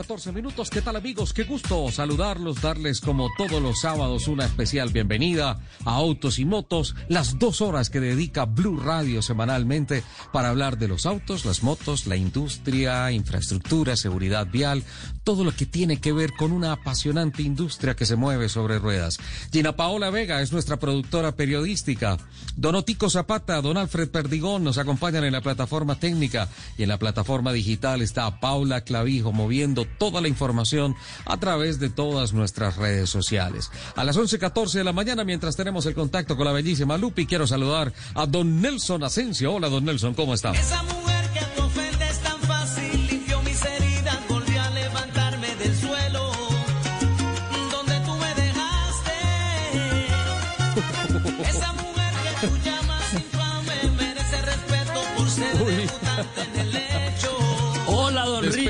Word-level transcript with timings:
14 0.00 0.32
minutos. 0.32 0.70
¿Qué 0.70 0.80
tal 0.80 0.96
amigos? 0.96 1.34
Qué 1.34 1.44
gusto 1.44 1.92
saludarlos, 1.92 2.62
darles 2.62 3.02
como 3.02 3.28
todos 3.36 3.60
los 3.60 3.82
sábados 3.82 4.28
una 4.28 4.46
especial 4.46 4.88
bienvenida 4.88 5.60
a 5.84 5.94
Autos 5.94 6.38
y 6.38 6.46
Motos, 6.46 6.94
las 7.08 7.38
dos 7.38 7.60
horas 7.60 7.90
que 7.90 8.00
dedica 8.00 8.46
Blue 8.46 8.80
Radio 8.80 9.20
semanalmente 9.20 10.02
para 10.32 10.48
hablar 10.48 10.78
de 10.78 10.88
los 10.88 11.04
autos, 11.04 11.44
las 11.44 11.62
motos, 11.62 12.06
la 12.06 12.16
industria, 12.16 13.12
infraestructura, 13.12 13.94
seguridad 13.94 14.46
vial, 14.46 14.84
todo 15.22 15.44
lo 15.44 15.54
que 15.54 15.66
tiene 15.66 16.00
que 16.00 16.14
ver 16.14 16.32
con 16.32 16.52
una 16.52 16.72
apasionante 16.72 17.42
industria 17.42 17.94
que 17.94 18.06
se 18.06 18.16
mueve 18.16 18.48
sobre 18.48 18.78
ruedas. 18.78 19.18
Gina 19.52 19.76
Paola 19.76 20.08
Vega 20.08 20.40
es 20.40 20.50
nuestra 20.50 20.78
productora 20.78 21.36
periodística. 21.36 22.16
Don 22.56 22.74
Otico 22.74 23.10
Zapata, 23.10 23.60
Don 23.60 23.76
Alfred 23.76 24.08
Perdigón 24.08 24.64
nos 24.64 24.78
acompañan 24.78 25.24
en 25.24 25.34
la 25.34 25.42
plataforma 25.42 26.00
técnica 26.00 26.48
y 26.78 26.84
en 26.84 26.88
la 26.88 26.98
plataforma 26.98 27.52
digital 27.52 28.00
está 28.00 28.40
Paula 28.40 28.80
Clavijo 28.80 29.32
moviendo 29.32 29.89
toda 29.98 30.20
la 30.20 30.28
información 30.28 30.94
a 31.24 31.36
través 31.38 31.78
de 31.78 31.90
todas 31.90 32.32
nuestras 32.32 32.76
redes 32.76 33.10
sociales. 33.10 33.70
A 33.96 34.04
las 34.04 34.16
11.14 34.16 34.72
de 34.72 34.84
la 34.84 34.92
mañana, 34.92 35.24
mientras 35.24 35.56
tenemos 35.56 35.86
el 35.86 35.94
contacto 35.94 36.36
con 36.36 36.46
la 36.46 36.52
bellísima 36.52 36.98
Lupi, 36.98 37.26
quiero 37.26 37.46
saludar 37.46 37.92
a 38.14 38.26
Don 38.26 38.60
Nelson 38.60 39.02
Asensio. 39.04 39.54
Hola, 39.54 39.68
Don 39.68 39.84
Nelson, 39.84 40.14
¿cómo 40.14 40.34
está? 40.34 40.52
Esa 40.52 40.82
mujer 40.82 41.24
que 41.32 41.60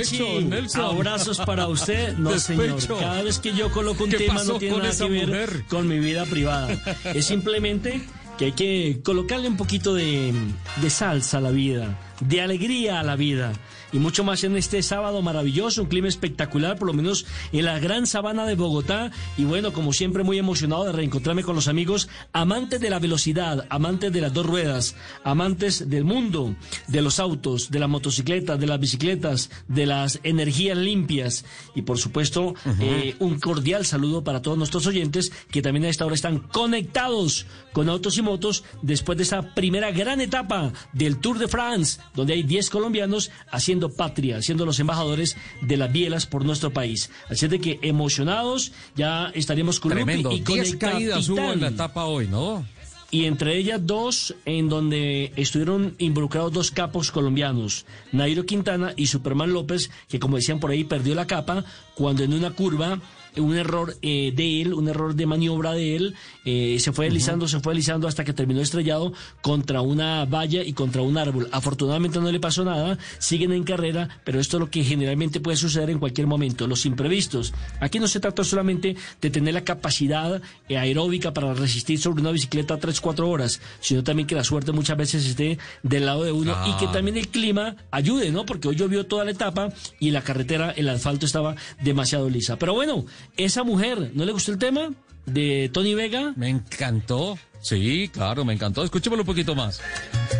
Richie. 0.01 0.43
Nelson. 0.45 0.81
Abrazos 0.97 1.39
para 1.39 1.67
usted. 1.69 2.17
No, 2.17 2.31
Despecho. 2.33 2.81
señor. 2.81 3.01
Cada 3.01 3.23
vez 3.23 3.39
que 3.39 3.53
yo 3.55 3.71
coloco 3.71 4.05
un 4.05 4.11
¿Qué 4.11 4.19
tema 4.19 4.43
no 4.45 4.59
tiene 4.59 4.79
nada 4.79 4.91
que 4.97 5.09
ver 5.09 5.27
mujer? 5.29 5.65
con 5.69 5.89
mi 5.89 5.99
vida 5.99 6.25
privada. 6.27 6.69
Es 7.15 7.27
simplemente 7.27 8.01
que 8.39 8.47
hay 8.47 8.53
que 8.53 9.01
colocarle 9.05 9.49
un 9.49 9.57
poquito 9.57 9.95
de, 9.95 10.33
de 10.77 10.91
salsa 10.91 11.39
a 11.39 11.41
la 11.41 11.51
vida, 11.51 11.99
de 12.21 12.41
alegría 12.41 13.01
a 13.01 13.03
la 13.03 13.17
vida. 13.17 13.53
Y 13.93 13.99
mucho 13.99 14.25
más 14.25 14.45
en 14.45 14.57
este 14.57 14.83
sábado 14.83 15.23
maravilloso, 15.23 15.83
un 15.83 15.89
clima 15.89 16.09
espectacular, 16.09 16.79
por 16.79 16.89
lo 16.89 16.95
menos 16.95 17.27
en 17.53 17.65
la 17.65 17.79
gran 17.79 18.07
sabana 18.07 18.47
de 18.47 18.55
Bogotá. 18.55 19.11
Y 19.37 19.45
bueno, 19.45 19.73
como 19.73 19.93
siempre, 19.93 20.23
muy 20.23 20.39
emocionado 20.39 20.85
de 20.85 20.93
reencontrarme 20.93 21.43
con 21.43 21.57
los 21.57 21.69
amigos 21.69 22.09
amantes 22.33 22.81
de 22.81 22.91
la 22.91 22.99
velocidad, 22.99 23.67
amantes 23.69 24.13
de 24.13 24.21
las 24.21 24.33
dos 24.33 24.47
ruedas, 24.47 24.95
amantes 25.25 25.89
del 25.89 26.05
mundo, 26.05 26.55
de 26.89 27.03
los 27.03 27.19
autos, 27.19 27.71
de 27.71 27.79
las 27.79 27.89
motocicletas, 27.89 28.59
de 28.59 28.67
las 28.67 28.81
bicicletas, 28.81 29.51
de 29.69 29.87
las 29.87 30.21
energías 30.23 30.77
limpias. 30.77 31.45
Y 31.75 31.83
por 31.83 31.99
supuesto, 31.99 32.55
eh, 32.81 33.17
un 33.19 33.39
cordial 33.41 33.85
saludo 33.85 34.23
para 34.23 34.43
todos 34.43 34.59
nuestros 34.59 34.87
oyentes 34.87 35.33
que 35.51 35.63
también 35.63 35.85
a 35.85 35.89
esta 35.89 36.07
hora 36.07 36.15
están 36.15 36.39
conectados 36.39 37.47
con 37.73 37.89
autos 37.89 38.19
y 38.19 38.23
motos 38.23 38.65
después 38.83 39.17
de 39.19 39.25
esa 39.25 39.55
primera 39.55 39.91
gran 39.91 40.21
etapa 40.21 40.73
del 40.93 41.19
Tour 41.19 41.39
de 41.39 41.49
France, 41.49 42.01
donde 42.15 42.35
hay 42.35 42.43
10 42.43 42.71
colombianos 42.71 43.31
haciendo 43.51 43.91
patria, 43.91 44.43
siendo 44.43 44.67
los 44.67 44.81
embajadores 44.81 45.37
de 45.63 45.77
las 45.77 45.93
bielas 45.93 46.27
por 46.27 46.45
nuestro 46.45 46.73
país. 46.73 47.11
Así 47.29 47.47
es 47.47 47.51
de 47.51 47.61
que 47.61 47.79
emocionados, 47.83 48.73
ya 48.97 49.31
estaremos 49.35 49.81
con 49.81 49.93
Tremendo. 49.93 50.33
y 50.33 50.41
con 50.43 50.55
10 50.55 50.73
el 50.73 50.79
caídas 50.79 51.29
hubo 51.29 51.53
en 51.53 51.61
la 51.61 51.69
etapa 51.69 52.05
hoy, 52.05 52.27
¿no? 52.27 52.65
Y 53.13 53.25
entre 53.25 53.57
ellas 53.57 53.81
dos 53.85 54.37
en 54.45 54.69
donde 54.69 55.33
estuvieron 55.35 55.97
involucrados 55.99 56.53
dos 56.53 56.71
capos 56.71 57.11
colombianos, 57.11 57.85
Nairo 58.13 58.47
Quintana 58.47 58.93
y 58.97 59.09
Superman 59.09 59.53
López, 59.53 59.91
que 60.09 60.21
como 60.21 60.37
decían 60.37 60.61
por 60.61 60.71
ahí 60.71 60.85
perdió 60.85 61.17
la 61.17 61.27
capa 61.27 61.65
cuando 61.97 62.23
en 62.23 62.33
una 62.33 62.53
curva 62.53 63.01
un 63.37 63.57
error 63.57 63.97
eh, 64.03 64.33
de 64.35 64.63
él, 64.63 64.75
un 64.75 64.89
error 64.89 65.15
de 65.15 65.27
maniobra 65.27 65.73
de 65.73 65.97
él, 65.97 66.15
eh, 66.45 66.77
se 66.81 66.93
fue 66.93 67.07
deslizando, 67.07 67.49
se 67.49 67.61
fue 67.61 67.75
deslizando 67.75 68.09
hasta 68.09 68.25
que 68.25 68.33
terminó 68.33 68.61
estrellado 68.61 69.13
contra 69.43 69.81
una 69.81 70.25
valla 70.25 70.63
y 70.63 70.73
contra 70.73 71.03
un 71.03 71.19
árbol. 71.19 71.49
Afortunadamente 71.53 72.21
no 72.21 72.31
le 72.31 72.41
pasó 72.41 72.65
nada, 72.65 72.99
siguen 73.19 73.53
en 73.53 73.65
carrera, 73.65 74.09
pero 74.25 74.41
esto 74.41 74.57
es 74.57 74.61
lo 74.61 74.71
que 74.71 74.85
generalmente 74.85 75.41
puede 75.41 75.57
suceder 75.57 75.91
en 75.91 75.99
cualquier 75.99 76.27
momento, 76.27 76.67
los 76.67 76.87
imprevistos. 76.87 77.53
Aquí 77.81 77.99
no 77.99 78.09
se 78.09 78.21
trata 78.21 78.45
solamente 78.45 78.97
de 79.21 79.31
tener 79.31 79.55
la 79.55 79.65
capacidad 79.65 80.41
eh, 80.69 80.77
aeróbica 80.79 81.33
para 81.33 81.55
resistir 81.55 81.99
sobre 81.99 82.21
una 82.23 82.31
bicicleta 82.31 82.79
3-4 82.79 83.21
horas, 83.29 83.61
sino 83.81 84.03
también 84.03 84.27
que 84.27 84.35
la 84.35 84.45
suerte 84.45 84.73
muchas 84.73 84.97
veces 84.97 85.27
esté 85.27 85.59
del 85.83 86.07
lado 86.07 86.25
de 86.25 86.33
uno 86.33 86.57
y 86.67 86.73
que 86.79 86.87
Ah. 86.87 86.93
también 86.93 87.17
el 87.17 87.29
clima 87.29 87.77
ayude, 87.91 88.31
¿no? 88.31 88.45
Porque 88.47 88.69
hoy 88.69 88.77
llovió 88.77 89.07
toda 89.07 89.25
la 89.25 89.31
etapa 89.31 89.69
y 89.99 90.11
la 90.11 90.23
carretera, 90.23 90.71
el 90.71 90.89
asfalto 90.89 91.27
estaba 91.27 91.55
demasiado 91.83 92.29
lisa. 92.31 92.59
Pero 92.59 92.75
bueno, 92.75 93.05
esa 93.37 93.63
mujer, 93.65 94.11
¿no 94.15 94.25
le 94.25 94.33
gustó 94.33 94.53
el 94.53 94.59
tema 94.59 94.91
de 95.27 95.71
Tony 95.73 95.95
Vega? 95.95 96.33
Me 96.37 96.49
encantó. 96.49 97.39
Sí, 97.61 98.11
claro, 98.13 98.45
me 98.45 98.55
encantó. 98.55 98.83
Escuchémoslo 98.85 99.23
un 99.23 99.27
poquito 99.27 99.55
más. 99.55 99.81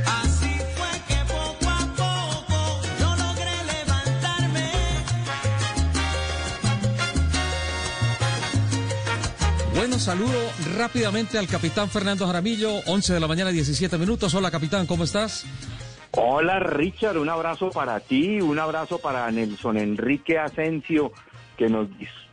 Así 0.07 0.49
fue 0.75 0.89
que 1.09 1.17
poco 1.27 1.69
a 1.69 1.87
poco 1.97 2.81
yo 2.99 3.17
logré 3.17 3.65
levantarme. 3.67 4.71
Bueno, 9.75 9.99
saludo 9.99 10.51
rápidamente 10.77 11.39
al 11.39 11.47
capitán 11.47 11.91
Fernando 11.91 12.27
Jaramillo, 12.27 12.81
11 12.87 13.15
de 13.15 13.21
la 13.21 13.29
mañana, 13.29 13.51
17 13.51 13.99
minutos. 13.99 14.35
Hola, 14.35 14.51
capitán, 14.51 14.87
¿cómo 14.87 15.05
estás? 15.05 15.45
Hola 16.13 16.59
Richard, 16.59 17.19
un 17.19 17.29
abrazo 17.29 17.71
para 17.71 18.01
ti, 18.01 18.41
un 18.41 18.59
abrazo 18.59 18.99
para 18.99 19.31
Nelson 19.31 19.79
Enrique 19.79 20.39
Asensio, 20.39 21.13
que 21.57 21.69
nos 21.69 21.87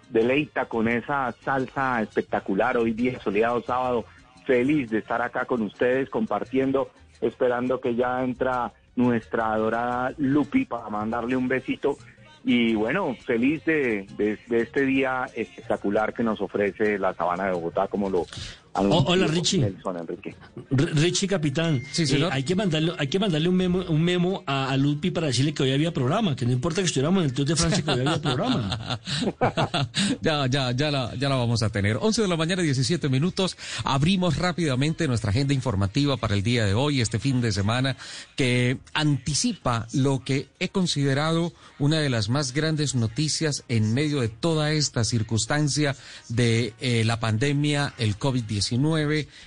deleita 0.09 0.65
con 0.65 0.87
esa 0.87 1.31
salsa 1.43 2.01
espectacular 2.01 2.77
hoy 2.77 2.93
día, 2.93 3.19
soleado 3.19 3.61
sábado. 3.61 4.05
Feliz 4.45 4.89
de 4.89 4.99
estar 4.99 5.21
acá 5.21 5.45
con 5.45 5.61
ustedes 5.61 6.09
compartiendo, 6.09 6.89
esperando 7.21 7.81
que 7.81 7.95
ya 7.95 8.23
entra 8.23 8.71
nuestra 8.95 9.51
adorada 9.53 10.13
Lupi 10.17 10.65
para 10.65 10.89
mandarle 10.89 11.35
un 11.35 11.47
besito. 11.47 11.97
Y 12.43 12.75
bueno, 12.75 13.13
feliz 13.25 13.65
de, 13.65 14.07
de- 14.15 14.39
de 14.47 14.61
este 14.61 14.85
día 14.85 15.25
espectacular 15.35 16.13
que 16.13 16.23
nos 16.23 16.39
ofrece 16.39 16.97
la 16.97 17.13
sabana 17.13 17.47
de 17.47 17.51
Bogotá, 17.51 17.87
como 17.89 18.09
lo 18.09 18.25
hola, 18.73 19.27
Richie. 19.27 19.59
Nelson 19.59 19.97
Enrique. 19.97 20.35
Richie 20.69 21.27
Capitán, 21.27 21.81
Sí, 21.91 22.03
eh, 22.03 22.07
señor. 22.07 22.31
hay 22.33 22.43
que 22.43 22.55
mandarle, 22.55 22.93
hay 22.97 23.07
que 23.07 23.19
mandarle 23.19 23.49
un 23.49 23.55
memo, 23.55 23.83
un 23.87 24.01
memo 24.01 24.43
a, 24.45 24.69
a 24.71 24.77
Lupi 24.77 25.11
para 25.11 25.27
decirle 25.27 25.53
que 25.53 25.63
hoy 25.63 25.71
había 25.71 25.91
programa, 25.93 26.35
que 26.35 26.45
no 26.45 26.51
importa 26.51 26.81
que 26.81 26.87
estuviéramos 26.87 27.21
en 27.23 27.29
el 27.29 27.33
Tour 27.33 27.47
de 27.47 27.55
Francia, 27.55 27.83
que 27.83 27.91
hoy 27.91 27.99
había 28.01 28.21
programa. 28.21 28.99
ya, 30.21 30.47
ya, 30.47 30.71
ya 30.71 30.91
la, 30.91 31.15
ya 31.15 31.29
la 31.29 31.35
vamos 31.35 31.63
a 31.63 31.69
tener. 31.69 31.97
11 31.99 32.21
de 32.21 32.27
la 32.27 32.35
mañana, 32.37 32.61
17 32.61 33.09
minutos. 33.09 33.57
Abrimos 33.83 34.37
rápidamente 34.37 35.07
nuestra 35.07 35.31
agenda 35.31 35.53
informativa 35.53 36.17
para 36.17 36.35
el 36.35 36.43
día 36.43 36.65
de 36.65 36.73
hoy, 36.73 37.01
este 37.01 37.19
fin 37.19 37.41
de 37.41 37.51
semana, 37.51 37.95
que 38.35 38.77
anticipa 38.93 39.87
lo 39.93 40.23
que 40.23 40.47
he 40.59 40.69
considerado 40.69 41.53
una 41.79 41.99
de 41.99 42.09
las 42.09 42.29
más 42.29 42.53
grandes 42.53 42.95
noticias 42.95 43.63
en 43.67 43.93
medio 43.93 44.21
de 44.21 44.27
toda 44.29 44.71
esta 44.71 45.03
circunstancia 45.03 45.95
de 46.29 46.73
eh, 46.79 47.03
la 47.05 47.19
pandemia, 47.19 47.93
el 47.97 48.17
COVID-19, 48.17 48.66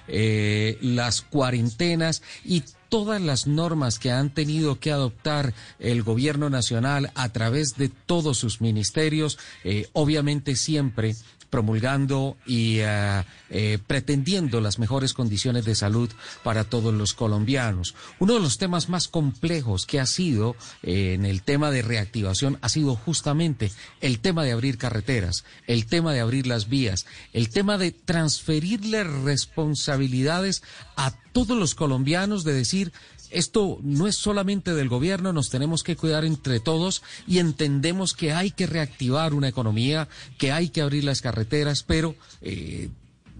eh, 0.09 0.79
las 0.81 1.23
cuarentenas 1.23 2.23
y 2.45 2.65
todas 2.89 3.23
las 3.23 3.47
normas 3.47 3.99
que 3.99 4.11
han 4.11 4.35
tenido 4.35 4.81
que 4.81 4.91
adoptar 4.91 5.55
el 5.79 6.03
gobierno 6.03 6.51
nacional 6.51 7.13
a 7.15 7.29
través 7.31 7.77
de 7.77 7.89
todos 7.89 8.39
sus 8.39 8.61
ministerios, 8.61 9.39
eh, 9.65 9.89
obviamente 9.93 10.57
siempre 10.57 11.15
promulgando 11.51 12.37
y 12.47 12.79
eh, 12.79 13.79
pretendiendo 13.87 14.61
las 14.61 14.79
mejores 14.79 15.13
condiciones 15.13 15.65
de 15.65 15.75
salud 15.75 16.09
para 16.43 16.65
todos 16.65 16.95
los 16.95 17.13
colombianos. 17.13 17.95
Uno 18.19 18.35
de 18.35 18.41
los 18.41 18.59
temas 18.59 18.89
más 18.89 19.09
complejos 19.09 19.87
que 19.87 20.01
ha 20.01 20.07
sido 20.07 20.57
eh, 20.83 21.15
en 21.15 21.25
el 21.25 21.43
tema 21.43 21.71
de 21.71 21.83
reactivación 21.83 22.59
ha 22.63 22.69
sido 22.69 22.95
justamente 22.95 23.73
el 24.01 24.21
tema 24.21 24.45
de 24.45 24.53
abrir 24.53 24.79
carreteras, 24.79 25.45
el 25.67 25.87
tema 25.87 26.13
de 26.13 26.21
abrir 26.21 26.47
las 26.47 26.69
vías, 26.69 27.07
el 27.33 27.51
tema 27.51 27.77
de 27.77 27.91
transferirle 27.91 29.05
responsabilidades 29.05 30.63
a 30.97 31.13
todos 31.33 31.57
los 31.57 31.75
colombianos 31.75 32.45
de 32.45 32.55
decir 32.55 32.93
esto 33.31 33.79
no 33.83 34.07
es 34.07 34.17
solamente 34.17 34.75
del 34.75 34.89
gobierno, 34.89 35.33
nos 35.33 35.51
tenemos 35.51 35.83
que 35.83 35.97
cuidar 35.97 36.25
entre 36.25 36.61
todos 36.61 37.03
y 37.27 37.39
entendemos 37.39 38.15
que 38.15 38.33
hay 38.33 38.51
que 38.51 38.67
reactivar 38.67 39.35
una 39.35 39.49
economía, 39.49 40.09
que 40.39 40.53
hay 40.53 40.69
que 40.69 40.83
abrir 40.83 41.05
las 41.05 41.21
carreteras, 41.21 41.83
pero 41.83 42.15
eh, 42.43 42.89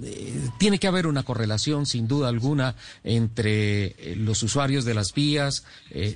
eh, 0.03 0.49
tiene 0.59 0.79
que 0.79 0.87
haber 0.87 1.07
una 1.07 1.23
correlación, 1.23 1.87
sin 1.87 2.09
duda 2.09 2.29
alguna, 2.29 2.77
entre 3.05 3.87
eh, 3.87 4.17
los 4.17 4.43
usuarios 4.43 4.85
de 4.85 4.95
las 4.95 5.13
vías, 5.13 5.65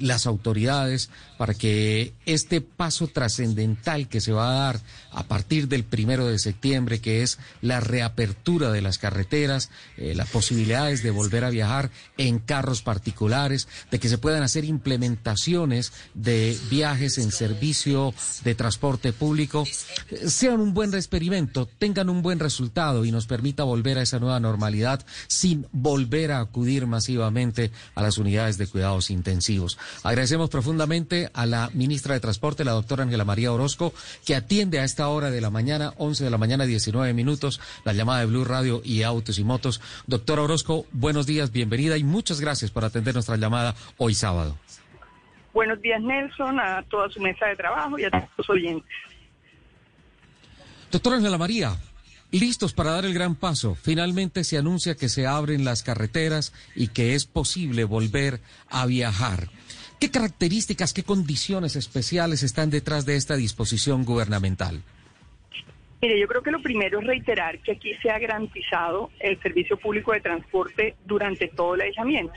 las 0.01 0.27
autoridades, 0.27 1.11
para 1.37 1.55
que 1.55 2.13
este 2.27 2.61
paso 2.61 3.09
trascendental 3.09 4.09
que 4.09 4.21
se 4.21 4.33
va 4.33 4.51
a 4.51 4.65
dar 4.65 4.81
a 5.11 5.25
partir 5.25 5.69
del 5.69 5.85
primero 5.85 6.27
de 6.27 6.39
septiembre, 6.39 7.01
que 7.01 7.23
es 7.23 7.39
la 7.61 7.81
reapertura 7.81 8.71
de 8.71 8.83
las 8.83 8.99
carreteras, 8.99 9.71
las 9.97 10.29
posibilidades 10.29 11.03
de 11.03 11.11
volver 11.11 11.45
a 11.45 11.51
viajar 11.51 11.91
en 12.17 12.39
carros 12.39 12.83
particulares, 12.83 13.69
de 13.91 13.99
que 13.99 14.09
se 14.09 14.19
puedan 14.19 14.43
hacer 14.43 14.65
implementaciones 14.65 15.93
de 16.15 16.59
viajes 16.71 17.19
en 17.19 17.31
servicio 17.31 18.15
de 18.45 18.55
transporte 18.55 19.13
público, 19.13 19.65
sean 20.27 20.61
un 20.61 20.75
buen 20.75 20.95
experimento, 20.95 21.69
tengan 21.79 22.09
un 22.09 22.23
buen 22.23 22.39
resultado 22.39 23.05
y 23.05 23.13
nos 23.13 23.27
permita 23.27 23.65
volver 23.65 23.99
a 23.99 24.03
esa 24.03 24.19
nueva 24.19 24.41
normalidad 24.41 25.05
sin 25.29 25.67
volver 25.73 26.33
a 26.33 26.41
acudir 26.41 26.87
masivamente 26.87 27.71
a 27.95 28.03
las 28.03 28.19
unidades 28.19 28.59
de 28.59 28.67
cuidados 28.67 29.11
intensivos. 29.11 29.79
Agradecemos 30.03 30.51
profundamente 30.51 31.24
a 31.33 31.47
la 31.47 31.71
ministra 31.73 32.15
de 32.15 32.21
Transporte, 32.21 32.65
la 32.65 32.73
doctora 32.73 33.05
Ángela 33.05 33.25
María 33.25 33.53
Orozco, 33.53 33.95
que 34.25 34.35
atiende 34.35 34.81
a 34.81 34.85
esta 34.85 35.09
hora 35.09 35.31
de 35.31 35.41
la 35.41 35.51
mañana, 35.51 35.95
11 35.99 36.25
de 36.25 36.31
la 36.31 36.39
mañana, 36.39 36.65
19 36.65 37.15
minutos, 37.15 37.61
la 37.85 37.93
llamada 37.93 38.21
de 38.21 38.27
Blue 38.27 38.45
Radio 38.45 38.83
y 38.85 39.03
Autos 39.03 39.39
y 39.39 39.45
Motos. 39.45 39.81
Doctora 40.07 40.43
Orozco, 40.43 40.87
buenos 40.93 41.27
días, 41.27 41.53
bienvenida 41.53 41.97
y 41.97 42.05
muchas 42.05 42.41
gracias 42.41 42.71
por 42.71 42.85
atender 42.85 43.15
nuestra 43.15 43.37
llamada 43.37 43.75
hoy 43.97 44.15
sábado. 44.15 44.57
Buenos 45.53 45.81
días, 45.81 46.03
Nelson, 46.03 46.59
a 46.59 46.83
toda 46.83 47.09
su 47.11 47.21
mesa 47.21 47.47
de 47.47 47.57
trabajo 47.57 47.99
y 47.99 48.05
a 48.05 48.11
todos 48.11 48.25
los 48.37 48.51
oyentes. 48.51 48.91
Doctora 50.91 51.17
Ángela 51.17 51.39
María, 51.39 51.77
listos 52.31 52.73
para 52.73 52.91
dar 52.91 53.05
el 53.05 53.15
gran 53.15 53.37
paso. 53.37 53.77
Finalmente 53.81 54.45
se 54.45 54.59
anuncia 54.59 54.97
que 54.97 55.09
se 55.09 55.27
abren 55.27 55.65
las 55.65 55.83
carreteras 55.83 56.53
y 56.75 56.89
que 56.89 57.15
es 57.15 57.27
posible 57.27 57.85
volver 57.85 58.41
a 58.69 58.87
viajar. 58.87 59.49
¿Qué 60.01 60.11
características, 60.11 60.93
qué 60.93 61.03
condiciones 61.03 61.77
especiales 61.77 62.43
están 62.43 62.71
detrás 62.71 63.07
de 63.07 63.17
esta 63.17 63.37
disposición 63.37 64.05
gubernamental? 64.05 64.83
Mire, 66.03 66.21
yo 66.21 66.29
creo 66.29 66.43
que 66.43 66.51
lo 66.51 66.61
primero 66.61 67.01
es 67.01 67.07
reiterar 67.07 67.61
que 67.61 67.73
aquí 67.73 67.95
se 68.03 68.11
ha 68.11 68.19
garantizado 68.19 69.11
el 69.21 69.41
servicio 69.41 69.79
público 69.79 70.13
de 70.13 70.21
transporte 70.21 70.97
durante 71.07 71.49
todo 71.49 71.77
el 71.77 71.81
aislamiento. 71.81 72.35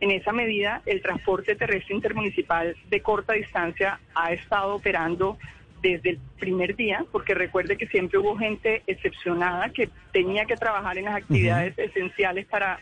En 0.00 0.10
esa 0.10 0.32
medida, 0.32 0.82
el 0.84 1.00
transporte 1.00 1.54
terrestre 1.54 1.94
intermunicipal 1.94 2.76
de 2.90 3.00
corta 3.00 3.32
distancia 3.32 3.98
ha 4.14 4.32
estado 4.32 4.74
operando 4.74 5.38
desde 5.80 6.10
el 6.10 6.18
primer 6.38 6.76
día, 6.76 7.06
porque 7.10 7.34
recuerde 7.34 7.78
que 7.78 7.86
siempre 7.86 8.18
hubo 8.18 8.36
gente 8.36 8.82
excepcionada 8.86 9.70
que 9.70 9.88
tenía 10.12 10.44
que 10.44 10.56
trabajar 10.56 10.98
en 10.98 11.06
las 11.06 11.16
actividades 11.16 11.78
esenciales 11.78 12.46
para 12.46 12.78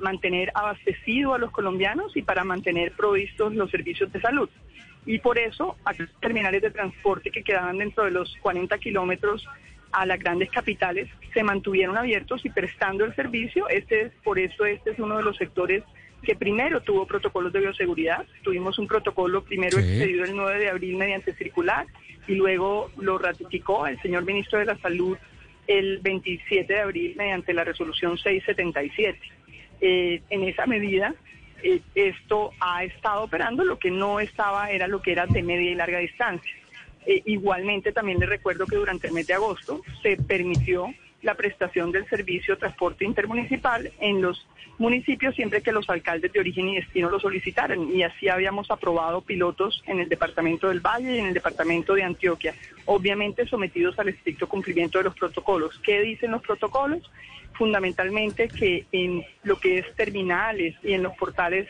mantener 0.00 0.50
abastecido 0.54 1.34
a 1.34 1.38
los 1.38 1.50
colombianos 1.50 2.16
y 2.16 2.22
para 2.22 2.44
mantener 2.44 2.92
provistos 2.92 3.54
los 3.54 3.70
servicios 3.70 4.12
de 4.12 4.20
salud. 4.20 4.48
Y 5.04 5.18
por 5.18 5.38
eso, 5.38 5.76
aquellos 5.84 6.12
terminales 6.20 6.62
de 6.62 6.70
transporte 6.70 7.30
que 7.30 7.44
quedaban 7.44 7.78
dentro 7.78 8.04
de 8.04 8.10
los 8.10 8.36
40 8.42 8.76
kilómetros 8.78 9.46
a 9.92 10.04
las 10.04 10.18
grandes 10.18 10.50
capitales 10.50 11.08
se 11.32 11.42
mantuvieron 11.42 11.96
abiertos 11.96 12.44
y 12.44 12.50
prestando 12.50 13.04
el 13.04 13.14
servicio. 13.14 13.68
Este 13.68 14.02
es, 14.02 14.12
por 14.24 14.38
eso 14.38 14.66
este 14.66 14.90
es 14.90 14.98
uno 14.98 15.16
de 15.16 15.22
los 15.22 15.36
sectores 15.36 15.84
que 16.22 16.34
primero 16.34 16.80
tuvo 16.80 17.06
protocolos 17.06 17.52
de 17.52 17.60
bioseguridad. 17.60 18.26
Tuvimos 18.42 18.78
un 18.78 18.88
protocolo 18.88 19.44
primero 19.44 19.78
expedido 19.78 20.24
el 20.24 20.34
9 20.34 20.58
de 20.58 20.70
abril 20.70 20.96
mediante 20.96 21.34
circular 21.34 21.86
y 22.26 22.34
luego 22.34 22.90
lo 22.98 23.18
ratificó 23.18 23.86
el 23.86 24.00
señor 24.02 24.24
ministro 24.24 24.58
de 24.58 24.64
la 24.64 24.76
Salud 24.78 25.16
el 25.66 25.98
27 25.98 26.72
de 26.72 26.80
abril 26.80 27.14
mediante 27.16 27.52
la 27.52 27.64
resolución 27.64 28.18
677. 28.18 29.18
Eh, 29.80 30.22
en 30.30 30.42
esa 30.44 30.66
medida, 30.66 31.14
eh, 31.62 31.80
esto 31.94 32.52
ha 32.60 32.84
estado 32.84 33.24
operando, 33.24 33.64
lo 33.64 33.78
que 33.78 33.90
no 33.90 34.20
estaba 34.20 34.70
era 34.70 34.88
lo 34.88 35.02
que 35.02 35.12
era 35.12 35.26
de 35.26 35.42
media 35.42 35.70
y 35.70 35.74
larga 35.74 35.98
distancia. 35.98 36.52
Eh, 37.06 37.22
igualmente, 37.26 37.92
también 37.92 38.18
le 38.18 38.26
recuerdo 38.26 38.66
que 38.66 38.76
durante 38.76 39.06
el 39.06 39.12
mes 39.12 39.26
de 39.26 39.34
agosto 39.34 39.82
se 40.02 40.16
permitió 40.16 40.92
la 41.22 41.34
prestación 41.34 41.92
del 41.92 42.08
servicio 42.08 42.56
transporte 42.56 43.04
intermunicipal 43.04 43.90
en 44.00 44.22
los 44.22 44.46
municipios 44.78 45.34
siempre 45.34 45.62
que 45.62 45.72
los 45.72 45.88
alcaldes 45.88 46.32
de 46.32 46.40
origen 46.40 46.68
y 46.68 46.76
destino 46.76 47.10
lo 47.10 47.18
solicitaran. 47.18 47.90
Y 47.94 48.02
así 48.02 48.28
habíamos 48.28 48.70
aprobado 48.70 49.22
pilotos 49.22 49.82
en 49.86 50.00
el 50.00 50.08
departamento 50.08 50.68
del 50.68 50.80
Valle 50.80 51.16
y 51.16 51.18
en 51.18 51.26
el 51.26 51.34
departamento 51.34 51.94
de 51.94 52.02
Antioquia, 52.02 52.54
obviamente 52.84 53.46
sometidos 53.46 53.98
al 53.98 54.08
estricto 54.08 54.48
cumplimiento 54.48 54.98
de 54.98 55.04
los 55.04 55.14
protocolos. 55.14 55.78
¿Qué 55.82 56.00
dicen 56.02 56.30
los 56.30 56.42
protocolos? 56.42 57.10
Fundamentalmente 57.58 58.48
que 58.48 58.86
en 58.92 59.24
lo 59.42 59.56
que 59.58 59.78
es 59.78 59.94
terminales 59.94 60.74
y 60.82 60.92
en 60.92 61.02
los 61.02 61.16
portales 61.16 61.66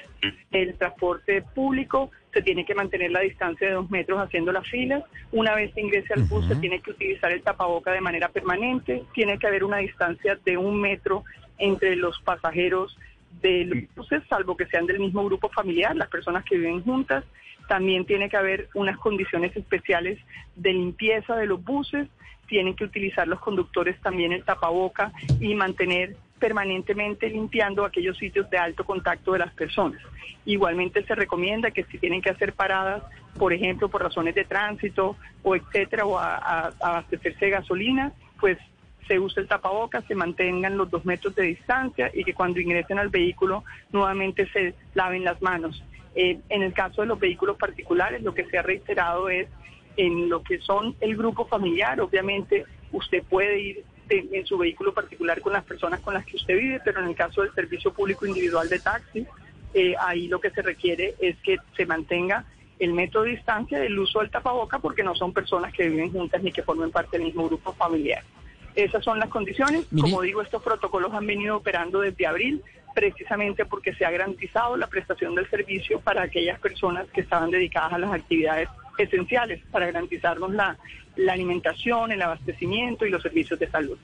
del 0.51 0.75
transporte 0.75 1.43
público 1.43 2.11
se 2.33 2.43
tiene 2.43 2.67
que 2.67 2.75
mantener 2.75 3.13
la 3.13 3.21
distancia 3.21 3.69
de 3.69 3.75
dos 3.75 3.91
metros 3.91 4.21
haciendo 4.21 4.53
las 4.53 4.69
filas. 4.69 5.05
Una 5.33 5.55
vez 5.55 5.73
se 5.73 5.81
ingrese 5.81 6.13
al 6.13 6.25
bus, 6.25 6.47
se 6.47 6.57
tiene 6.57 6.81
que 6.81 6.91
utilizar 6.91 7.33
el 7.33 7.43
tapaboca 7.43 7.93
de 7.93 8.01
manera 8.01 8.29
permanente. 8.29 9.05
Tiene 9.15 9.39
que 9.39 9.47
haber 9.47 9.65
una 9.65 9.79
distancia 9.79 10.39
de 10.45 10.59
un 10.59 10.81
metro 10.81 11.25
entre 11.57 11.97
los 11.97 12.21
pasajeros 12.21 12.99
de 13.41 13.65
los 13.65 13.95
buses, 13.95 14.23
salvo 14.29 14.57
que 14.57 14.67
sean 14.67 14.87
del 14.87 14.99
mismo 14.99 15.25
grupo 15.25 15.49
familiar, 15.49 15.97
las 15.97 16.09
personas 16.09 16.45
que 16.45 16.59
viven 16.59 16.83
juntas. 16.83 17.25
También 17.69 18.05
tiene 18.05 18.29
que 18.29 18.37
haber 18.37 18.69
unas 18.75 18.99
condiciones 18.99 19.57
especiales 19.57 20.19
de 20.57 20.73
limpieza 20.73 21.37
de 21.37 21.47
los 21.47 21.65
buses. 21.65 22.09
Tienen 22.47 22.75
que 22.75 22.85
utilizar 22.85 23.27
los 23.27 23.41
conductores 23.41 24.01
también 24.01 24.33
el 24.33 24.45
tapaboca 24.45 25.13
y 25.41 25.55
mantener 25.55 26.17
permanentemente 26.39 27.31
limpiando 27.31 27.85
aquellos 27.85 28.17
sitios 28.19 28.49
de 28.51 28.59
alto 28.59 28.85
contacto 28.85 29.33
de 29.33 29.39
las 29.41 29.53
personas. 29.55 30.01
Igualmente 30.45 31.05
se 31.05 31.15
recomienda 31.15 31.71
que 31.71 31.85
si 31.85 31.99
tienen 31.99 32.21
que 32.21 32.31
hacer 32.31 32.53
paradas, 32.53 33.03
por 33.39 33.53
ejemplo, 33.53 33.89
por 33.89 34.03
razones 34.03 34.35
de 34.35 34.45
tránsito 34.45 35.17
o 35.43 35.57
etcétera, 35.57 36.05
o 36.05 36.19
a, 36.19 36.73
abastecerse 36.81 37.47
de 37.47 37.51
gasolina, 37.51 38.13
pues 38.39 38.59
se 39.07 39.19
use 39.19 39.41
el 39.41 39.49
tapabocas, 39.49 40.05
se 40.07 40.15
mantengan 40.15 40.77
los 40.77 40.91
dos 40.91 41.05
metros 41.05 41.35
de 41.35 41.45
distancia 41.45 42.11
y 42.13 42.25
que 42.25 42.35
cuando 42.35 42.61
ingresen 42.61 42.99
al 42.99 43.09
vehículo 43.09 43.65
nuevamente 43.93 44.49
se 44.51 44.75
laven 44.95 45.25
las 45.25 45.41
manos. 45.41 45.83
Eh, 46.15 46.41
en 46.49 46.63
el 46.63 46.73
caso 46.73 47.03
de 47.03 47.09
los 47.09 47.21
vehículos 47.21 47.57
particulares, 47.57 48.23
lo 48.23 48.35
que 48.35 48.47
se 48.47 48.59
ha 48.59 48.63
reiterado 48.63 49.29
es 49.29 49.49
en 49.97 50.29
lo 50.29 50.43
que 50.43 50.59
son 50.61 50.95
el 51.01 51.17
grupo 51.17 51.47
familiar, 51.47 52.01
obviamente 52.01 52.65
usted 52.93 53.23
puede 53.23 53.61
ir 53.61 53.85
en 54.09 54.47
su 54.47 54.57
vehículo 54.57 54.95
particular 54.95 55.41
con 55.41 55.53
las 55.53 55.65
personas 55.65 56.01
con 56.01 56.15
las 56.15 56.25
que 56.25 56.37
usted 56.37 56.57
vive, 56.57 56.81
pero 56.85 57.01
en 57.01 57.09
el 57.09 57.17
caso 57.17 57.43
del 57.43 57.53
servicio 57.53 57.93
público 57.93 58.25
individual 58.25 58.69
de 58.69 58.79
taxi, 58.79 59.27
eh, 59.75 59.95
ahí 59.99 60.29
lo 60.29 60.41
que 60.41 60.51
se 60.51 60.63
requiere 60.63 61.15
es 61.19 61.37
que 61.39 61.57
se 61.77 61.87
mantenga 61.87 62.45
el 62.79 62.93
método 62.93 63.25
de 63.25 63.31
distancia 63.31 63.79
del 63.79 63.99
uso 63.99 64.21
del 64.21 64.31
tapaboca 64.31 64.79
porque 64.79 65.03
no 65.03 65.15
son 65.15 65.33
personas 65.33 65.73
que 65.73 65.89
viven 65.89 66.13
juntas 66.13 66.43
ni 66.43 66.53
que 66.53 66.63
formen 66.63 66.91
parte 66.91 67.17
del 67.17 67.27
mismo 67.27 67.47
grupo 67.47 67.73
familiar. 67.73 68.23
Esas 68.75 69.03
son 69.03 69.19
las 69.19 69.31
condiciones. 69.31 69.87
Como 69.99 70.21
digo, 70.21 70.43
estos 70.43 70.63
protocolos 70.63 71.13
han 71.15 71.27
venido 71.27 71.57
operando 71.57 72.01
desde 72.01 72.27
abril 72.27 72.63
precisamente 72.95 73.65
porque 73.65 73.95
se 73.95 74.05
ha 74.05 74.11
garantizado 74.11 74.77
la 74.77 74.87
prestación 74.87 75.35
del 75.35 75.49
servicio 75.49 76.01
para 76.01 76.23
aquellas 76.23 76.61
personas 76.61 77.07
que 77.13 77.23
estaban 77.23 77.51
dedicadas 77.51 77.95
a 77.95 77.99
las 77.99 78.13
actividades 78.13 78.69
esenciales 78.99 79.61
para 79.71 79.87
garantizarnos 79.87 80.53
la, 80.53 80.77
alimentación, 81.31 82.13
el 82.13 82.23
abastecimiento 82.23 83.07
y 83.07 83.11
los 83.11 83.23
servicios 83.23 83.59
de 83.59 83.69
salud. 83.69 83.99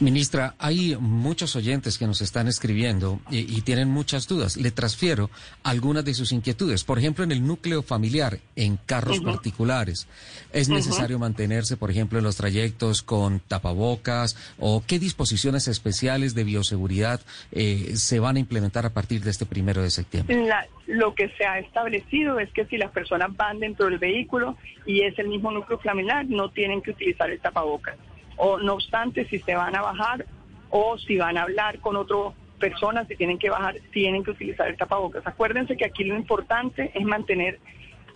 Ministra, 0.00 0.54
hay 0.58 0.96
muchos 0.98 1.54
oyentes 1.54 1.98
que 1.98 2.06
nos 2.06 2.20
están 2.20 2.48
escribiendo 2.48 3.20
y, 3.30 3.60
tienen 3.62 3.88
muchas 3.88 4.26
dudas. 4.26 4.56
Le 4.56 4.72
transfiero 4.72 5.30
algunas 5.62 6.04
de 6.04 6.14
sus 6.14 6.32
inquietudes. 6.32 6.82
Por 6.84 6.98
ejemplo, 6.98 7.22
en 7.22 7.30
el 7.30 7.46
núcleo 7.46 7.82
familiar, 7.82 8.38
en 8.56 8.76
carros 8.76 9.20
particulares, 9.20 10.08
¿es 10.52 10.68
necesario 10.68 11.18
mantenerse, 11.18 11.76
por 11.76 11.90
ejemplo, 11.90 12.18
en 12.18 12.24
los 12.24 12.36
trayectos 12.36 13.02
con 13.02 13.38
tapabocas 13.40 14.36
o 14.58 14.82
qué 14.84 14.98
disposiciones 14.98 15.68
especiales 15.68 16.34
de 16.34 16.44
bioseguridad 16.44 17.20
eh, 17.52 17.92
se 17.94 18.18
van 18.18 18.36
a 18.36 18.40
implementar 18.40 18.86
a 18.86 18.90
partir 18.90 19.22
de 19.22 19.30
este 19.30 19.46
primero 19.46 19.82
de 19.82 19.90
septiembre? 19.90 20.44
lo 20.86 21.14
que 21.14 21.30
se 21.38 21.46
ha 21.46 21.58
establecido 21.60 22.38
es 22.38 22.52
que 22.52 22.66
si 22.66 22.76
las 22.76 22.90
personas 22.90 23.34
van 23.34 23.58
dentro 23.58 23.86
del 23.86 23.98
vehículo 23.98 24.58
y 24.84 25.02
es 25.02 25.18
el 25.18 25.28
mismo 25.28 25.50
núcleo 25.50 25.78
familiar, 25.78 26.26
no 26.28 26.50
tienen 26.50 26.82
que 26.82 26.90
utilizar 26.90 27.30
el 27.30 27.40
tapabocas 27.40 27.96
o 28.36 28.58
no 28.58 28.74
obstante, 28.74 29.26
si 29.26 29.38
se 29.38 29.54
van 29.54 29.76
a 29.76 29.82
bajar 29.82 30.26
o 30.70 30.98
si 30.98 31.16
van 31.18 31.38
a 31.38 31.42
hablar 31.42 31.78
con 31.80 31.96
otras 31.96 32.34
personas, 32.58 33.06
si 33.08 33.16
tienen 33.16 33.38
que 33.38 33.50
bajar, 33.50 33.76
tienen 33.92 34.24
que 34.24 34.32
utilizar 34.32 34.68
el 34.68 34.76
tapabocas. 34.76 35.26
Acuérdense 35.26 35.76
que 35.76 35.84
aquí 35.84 36.04
lo 36.04 36.16
importante 36.16 36.90
es 36.94 37.04
mantener 37.04 37.58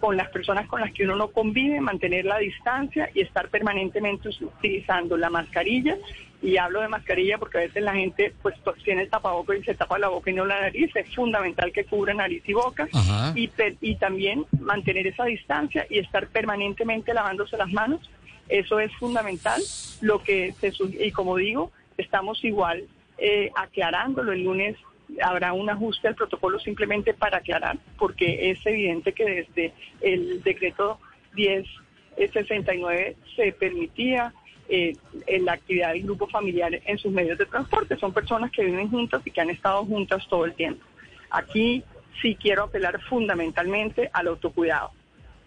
con 0.01 0.17
las 0.17 0.29
personas 0.31 0.67
con 0.69 0.81
las 0.81 0.93
que 0.93 1.05
uno 1.05 1.17
no 1.17 1.29
convive, 1.29 1.81
mantener 1.81 2.25
la 2.25 2.39
distancia 2.39 3.11
y 3.15 3.21
estar 3.21 3.49
permanentemente 3.49 4.29
utilizando 4.29 5.17
la 5.17 5.29
mascarilla. 5.29 5.97
Y 6.41 6.57
hablo 6.57 6.81
de 6.81 6.89
mascarilla 6.89 7.37
porque 7.37 7.59
a 7.59 7.63
veces 7.63 7.83
la 7.83 7.95
gente 7.95 8.33
pues 8.43 8.55
tiene 8.85 9.03
el 9.03 9.11
tapabocas 9.11 9.59
y 9.59 9.65
se 9.65 9.75
tapa 9.75 9.99
la 9.99 10.09
boca 10.09 10.31
y 10.31 10.35
no 10.35 10.45
la 10.45 10.61
nariz. 10.61 10.95
Es 10.95 11.13
fundamental 11.13 11.73
que 11.73 11.85
cubra 11.85 12.15
nariz 12.15 12.45
y 12.47 12.53
boca. 12.53 12.89
Y, 13.35 13.51
y 13.81 13.97
también 13.97 14.47
mantener 14.61 15.09
esa 15.09 15.25
distancia 15.25 15.85
y 15.91 15.99
estar 15.99 16.29
permanentemente 16.29 17.13
lavándose 17.13 17.57
las 17.57 17.73
manos 17.73 18.09
eso 18.49 18.81
es 18.81 18.95
fundamental. 18.97 19.63
Lo 20.01 20.23
que 20.23 20.55
se 20.61 20.73
y 21.01 21.11
como 21.13 21.37
digo, 21.37 21.73
Estamos 21.99 22.43
igual 22.45 22.85
eh, 23.19 23.51
aclarándolo. 23.57 24.33
El 24.33 24.45
lunes 24.45 24.77
habrá 25.21 25.53
un 25.53 25.69
ajuste 25.69 26.09
al 26.09 26.15
protocolo 26.15 26.61
simplemente 26.61 27.13
para 27.13 27.39
aclarar, 27.39 27.77
porque 27.99 28.51
es 28.51 28.65
evidente 28.65 29.13
que 29.13 29.25
desde 29.25 29.73
el 30.01 30.43
decreto 30.43 31.01
1069 31.35 33.17
se 33.35 33.53
permitía 33.53 34.33
eh, 34.69 34.93
la 35.41 35.55
actividad 35.55 35.93
del 35.93 36.05
grupo 36.05 36.29
familiar 36.29 36.81
en 36.85 36.99
sus 36.99 37.11
medios 37.11 37.37
de 37.37 37.47
transporte. 37.47 37.97
Son 37.97 38.13
personas 38.13 38.53
que 38.53 38.65
viven 38.65 38.91
juntas 38.91 39.21
y 39.25 39.31
que 39.33 39.41
han 39.41 39.51
estado 39.51 39.85
juntas 39.85 40.25
todo 40.29 40.45
el 40.45 40.55
tiempo. 40.55 40.85
Aquí 41.31 41.83
sí 42.23 42.37
quiero 42.41 42.65
apelar 42.65 43.01
fundamentalmente 43.03 44.09
al 44.13 44.29
autocuidado. 44.29 44.93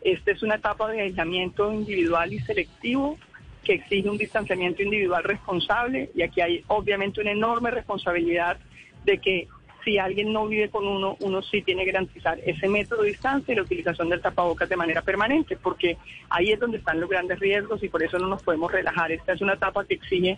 Esta 0.02 0.32
es 0.32 0.42
una 0.44 0.56
etapa 0.56 0.90
de 0.90 1.02
aislamiento 1.02 1.72
individual 1.72 2.34
y 2.34 2.40
selectivo 2.40 3.18
que 3.64 3.74
exige 3.74 4.10
un 4.10 4.18
distanciamiento 4.18 4.82
individual 4.82 5.24
responsable 5.24 6.10
y 6.16 6.24
aquí 6.24 6.42
hay 6.42 6.64
obviamente 6.68 7.22
una 7.22 7.32
enorme 7.32 7.70
responsabilidad 7.70 8.58
de 9.06 9.20
que 9.20 9.48
si 9.84 9.98
alguien 9.98 10.32
no 10.32 10.48
vive 10.48 10.70
con 10.70 10.88
uno, 10.88 11.18
uno 11.22 11.42
sí 11.42 11.62
tiene 11.62 11.86
que 11.86 11.92
garantizar 11.92 12.40
ese 12.46 12.68
método 12.68 13.02
de 13.02 13.10
distancia 13.10 13.52
y 13.52 13.56
la 13.56 13.64
utilización 13.64 14.10
del 14.10 14.22
tapabocas 14.22 14.70
de 14.70 14.78
manera 14.78 15.02
permanente, 15.02 15.58
porque 15.58 15.98
ahí 16.30 16.52
es 16.52 16.60
donde 16.60 16.78
están 16.78 17.00
los 17.00 17.10
grandes 17.10 17.40
riesgos 17.40 17.82
y 17.84 17.90
por 17.90 18.04
eso 18.04 18.20
no 18.20 18.28
nos 18.28 18.44
podemos 18.44 18.72
relajar. 18.72 19.12
Esta 19.12 19.34
es 19.34 19.42
una 19.42 19.54
etapa 19.54 19.86
que 19.86 19.96
exige 19.96 20.38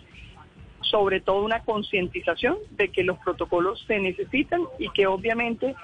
sobre 0.80 1.20
todo 1.20 1.42
una 1.42 1.60
concientización 1.60 2.56
de 2.70 2.88
que 2.88 3.04
los 3.04 3.18
protocolos 3.18 3.84
se 3.86 3.98
necesitan 3.98 4.62
y 4.78 4.90
que 4.90 5.06
obviamente 5.06 5.74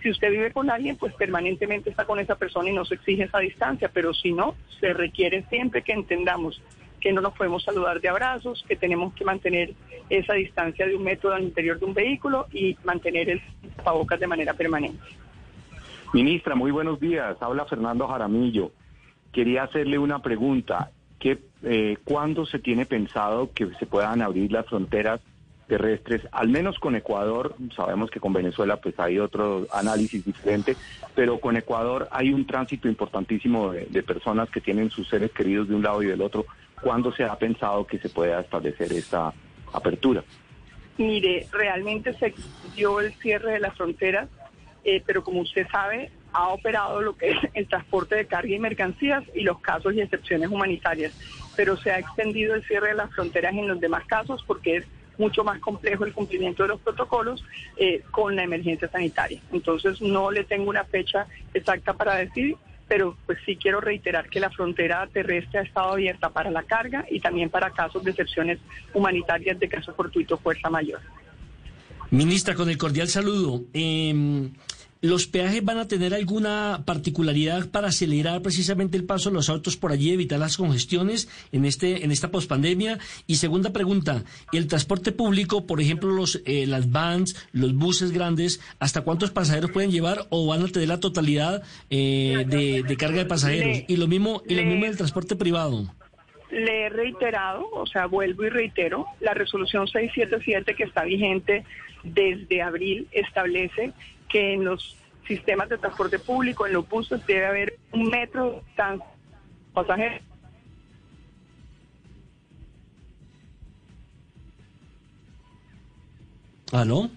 si 0.00 0.10
usted 0.10 0.30
vive 0.30 0.52
con 0.52 0.70
alguien, 0.70 0.96
pues 0.96 1.14
permanentemente 1.14 1.90
está 1.90 2.04
con 2.04 2.18
esa 2.18 2.36
persona 2.36 2.70
y 2.70 2.72
no 2.72 2.84
se 2.84 2.94
exige 2.94 3.24
esa 3.24 3.38
distancia, 3.38 3.90
pero 3.92 4.12
si 4.14 4.32
no, 4.32 4.54
se 4.80 4.92
requiere 4.92 5.44
siempre 5.48 5.82
que 5.82 5.92
entendamos 5.92 6.60
que 7.00 7.12
no 7.12 7.20
nos 7.20 7.32
podemos 7.32 7.64
saludar 7.64 8.00
de 8.00 8.08
abrazos, 8.08 8.64
que 8.68 8.76
tenemos 8.76 9.14
que 9.14 9.24
mantener 9.24 9.72
esa 10.10 10.34
distancia 10.34 10.86
de 10.86 10.94
un 10.94 11.02
metro 11.02 11.32
al 11.32 11.42
interior 11.42 11.78
de 11.78 11.86
un 11.86 11.94
vehículo 11.94 12.46
y 12.52 12.76
mantener 12.84 13.30
el 13.30 13.40
tapabocas 13.76 14.20
de 14.20 14.26
manera 14.26 14.54
permanente. 14.54 15.02
Ministra, 16.12 16.54
muy 16.54 16.70
buenos 16.70 17.00
días. 17.00 17.36
Habla 17.40 17.64
Fernando 17.64 18.06
Jaramillo. 18.06 18.72
Quería 19.32 19.62
hacerle 19.62 19.98
una 19.98 20.20
pregunta. 20.20 20.90
¿Qué, 21.18 21.38
eh, 21.62 21.96
¿Cuándo 22.04 22.46
se 22.46 22.58
tiene 22.58 22.84
pensado 22.84 23.52
que 23.52 23.68
se 23.78 23.86
puedan 23.86 24.20
abrir 24.20 24.50
las 24.52 24.66
fronteras 24.66 25.20
terrestres, 25.70 26.26
al 26.32 26.48
menos 26.48 26.80
con 26.80 26.96
Ecuador, 26.96 27.54
sabemos 27.76 28.10
que 28.10 28.18
con 28.18 28.32
Venezuela 28.32 28.78
pues 28.78 28.98
hay 28.98 29.20
otro 29.20 29.68
análisis 29.72 30.24
diferente, 30.24 30.76
pero 31.14 31.38
con 31.38 31.56
Ecuador 31.56 32.08
hay 32.10 32.32
un 32.32 32.44
tránsito 32.44 32.88
importantísimo 32.88 33.70
de, 33.70 34.02
personas 34.02 34.50
que 34.50 34.60
tienen 34.60 34.90
sus 34.90 35.08
seres 35.08 35.30
queridos 35.30 35.68
de 35.68 35.76
un 35.76 35.84
lado 35.84 36.02
y 36.02 36.06
del 36.06 36.22
otro. 36.22 36.44
¿Cuándo 36.82 37.12
se 37.12 37.22
ha 37.22 37.38
pensado 37.38 37.86
que 37.86 37.98
se 38.00 38.08
pueda 38.08 38.40
establecer 38.40 38.92
esta 38.92 39.32
apertura? 39.72 40.24
Mire, 40.98 41.46
realmente 41.52 42.14
se 42.14 42.34
dio 42.74 42.98
el 42.98 43.14
cierre 43.14 43.52
de 43.52 43.60
las 43.60 43.76
fronteras, 43.76 44.28
eh, 44.82 45.00
pero 45.06 45.22
como 45.22 45.42
usted 45.42 45.68
sabe, 45.70 46.10
ha 46.32 46.48
operado 46.48 47.00
lo 47.00 47.16
que 47.16 47.30
es 47.30 47.38
el 47.54 47.68
transporte 47.68 48.16
de 48.16 48.26
carga 48.26 48.52
y 48.52 48.58
mercancías 48.58 49.22
y 49.36 49.42
los 49.42 49.60
casos 49.60 49.94
y 49.94 50.00
excepciones 50.00 50.50
humanitarias, 50.50 51.12
pero 51.54 51.76
se 51.76 51.92
ha 51.92 52.00
extendido 52.00 52.56
el 52.56 52.64
cierre 52.64 52.88
de 52.88 52.94
las 52.94 53.14
fronteras 53.14 53.54
en 53.54 53.68
los 53.68 53.78
demás 53.78 54.04
casos 54.06 54.42
porque 54.44 54.78
es 54.78 54.86
mucho 55.20 55.44
más 55.44 55.60
complejo 55.60 56.04
el 56.04 56.14
cumplimiento 56.14 56.62
de 56.62 56.70
los 56.70 56.80
protocolos 56.80 57.44
eh, 57.76 58.02
con 58.10 58.34
la 58.34 58.42
emergencia 58.42 58.88
sanitaria. 58.88 59.40
Entonces 59.52 60.00
no 60.00 60.30
le 60.30 60.44
tengo 60.44 60.70
una 60.70 60.84
fecha 60.84 61.26
exacta 61.52 61.92
para 61.92 62.16
decir, 62.16 62.56
pero 62.88 63.16
pues 63.26 63.38
sí 63.44 63.56
quiero 63.56 63.80
reiterar 63.80 64.28
que 64.30 64.40
la 64.40 64.50
frontera 64.50 65.06
terrestre 65.12 65.60
ha 65.60 65.62
estado 65.62 65.92
abierta 65.92 66.30
para 66.30 66.50
la 66.50 66.62
carga 66.62 67.04
y 67.10 67.20
también 67.20 67.50
para 67.50 67.70
casos 67.70 68.02
de 68.02 68.10
excepciones 68.10 68.58
humanitarias 68.94 69.60
de 69.60 69.68
caso 69.68 69.94
fortuito 69.94 70.38
fuerza 70.38 70.70
mayor. 70.70 71.00
Ministra, 72.10 72.54
con 72.54 72.68
el 72.68 72.78
cordial 72.78 73.06
saludo. 73.06 73.62
Em, 73.72 74.50
¿Los 75.02 75.26
peajes 75.26 75.64
van 75.64 75.78
a 75.78 75.88
tener 75.88 76.12
alguna 76.12 76.82
particularidad 76.84 77.70
para 77.70 77.88
acelerar 77.88 78.42
precisamente 78.42 78.98
el 78.98 79.04
paso 79.04 79.30
de 79.30 79.36
los 79.36 79.48
autos 79.48 79.78
por 79.78 79.92
allí, 79.92 80.12
evitar 80.12 80.38
las 80.38 80.58
congestiones 80.58 81.26
en 81.52 81.64
este 81.64 82.04
en 82.04 82.10
esta 82.10 82.30
pospandemia? 82.30 82.98
Y 83.26 83.36
segunda 83.36 83.72
pregunta, 83.72 84.24
¿el 84.52 84.66
transporte 84.66 85.12
público, 85.12 85.66
por 85.66 85.80
ejemplo, 85.80 86.10
los 86.10 86.42
eh, 86.44 86.66
las 86.66 86.90
vans, 86.90 87.48
los 87.52 87.74
buses 87.74 88.12
grandes, 88.12 88.60
hasta 88.78 89.00
cuántos 89.00 89.30
pasajeros 89.30 89.70
pueden 89.70 89.90
llevar 89.90 90.26
o 90.28 90.46
van 90.46 90.62
a 90.62 90.68
tener 90.68 90.88
la 90.88 91.00
totalidad 91.00 91.62
eh, 91.88 92.44
de, 92.46 92.96
carga 92.98 93.20
de 93.20 93.24
pasajeros? 93.24 93.84
y 93.88 93.96
lo 93.96 94.06
mismo 94.06 94.42
y 94.46 94.54
lo 94.54 94.64
mismo 94.64 94.84
el 94.84 94.98
transporte 94.98 95.34
privado. 95.34 95.94
Le 96.50 96.82
he 96.82 96.88
reiterado, 96.90 97.70
o 97.72 97.86
sea, 97.86 98.04
vuelvo 98.04 98.44
y 98.44 98.50
reitero, 98.50 99.06
la 99.20 99.32
resolución 99.32 99.86
677 99.86 100.74
que 100.74 100.82
está 100.82 101.04
vigente 101.04 101.64
desde 102.02 102.60
abril 102.60 103.08
establece 103.12 103.94
que 104.30 104.54
en 104.54 104.64
los 104.64 104.96
sistemas 105.26 105.68
de 105.68 105.78
transporte 105.78 106.18
público, 106.18 106.66
en 106.66 106.72
los 106.72 106.88
buses, 106.88 107.24
debe 107.26 107.46
haber 107.46 107.78
un 107.92 108.08
metro 108.08 108.62
tan 108.76 109.00
pasajeros. 109.72 110.22
¿Aló? 116.72 117.10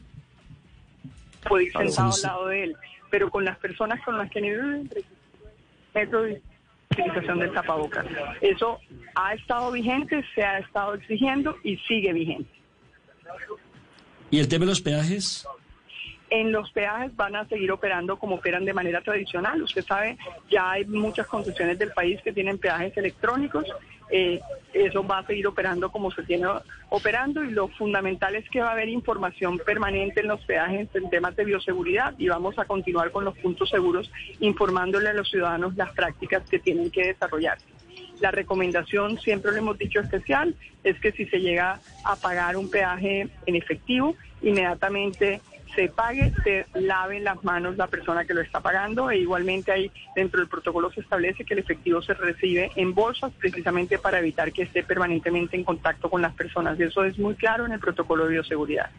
Puede 1.48 1.66
ir 1.66 1.72
sentado 1.72 2.14
al 2.14 2.22
lado 2.22 2.48
de 2.48 2.64
él, 2.64 2.76
pero 3.10 3.30
con 3.30 3.46
las 3.46 3.58
personas 3.60 4.02
con 4.04 4.18
las 4.18 4.30
que 4.32 4.42
nivel 4.42 4.90
metro 5.94 6.24
de 6.24 6.42
utilización 6.92 7.40
del 7.40 7.54
tapabocas. 7.54 8.06
Eso 8.42 8.80
ha 9.16 9.34
estado 9.34 9.72
vigente, 9.72 10.24
se 10.34 10.44
ha 10.44 10.60
estado 10.60 10.96
exigiendo 10.96 11.56
y 11.64 11.78
sigue 11.78 12.14
vigente. 12.14 12.50
¿Y 14.32 14.40
el 14.40 14.48
tema 14.48 14.66
de 14.66 14.72
los 14.72 14.82
peajes? 14.82 15.48
En 16.36 16.52
los 16.52 16.72
peajes 16.72 17.16
van 17.16 17.36
a 17.36 17.46
seguir 17.46 17.72
operando 17.72 18.18
como 18.18 18.38
operan 18.38 18.66
de 18.66 18.74
manera 18.74 19.02
tradicional. 19.02 19.62
Usted 19.62 19.84
sabe, 19.84 20.18
ya 20.50 20.72
hay 20.72 20.84
muchas 20.86 21.28
concesiones 21.28 21.78
del 21.78 21.92
país 21.92 22.20
que 22.24 22.34
tienen 22.34 22.58
peajes 22.58 22.98
electrónicos. 22.98 23.68
Eh, 24.10 24.40
eso 24.74 25.06
va 25.06 25.20
a 25.20 25.28
seguir 25.28 25.46
operando 25.46 25.92
como 25.92 26.10
se 26.10 26.24
tiene 26.24 26.48
operando 26.90 27.44
y 27.44 27.52
lo 27.52 27.68
fundamental 27.68 28.36
es 28.36 28.50
que 28.50 28.62
va 28.62 28.70
a 28.70 28.72
haber 28.72 28.90
información 28.90 29.60
permanente 29.60 30.22
en 30.22 30.28
los 30.28 30.44
peajes 30.44 30.90
en 30.96 31.08
temas 31.12 31.36
de 31.36 31.46
bioseguridad 31.46 32.16
y 32.18 32.30
vamos 32.30 32.58
a 32.58 32.66
continuar 32.66 33.12
con 33.12 33.26
los 33.26 33.38
puntos 33.38 33.70
seguros 33.70 34.12
informándole 34.40 35.10
a 35.10 35.14
los 35.14 35.30
ciudadanos 35.30 35.76
las 35.76 35.92
prácticas 35.92 36.50
que 36.50 36.58
tienen 36.58 36.90
que 36.90 37.10
desarrollarse. 37.10 37.68
La 38.22 38.32
recomendación, 38.32 39.20
siempre 39.20 39.52
lo 39.52 39.58
hemos 39.58 39.78
dicho 39.78 40.00
especial, 40.00 40.56
es 40.84 41.00
que 41.00 41.12
si 41.12 41.28
se 41.28 41.40
llega 41.40 41.80
a 42.04 42.16
pagar 42.16 42.58
un 42.58 42.72
peaje 42.72 43.28
en 43.46 43.56
efectivo, 43.56 44.16
inmediatamente 44.42 45.42
se 45.76 45.90
pague, 45.90 46.32
se 46.44 46.66
lave 46.80 47.20
las 47.20 47.44
manos 47.44 47.78
la 47.78 47.88
persona 47.88 48.26
que 48.26 48.34
lo 48.34 48.42
está 48.42 48.60
pagando 48.60 49.10
e 49.10 49.20
igualmente 49.20 49.72
ahí 49.72 49.92
dentro 50.16 50.40
del 50.40 50.50
protocolo 50.50 50.92
se 50.92 51.02
establece 51.02 51.46
que 51.46 51.54
el 51.54 51.60
efectivo 51.60 52.02
se 52.02 52.14
recibe 52.14 52.72
en 52.76 52.94
bolsas 52.94 53.32
precisamente 53.40 53.98
para 53.98 54.20
evitar 54.20 54.52
que 54.52 54.64
esté 54.64 54.84
permanentemente 54.84 55.56
en 55.56 55.64
contacto 55.64 56.10
con 56.10 56.22
las 56.22 56.34
personas. 56.34 56.80
Y 56.80 56.84
eso 56.84 57.04
es 57.04 57.18
muy 57.18 57.36
claro 57.36 57.66
en 57.66 57.72
el 57.72 57.80
protocolo 57.80 58.26
de 58.26 58.34
bioseguridad. 58.34 58.90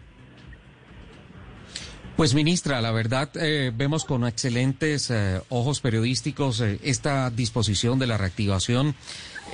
Pues 2.16 2.33
ministra, 2.33 2.81
la 2.81 2.93
verdad 2.93 3.28
eh, 3.35 3.73
vemos 3.75 4.04
con 4.04 4.25
excelentes 4.25 5.11
eh, 5.11 5.40
ojos 5.49 5.81
periodísticos 5.81 6.61
eh, 6.61 6.78
esta 6.85 7.28
disposición 7.31 7.99
de 7.99 8.07
la 8.07 8.16
reactivación 8.16 8.95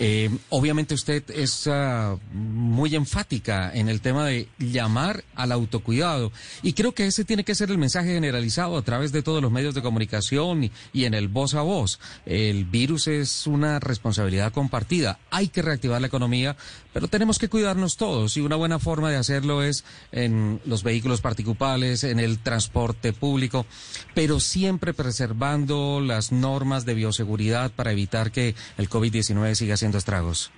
eh, 0.03 0.31
obviamente 0.49 0.95
usted 0.95 1.23
es 1.31 1.67
ah, 1.67 2.17
muy 2.33 2.97
enfática 2.97 3.71
en 3.75 3.91
el 3.91 4.01
tema 4.01 4.25
de 4.25 4.49
llamar 4.59 5.25
al 5.35 5.53
autocuidado 5.53 6.33
y 6.63 6.73
creo 6.73 6.93
que 6.93 7.07
ese 7.07 7.27
tiene 7.27 7.45
que 7.45 7.55
ser 7.55 7.71
el 7.71 7.77
mensaje 7.77 8.15
generalizado 8.15 8.79
a 8.79 8.83
través 8.83 9.13
de 9.13 9.23
todos 9.23 9.43
los 9.43 9.53
medios 9.53 9.75
de 9.75 9.83
comunicación 9.83 10.65
y, 10.65 10.73
y 10.95 11.05
en 11.05 11.13
el 11.13 11.29
voz 11.29 11.53
a 11.53 11.61
voz. 11.61 12.01
El 12.25 12.65
virus 12.65 13.09
es 13.09 13.47
una 13.47 13.79
responsabilidad 13.79 14.55
compartida. 14.55 15.19
Hay 15.31 15.49
que 15.49 15.61
reactivar 15.61 16.01
la 16.01 16.07
economía, 16.07 16.57
pero 16.95 17.09
tenemos 17.09 17.39
que 17.39 17.51
cuidarnos 17.51 17.99
todos 17.99 18.39
y 18.39 18.41
una 18.41 18.57
buena 18.57 18.79
forma 18.79 19.11
de 19.11 19.17
hacerlo 19.17 19.63
es 19.63 19.85
en 20.13 20.63
los 20.65 20.83
vehículos 20.83 21.21
particulares, 21.21 22.05
en 22.05 22.21
el 22.21 22.39
transporte 22.39 23.13
público, 23.13 23.67
pero 24.15 24.41
siempre 24.41 24.95
preservando 24.95 26.01
las 26.01 26.33
normas 26.33 26.87
de 26.87 26.95
bioseguridad 26.95 27.71
para 27.71 27.93
evitar 27.93 28.33
que 28.33 28.55
el 28.79 28.89
COVID-19 28.89 29.55
siga 29.55 29.77
siendo 29.77 29.90
estragos. 29.99 30.53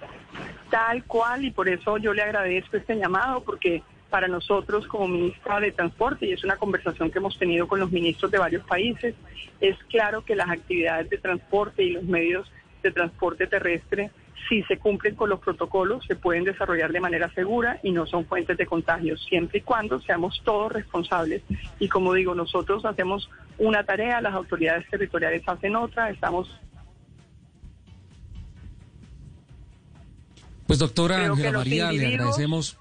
Tal 0.70 1.04
cual, 1.04 1.44
y 1.44 1.50
por 1.50 1.68
eso 1.68 1.98
yo 1.98 2.14
le 2.14 2.22
agradezco 2.22 2.76
este 2.76 2.96
llamado, 2.96 3.42
porque 3.42 3.82
para 4.08 4.28
nosotros 4.28 4.86
como 4.86 5.08
ministra 5.08 5.60
de 5.60 5.72
Transporte, 5.72 6.26
y 6.26 6.32
es 6.32 6.44
una 6.44 6.56
conversación 6.56 7.10
que 7.10 7.18
hemos 7.18 7.38
tenido 7.38 7.66
con 7.66 7.80
los 7.80 7.90
ministros 7.90 8.30
de 8.30 8.38
varios 8.38 8.64
países, 8.64 9.14
es 9.60 9.76
claro 9.88 10.24
que 10.24 10.36
las 10.36 10.50
actividades 10.50 11.08
de 11.08 11.18
transporte 11.18 11.82
y 11.82 11.90
los 11.92 12.04
medios 12.04 12.50
de 12.82 12.90
transporte 12.90 13.46
terrestre, 13.46 14.10
si 14.48 14.62
se 14.64 14.76
cumplen 14.76 15.14
con 15.14 15.30
los 15.30 15.40
protocolos, 15.40 16.04
se 16.06 16.16
pueden 16.16 16.44
desarrollar 16.44 16.92
de 16.92 17.00
manera 17.00 17.32
segura 17.32 17.78
y 17.82 17.92
no 17.92 18.06
son 18.06 18.26
fuentes 18.26 18.56
de 18.58 18.66
contagio, 18.66 19.16
siempre 19.16 19.58
y 19.58 19.62
cuando 19.62 20.00
seamos 20.00 20.42
todos 20.44 20.72
responsables. 20.72 21.42
Y 21.78 21.88
como 21.88 22.12
digo, 22.12 22.34
nosotros 22.34 22.84
hacemos 22.84 23.30
una 23.58 23.84
tarea, 23.84 24.20
las 24.20 24.34
autoridades 24.34 24.86
territoriales 24.90 25.42
hacen 25.46 25.76
otra, 25.76 26.10
estamos 26.10 26.50
Pues 30.66 30.78
doctora 30.78 31.24
Ángela 31.26 31.52
María, 31.58 31.92
le 31.92 32.06
agradecemos. 32.06 32.78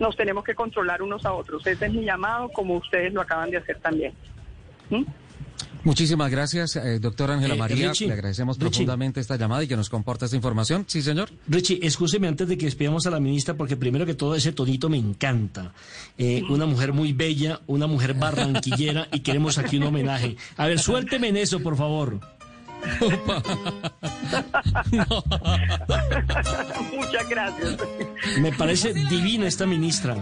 nos 0.00 0.16
tenemos 0.16 0.44
que 0.44 0.54
controlar 0.54 1.02
unos 1.02 1.24
a 1.24 1.32
otros. 1.32 1.66
Ese 1.66 1.86
es 1.86 1.92
mi 1.92 2.04
llamado, 2.04 2.48
como 2.50 2.76
ustedes 2.76 3.12
lo 3.12 3.20
acaban 3.20 3.50
de 3.50 3.58
hacer 3.58 3.78
también. 3.80 4.12
¿Mm? 4.90 5.02
Muchísimas 5.84 6.30
gracias, 6.30 6.76
eh, 6.76 6.98
doctora 6.98 7.34
Ángela 7.34 7.54
Eh, 7.54 7.58
María. 7.58 7.88
Richie, 7.90 8.06
Le 8.06 8.14
agradecemos 8.14 8.56
Richie. 8.56 8.70
profundamente 8.70 9.20
esta 9.20 9.36
llamada 9.36 9.62
y 9.62 9.68
que 9.68 9.76
nos 9.76 9.90
comporta 9.90 10.24
esta 10.24 10.36
información. 10.36 10.84
Sí, 10.88 11.02
señor. 11.02 11.28
Richie, 11.46 11.78
escúcheme 11.82 12.26
antes 12.26 12.48
de 12.48 12.56
que 12.56 12.64
despidamos 12.64 13.06
a 13.06 13.10
la 13.10 13.20
ministra, 13.20 13.52
porque 13.54 13.76
primero 13.76 14.06
que 14.06 14.14
todo 14.14 14.34
ese 14.34 14.52
tonito 14.52 14.88
me 14.88 14.96
encanta. 14.96 15.72
Eh, 16.16 16.42
una 16.48 16.64
mujer 16.64 16.94
muy 16.94 17.12
bella, 17.12 17.60
una 17.66 17.86
mujer 17.86 18.14
barranquillera, 18.14 19.08
y 19.12 19.20
queremos 19.20 19.58
aquí 19.58 19.76
un 19.76 19.82
homenaje. 19.84 20.36
A 20.56 20.66
ver, 20.68 20.78
suélteme 20.78 21.28
en 21.28 21.36
eso, 21.36 21.60
por 21.60 21.76
favor. 21.76 22.18
Muchas 26.92 27.28
gracias. 27.28 27.76
Me 28.38 28.52
parece 28.52 28.94
divina 28.94 29.46
esta 29.46 29.66
ministra. 29.66 30.16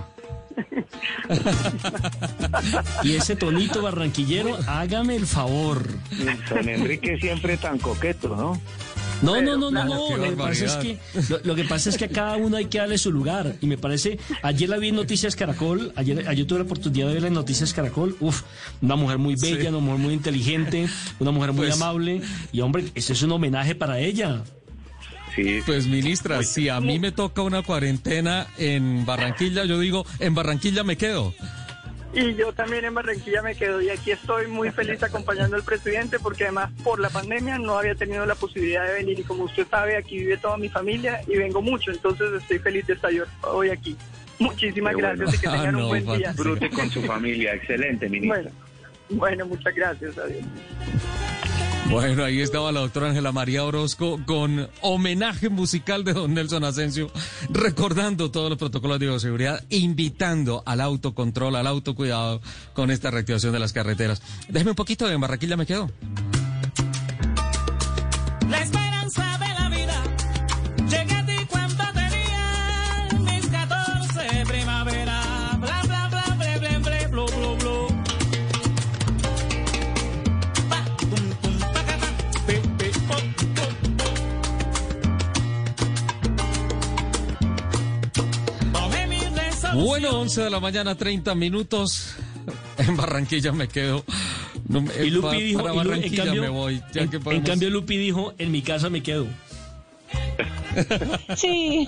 Y 3.02 3.16
ese 3.16 3.36
tonito 3.36 3.82
barranquillero, 3.82 4.58
hágame 4.66 5.16
el 5.16 5.26
favor. 5.26 5.82
Don 6.50 6.68
Enrique 6.68 7.18
siempre 7.18 7.56
tan 7.56 7.78
coqueto, 7.78 8.36
¿no? 8.36 8.60
No, 9.22 9.40
no, 9.40 9.56
no, 9.56 9.70
no, 9.70 9.84
no. 9.84 10.16
Lo 10.16 10.22
que, 10.24 10.32
pasa 10.36 10.64
es 10.64 10.72
que, 10.76 10.98
lo, 11.28 11.38
lo 11.44 11.54
que 11.54 11.64
pasa 11.64 11.88
es 11.90 11.96
que 11.96 12.06
a 12.06 12.08
cada 12.08 12.36
uno 12.36 12.56
hay 12.56 12.66
que 12.66 12.78
darle 12.78 12.98
su 12.98 13.10
lugar. 13.12 13.54
Y 13.60 13.66
me 13.66 13.78
parece, 13.78 14.18
ayer 14.42 14.68
la 14.68 14.78
vi 14.78 14.88
en 14.88 14.96
Noticias 14.96 15.36
Caracol, 15.36 15.92
ayer, 15.96 16.28
ayer 16.28 16.46
tuve 16.46 16.58
la 16.58 16.64
oportunidad 16.64 17.06
de 17.08 17.14
verla 17.14 17.28
en 17.28 17.34
Noticias 17.34 17.72
Caracol. 17.72 18.16
Uf, 18.20 18.42
una 18.80 18.96
mujer 18.96 19.18
muy 19.18 19.36
bella, 19.36 19.60
Sí. 19.62 19.66
una 19.68 19.78
mujer 19.78 19.98
muy 20.00 20.14
inteligente, 20.14 20.88
una 21.20 21.30
mujer 21.30 21.52
muy 21.52 21.66
Pues- 21.68 21.80
amable. 21.80 22.20
Y 22.52 22.60
hombre, 22.60 22.84
este 22.94 23.12
es 23.12 23.22
un 23.22 23.32
homenaje 23.32 23.74
para 23.74 23.98
ella. 24.00 24.42
Sí. 25.36 25.60
Pues 25.64 25.86
ministra, 25.86 26.42
si 26.42 26.68
a 26.68 26.78
mí 26.80 26.98
me 26.98 27.10
toca 27.10 27.40
una 27.40 27.62
cuarentena 27.62 28.48
en 28.58 29.06
Barranquilla, 29.06 29.64
yo 29.64 29.78
digo, 29.80 30.04
en 30.18 30.34
Barranquilla 30.34 30.84
me 30.84 30.96
quedo. 30.98 31.32
Y 32.14 32.34
yo 32.34 32.52
también 32.52 32.84
en 32.84 32.92
Barranquilla 32.94 33.40
me 33.40 33.54
quedo 33.54 33.80
y 33.80 33.88
aquí 33.88 34.10
estoy 34.10 34.46
muy 34.46 34.70
feliz 34.70 35.02
acompañando 35.02 35.56
al 35.56 35.62
presidente 35.62 36.18
porque 36.18 36.44
además 36.44 36.70
por 36.84 37.00
la 37.00 37.08
pandemia 37.08 37.58
no 37.58 37.78
había 37.78 37.94
tenido 37.94 38.26
la 38.26 38.34
posibilidad 38.34 38.86
de 38.86 38.92
venir 38.94 39.18
y 39.18 39.22
como 39.22 39.44
usted 39.44 39.66
sabe 39.66 39.96
aquí 39.96 40.18
vive 40.18 40.36
toda 40.36 40.58
mi 40.58 40.68
familia 40.68 41.22
y 41.26 41.38
vengo 41.38 41.62
mucho, 41.62 41.90
entonces 41.90 42.28
estoy 42.38 42.58
feliz 42.58 42.86
de 42.86 42.92
estar 42.94 43.10
hoy 43.44 43.70
aquí. 43.70 43.96
Muchísimas 44.38 44.92
bueno. 44.92 45.08
gracias 45.08 45.34
y 45.34 45.38
que 45.40 45.48
tengan 45.48 45.66
Ah, 45.68 45.72
no, 45.72 45.78
un 45.78 45.88
buen 45.88 46.18
día. 46.18 46.34
con 46.76 46.90
su 46.90 47.02
familia. 47.02 47.54
Excelente, 47.54 48.08
ministra. 48.08 48.42
Bueno, 48.42 48.50
bueno, 49.10 49.46
muchas 49.46 49.74
gracias. 49.74 50.18
Adiós. 50.18 50.44
Bueno, 51.90 52.24
ahí 52.24 52.40
estaba 52.40 52.72
la 52.72 52.80
doctora 52.80 53.08
Ángela 53.08 53.32
María 53.32 53.64
Orozco 53.64 54.18
con 54.24 54.68
homenaje 54.80 55.48
musical 55.50 56.04
de 56.04 56.14
don 56.14 56.32
Nelson 56.32 56.64
Asensio, 56.64 57.10
recordando 57.50 58.30
todos 58.30 58.48
los 58.48 58.58
protocolos 58.58 58.98
de 58.98 59.06
bioseguridad, 59.06 59.62
invitando 59.68 60.62
al 60.64 60.80
autocontrol, 60.80 61.54
al 61.56 61.66
autocuidado 61.66 62.40
con 62.72 62.90
esta 62.90 63.10
reactivación 63.10 63.52
de 63.52 63.58
las 63.58 63.72
carreteras. 63.72 64.22
Déjeme 64.48 64.70
un 64.70 64.76
poquito 64.76 65.06
de 65.06 65.14
en 65.14 65.20
Barranquilla 65.20 65.56
me 65.56 65.66
quedo. 65.66 65.90
Bueno, 89.74 90.20
11 90.20 90.42
de 90.42 90.50
la 90.50 90.60
mañana, 90.60 90.94
30 90.96 91.34
minutos. 91.34 92.14
En 92.78 92.96
Barranquilla 92.96 93.52
me 93.52 93.68
quedo. 93.68 94.04
No 94.68 94.80
me- 94.82 94.92
Y 95.04 95.10
Lupi 95.10 95.26
pa- 95.28 95.32
dijo, 95.34 95.62
para 95.62 95.74
Lu- 95.74 95.80
en 95.80 95.88
Barranquilla 95.88 96.24
cambio, 96.24 96.42
me 96.42 96.48
voy. 96.48 96.82
Ya 96.92 97.02
en- 97.02 97.10
que 97.10 97.16
en 97.16 97.22
podemos- 97.22 97.48
cambio 97.48 97.70
Lupi 97.70 97.96
dijo, 97.96 98.34
en 98.38 98.50
mi 98.50 98.62
casa 98.62 98.90
me 98.90 99.02
quedo. 99.02 99.26
Sí, 101.36 101.86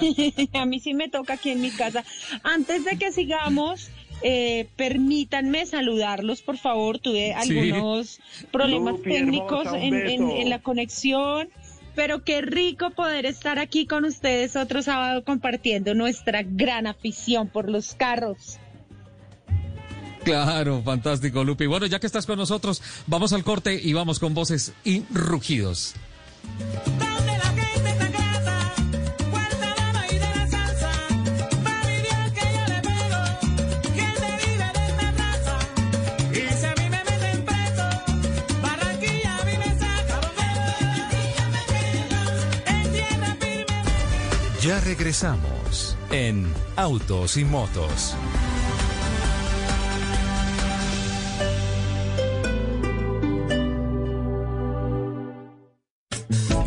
a 0.53 0.67
mí 0.67 0.79
sí 0.81 0.95
me 0.95 1.09
toca 1.09 1.35
aquí 1.35 1.51
en 1.51 1.61
mi 1.61 1.71
casa. 1.71 2.05
Antes 2.43 2.85
de 2.85 2.99
que 2.99 3.13
sigamos, 3.13 3.89
eh, 4.23 4.69
permítanme 4.77 5.65
saludarlos, 5.67 6.43
por 6.43 6.59
favor. 6.59 6.99
Tuve 6.99 7.35
Sí. 7.43 7.59
algunos 7.59 8.21
problemas 8.53 8.95
Lupi, 8.99 9.11
técnicos 9.11 9.67
hermosa, 9.67 9.79
en, 9.83 9.95
en- 9.95 10.31
en 10.31 10.49
la 10.51 10.59
conexión. 10.61 11.49
Pero 11.95 12.25
qué 12.25 12.41
rico 12.43 12.91
poder 12.91 13.27
estar 13.27 13.59
aquí 13.59 13.87
con 13.87 14.05
ustedes 14.05 14.57
otro 14.57 14.83
sábado 14.83 15.25
compartiendo 15.25 15.95
nuestra 15.95 16.43
gran 16.43 16.87
afición 16.87 17.49
por 17.49 17.71
los 17.71 17.95
carros. 17.95 18.59
Claro, 20.25 20.83
fantástico, 20.83 21.45
Lupi. 21.45 21.67
Bueno, 21.67 21.87
ya 21.87 22.01
que 22.01 22.07
estás 22.07 22.27
con 22.27 22.39
nosotros, 22.39 22.83
vamos 23.07 23.33
al 23.33 23.45
corte 23.45 23.79
y 23.81 23.93
vamos 23.93 24.19
con 24.19 24.33
voces 24.35 24.73
y 24.83 25.03
rugidos. 25.13 25.95
Regresamos 44.85 45.97
en 46.11 46.47
Autos 46.77 47.37
y 47.39 47.45
Motos. 47.45 48.15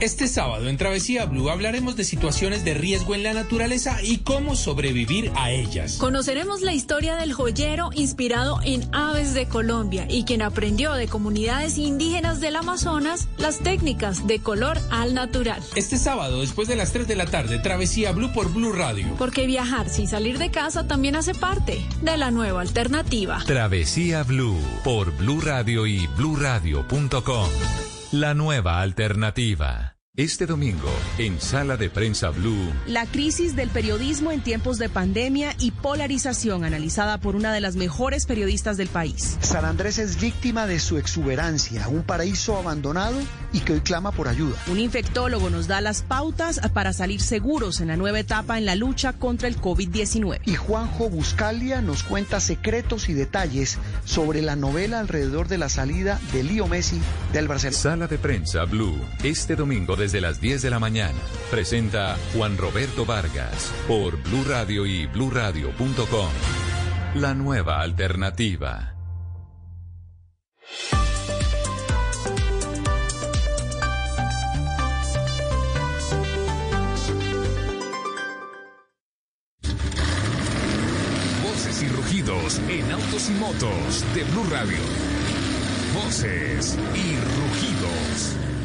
Este 0.07 0.29
sábado 0.29 0.69
en 0.69 0.77
Travesía 0.77 1.25
Blue 1.25 1.49
hablaremos 1.49 1.97
de 1.97 2.05
situaciones 2.05 2.63
de 2.63 2.73
riesgo 2.73 3.13
en 3.13 3.23
la 3.23 3.33
naturaleza 3.33 4.01
y 4.01 4.19
cómo 4.19 4.55
sobrevivir 4.55 5.33
a 5.35 5.51
ellas. 5.51 5.97
Conoceremos 5.97 6.61
la 6.61 6.71
historia 6.71 7.17
del 7.17 7.33
joyero 7.33 7.89
inspirado 7.93 8.61
en 8.63 8.87
aves 8.95 9.33
de 9.33 9.49
Colombia 9.49 10.07
y 10.09 10.23
quien 10.23 10.43
aprendió 10.43 10.93
de 10.93 11.09
comunidades 11.09 11.77
indígenas 11.77 12.39
del 12.39 12.55
Amazonas 12.55 13.27
las 13.37 13.59
técnicas 13.59 14.25
de 14.27 14.39
color 14.39 14.79
al 14.91 15.13
natural. 15.13 15.61
Este 15.75 15.97
sábado, 15.97 16.39
después 16.39 16.69
de 16.69 16.77
las 16.77 16.93
3 16.93 17.05
de 17.05 17.15
la 17.17 17.25
tarde, 17.25 17.59
Travesía 17.59 18.13
Blue 18.13 18.31
por 18.31 18.53
Blue 18.53 18.71
Radio. 18.71 19.13
Porque 19.17 19.45
viajar 19.45 19.89
sin 19.89 20.07
salir 20.07 20.37
de 20.37 20.51
casa 20.51 20.87
también 20.87 21.17
hace 21.17 21.33
parte 21.35 21.85
de 22.01 22.15
la 22.15 22.31
nueva 22.31 22.61
alternativa. 22.61 23.43
Travesía 23.45 24.23
Blue 24.23 24.57
por 24.85 25.11
Blue 25.17 25.41
Radio 25.41 25.85
y 25.85 26.07
bluradio.com. 26.07 27.49
La 28.13 28.33
nueva 28.33 28.79
alternativa. 28.79 29.96
Este 30.17 30.47
domingo, 30.47 30.89
en 31.19 31.39
Sala 31.39 31.77
de 31.77 31.91
Prensa 31.91 32.31
Blue, 32.31 32.73
La 32.87 33.05
crisis 33.05 33.55
del 33.55 33.69
periodismo 33.69 34.31
en 34.31 34.41
tiempos 34.41 34.79
de 34.79 34.89
pandemia 34.89 35.53
y 35.59 35.69
polarización, 35.69 36.63
analizada 36.63 37.19
por 37.19 37.35
una 37.35 37.53
de 37.53 37.61
las 37.61 37.75
mejores 37.75 38.25
periodistas 38.25 38.77
del 38.77 38.87
país. 38.87 39.37
San 39.41 39.63
Andrés 39.63 39.99
es 39.99 40.19
víctima 40.19 40.65
de 40.65 40.79
su 40.79 40.97
exuberancia, 40.97 41.87
un 41.87 42.01
paraíso 42.01 42.57
abandonado 42.57 43.15
y 43.53 43.59
que 43.59 43.73
hoy 43.73 43.81
clama 43.81 44.11
por 44.11 44.27
ayuda. 44.27 44.57
Un 44.71 44.79
infectólogo 44.79 45.51
nos 45.51 45.67
da 45.67 45.81
las 45.81 46.01
pautas 46.01 46.61
para 46.73 46.93
salir 46.93 47.21
seguros 47.21 47.79
en 47.79 47.89
la 47.89 47.95
nueva 47.95 48.19
etapa 48.19 48.57
en 48.57 48.65
la 48.65 48.73
lucha 48.73 49.13
contra 49.13 49.47
el 49.47 49.61
COVID-19. 49.61 50.39
Y 50.45 50.55
Juanjo 50.55 51.11
Buscalia 51.11 51.83
nos 51.83 52.01
cuenta 52.01 52.39
secretos 52.39 53.07
y 53.09 53.13
detalles 53.13 53.77
sobre 54.03 54.41
la 54.41 54.55
novela 54.55 54.99
alrededor 54.99 55.47
de 55.47 55.59
la 55.59 55.69
salida 55.69 56.19
de 56.33 56.41
Lío 56.41 56.65
Messi 56.65 56.99
del 57.33 57.47
Barcelona. 57.47 57.77
Sala 57.77 58.07
de 58.07 58.17
Prensa 58.17 58.63
Blue, 58.63 58.99
este 59.23 59.55
domingo 59.55 59.95
desde 60.07 60.21
las 60.21 60.39
10 60.39 60.61
de 60.61 60.69
la 60.69 60.79
mañana. 60.79 61.19
Presenta 61.51 62.15
Juan 62.33 62.57
Roberto 62.57 63.05
Vargas 63.05 63.73
por 63.89 64.15
Blue 64.23 64.45
Radio 64.47 64.85
y 64.85 65.05
bluradio.com. 65.05 66.29
La 67.15 67.33
nueva 67.33 67.81
alternativa. 67.81 68.95
Voces 81.43 81.83
y 81.83 81.89
rugidos 81.89 82.61
en 82.69 82.91
autos 82.93 83.29
y 83.29 83.33
motos 83.33 84.05
de 84.15 84.23
Blue 84.23 84.47
Radio. 84.49 84.77
Voces 85.93 86.77
y 86.95 87.15
rugidos. 87.17 88.56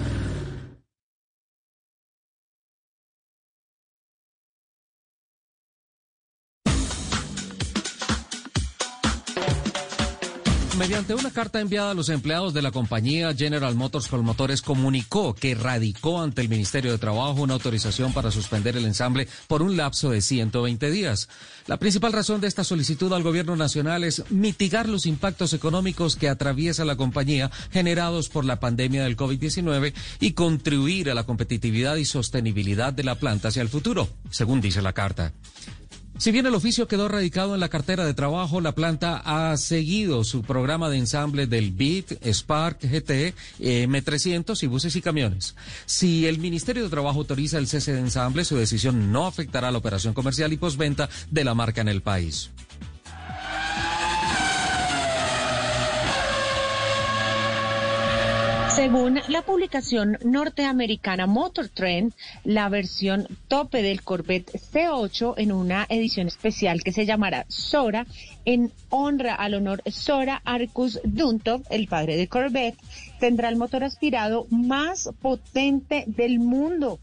Mediante 11.03 11.27
una 11.27 11.35
carta 11.35 11.61
enviada 11.61 11.91
a 11.91 11.95
los 11.95 12.11
empleados 12.11 12.55
de 12.55 12.63
la 12.63 12.71
compañía 12.71 13.35
General 13.35 13.75
Motors 13.75 14.07
Colmotores 14.07 14.63
comunicó 14.63 15.35
que 15.35 15.57
radicó 15.57 16.23
ante 16.23 16.43
el 16.43 16.49
Ministerio 16.49 16.93
de 16.93 16.99
Trabajo 16.99 17.43
una 17.43 17.55
autorización 17.55 18.13
para 18.13 18.31
suspender 18.31 18.77
el 18.77 18.85
ensamble 18.85 19.27
por 19.49 19.63
un 19.63 19.77
lapso 19.77 20.11
de 20.11 20.23
120 20.23 20.93
días. 20.93 21.29
La 21.67 21.77
principal 21.77 22.13
razón 22.13 22.41
de 22.41 22.47
esta 22.47 22.63
solicitud 22.63 23.13
al 23.15 23.25
gobierno 23.25 23.57
nacional 23.57 24.05
es 24.05 24.23
mitigar 24.31 24.89
los 24.89 25.07
impactos 25.07 25.53
económicos 25.55 26.15
que 26.15 26.29
atraviesa 26.29 26.85
la 26.85 26.95
compañía 26.95 27.51
generados 27.73 28.29
por 28.29 28.45
la 28.45 28.61
pandemia 28.61 29.03
del 29.03 29.17
COVID-19 29.17 29.95
y 30.21 30.35
contribuir 30.35 31.11
a 31.11 31.15
la 31.15 31.25
competitividad 31.25 31.97
y 31.97 32.05
sostenibilidad 32.05 32.93
de 32.93 33.03
la 33.03 33.17
planta 33.17 33.49
hacia 33.49 33.63
el 33.63 33.69
futuro, 33.69 34.09
según 34.31 34.61
dice 34.61 34.81
la 34.81 34.93
carta. 34.93 35.33
Si 36.19 36.31
bien 36.31 36.47
el 36.47 36.55
oficio 36.55 36.87
quedó 36.87 37.09
radicado 37.09 37.55
en 37.55 37.61
la 37.61 37.69
cartera 37.69 38.05
de 38.05 38.15
trabajo, 38.15 38.61
la 38.61 38.75
planta 38.75 39.23
ha 39.25 39.57
seguido 39.57 40.23
su 40.25 40.43
programa 40.43 40.89
de 40.89 40.99
ensamble 40.99 41.47
del 41.47 41.73
BIT, 41.73 42.25
Spark, 42.25 42.81
GT, 42.81 43.35
M300 43.59 44.63
y 44.63 44.67
buses 44.67 44.95
y 44.95 45.03
camiones. 45.03 45.57
Si 45.85 46.27
el 46.27 46.39
Ministerio 46.39 46.85
de 46.85 46.91
Trabajo 46.91 47.21
autoriza 47.21 47.59
el 47.59 47.67
cese 47.67 47.95
de 47.95 48.01
ensamble, 48.01 48.45
su 48.45 48.57
decisión 48.57 49.11
no 49.11 49.27
afectará 49.27 49.71
la 49.71 49.79
operación 49.79 50.15
comercial 50.15 50.53
y 50.53 50.59
postventa 50.59 51.09
de 51.31 51.45
la 51.45 51.55
marca 51.55 51.81
en 51.81 51.89
el 51.89 52.03
país. 52.03 52.51
Según 58.75 59.21
la 59.29 59.43
publicación 59.43 60.19
norteamericana 60.25 61.27
Motor 61.27 61.69
Trend, 61.69 62.15
la 62.45 62.69
versión 62.69 63.27
tope 63.49 63.83
del 63.83 64.03
Corvette 64.03 64.53
C8 64.53 65.35
en 65.37 65.53
una 65.53 65.87
edición 65.89 66.27
especial 66.27 66.83
que 66.83 66.93
se 66.93 67.05
llamará 67.05 67.45
Sora, 67.49 68.07
en 68.45 68.73
honra 68.89 69.35
al 69.35 69.55
honor 69.55 69.83
Sora 69.91 70.41
Arcus 70.45 71.01
Duntov, 71.05 71.63
el 71.71 71.87
padre 71.87 72.17
de 72.17 72.29
Corvette, 72.29 72.79
tendrá 73.21 73.51
el 73.51 73.57
motor 73.57 73.85
aspirado 73.85 74.47
más 74.51 75.11
potente 75.21 76.05
del 76.07 76.39
mundo 76.39 76.99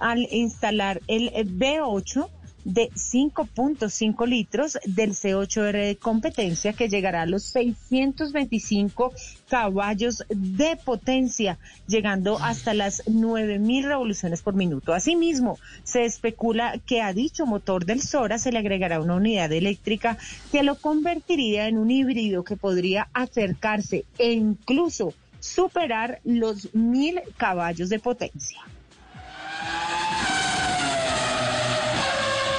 al 0.00 0.28
instalar 0.30 1.00
el 1.08 1.32
V8 1.32 2.28
de 2.64 2.90
5.5 2.90 4.26
litros 4.26 4.78
del 4.84 5.12
C8R 5.12 5.72
de 5.72 5.96
competencia 5.96 6.72
que 6.72 6.88
llegará 6.88 7.22
a 7.22 7.26
los 7.26 7.44
625 7.44 9.12
caballos 9.48 10.24
de 10.28 10.76
potencia, 10.76 11.58
llegando 11.86 12.38
hasta 12.38 12.74
las 12.74 13.04
9.000 13.06 13.84
revoluciones 13.84 14.42
por 14.42 14.54
minuto. 14.54 14.92
Asimismo, 14.92 15.58
se 15.84 16.04
especula 16.04 16.78
que 16.84 17.00
a 17.00 17.12
dicho 17.12 17.46
motor 17.46 17.84
del 17.84 18.02
Sora 18.02 18.38
se 18.38 18.52
le 18.52 18.58
agregará 18.58 19.00
una 19.00 19.16
unidad 19.16 19.52
eléctrica 19.52 20.18
que 20.52 20.62
lo 20.62 20.74
convertiría 20.76 21.68
en 21.68 21.78
un 21.78 21.90
híbrido 21.90 22.44
que 22.44 22.56
podría 22.56 23.08
acercarse 23.12 24.04
e 24.18 24.32
incluso 24.32 25.14
superar 25.40 26.20
los 26.24 26.72
1.000 26.72 27.22
caballos 27.36 27.88
de 27.88 27.98
potencia. 27.98 28.60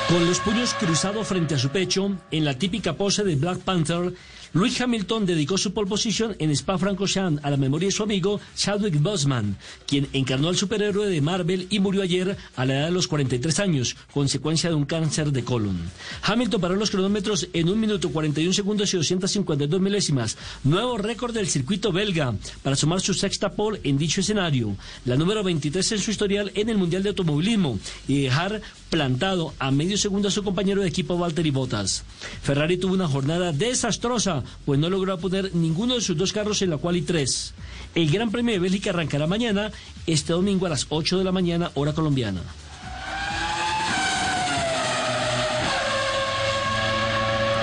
Con 0.10 0.26
los 0.26 0.40
puños 0.40 0.74
cruzados 0.74 1.28
frente 1.28 1.54
a 1.54 1.60
su 1.60 1.70
pecho, 1.70 2.10
en 2.32 2.44
la 2.44 2.56
típica 2.56 2.94
pose 2.94 3.24
de 3.24 3.36
Black 3.36 3.60
Panther, 3.60 4.12
Lewis 4.52 4.82
Hamilton 4.82 5.28
dedicó 5.28 5.58
su 5.58 5.74
pole 5.74 5.88
position 5.88 6.36
en 6.40 6.50
Spa-Francorchamps 6.50 7.44
a 7.44 7.52
la 7.52 7.58
memoria 7.58 7.88
de 7.88 7.92
su 7.92 8.02
amigo 8.02 8.40
Chadwick 8.56 9.00
Boseman, 9.00 9.56
quien 9.86 10.08
encarnó 10.12 10.50
al 10.50 10.56
superhéroe 10.56 11.08
de 11.08 11.22
Marvel 11.22 11.68
y 11.70 11.80
murió 11.80 12.02
ayer 12.02 12.36
a 12.56 12.66
la 12.66 12.76
edad 12.76 12.86
de 12.86 12.92
los 12.92 13.08
43 13.08 13.60
años, 13.60 13.96
consecuencia 14.12 14.70
de 14.70 14.76
un 14.76 14.86
cáncer 14.86 15.32
de 15.32 15.44
colon. 15.44 15.78
Hamilton 16.24 16.62
paró 16.62 16.76
los 16.76 16.90
cronómetros 16.90 17.48
en 17.54 17.70
1 17.70 17.76
minuto 17.76 18.10
41 18.10 18.54
segundos 18.54 18.92
y 18.94 18.98
252 18.98 19.80
milésimas, 19.80 20.38
nuevo 20.64 20.98
récord 20.98 21.34
del 21.34 21.48
circuito 21.48 21.92
belga, 21.92 22.34
para 22.64 22.76
sumar 22.76 23.02
su 23.02 23.14
sexta 23.14 23.52
pole 23.52 23.80
en 23.84 24.00
dicho 24.00 24.22
escenario, 24.22 24.76
la 25.06 25.16
número 25.16 25.44
23 25.44 25.92
en 25.92 26.00
su 26.00 26.10
historial 26.10 26.52
en 26.56 26.70
el 26.70 26.78
Mundial 26.78 27.04
de 27.04 27.10
Automovilismo, 27.10 27.80
y 28.08 28.24
dejar 28.24 28.62
plantado 28.90 29.54
a 29.60 29.72
medio 29.72 29.98
segundo 29.98 30.28
a 30.28 30.32
su 30.32 30.44
compañero 30.44 30.82
de 30.82 30.88
equipo 30.88 31.18
Valtteri 31.18 31.52
Bottas. 31.52 32.04
Ferrari 32.42 32.78
tuvo 32.78 32.94
una 32.94 33.08
jornada 33.08 33.52
desastrosa, 33.52 34.39
pues 34.66 34.80
no 34.80 34.90
logró 34.90 35.18
poner 35.18 35.54
ninguno 35.56 35.96
de 35.96 36.02
sus 36.02 36.18
dos 36.18 36.34
carros 36.34 36.62
en 36.62 36.70
la 36.72 36.78
quali 36.78 37.02
3. 37.02 37.54
El 37.96 38.12
Gran 38.12 38.32
Premio 38.32 38.54
de 38.54 38.60
Bélgica 38.60 38.92
arrancará 38.92 39.28
mañana, 39.28 39.72
este 40.08 40.34
domingo 40.34 40.66
a 40.66 40.70
las 40.70 40.86
8 40.90 41.18
de 41.18 41.24
la 41.24 41.32
mañana, 41.32 41.72
hora 41.76 41.94
colombiana. 41.94 42.42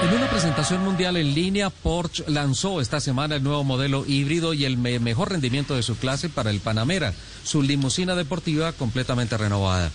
En 0.02 0.12
una 0.14 0.28
presentación 0.30 0.84
mundial 0.84 1.16
en 1.16 1.34
línea, 1.34 1.68
Porsche 1.70 2.24
lanzó 2.28 2.80
esta 2.80 3.00
semana 3.00 3.36
el 3.36 3.42
nuevo 3.42 3.64
modelo 3.64 4.04
híbrido 4.06 4.54
y 4.54 4.64
el 4.64 4.76
me- 4.76 5.00
mejor 5.00 5.30
rendimiento 5.32 5.74
de 5.74 5.82
su 5.82 5.96
clase 5.96 6.28
para 6.28 6.50
el 6.50 6.60
Panamera, 6.60 7.12
su 7.44 7.62
limusina 7.62 8.14
deportiva 8.14 8.72
completamente 8.72 9.36
renovada. 9.36 9.90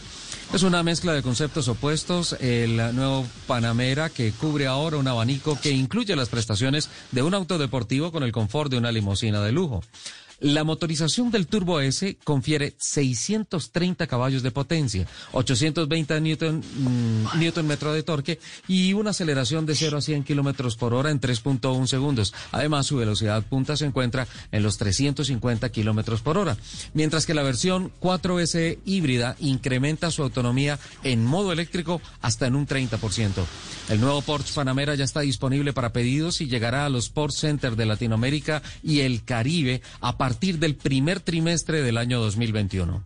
Es 0.53 0.63
una 0.63 0.83
mezcla 0.83 1.13
de 1.13 1.21
conceptos 1.21 1.69
opuestos, 1.69 2.33
el 2.41 2.75
nuevo 2.93 3.25
Panamera 3.47 4.09
que 4.09 4.33
cubre 4.33 4.67
ahora 4.67 4.97
un 4.97 5.07
abanico 5.07 5.57
que 5.57 5.71
incluye 5.71 6.13
las 6.13 6.27
prestaciones 6.27 6.89
de 7.11 7.23
un 7.23 7.33
auto 7.33 7.57
deportivo 7.57 8.11
con 8.11 8.23
el 8.23 8.33
confort 8.33 8.69
de 8.69 8.77
una 8.77 8.91
limusina 8.91 9.41
de 9.41 9.53
lujo. 9.53 9.81
La 10.41 10.63
motorización 10.63 11.29
del 11.29 11.45
Turbo 11.45 11.81
S 11.81 12.17
confiere 12.23 12.73
630 12.79 14.07
caballos 14.07 14.41
de 14.41 14.49
potencia, 14.49 15.05
820 15.33 16.19
newton, 16.19 16.57
mm, 16.57 17.39
newton 17.39 17.67
metro 17.67 17.93
de 17.93 18.01
torque 18.01 18.39
y 18.67 18.93
una 18.93 19.11
aceleración 19.11 19.67
de 19.67 19.75
0 19.75 19.99
a 19.99 20.01
100 20.01 20.23
kilómetros 20.23 20.77
por 20.77 20.95
hora 20.95 21.11
en 21.11 21.19
3.1 21.19 21.85
segundos. 21.85 22.33
Además, 22.51 22.87
su 22.87 22.97
velocidad 22.97 23.43
punta 23.43 23.77
se 23.77 23.85
encuentra 23.85 24.27
en 24.51 24.63
los 24.63 24.79
350 24.79 25.69
kilómetros 25.69 26.21
por 26.21 26.39
hora. 26.39 26.57
Mientras 26.95 27.27
que 27.27 27.35
la 27.35 27.43
versión 27.43 27.91
4S 28.01 28.79
híbrida 28.83 29.35
incrementa 29.41 30.09
su 30.09 30.23
autonomía 30.23 30.79
en 31.03 31.23
modo 31.23 31.51
eléctrico 31.51 32.01
hasta 32.19 32.47
en 32.47 32.55
un 32.55 32.65
30%. 32.65 33.45
El 33.89 34.01
nuevo 34.01 34.23
Porsche 34.23 34.55
Panamera 34.55 34.95
ya 34.95 35.03
está 35.03 35.19
disponible 35.19 35.71
para 35.71 35.93
pedidos 35.93 36.41
y 36.41 36.47
llegará 36.47 36.85
a 36.87 36.89
los 36.89 37.09
Porsche 37.09 37.41
Center 37.41 37.75
de 37.75 37.85
Latinoamérica 37.85 38.63
y 38.81 39.01
el 39.01 39.23
Caribe 39.23 39.83
a 39.99 40.17
partir 40.17 40.30
del 40.39 40.75
primer 40.75 41.19
trimestre 41.19 41.81
del 41.81 41.97
año 41.97 42.19
2021. 42.19 43.03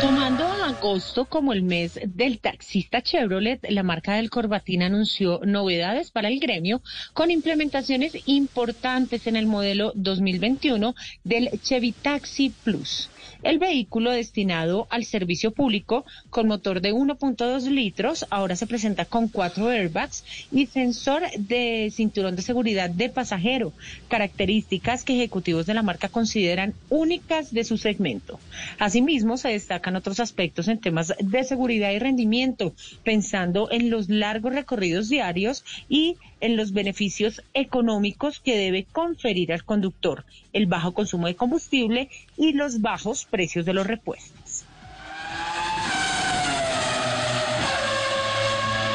Tomando 0.00 0.44
agosto 0.44 1.24
como 1.24 1.52
el 1.52 1.62
mes 1.62 1.98
del 2.04 2.40
taxista 2.40 3.02
Chevrolet, 3.02 3.64
la 3.70 3.82
marca 3.82 4.14
del 4.14 4.30
Corbatín 4.30 4.82
anunció 4.82 5.40
novedades 5.44 6.10
para 6.10 6.28
el 6.28 6.40
gremio 6.40 6.82
con 7.12 7.30
implementaciones 7.30 8.12
importantes 8.26 9.26
en 9.26 9.36
el 9.36 9.46
modelo 9.46 9.92
2021 9.94 10.94
del 11.24 11.50
Chevy 11.62 11.92
Taxi 11.92 12.50
Plus. 12.64 13.08
El 13.42 13.58
vehículo 13.58 14.12
destinado 14.12 14.86
al 14.88 15.04
servicio 15.04 15.50
público 15.50 16.04
con 16.30 16.46
motor 16.46 16.80
de 16.80 16.92
1.2 16.92 17.64
litros 17.64 18.24
ahora 18.30 18.54
se 18.54 18.68
presenta 18.68 19.04
con 19.04 19.28
cuatro 19.28 19.68
airbags 19.68 20.24
y 20.52 20.66
sensor 20.66 21.22
de 21.36 21.90
cinturón 21.92 22.36
de 22.36 22.42
seguridad 22.42 22.88
de 22.88 23.08
pasajero, 23.08 23.72
características 24.08 25.02
que 25.02 25.14
ejecutivos 25.14 25.66
de 25.66 25.74
la 25.74 25.82
marca 25.82 26.08
consideran 26.08 26.74
únicas 26.88 27.52
de 27.52 27.64
su 27.64 27.78
segmento. 27.78 28.38
Asimismo, 28.78 29.36
se 29.36 29.48
destacan 29.48 29.96
otros 29.96 30.20
aspectos 30.20 30.68
en 30.68 30.78
temas 30.78 31.12
de 31.18 31.44
seguridad 31.44 31.90
y 31.90 31.98
rendimiento, 31.98 32.74
pensando 33.02 33.70
en 33.72 33.90
los 33.90 34.08
largos 34.08 34.54
recorridos 34.54 35.08
diarios 35.08 35.64
y 35.88 36.16
en 36.42 36.56
los 36.56 36.72
beneficios 36.72 37.42
económicos 37.54 38.40
que 38.40 38.58
debe 38.58 38.84
conferir 38.84 39.52
al 39.52 39.64
conductor, 39.64 40.26
el 40.52 40.66
bajo 40.66 40.92
consumo 40.92 41.28
de 41.28 41.36
combustible 41.36 42.10
y 42.36 42.52
los 42.52 42.82
bajos 42.82 43.24
precios 43.24 43.64
de 43.64 43.72
los 43.72 43.86
repuestos. 43.86 44.41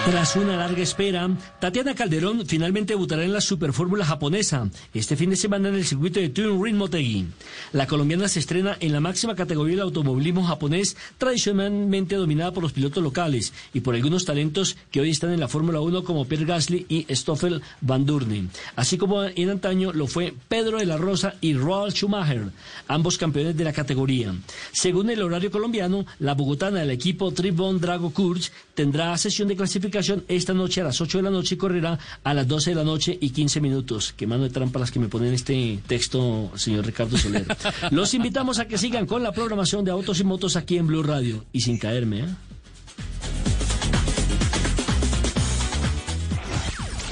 Tras 0.08 0.38
una 0.38 0.56
larga 0.56 0.82
espera, 0.82 1.30
Tatiana 1.60 1.93
Calderón 1.93 2.46
finalmente 2.48 2.93
debutará 2.93 3.26
en 3.26 3.34
la 3.34 3.41
Superfórmula 3.41 4.06
japonesa 4.06 4.70
este 4.93 5.17
fin 5.17 5.32
de 5.32 5.36
semana 5.36 5.67
en 5.67 5.76
el 5.76 5.84
circuito 5.84 6.22
de 6.22 6.30
Turing 6.30 6.63
Ring 6.63 6.78
Motegi. 6.78 7.26
La 7.74 7.88
colombiana 7.88 8.30
se 8.30 8.39
estrena 8.39 8.78
en 8.80 8.93
la 8.93 9.02
máxima 9.02 9.36
categoría 9.36 9.76
del 9.76 9.84
automovilismo 9.84 10.46
japonés, 10.46 10.96
tradicionalmente 11.17 12.15
dominada 12.15 12.54
por 12.54 12.63
los 12.63 12.72
pilotos 12.72 13.04
locales 13.04 13.52
y 13.74 13.82
por 13.82 13.96
algunos 13.96 14.24
talentos 14.24 14.78
que 14.91 15.02
hoy 15.02 15.10
están 15.10 15.34
en 15.34 15.41
la 15.41 15.50
Fórmula 15.50 15.82
1 15.82 16.06
como 16.06 16.24
Pierre 16.24 16.46
Gasly 16.46 16.86
y 16.88 17.13
Stoffel 17.13 17.62
Van 17.82 18.06
Durne, 18.06 18.48
así 18.78 18.98
como 18.98 19.26
en 19.26 19.50
antaño 19.50 19.91
lo 19.91 20.08
fue 20.08 20.34
Pedro 20.48 20.78
de 20.78 20.86
la 20.86 20.96
Rosa 20.96 21.36
y 21.41 21.54
Roald 21.54 21.93
Schumacher, 21.93 22.52
ambos 22.88 23.17
campeones 23.17 23.58
de 23.58 23.65
la 23.65 23.74
categoría. 23.74 24.34
Según 24.72 25.10
el 25.10 25.22
horario 25.22 25.52
colombiano, 25.52 26.06
la 26.20 26.34
bogotana 26.34 26.80
del 26.80 26.91
equipo 26.91 27.34
Tribon 27.34 27.82
Drago 27.82 28.12
Kurz 28.12 28.54
tendrá 28.74 29.17
sesión 29.17 29.50
de 29.50 29.58
clasificación 29.58 29.97
esta 30.00 30.54
noche 30.54 30.82
a 30.82 30.86
las 30.86 31.02
8 31.02 31.20
de 31.20 31.24
la 31.24 31.30
noche 31.30 31.56
y 31.56 31.58
correrá 31.58 31.98
a 32.24 32.34
las 32.34 32.48
12 32.48 32.72
de 32.72 32.76
la 32.76 32.84
noche 32.84 33.18
y 33.20 33.30
15 33.30 33.62
minutos. 33.62 34.14
Qué 34.16 34.28
mano 34.28 34.44
de 34.44 34.50
trampa 34.50 34.80
las 34.80 34.92
que 34.92 35.00
me 35.00 35.08
ponen 35.08 35.34
este 35.34 35.80
texto, 35.88 36.52
señor 36.56 36.86
Ricardo 36.86 37.18
Soler. 37.18 37.46
Los 37.92 38.14
invitamos 38.14 38.60
a 38.60 38.68
que 38.68 38.78
sigan 38.78 39.06
con 39.06 39.24
la 39.24 39.32
programación 39.32 39.86
de 39.86 39.92
Autos 39.92 40.20
y 40.20 40.24
Motos 40.24 40.56
aquí 40.56 40.78
en 40.78 40.88
Blue 40.88 41.04
Radio 41.04 41.46
y 41.52 41.62
sin 41.62 41.78
caerme, 41.78 42.20
¿eh? 42.22 42.26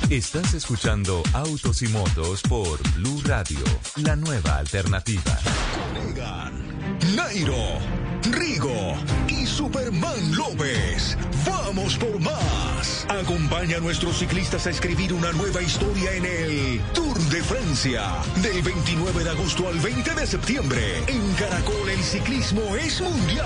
Estás 0.10 0.54
escuchando 0.54 1.24
Autos 1.34 1.82
y 1.82 1.88
Motos 1.88 2.44
por 2.44 2.80
Blue 2.94 3.22
Radio, 3.26 3.60
la 3.96 4.16
nueva 4.16 4.58
alternativa. 4.58 5.40
Nairo, 7.16 7.80
Rigo 8.32 8.96
y 9.28 9.46
Superman 9.46 10.36
López. 10.36 11.18
Vamos 11.46 11.98
por 11.98 12.20
más. 12.20 13.06
Acompaña 13.10 13.78
a 13.78 13.80
nuestros 13.80 14.18
ciclistas 14.18 14.66
a 14.68 14.72
escribir 14.72 15.14
una 15.14 15.32
nueva 15.34 15.62
historia 15.62 16.12
en 16.14 16.26
el 16.26 16.82
Tour 16.94 17.18
de 17.20 17.44
Francia. 17.44 18.04
Del 18.42 18.62
29 18.62 19.24
de 19.24 19.30
agosto 19.30 19.68
al 19.68 19.80
20 19.80 20.16
de 20.16 20.28
septiembre. 20.28 20.98
En 21.08 21.34
Caracol 21.34 21.90
el 21.90 22.04
ciclismo 22.04 22.76
es 22.76 23.02
mundial. 23.02 23.46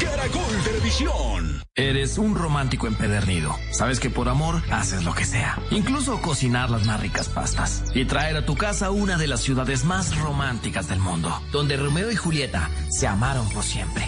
Caracol 0.00 0.62
Televisión. 0.64 1.62
Eres 1.78 2.18
un 2.18 2.34
romántico 2.34 2.88
empedernido. 2.88 3.54
Sabes 3.70 4.00
que 4.00 4.10
por 4.10 4.28
amor 4.28 4.62
haces 4.72 5.04
lo 5.04 5.14
que 5.14 5.24
sea. 5.24 5.60
Incluso 5.70 6.20
cocinar 6.20 6.70
las 6.70 6.84
más 6.86 7.00
ricas 7.00 7.28
pastas. 7.28 7.84
Y 7.94 8.04
traer 8.04 8.36
a 8.36 8.44
tu 8.44 8.56
casa 8.56 8.90
una 8.90 9.16
de 9.16 9.28
las 9.28 9.42
ciudades 9.42 9.84
más 9.84 10.18
románticas 10.18 10.88
del 10.88 10.98
mundo. 10.98 11.32
Donde 11.52 11.76
Romeo 11.76 12.10
y 12.10 12.16
Julieta 12.16 12.68
se 12.90 13.06
amaron 13.06 13.48
por 13.50 13.62
siempre. 13.62 14.07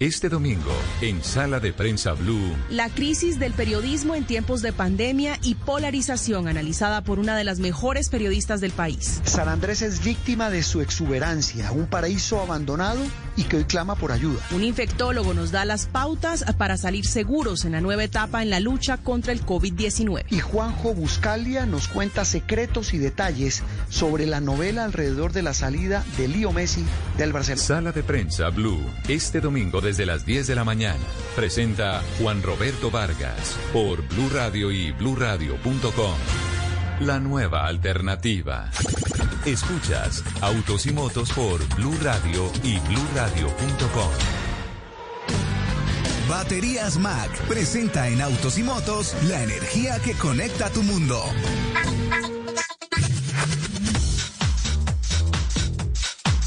Este 0.00 0.28
domingo, 0.28 0.70
en 1.00 1.24
Sala 1.24 1.58
de 1.58 1.72
Prensa 1.72 2.12
Blue, 2.12 2.54
La 2.70 2.88
crisis 2.88 3.40
del 3.40 3.52
periodismo 3.52 4.14
en 4.14 4.22
tiempos 4.22 4.62
de 4.62 4.72
pandemia 4.72 5.40
y 5.42 5.56
polarización 5.56 6.46
analizada 6.46 7.02
por 7.02 7.18
una 7.18 7.36
de 7.36 7.42
las 7.42 7.58
mejores 7.58 8.08
periodistas 8.08 8.60
del 8.60 8.70
país. 8.70 9.20
San 9.24 9.48
Andrés 9.48 9.82
es 9.82 10.04
víctima 10.04 10.50
de 10.50 10.62
su 10.62 10.82
exuberancia, 10.82 11.72
un 11.72 11.88
paraíso 11.88 12.40
abandonado 12.40 13.00
y 13.38 13.44
que 13.44 13.58
hoy 13.58 13.64
clama 13.64 13.94
por 13.94 14.10
ayuda. 14.10 14.40
Un 14.50 14.64
infectólogo 14.64 15.32
nos 15.32 15.52
da 15.52 15.64
las 15.64 15.86
pautas 15.86 16.44
para 16.58 16.76
salir 16.76 17.06
seguros 17.06 17.64
en 17.64 17.72
la 17.72 17.80
nueva 17.80 18.02
etapa 18.02 18.42
en 18.42 18.50
la 18.50 18.58
lucha 18.58 18.96
contra 18.96 19.32
el 19.32 19.46
COVID-19. 19.46 20.24
Y 20.30 20.40
Juanjo 20.40 20.92
Buscalia 20.92 21.64
nos 21.64 21.86
cuenta 21.86 22.24
secretos 22.24 22.92
y 22.94 22.98
detalles 22.98 23.62
sobre 23.88 24.26
la 24.26 24.40
novela 24.40 24.84
alrededor 24.84 25.32
de 25.32 25.42
la 25.42 25.54
salida 25.54 26.04
de 26.16 26.26
Lío 26.26 26.52
Messi 26.52 26.84
del 27.16 27.32
Barcelona. 27.32 27.64
Sala 27.64 27.92
de 27.92 28.02
Prensa 28.02 28.48
Blue, 28.48 28.84
este 29.06 29.40
domingo 29.40 29.80
desde 29.80 30.04
las 30.04 30.26
10 30.26 30.48
de 30.48 30.54
la 30.56 30.64
mañana. 30.64 30.98
Presenta 31.36 32.02
Juan 32.18 32.42
Roberto 32.42 32.90
Vargas 32.90 33.56
por 33.72 34.02
Blue 34.08 34.30
Radio 34.30 34.72
y 34.72 34.90
bluradio.com. 34.90 36.57
La 37.00 37.20
nueva 37.20 37.66
alternativa. 37.66 38.68
Escuchas 39.44 40.24
Autos 40.40 40.84
y 40.86 40.92
Motos 40.92 41.30
por 41.30 41.64
Blue 41.76 41.96
Radio 42.02 42.50
y 42.64 42.78
bluradio.com. 42.80 44.10
Baterías 46.28 46.98
Mac 46.98 47.30
presenta 47.46 48.08
en 48.08 48.20
Autos 48.20 48.58
y 48.58 48.64
Motos 48.64 49.14
la 49.28 49.44
energía 49.44 50.00
que 50.00 50.14
conecta 50.14 50.70
tu 50.70 50.82
mundo. 50.82 51.22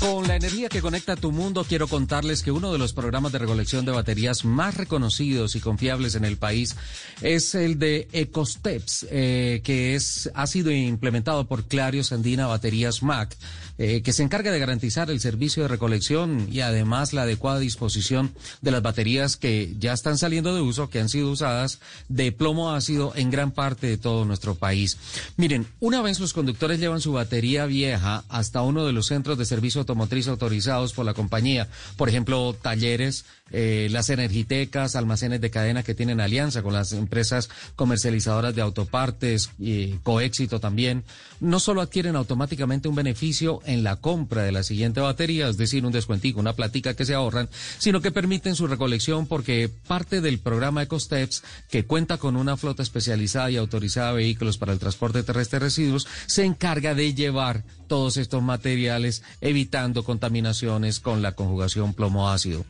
Con 0.02 0.28
la 0.28 0.36
energía 0.36 0.68
que 0.68 0.82
conecta 0.82 1.16
tu 1.16 1.32
mundo, 1.32 1.64
quiero 1.64 1.88
contarles 1.88 2.42
que 2.42 2.52
uno 2.52 2.74
de 2.74 2.80
los 2.80 2.92
programas 2.92 3.32
de 3.34 3.38
recolección 3.38 3.86
de 3.86 3.92
baterías 3.92 4.44
más 4.44 4.76
reconocidos 4.76 5.56
y 5.56 5.60
confiables 5.60 6.16
en 6.16 6.26
el 6.26 6.38
país 6.38 6.76
es 7.22 7.54
el 7.54 7.78
de 7.78 8.08
EcoSteps, 8.12 9.06
eh, 9.12 9.62
que 9.64 9.94
es, 9.94 10.32
ha 10.34 10.48
sido 10.48 10.72
implementado 10.72 11.46
por 11.46 11.66
Clarios 11.66 12.12
Andina 12.12 12.48
Baterías 12.48 13.04
Mac, 13.04 13.38
eh, 13.78 14.02
que 14.02 14.14
se 14.14 14.24
encarga 14.24 14.52
de 14.52 14.60
garantizar 14.60 15.10
el 15.10 15.20
servicio 15.20 15.64
de 15.64 15.70
recolección 15.70 16.48
y 16.52 16.62
además 16.62 17.14
la 17.14 17.24
adecuada 17.24 17.60
disposición 17.60 18.34
de 18.62 18.72
las 18.72 18.82
baterías 18.82 19.38
que 19.38 19.74
ya 19.80 19.94
están 19.94 20.18
saliendo 20.18 20.54
de 20.56 20.62
uso, 20.62 20.90
que 20.90 21.00
han 21.00 21.10
sido 21.10 21.32
usadas 21.32 21.80
de 22.10 22.32
plomo 22.32 22.72
ácido 22.72 23.14
en 23.16 23.32
gran 23.32 23.52
parte 23.52 23.88
de 23.88 23.98
todo 23.98 24.26
nuestro 24.26 24.56
país. 24.56 24.98
Miren, 25.38 25.68
una 25.80 26.02
vez 26.02 26.20
los 26.20 26.34
conductores 26.34 26.80
llevan 26.80 27.02
su 27.02 27.14
batería 27.14 27.66
vieja 27.66 28.24
hasta 28.30 28.62
uno 28.62 28.86
de 28.86 28.94
los 28.94 29.08
centros 29.08 29.38
de 29.38 29.46
servicio 29.46 29.80
automotriz 29.80 30.28
autorizados 30.28 30.94
por 30.94 31.06
la 31.06 31.14
compañía, 31.14 31.68
por 31.98 32.10
ejemplo, 32.10 32.56
talleres, 32.62 33.26
eh, 33.52 33.88
las 33.92 34.10
energitecas, 34.10 34.96
almacenes 34.96 35.42
de 35.42 35.52
cadena 35.52 35.84
que 35.84 35.96
tienen 35.96 36.22
alianza 36.22 36.62
con 36.62 36.74
las 36.74 36.94
empresas 36.94 37.50
comercializadoras 37.76 38.56
de 38.56 38.62
autopartes 38.62 39.52
y 39.60 39.94
Coéxito 40.04 40.60
también, 40.60 41.04
no 41.40 41.60
solo 41.60 41.82
adquieren 41.82 42.16
automáticamente 42.16 42.88
un 42.88 42.96
beneficio 42.96 43.60
en 43.66 43.84
la 43.84 43.98
compra 43.98 44.44
de 44.44 44.52
la 44.52 44.64
siguiente 44.64 45.02
batería, 45.02 45.48
es 45.48 45.58
decir, 45.58 45.86
un 45.86 45.92
descuentico, 45.92 46.40
una 46.40 46.54
platica 46.54 46.94
que 46.94 47.06
se 47.06 47.14
ahorran, 47.14 47.50
sino 47.78 48.02
que 48.02 48.12
permiten 48.12 48.56
su 48.56 48.68
recolección 48.68 49.28
porque 49.28 49.70
parte 49.88 50.22
del 50.22 50.40
programa 50.40 50.84
EcoSteps, 50.84 51.44
que 51.70 51.86
cuenta 51.86 52.18
con 52.18 52.36
una 52.36 52.58
flota 52.58 52.84
especializada 52.84 53.52
y 53.52 53.58
autorizada 53.58 54.10
de 54.10 54.18
vehículos 54.18 54.58
para 54.58 54.74
el 54.74 54.80
transporte 54.80 55.24
terrestre 55.24 55.60
de 55.60 55.66
residuos, 55.66 56.08
se 56.28 56.46
encarga 56.46 56.94
de 56.94 57.14
llevar 57.14 57.64
todos 57.92 58.16
estos 58.16 58.42
materiales, 58.42 59.22
evitando 59.42 60.06
contaminaciones 60.06 61.02
con 61.02 61.22
la 61.22 61.34
conjugación 61.34 61.94
plomo-ácido. 61.94 62.64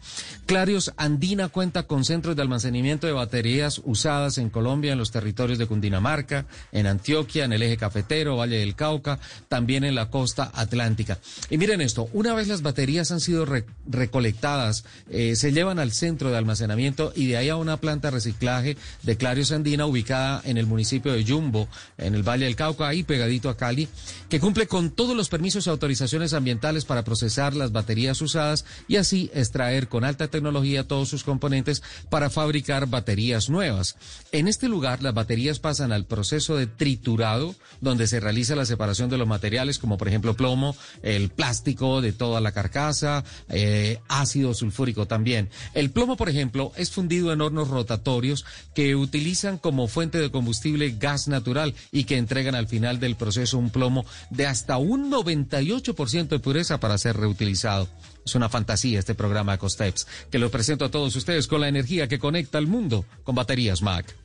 Clarios 0.48 0.94
Andina 0.98 1.48
cuenta 1.48 1.84
con 1.84 2.06
centros 2.06 2.36
de 2.36 2.42
almacenamiento 2.42 3.06
de 3.06 3.14
baterías 3.14 3.82
usadas 3.86 4.40
en 4.40 4.50
Colombia, 4.50 4.94
en 4.94 4.98
los 4.98 5.12
territorios 5.12 5.60
de 5.60 5.68
Cundinamarca, 5.68 6.48
en 6.72 6.88
Antioquia, 6.88 7.46
en 7.46 7.54
el 7.54 7.62
eje 7.62 7.78
cafetero, 7.78 8.36
Valle 8.38 8.58
del 8.58 8.74
Cauca, 8.74 9.20
también 9.48 9.84
en 9.84 9.94
la 9.94 10.10
costa 10.10 10.50
atlántica. 10.56 11.20
Y 11.52 11.60
miren 11.60 11.82
esto, 11.82 12.10
una 12.14 12.34
vez 12.34 12.48
las 12.48 12.64
baterías 12.64 13.12
han 13.12 13.20
sido 13.20 13.46
re- 13.46 13.66
recolectadas, 13.86 14.86
eh, 15.12 15.36
se 15.36 15.52
llevan 15.52 15.78
al 15.78 15.92
centro 15.92 16.32
de 16.32 16.38
almacenamiento 16.40 17.14
y 17.16 17.28
de 17.28 17.38
ahí 17.38 17.50
a 17.50 17.58
una 17.58 17.78
planta 17.78 18.08
de 18.08 18.16
reciclaje 18.16 18.76
de 19.04 19.18
Clarios 19.18 19.52
Andina 19.52 19.86
ubicada 19.86 20.42
en 20.46 20.58
el 20.58 20.66
municipio 20.66 21.14
de 21.14 21.24
Yumbo, 21.24 21.68
en 22.00 22.16
el 22.16 22.24
Valle 22.24 22.46
del 22.46 22.56
Cauca, 22.56 22.88
ahí 22.88 23.04
pegadito 23.04 23.50
a 23.50 23.56
Cali, 23.56 23.88
que 24.28 24.40
cumple 24.40 24.66
con 24.66 24.90
los 25.16 25.30
permisos 25.30 25.68
y 25.68 25.70
autorizaciones 25.70 26.34
ambientales 26.34 26.86
para 26.86 27.04
procesar 27.04 27.56
las 27.56 27.72
baterías 27.72 28.22
usadas 28.22 28.66
y 28.88 28.98
así 28.98 29.30
extraer 29.34 29.88
con 29.88 30.04
alta 30.04 30.28
tecnología 30.28 30.88
todos 30.88 31.10
sus 31.10 31.24
componentes 31.24 31.84
para 32.10 32.30
fabricar 32.30 32.88
baterías 32.88 33.50
nuevas. 33.50 33.96
En 34.32 34.48
este 34.48 34.68
lugar, 34.68 35.02
las 35.02 35.14
baterías 35.14 35.60
pasan 35.60 35.92
al 35.92 36.06
proceso 36.06 36.56
de 36.56 36.68
triturado, 36.68 37.56
donde 37.80 38.08
se 38.08 38.20
realiza 38.20 38.56
la 38.56 38.66
separación 38.66 39.10
de 39.10 39.18
los 39.18 39.28
materiales, 39.28 39.80
como 39.80 39.98
por 39.98 40.08
ejemplo 40.08 40.36
plomo, 40.36 40.76
el 41.04 41.30
plástico 41.30 42.02
de 42.02 42.14
toda 42.14 42.42
la 42.42 42.52
carcasa, 42.52 43.24
eh, 43.50 44.00
ácido 44.08 44.54
sulfúrico 44.54 45.08
también. 45.08 45.50
El 45.74 45.92
plomo, 45.92 46.18
por 46.18 46.30
ejemplo, 46.30 46.72
es 46.76 46.92
fundido 46.92 47.34
en 47.34 47.42
hornos 47.42 47.70
rotatorios 47.70 48.46
que 48.74 48.96
utilizan 48.96 49.58
como 49.58 49.88
fuente 49.88 50.20
de 50.20 50.32
combustible 50.32 50.96
gas 50.98 51.28
natural 51.28 51.74
y 51.92 52.04
que 52.06 52.18
entregan 52.18 52.56
al 52.56 52.68
final 52.68 53.00
del 53.00 53.16
proceso 53.16 53.58
un 53.58 53.70
plomo 53.70 54.06
de 54.30 54.48
hasta 54.48 54.78
un 54.78 55.01
98% 55.10 56.28
de 56.28 56.40
pureza 56.40 56.80
para 56.80 56.98
ser 56.98 57.18
reutilizado. 57.18 57.88
Es 58.26 58.36
una 58.36 58.50
fantasía 58.50 59.00
este 59.00 59.16
programa 59.16 59.54
Ecosteps, 59.54 60.08
que 60.30 60.40
lo 60.40 60.52
presento 60.52 60.86
a 60.86 60.92
todos 60.92 61.16
ustedes 61.16 61.48
con 61.48 61.62
la 61.62 61.68
energía 61.68 62.08
que 62.08 62.20
conecta 62.20 62.58
al 62.58 62.68
mundo 62.68 63.06
con 63.24 63.36
baterías 63.36 63.82
Mac. 63.82 64.16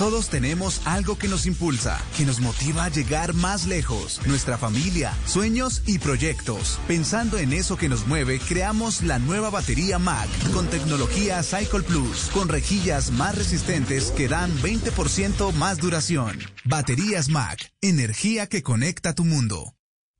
Todos 0.00 0.30
tenemos 0.30 0.80
algo 0.86 1.18
que 1.18 1.28
nos 1.28 1.44
impulsa, 1.44 2.00
que 2.16 2.24
nos 2.24 2.40
motiva 2.40 2.84
a 2.84 2.88
llegar 2.88 3.34
más 3.34 3.66
lejos. 3.66 4.18
Nuestra 4.26 4.56
familia, 4.56 5.12
sueños 5.26 5.82
y 5.84 5.98
proyectos. 5.98 6.78
Pensando 6.88 7.36
en 7.36 7.52
eso 7.52 7.76
que 7.76 7.90
nos 7.90 8.06
mueve, 8.06 8.40
creamos 8.48 9.02
la 9.02 9.18
nueva 9.18 9.50
batería 9.50 9.98
Mac 9.98 10.26
con 10.54 10.66
tecnología 10.68 11.42
Cycle 11.42 11.82
Plus, 11.82 12.30
con 12.32 12.48
rejillas 12.48 13.10
más 13.10 13.36
resistentes 13.36 14.10
que 14.12 14.26
dan 14.26 14.50
20% 14.62 15.52
más 15.52 15.76
duración. 15.76 16.38
Baterías 16.64 17.28
Mac, 17.28 17.70
energía 17.82 18.46
que 18.46 18.62
conecta 18.62 19.14
tu 19.14 19.26
mundo. 19.26 19.74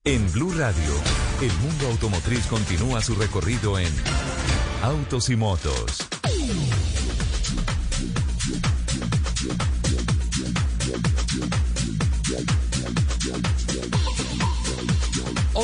En 0.05 0.31
Blue 0.31 0.53
Radio, 0.53 0.93
el 1.41 1.53
mundo 1.67 1.87
automotriz 1.87 2.45
continúa 2.49 3.01
su 3.01 3.15
recorrido 3.15 3.79
en 3.79 3.91
Autos 4.83 5.31
y 5.31 5.37
Motos. 5.37 6.20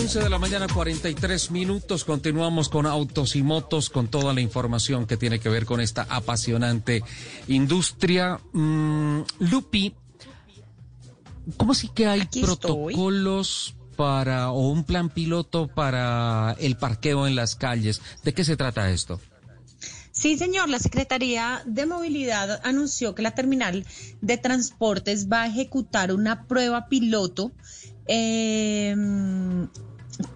11 0.06 0.20
de 0.20 0.30
la 0.30 0.38
mañana, 0.38 0.68
43 0.72 1.50
minutos. 1.50 2.04
Continuamos 2.04 2.68
con 2.68 2.86
autos 2.86 3.34
y 3.34 3.42
motos, 3.42 3.90
con 3.90 4.06
toda 4.06 4.32
la 4.32 4.40
información 4.40 5.04
que 5.04 5.16
tiene 5.16 5.40
que 5.40 5.48
ver 5.48 5.66
con 5.66 5.80
esta 5.80 6.06
apasionante 6.08 7.02
industria. 7.48 8.38
Mm, 8.52 9.22
Lupi, 9.40 9.96
¿cómo 11.56 11.74
sí 11.74 11.90
que 11.92 12.06
hay 12.06 12.20
Aquí 12.20 12.38
estoy. 12.38 12.94
protocolos 12.94 13.74
para 13.96 14.52
o 14.52 14.68
un 14.68 14.84
plan 14.84 15.08
piloto 15.08 15.66
para 15.66 16.54
el 16.60 16.76
parqueo 16.76 17.26
en 17.26 17.34
las 17.34 17.56
calles? 17.56 18.00
¿De 18.22 18.32
qué 18.32 18.44
se 18.44 18.56
trata 18.56 18.88
esto? 18.90 19.20
Sí, 20.12 20.38
señor, 20.38 20.68
la 20.68 20.78
Secretaría 20.78 21.62
de 21.66 21.84
Movilidad 21.84 22.60
anunció 22.62 23.16
que 23.16 23.22
la 23.22 23.34
terminal 23.34 23.84
de 24.20 24.38
transportes 24.38 25.28
va 25.28 25.42
a 25.42 25.46
ejecutar 25.48 26.12
una 26.12 26.44
prueba 26.44 26.86
piloto 26.88 27.50
eh, 28.06 28.94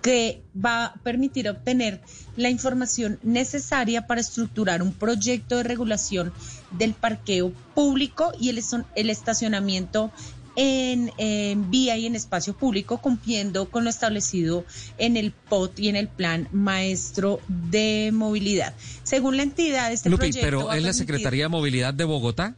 que 0.02 0.42
va 0.54 0.86
a 0.86 0.94
permitir 0.94 1.48
obtener 1.48 2.00
la 2.36 2.50
información 2.50 3.18
necesaria 3.22 4.06
para 4.06 4.20
estructurar 4.20 4.82
un 4.82 4.92
proyecto 4.92 5.56
de 5.56 5.62
regulación 5.62 6.32
del 6.72 6.94
parqueo 6.94 7.52
público 7.74 8.32
y 8.38 8.50
el, 8.50 8.62
el 8.94 9.10
estacionamiento 9.10 10.12
en, 10.56 11.12
en, 11.16 11.70
vía 11.70 11.96
y 11.96 12.06
en 12.06 12.14
espacio 12.14 12.54
público, 12.54 12.98
cumpliendo 12.98 13.70
con 13.70 13.84
lo 13.84 13.90
establecido 13.90 14.64
en 14.98 15.16
el 15.16 15.32
POT 15.32 15.78
y 15.78 15.88
en 15.88 15.96
el 15.96 16.08
Plan 16.08 16.48
Maestro 16.52 17.40
de 17.48 18.10
Movilidad. 18.12 18.74
Según 19.02 19.36
la 19.36 19.44
entidad, 19.44 19.92
este 19.92 20.10
Lupi, 20.10 20.18
proyecto 20.18 20.46
pero 20.46 20.66
va 20.66 20.76
¿es 20.76 20.82
la 20.82 20.92
Secretaría 20.92 21.44
de 21.44 21.48
Movilidad 21.48 21.94
de 21.94 22.04
Bogotá? 22.04 22.56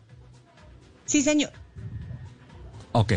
Sí, 1.05 1.23
señor. 1.23 1.53
Ok. 2.93 3.15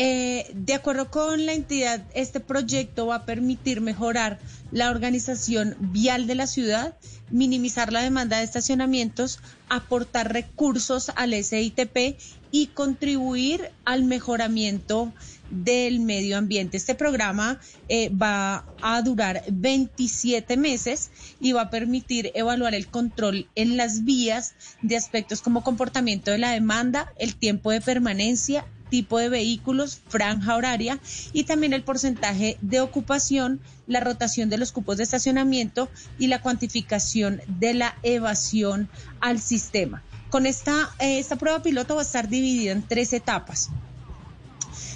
Eh, 0.00 0.46
de 0.54 0.74
acuerdo 0.74 1.10
con 1.10 1.44
la 1.44 1.54
entidad, 1.54 2.04
este 2.14 2.38
proyecto 2.38 3.08
va 3.08 3.16
a 3.16 3.24
permitir 3.24 3.80
mejorar 3.80 4.38
la 4.70 4.92
organización 4.92 5.76
vial 5.80 6.28
de 6.28 6.36
la 6.36 6.46
ciudad, 6.46 6.96
minimizar 7.32 7.92
la 7.92 8.02
demanda 8.02 8.38
de 8.38 8.44
estacionamientos, 8.44 9.40
aportar 9.68 10.32
recursos 10.32 11.10
al 11.16 11.34
SITP 11.34 12.16
y 12.52 12.68
contribuir 12.68 13.72
al 13.84 14.04
mejoramiento 14.04 15.12
del 15.50 15.98
medio 15.98 16.38
ambiente. 16.38 16.76
Este 16.76 16.94
programa 16.94 17.58
eh, 17.88 18.10
va 18.10 18.66
a 18.80 19.02
durar 19.02 19.42
27 19.50 20.56
meses 20.56 21.10
y 21.40 21.50
va 21.50 21.62
a 21.62 21.70
permitir 21.70 22.30
evaluar 22.34 22.76
el 22.76 22.86
control 22.86 23.48
en 23.56 23.76
las 23.76 24.04
vías 24.04 24.54
de 24.80 24.96
aspectos 24.96 25.42
como 25.42 25.64
comportamiento 25.64 26.30
de 26.30 26.38
la 26.38 26.52
demanda, 26.52 27.12
el 27.18 27.34
tiempo 27.34 27.72
de 27.72 27.80
permanencia, 27.80 28.64
tipo 28.90 29.18
de 29.18 29.28
vehículos, 29.28 30.00
franja 30.08 30.56
horaria 30.56 30.98
y 31.32 31.44
también 31.44 31.72
el 31.72 31.82
porcentaje 31.82 32.58
de 32.60 32.80
ocupación, 32.80 33.60
la 33.86 34.00
rotación 34.00 34.48
de 34.50 34.58
los 34.58 34.72
cupos 34.72 34.96
de 34.96 35.04
estacionamiento 35.04 35.88
y 36.18 36.26
la 36.26 36.40
cuantificación 36.40 37.40
de 37.46 37.74
la 37.74 37.96
evasión 38.02 38.88
al 39.20 39.40
sistema. 39.40 40.02
Con 40.30 40.46
esta, 40.46 40.90
eh, 40.98 41.18
esta 41.18 41.36
prueba 41.36 41.62
piloto 41.62 41.94
va 41.94 42.02
a 42.02 42.04
estar 42.04 42.28
dividida 42.28 42.72
en 42.72 42.82
tres 42.82 43.12
etapas. 43.12 43.70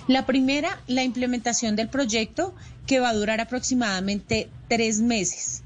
La 0.09 0.27
primera, 0.27 0.81
la 0.89 1.05
implementación 1.05 1.77
del 1.77 1.89
proyecto, 1.89 2.55
que 2.87 3.01
va 3.01 3.11
a 3.11 3.15
durar 3.15 3.41
aproximadamente 3.41 4.51
tres 4.69 5.01
meses. 5.01 5.63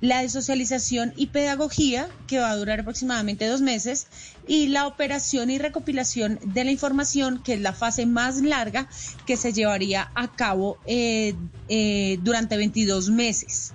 La 0.00 0.20
de 0.20 0.28
socialización 0.28 1.14
y 1.16 1.28
pedagogía, 1.28 2.08
que 2.26 2.38
va 2.38 2.50
a 2.50 2.56
durar 2.56 2.80
aproximadamente 2.80 3.46
dos 3.46 3.62
meses. 3.62 4.08
Y 4.46 4.68
la 4.68 4.86
operación 4.86 5.50
y 5.50 5.58
recopilación 5.58 6.38
de 6.44 6.64
la 6.64 6.70
información, 6.70 7.42
que 7.42 7.54
es 7.54 7.60
la 7.60 7.72
fase 7.72 8.04
más 8.04 8.42
larga, 8.42 8.88
que 9.26 9.36
se 9.36 9.52
llevaría 9.52 10.10
a 10.14 10.30
cabo 10.32 10.78
eh, 10.86 11.34
eh, 11.68 12.18
durante 12.22 12.56
22 12.56 13.10
meses. 13.10 13.72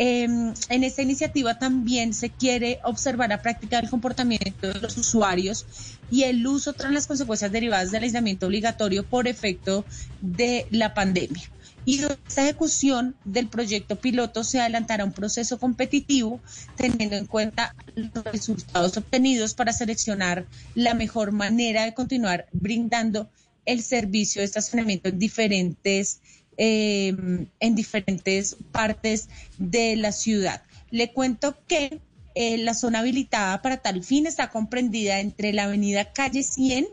Eh, 0.00 0.22
en 0.22 0.84
esta 0.84 1.02
iniciativa 1.02 1.58
también 1.58 2.14
se 2.14 2.30
quiere 2.30 2.78
observar 2.84 3.30
la 3.30 3.42
práctica 3.42 3.80
del 3.80 3.90
comportamiento 3.90 4.68
de 4.68 4.80
los 4.80 4.96
usuarios 4.96 5.66
y 6.08 6.22
el 6.22 6.46
uso 6.46 6.72
tras 6.72 6.92
las 6.92 7.08
consecuencias 7.08 7.50
derivadas 7.50 7.90
del 7.90 8.04
aislamiento 8.04 8.46
obligatorio 8.46 9.04
por 9.04 9.26
efecto 9.26 9.84
de 10.20 10.68
la 10.70 10.94
pandemia. 10.94 11.50
Y 11.88 12.04
esta 12.04 12.42
ejecución 12.42 13.16
del 13.24 13.48
proyecto 13.48 13.96
piloto 13.96 14.44
se 14.44 14.60
adelantará 14.60 15.06
un 15.06 15.12
proceso 15.14 15.58
competitivo 15.58 16.38
teniendo 16.76 17.16
en 17.16 17.24
cuenta 17.24 17.74
los 17.94 18.24
resultados 18.26 18.94
obtenidos 18.98 19.54
para 19.54 19.72
seleccionar 19.72 20.44
la 20.74 20.92
mejor 20.92 21.32
manera 21.32 21.86
de 21.86 21.94
continuar 21.94 22.46
brindando 22.52 23.30
el 23.64 23.82
servicio 23.82 24.42
de 24.42 24.44
estacionamiento 24.44 25.08
en 25.08 25.18
diferentes 25.18 26.20
eh, 26.58 27.16
en 27.58 27.74
diferentes 27.74 28.58
partes 28.70 29.30
de 29.56 29.96
la 29.96 30.12
ciudad. 30.12 30.62
Le 30.90 31.14
cuento 31.14 31.56
que 31.66 32.02
eh, 32.34 32.58
la 32.58 32.74
zona 32.74 32.98
habilitada 32.98 33.62
para 33.62 33.78
tal 33.78 34.04
fin 34.04 34.26
está 34.26 34.50
comprendida 34.50 35.20
entre 35.20 35.54
la 35.54 35.64
avenida 35.64 36.12
Calle 36.12 36.42
100 36.42 36.86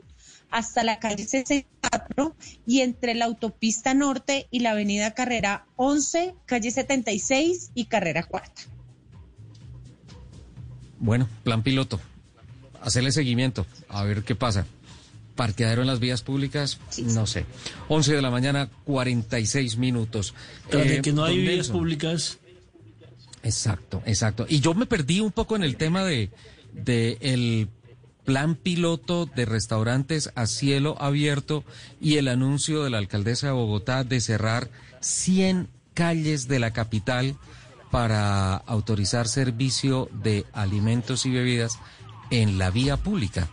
hasta 0.52 0.84
la 0.84 1.00
calle 1.00 1.26
64 1.26 2.36
y 2.66 2.82
entre 2.82 3.14
la 3.16 3.26
autopista 3.26 3.94
norte 3.94 4.48
y 4.52 4.60
la 4.60 4.72
avenida 4.72 5.14
Carrera 5.14 5.66
11, 5.76 6.36
calle 6.46 6.72
76 6.72 7.72
y 7.76 7.86
Carrera 7.86 8.24
Cuarta. 8.24 8.62
Bueno, 11.00 11.28
plan 11.44 11.64
piloto. 11.64 12.00
Hacerle 12.82 13.12
seguimiento, 13.12 13.66
a 13.90 14.04
ver 14.04 14.24
qué 14.24 14.36
pasa. 14.36 14.66
Parqueadero 15.36 15.82
en 15.82 15.88
las 15.88 16.00
vías 16.00 16.22
públicas, 16.22 16.80
no 17.04 17.28
sé. 17.28 17.46
11 17.90 18.16
de 18.16 18.22
la 18.22 18.32
mañana, 18.32 18.70
46 18.86 19.78
minutos. 19.78 20.34
Tras 20.70 20.88
de 20.88 20.98
Eh, 20.98 21.02
que 21.02 21.12
no 21.12 21.26
hay 21.26 21.38
vías 21.40 21.56
Nelson. 21.56 21.78
públicas. 21.78 22.38
Exacto, 23.44 24.02
exacto. 24.06 24.46
Y 24.48 24.60
yo 24.62 24.74
me 24.74 24.86
perdí 24.86 25.20
un 25.20 25.32
poco 25.32 25.56
en 25.56 25.64
el 25.64 25.76
tema 25.76 26.04
de, 26.06 26.30
de 26.74 27.18
el 27.22 27.68
plan 28.26 28.56
piloto 28.56 29.26
de 29.28 29.46
restaurantes 29.46 30.32
a 30.36 30.48
cielo 30.48 30.98
abierto 31.00 31.64
y 32.02 32.18
el 32.18 32.28
anuncio 32.28 32.84
de 32.84 32.90
la 32.90 32.98
alcaldesa 32.98 33.48
de 33.48 33.54
Bogotá 33.54 34.04
de 34.04 34.20
cerrar 34.20 34.70
100 35.00 35.70
calles 35.94 36.48
de 36.48 36.60
la 36.60 36.72
capital 36.72 37.36
para 37.92 38.56
autorizar 38.56 39.28
servicio 39.28 40.10
de 40.12 40.46
alimentos 40.54 41.26
y 41.26 41.32
bebidas 41.32 41.80
en 42.32 42.58
la 42.58 42.72
vía 42.72 42.98
pública. 42.98 43.48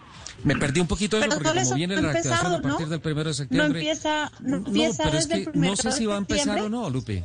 Me 0.45 0.57
perdí 0.57 0.81
un 0.81 0.89
poquito 0.89 1.19
de 1.19 1.27
eso 1.27 1.39
Pero 1.39 1.45
porque 1.53 1.63
como 1.63 1.77
viene 1.77 1.95
no 1.97 2.03
la 2.03 2.13
reactivación 2.13 2.53
a 2.55 2.63
partir 2.63 2.87
¿no? 2.87 2.91
del 2.91 3.01
primero 3.01 3.29
de 3.29 3.31
No 3.31 3.35
septiembre. 3.37 3.79
empieza, 3.81 4.33
no 4.41 4.49
No, 4.61 4.67
empieza 4.67 5.03
pero 5.05 5.19
es 5.19 5.29
desde 5.29 5.35
que 5.43 5.45
el 5.45 5.51
primero 5.53 5.71
no 5.71 5.77
sé 5.77 5.93
si 5.93 6.07
va 6.07 6.15
a 6.15 6.19
empezar 6.19 6.61
o 6.61 6.69
no, 6.69 6.91
Lupe. 6.91 7.25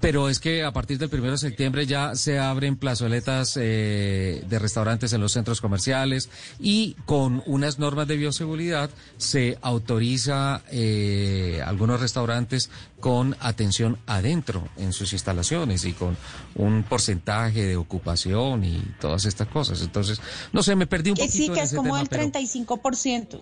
Pero 0.00 0.28
es 0.28 0.38
que 0.38 0.62
a 0.62 0.70
partir 0.72 0.96
del 0.98 1.08
primero 1.08 1.32
de 1.32 1.38
septiembre 1.38 1.84
ya 1.84 2.14
se 2.14 2.38
abren 2.38 2.76
plazoletas 2.76 3.56
eh, 3.60 4.44
de 4.48 4.58
restaurantes 4.60 5.12
en 5.12 5.20
los 5.20 5.32
centros 5.32 5.60
comerciales 5.60 6.28
y 6.60 6.94
con 7.04 7.42
unas 7.46 7.80
normas 7.80 8.06
de 8.06 8.16
bioseguridad 8.16 8.90
se 9.16 9.58
autoriza 9.60 10.62
eh, 10.70 11.60
algunos 11.66 12.00
restaurantes 12.00 12.70
con 13.00 13.36
atención 13.40 13.98
adentro 14.06 14.68
en 14.76 14.92
sus 14.92 15.12
instalaciones 15.12 15.84
y 15.84 15.92
con 15.94 16.16
un 16.54 16.84
porcentaje 16.84 17.64
de 17.66 17.76
ocupación 17.76 18.64
y 18.64 18.80
todas 19.00 19.24
estas 19.24 19.48
cosas. 19.48 19.82
Entonces, 19.82 20.20
no 20.52 20.62
sé, 20.62 20.76
me 20.76 20.86
perdí 20.86 21.10
un 21.10 21.16
Que 21.16 21.26
poquito 21.26 21.44
sí, 21.54 21.58
que 21.58 21.60
es 21.64 21.70
como 21.74 21.88
tema, 21.88 22.00
el 22.02 22.08
pero- 22.08 22.22
35%. 22.22 23.40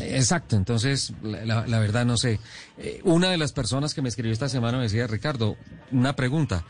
Exacto, 0.00 0.56
entonces 0.56 1.12
la, 1.22 1.62
verdad 1.78 2.04
no 2.04 2.16
sé. 2.16 2.40
Eh, 2.78 3.00
una 3.04 3.30
de 3.30 3.38
las 3.38 3.52
personas 3.52 3.94
que 3.94 4.02
me 4.02 4.08
escribió 4.08 4.32
esta 4.32 4.48
semana 4.48 4.78
me 4.78 4.84
decía, 4.84 5.06
Ricardo, 5.06 5.56
una 5.92 6.16
pregunta. 6.16 6.64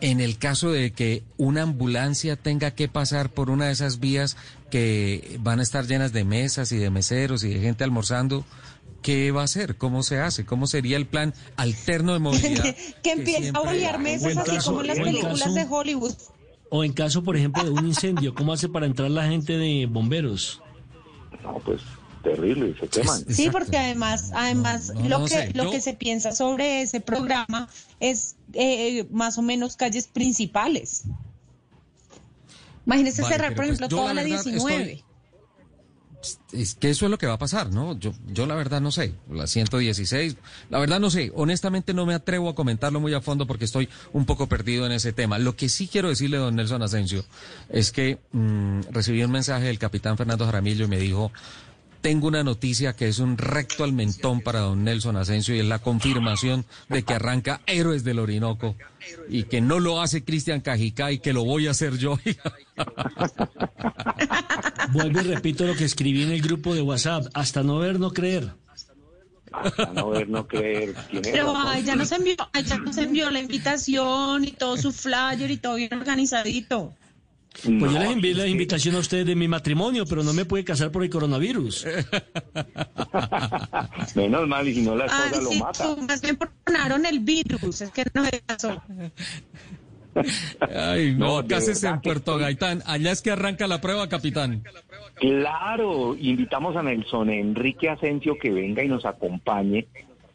En 0.00 0.20
el 0.20 0.38
caso 0.38 0.70
de 0.70 0.92
que 0.92 1.22
una 1.36 1.62
ambulancia 1.62 2.36
tenga 2.36 2.70
que 2.70 2.88
pasar 2.88 3.30
por 3.30 3.50
una 3.50 3.66
de 3.66 3.72
esas 3.72 4.00
vías 4.00 4.36
que 4.70 5.38
van 5.40 5.60
a 5.60 5.62
estar 5.62 5.86
llenas 5.86 6.12
de 6.12 6.24
mesas 6.24 6.72
y 6.72 6.78
de 6.78 6.88
meseros 6.88 7.44
y 7.44 7.50
de 7.50 7.60
gente 7.60 7.84
almorzando, 7.84 8.46
¿qué 9.02 9.30
va 9.30 9.42
a 9.42 9.44
hacer? 9.44 9.76
¿Cómo 9.76 10.02
se 10.02 10.18
hace? 10.18 10.46
¿Cómo 10.46 10.66
sería 10.66 10.96
el 10.96 11.06
plan 11.06 11.34
alterno 11.56 12.14
de 12.14 12.18
movilidad? 12.18 12.74
que 13.02 13.12
empieza 13.12 13.58
a 13.58 13.60
bolear 13.60 13.98
mesas 13.98 14.38
así 14.38 14.52
caso, 14.52 14.70
como 14.70 14.80
en 14.80 14.86
las 14.86 14.98
películas 14.98 15.38
caso. 15.40 15.54
de 15.54 15.66
Hollywood. 15.68 16.14
O 16.70 16.84
en 16.84 16.92
caso, 16.92 17.22
por 17.22 17.36
ejemplo, 17.36 17.62
de 17.64 17.70
un 17.70 17.86
incendio, 17.86 18.34
¿cómo 18.34 18.52
hace 18.52 18.68
para 18.68 18.86
entrar 18.86 19.10
la 19.10 19.26
gente 19.26 19.58
de 19.58 19.86
bomberos? 19.86 20.62
No, 21.42 21.58
pues 21.64 21.82
terrible, 22.22 22.74
se 22.78 22.88
queman. 22.88 23.24
Sí, 23.34 23.48
porque 23.50 23.76
además, 23.78 24.30
además 24.34 24.92
no, 24.94 25.08
lo 25.08 25.18
no 25.20 25.24
que 25.24 25.30
sé, 25.34 25.52
lo 25.54 25.64
yo- 25.64 25.70
que 25.70 25.80
se 25.80 25.94
piensa 25.94 26.32
sobre 26.32 26.82
ese 26.82 27.00
programa 27.00 27.68
es 28.00 28.36
eh, 28.52 29.06
más 29.10 29.38
o 29.38 29.42
menos 29.42 29.76
calles 29.76 30.06
principales. 30.08 31.04
Imagínese 32.86 33.22
Vale, 33.22 33.34
cerrar, 33.34 33.48
por 33.54 33.56
pues 33.66 33.68
ejemplo, 33.68 33.88
yo 33.88 33.96
toda 33.96 34.14
la 34.14 34.22
la 34.22 34.28
verdad 34.28 34.44
19. 34.44 34.82
estoy- 34.92 35.04
Es 36.52 36.74
que 36.74 36.90
eso 36.90 37.06
es 37.06 37.10
lo 37.10 37.16
que 37.16 37.26
va 37.26 37.32
a 37.34 37.38
pasar, 37.38 37.72
¿no? 37.72 37.98
Yo, 37.98 38.12
yo 38.26 38.44
la 38.46 38.54
verdad 38.54 38.82
no 38.82 38.90
sé. 38.92 39.14
La 39.30 39.46
116, 39.46 40.36
la 40.68 40.78
verdad 40.78 41.00
no 41.00 41.08
sé. 41.10 41.32
Honestamente 41.34 41.94
no 41.94 42.04
me 42.04 42.12
atrevo 42.12 42.50
a 42.50 42.54
comentarlo 42.54 43.00
muy 43.00 43.14
a 43.14 43.22
fondo 43.22 43.46
porque 43.46 43.64
estoy 43.64 43.88
un 44.12 44.26
poco 44.26 44.46
perdido 44.46 44.84
en 44.84 44.92
ese 44.92 45.14
tema. 45.14 45.38
Lo 45.38 45.56
que 45.56 45.70
sí 45.70 45.88
quiero 45.88 46.10
decirle, 46.10 46.36
don 46.36 46.56
Nelson 46.56 46.82
Asensio, 46.82 47.24
es 47.70 47.90
que 47.90 48.18
mm, 48.32 48.80
recibí 48.90 49.22
un 49.24 49.30
mensaje 49.30 49.64
del 49.66 49.78
capitán 49.78 50.18
Fernando 50.18 50.44
Jaramillo 50.44 50.84
y 50.84 50.88
me 50.88 50.98
dijo, 50.98 51.32
tengo 52.00 52.28
una 52.28 52.42
noticia 52.42 52.94
que 52.94 53.08
es 53.08 53.18
un 53.18 53.36
recto 53.36 53.84
al 53.84 53.92
mentón 53.92 54.40
para 54.40 54.60
don 54.60 54.84
Nelson 54.84 55.16
Asensio 55.16 55.54
y 55.54 55.60
es 55.60 55.66
la 55.66 55.80
confirmación 55.80 56.64
de 56.88 57.02
que 57.02 57.14
arranca 57.14 57.60
Héroes 57.66 58.04
del 58.04 58.18
Orinoco 58.18 58.76
y 59.28 59.44
que 59.44 59.60
no 59.60 59.80
lo 59.80 60.00
hace 60.00 60.24
Cristian 60.24 60.60
Cajicá 60.60 61.12
y 61.12 61.18
que 61.18 61.32
lo 61.32 61.44
voy 61.44 61.66
a 61.66 61.72
hacer 61.72 61.98
yo. 61.98 62.18
Vuelvo 64.92 65.20
y 65.20 65.24
repito 65.24 65.66
lo 65.66 65.76
que 65.76 65.84
escribí 65.84 66.22
en 66.22 66.30
el 66.30 66.42
grupo 66.42 66.74
de 66.74 66.82
WhatsApp. 66.82 67.26
Hasta 67.34 67.62
no 67.62 67.78
ver, 67.78 68.00
no 68.00 68.12
creer. 68.12 68.52
Hasta 69.52 69.92
no 69.92 70.10
ver, 70.10 70.28
no 70.28 70.46
creer. 70.46 70.94
Pero 71.22 71.54
ay, 71.56 71.84
ya 71.84 71.96
nos 71.96 72.12
envió, 72.12 72.36
ay, 72.52 72.64
ya 72.64 72.78
nos 72.78 72.96
envió 72.98 73.30
la 73.30 73.40
invitación 73.40 74.44
y 74.44 74.52
todo 74.52 74.76
su 74.76 74.92
flyer 74.92 75.50
y 75.50 75.56
todo 75.56 75.74
bien 75.74 75.92
organizadito. 75.92 76.94
Pues 77.62 77.92
yo 77.92 77.98
les 77.98 78.10
envié 78.10 78.34
la 78.34 78.46
invitación 78.46 78.94
a 78.94 78.98
ustedes 79.00 79.26
de 79.26 79.34
mi 79.34 79.48
matrimonio, 79.48 80.06
pero 80.06 80.22
no 80.22 80.32
me 80.32 80.44
puede 80.44 80.64
casar 80.64 80.90
por 80.92 81.02
el 81.02 81.10
coronavirus. 81.10 81.84
Menos 84.14 84.48
mal, 84.48 84.66
y 84.68 84.74
si 84.74 84.82
no 84.82 84.94
la 84.96 85.06
esposa 85.06 85.30
Ay, 85.34 85.44
lo 85.44 85.50
sí, 85.50 85.58
mata. 85.58 85.84
tú, 85.94 86.02
más 86.02 86.22
bien 86.22 86.38
ganaron 86.64 87.06
el 87.06 87.20
virus, 87.20 87.80
es 87.82 87.90
que 87.90 88.04
no 88.14 88.24
se 88.24 88.42
pasó. 88.46 88.82
Ay, 90.74 91.14
no, 91.14 91.40
No, 91.40 91.42
verdad 91.42 91.62
en 91.68 92.00
que 92.00 92.02
Puerto 92.02 92.32
estoy- 92.32 92.40
Gaitán. 92.42 92.82
Allá 92.86 93.12
es 93.12 93.22
que 93.22 93.30
arranca 93.30 93.66
la 93.66 93.80
prueba, 93.80 94.08
capitán. 94.08 94.62
Claro, 95.16 96.16
invitamos 96.18 96.76
a 96.76 96.82
Nelson 96.82 97.30
Enrique 97.30 97.88
Asensio 97.88 98.36
que 98.40 98.50
venga 98.50 98.82
y 98.82 98.88
nos 98.88 99.04
acompañe 99.04 99.86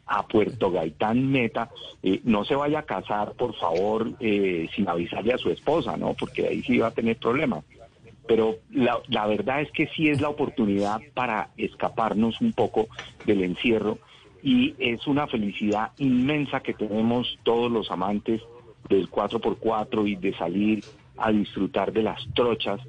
a 0.06 0.26
Puerto 0.26 0.70
Gaitán 0.70 1.30
Meta. 1.30 1.70
Eh, 2.02 2.20
no 2.24 2.44
se 2.44 2.54
vaya 2.54 2.80
a 2.80 2.82
casar, 2.84 3.32
por 3.32 3.54
favor, 3.56 4.12
eh, 4.20 4.68
sin 4.74 4.88
avisarle 4.88 5.34
a 5.34 5.38
su 5.38 5.50
esposa, 5.50 5.96
¿no? 5.96 6.14
Porque 6.14 6.46
ahí 6.46 6.62
sí 6.62 6.78
va 6.78 6.88
a 6.88 6.94
tener 6.94 7.16
problemas. 7.16 7.64
Pero 8.26 8.56
la, 8.72 8.98
la 9.08 9.26
verdad 9.26 9.60
es 9.60 9.70
que 9.70 9.88
sí 9.88 10.08
es 10.08 10.20
la 10.20 10.28
oportunidad 10.28 11.00
para 11.14 11.50
escaparnos 11.56 12.40
un 12.40 12.52
poco 12.52 12.88
del 13.24 13.42
encierro 13.42 13.98
y 14.42 14.74
es 14.78 15.06
una 15.06 15.26
felicidad 15.26 15.92
inmensa 15.98 16.60
que 16.60 16.74
tenemos 16.74 17.38
todos 17.42 17.70
los 17.70 17.90
amantes 17.90 18.42
del 18.88 19.10
4x4 19.10 20.08
y 20.08 20.16
de 20.16 20.36
salir 20.36 20.84
a 21.16 21.32
disfrutar 21.32 21.92
de 21.92 22.02
las 22.02 22.22
trochas 22.34 22.80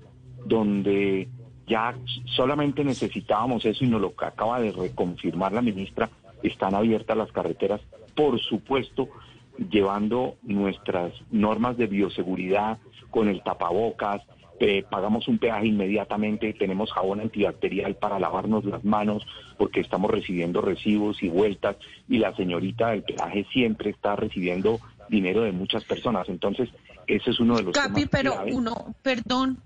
donde 0.46 1.28
ya 1.68 1.96
solamente 2.36 2.84
necesitábamos 2.84 3.66
eso 3.66 3.84
y 3.84 3.88
nos 3.88 4.02
lo 4.02 4.14
acaba 4.18 4.60
de 4.60 4.72
reconfirmar 4.72 5.52
la 5.52 5.62
ministra, 5.62 6.10
están 6.48 6.76
abiertas 6.76 7.18
las 7.18 7.32
carreteras, 7.32 7.82
por 8.16 8.40
supuesto, 8.40 9.10
llevando 9.58 10.36
nuestras 10.44 11.14
normas 11.32 11.78
de 11.78 11.88
bioseguridad 11.88 12.78
con 13.10 13.28
el 13.28 13.42
tapabocas, 13.44 14.22
eh, 14.60 14.84
pagamos 14.90 15.28
un 15.28 15.38
peaje 15.38 15.68
inmediatamente, 15.68 16.52
tenemos 16.54 16.92
jabón 16.92 17.22
antibacterial 17.22 17.96
para 17.96 18.20
lavarnos 18.20 18.66
las 18.66 18.84
manos 18.84 19.24
porque 19.58 19.82
estamos 19.82 20.10
recibiendo 20.10 20.62
recibos 20.62 21.22
y 21.22 21.30
vueltas 21.30 21.78
y 22.10 22.18
la 22.18 22.36
señorita 22.36 22.90
del 22.90 23.04
peaje 23.04 23.46
siempre 23.54 23.92
está 23.92 24.16
recibiendo 24.16 24.80
dinero 25.10 25.42
de 25.44 25.52
muchas 25.52 25.84
personas. 25.84 26.28
Entonces, 26.30 26.70
ese 27.06 27.30
es 27.30 27.40
uno 27.40 27.56
de 27.58 27.64
los 27.64 27.74
Capi, 27.74 28.08
temas 28.08 28.10
pero 28.10 28.36
uno, 28.52 28.96
perdón, 29.04 29.60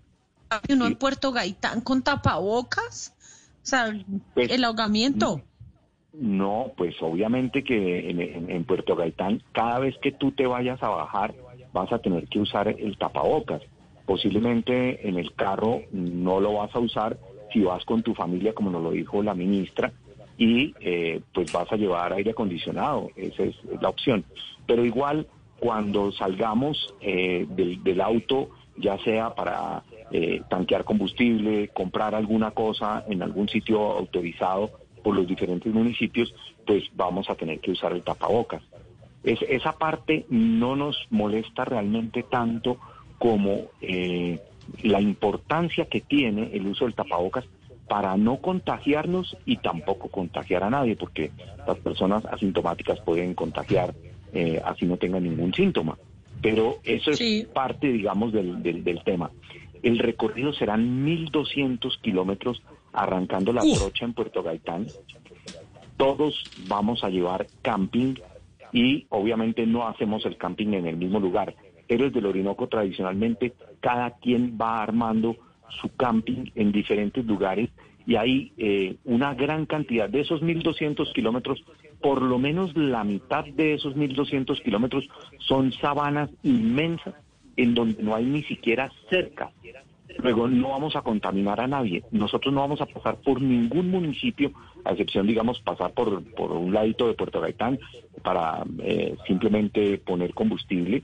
Capi, 0.49 0.73
uno 0.73 0.87
en 0.87 0.95
Puerto 0.95 1.31
Gaitán 1.31 1.79
con 1.79 2.01
tapabocas, 2.01 3.13
o 3.63 3.65
sea, 3.65 3.93
Pues, 4.33 4.51
el 4.51 4.63
ahogamiento. 4.65 5.41
No, 6.13 6.73
pues 6.75 6.95
obviamente 7.01 7.63
que 7.63 8.09
en, 8.09 8.63
Puerto 8.65 8.95
Gaitán, 8.95 9.41
cada 9.53 9.79
vez 9.79 9.97
que 9.99 10.11
tú 10.11 10.31
te 10.31 10.45
vayas 10.45 10.81
a 10.83 10.89
bajar, 10.89 11.33
vas 11.71 11.91
a 11.93 11.99
tener 11.99 12.27
que 12.27 12.39
usar 12.39 12.67
el 12.67 12.97
tapabocas. 12.97 13.61
Posiblemente 14.05 15.07
en 15.07 15.17
el 15.17 15.33
carro 15.33 15.81
no 15.91 16.41
lo 16.41 16.53
vas 16.55 16.75
a 16.75 16.79
usar 16.79 17.17
si 17.53 17.61
vas 17.61 17.85
con 17.85 18.03
tu 18.03 18.13
familia, 18.13 18.53
como 18.53 18.69
nos 18.69 18.83
lo 18.83 18.91
dijo 18.91 19.23
la 19.23 19.33
ministra, 19.33 19.93
y 20.37 20.73
eh, 20.81 21.21
pues 21.33 21.51
vas 21.53 21.71
a 21.71 21.77
llevar 21.77 22.11
aire 22.11 22.31
acondicionado. 22.31 23.09
Esa 23.15 23.43
es 23.43 23.55
la 23.79 23.89
opción. 23.89 24.25
Pero 24.65 24.83
igual, 24.83 25.27
cuando 25.59 26.11
salgamos 26.11 26.93
eh, 26.99 27.45
del, 27.49 27.81
del 27.83 28.01
auto, 28.01 28.49
ya 28.75 28.97
sea 28.99 29.33
para 29.33 29.83
eh, 30.11 30.41
tanquear 30.49 30.83
combustible, 30.83 31.69
comprar 31.69 32.15
alguna 32.15 32.51
cosa 32.51 33.05
en 33.07 33.21
algún 33.23 33.47
sitio 33.47 33.79
autorizado 33.79 34.80
por 35.03 35.15
los 35.15 35.27
diferentes 35.27 35.73
municipios, 35.73 36.33
pues 36.65 36.83
vamos 36.95 37.29
a 37.29 37.35
tener 37.35 37.59
que 37.59 37.71
usar 37.71 37.93
el 37.93 38.03
tapabocas. 38.03 38.63
Es, 39.23 39.39
esa 39.43 39.73
parte 39.73 40.25
no 40.29 40.75
nos 40.75 40.97
molesta 41.09 41.65
realmente 41.65 42.23
tanto 42.23 42.77
como 43.19 43.69
eh, 43.81 44.39
la 44.83 44.99
importancia 44.99 45.85
que 45.85 46.01
tiene 46.01 46.49
el 46.53 46.67
uso 46.67 46.85
del 46.85 46.95
tapabocas 46.95 47.45
para 47.87 48.15
no 48.15 48.37
contagiarnos 48.37 49.37
y 49.45 49.57
tampoco 49.57 50.07
contagiar 50.07 50.63
a 50.63 50.69
nadie, 50.69 50.95
porque 50.95 51.31
las 51.67 51.77
personas 51.79 52.25
asintomáticas 52.25 52.99
pueden 53.01 53.33
contagiar 53.33 53.93
eh, 54.33 54.61
así 54.63 54.85
no 54.85 54.97
tengan 54.97 55.23
ningún 55.23 55.53
síntoma. 55.53 55.97
Pero 56.41 56.77
eso 56.83 57.11
es 57.11 57.45
parte, 57.47 57.91
digamos, 57.91 58.33
del, 58.33 58.63
del, 58.63 58.83
del 58.83 59.03
tema. 59.03 59.29
El 59.83 59.99
recorrido 59.99 60.53
serán 60.53 61.05
1.200 61.05 61.99
kilómetros 62.01 62.61
arrancando 62.93 63.53
la 63.53 63.61
trocha 63.61 64.05
en 64.05 64.13
Puerto 64.13 64.43
Gaitán. 64.43 64.87
Todos 65.97 66.43
vamos 66.67 67.03
a 67.03 67.09
llevar 67.09 67.47
camping 67.61 68.15
y 68.71 69.05
obviamente 69.09 69.65
no 69.65 69.87
hacemos 69.87 70.25
el 70.25 70.37
camping 70.37 70.73
en 70.73 70.87
el 70.87 70.97
mismo 70.97 71.19
lugar. 71.19 71.55
Héroes 71.87 72.13
del 72.13 72.25
Orinoco 72.25 72.67
tradicionalmente 72.67 73.53
cada 73.79 74.11
quien 74.11 74.57
va 74.59 74.81
armando 74.81 75.35
su 75.81 75.93
camping 75.95 76.51
en 76.55 76.71
diferentes 76.71 77.25
lugares 77.25 77.69
y 78.05 78.15
hay 78.15 78.51
eh, 78.57 78.95
una 79.05 79.33
gran 79.35 79.65
cantidad 79.65 80.09
de 80.09 80.21
esos 80.21 80.41
1.200 80.41 81.13
kilómetros, 81.13 81.63
por 82.01 82.21
lo 82.21 82.39
menos 82.39 82.75
la 82.75 83.03
mitad 83.03 83.45
de 83.45 83.75
esos 83.75 83.95
1.200 83.95 84.61
kilómetros 84.63 85.07
son 85.39 85.71
sabanas 85.73 86.29
inmensas 86.43 87.13
en 87.57 87.75
donde 87.75 88.01
no 88.01 88.15
hay 88.15 88.25
ni 88.25 88.43
siquiera 88.43 88.91
cerca. 89.09 89.51
Luego 90.17 90.47
no 90.47 90.69
vamos 90.69 90.95
a 90.95 91.01
contaminar 91.01 91.59
a 91.61 91.67
nadie. 91.67 92.03
Nosotros 92.11 92.53
no 92.53 92.61
vamos 92.61 92.81
a 92.81 92.85
pasar 92.85 93.17
por 93.17 93.41
ningún 93.41 93.89
municipio, 93.89 94.51
a 94.83 94.91
excepción, 94.91 95.27
digamos, 95.27 95.59
pasar 95.61 95.93
por, 95.93 96.23
por 96.33 96.51
un 96.51 96.73
ladito 96.73 97.07
de 97.07 97.13
Puerto 97.13 97.41
Gaitán 97.41 97.79
para 98.21 98.63
eh, 98.79 99.15
simplemente 99.27 99.97
poner 99.99 100.33
combustible. 100.33 101.03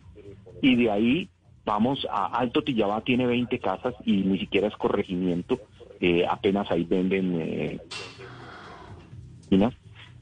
Y 0.62 0.76
de 0.76 0.92
ahí 0.92 1.30
vamos 1.66 2.08
a 2.10 2.28
Alto 2.28 2.64
Tillabá, 2.64 3.02
tiene 3.02 3.26
20 3.26 3.60
casas 3.60 3.94
y 4.06 4.18
ni 4.18 4.40
siquiera 4.40 4.68
es 4.68 4.76
corregimiento. 4.78 5.60
eh, 6.00 6.26
apenas 6.30 6.70
ahí 6.72 6.84
venden 6.84 7.42
eh. 7.42 7.80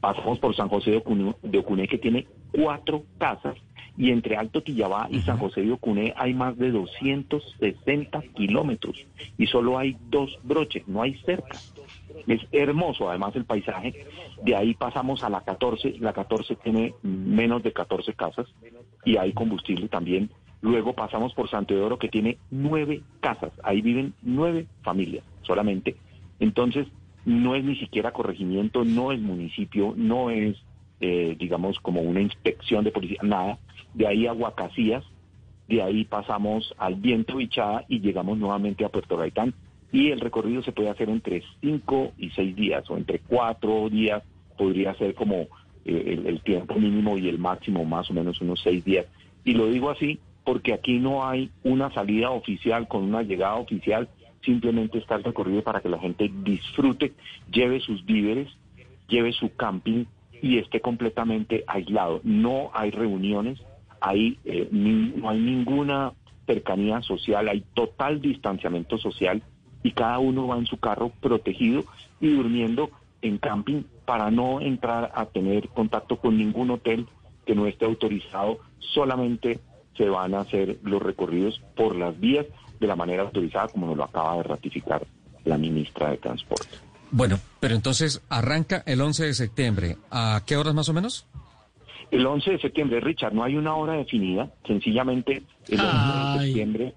Pasamos 0.00 0.38
por 0.38 0.54
San 0.54 0.68
José 0.68 0.92
de 0.92 0.96
Ocuné, 0.98 1.34
de 1.42 1.58
Ocuné, 1.58 1.88
que 1.88 1.98
tiene 1.98 2.26
cuatro 2.52 3.02
casas 3.18 3.56
y 3.98 4.10
entre 4.10 4.36
Alto 4.36 4.62
Tillabá 4.62 5.08
y 5.10 5.20
San 5.20 5.38
José 5.38 5.62
de 5.62 5.72
Ocuné 5.72 6.12
hay 6.16 6.34
más 6.34 6.56
de 6.58 6.70
260 6.70 8.22
kilómetros 8.34 9.06
y 9.38 9.46
solo 9.46 9.78
hay 9.78 9.96
dos 10.10 10.38
broches, 10.42 10.86
no 10.86 11.02
hay 11.02 11.14
cerca. 11.24 11.58
Es 12.26 12.40
hermoso 12.52 13.08
además 13.08 13.36
el 13.36 13.44
paisaje. 13.44 14.06
De 14.42 14.54
ahí 14.54 14.74
pasamos 14.74 15.22
a 15.22 15.30
la 15.30 15.42
14, 15.42 15.96
la 16.00 16.12
14 16.12 16.56
tiene 16.56 16.94
menos 17.02 17.62
de 17.62 17.72
14 17.72 18.12
casas 18.14 18.46
y 19.04 19.16
hay 19.16 19.32
combustible 19.32 19.88
también. 19.88 20.30
Luego 20.60 20.94
pasamos 20.94 21.34
por 21.34 21.48
Santo 21.48 21.74
de 21.74 21.80
Oro 21.80 21.98
que 21.98 22.08
tiene 22.08 22.38
nueve 22.50 23.02
casas, 23.20 23.52
ahí 23.62 23.82
viven 23.82 24.14
nueve 24.22 24.66
familias 24.82 25.24
solamente. 25.42 25.96
Entonces 26.40 26.86
no 27.24 27.54
es 27.54 27.64
ni 27.64 27.76
siquiera 27.76 28.12
corregimiento, 28.12 28.84
no 28.84 29.12
es 29.12 29.20
municipio, 29.20 29.94
no 29.96 30.30
es 30.30 30.56
eh, 31.00 31.36
digamos, 31.38 31.78
como 31.80 32.00
una 32.00 32.20
inspección 32.20 32.84
de 32.84 32.92
policía, 32.92 33.18
nada. 33.22 33.58
De 33.94 34.06
ahí 34.06 34.26
a 34.26 34.32
Huacasías, 34.32 35.04
de 35.68 35.82
ahí 35.82 36.04
pasamos 36.04 36.74
al 36.78 36.96
Viento 36.96 37.36
Bichada 37.36 37.84
y 37.88 38.00
llegamos 38.00 38.38
nuevamente 38.38 38.84
a 38.84 38.88
Puerto 38.88 39.16
Gaitán. 39.16 39.54
Y 39.92 40.10
el 40.10 40.20
recorrido 40.20 40.62
se 40.62 40.72
puede 40.72 40.90
hacer 40.90 41.08
entre 41.08 41.42
cinco 41.60 42.12
y 42.18 42.30
seis 42.30 42.54
días, 42.56 42.88
o 42.90 42.96
entre 42.96 43.20
cuatro 43.20 43.88
días, 43.88 44.22
podría 44.58 44.94
ser 44.94 45.14
como 45.14 45.46
eh, 45.84 46.22
el 46.26 46.40
tiempo 46.42 46.74
mínimo 46.74 47.16
y 47.18 47.28
el 47.28 47.38
máximo, 47.38 47.84
más 47.84 48.10
o 48.10 48.14
menos 48.14 48.40
unos 48.40 48.60
seis 48.62 48.84
días. 48.84 49.06
Y 49.44 49.52
lo 49.54 49.68
digo 49.68 49.90
así 49.90 50.18
porque 50.46 50.72
aquí 50.72 51.00
no 51.00 51.28
hay 51.28 51.50
una 51.64 51.92
salida 51.92 52.30
oficial 52.30 52.86
con 52.86 53.02
una 53.02 53.22
llegada 53.22 53.56
oficial, 53.56 54.08
simplemente 54.44 54.98
está 54.98 55.16
el 55.16 55.24
recorrido 55.24 55.62
para 55.62 55.80
que 55.80 55.88
la 55.88 55.98
gente 55.98 56.30
disfrute, 56.44 57.12
lleve 57.50 57.80
sus 57.80 58.06
víveres, 58.06 58.48
lleve 59.08 59.32
su 59.32 59.54
camping 59.56 60.04
y 60.42 60.58
esté 60.58 60.80
completamente 60.80 61.64
aislado. 61.66 62.20
No 62.24 62.70
hay 62.74 62.90
reuniones, 62.90 63.60
hay, 64.00 64.38
eh, 64.44 64.68
no 64.70 65.28
hay 65.28 65.40
ninguna 65.40 66.12
cercanía 66.46 67.02
social, 67.02 67.48
hay 67.48 67.64
total 67.74 68.20
distanciamiento 68.20 68.98
social 68.98 69.42
y 69.82 69.92
cada 69.92 70.18
uno 70.18 70.46
va 70.46 70.58
en 70.58 70.66
su 70.66 70.78
carro 70.78 71.10
protegido 71.20 71.84
y 72.20 72.34
durmiendo 72.34 72.90
en 73.22 73.38
camping 73.38 73.82
para 74.04 74.30
no 74.30 74.60
entrar 74.60 75.12
a 75.14 75.26
tener 75.26 75.68
contacto 75.68 76.16
con 76.16 76.36
ningún 76.38 76.70
hotel 76.70 77.06
que 77.44 77.54
no 77.54 77.66
esté 77.66 77.84
autorizado. 77.84 78.58
Solamente 78.78 79.60
se 79.96 80.08
van 80.08 80.34
a 80.34 80.40
hacer 80.40 80.78
los 80.82 81.02
recorridos 81.02 81.60
por 81.74 81.96
las 81.96 82.18
vías 82.18 82.46
de 82.78 82.86
la 82.86 82.96
manera 82.96 83.22
autorizada, 83.22 83.68
como 83.68 83.86
nos 83.86 83.96
lo 83.96 84.04
acaba 84.04 84.36
de 84.36 84.42
ratificar 84.42 85.06
la 85.44 85.56
ministra 85.56 86.10
de 86.10 86.18
Transporte. 86.18 86.85
Bueno, 87.16 87.40
pero 87.60 87.74
entonces 87.74 88.20
arranca 88.28 88.82
el 88.84 89.00
11 89.00 89.24
de 89.24 89.32
septiembre. 89.32 89.96
¿A 90.10 90.42
qué 90.44 90.58
horas 90.58 90.74
más 90.74 90.90
o 90.90 90.92
menos? 90.92 91.26
El 92.10 92.26
11 92.26 92.50
de 92.50 92.58
septiembre, 92.60 93.00
Richard, 93.00 93.32
no 93.32 93.42
hay 93.42 93.56
una 93.56 93.74
hora 93.74 93.94
definida, 93.94 94.50
sencillamente 94.66 95.42
el 95.68 95.80
11 95.80 96.38
de 96.38 96.44
septiembre 96.44 96.94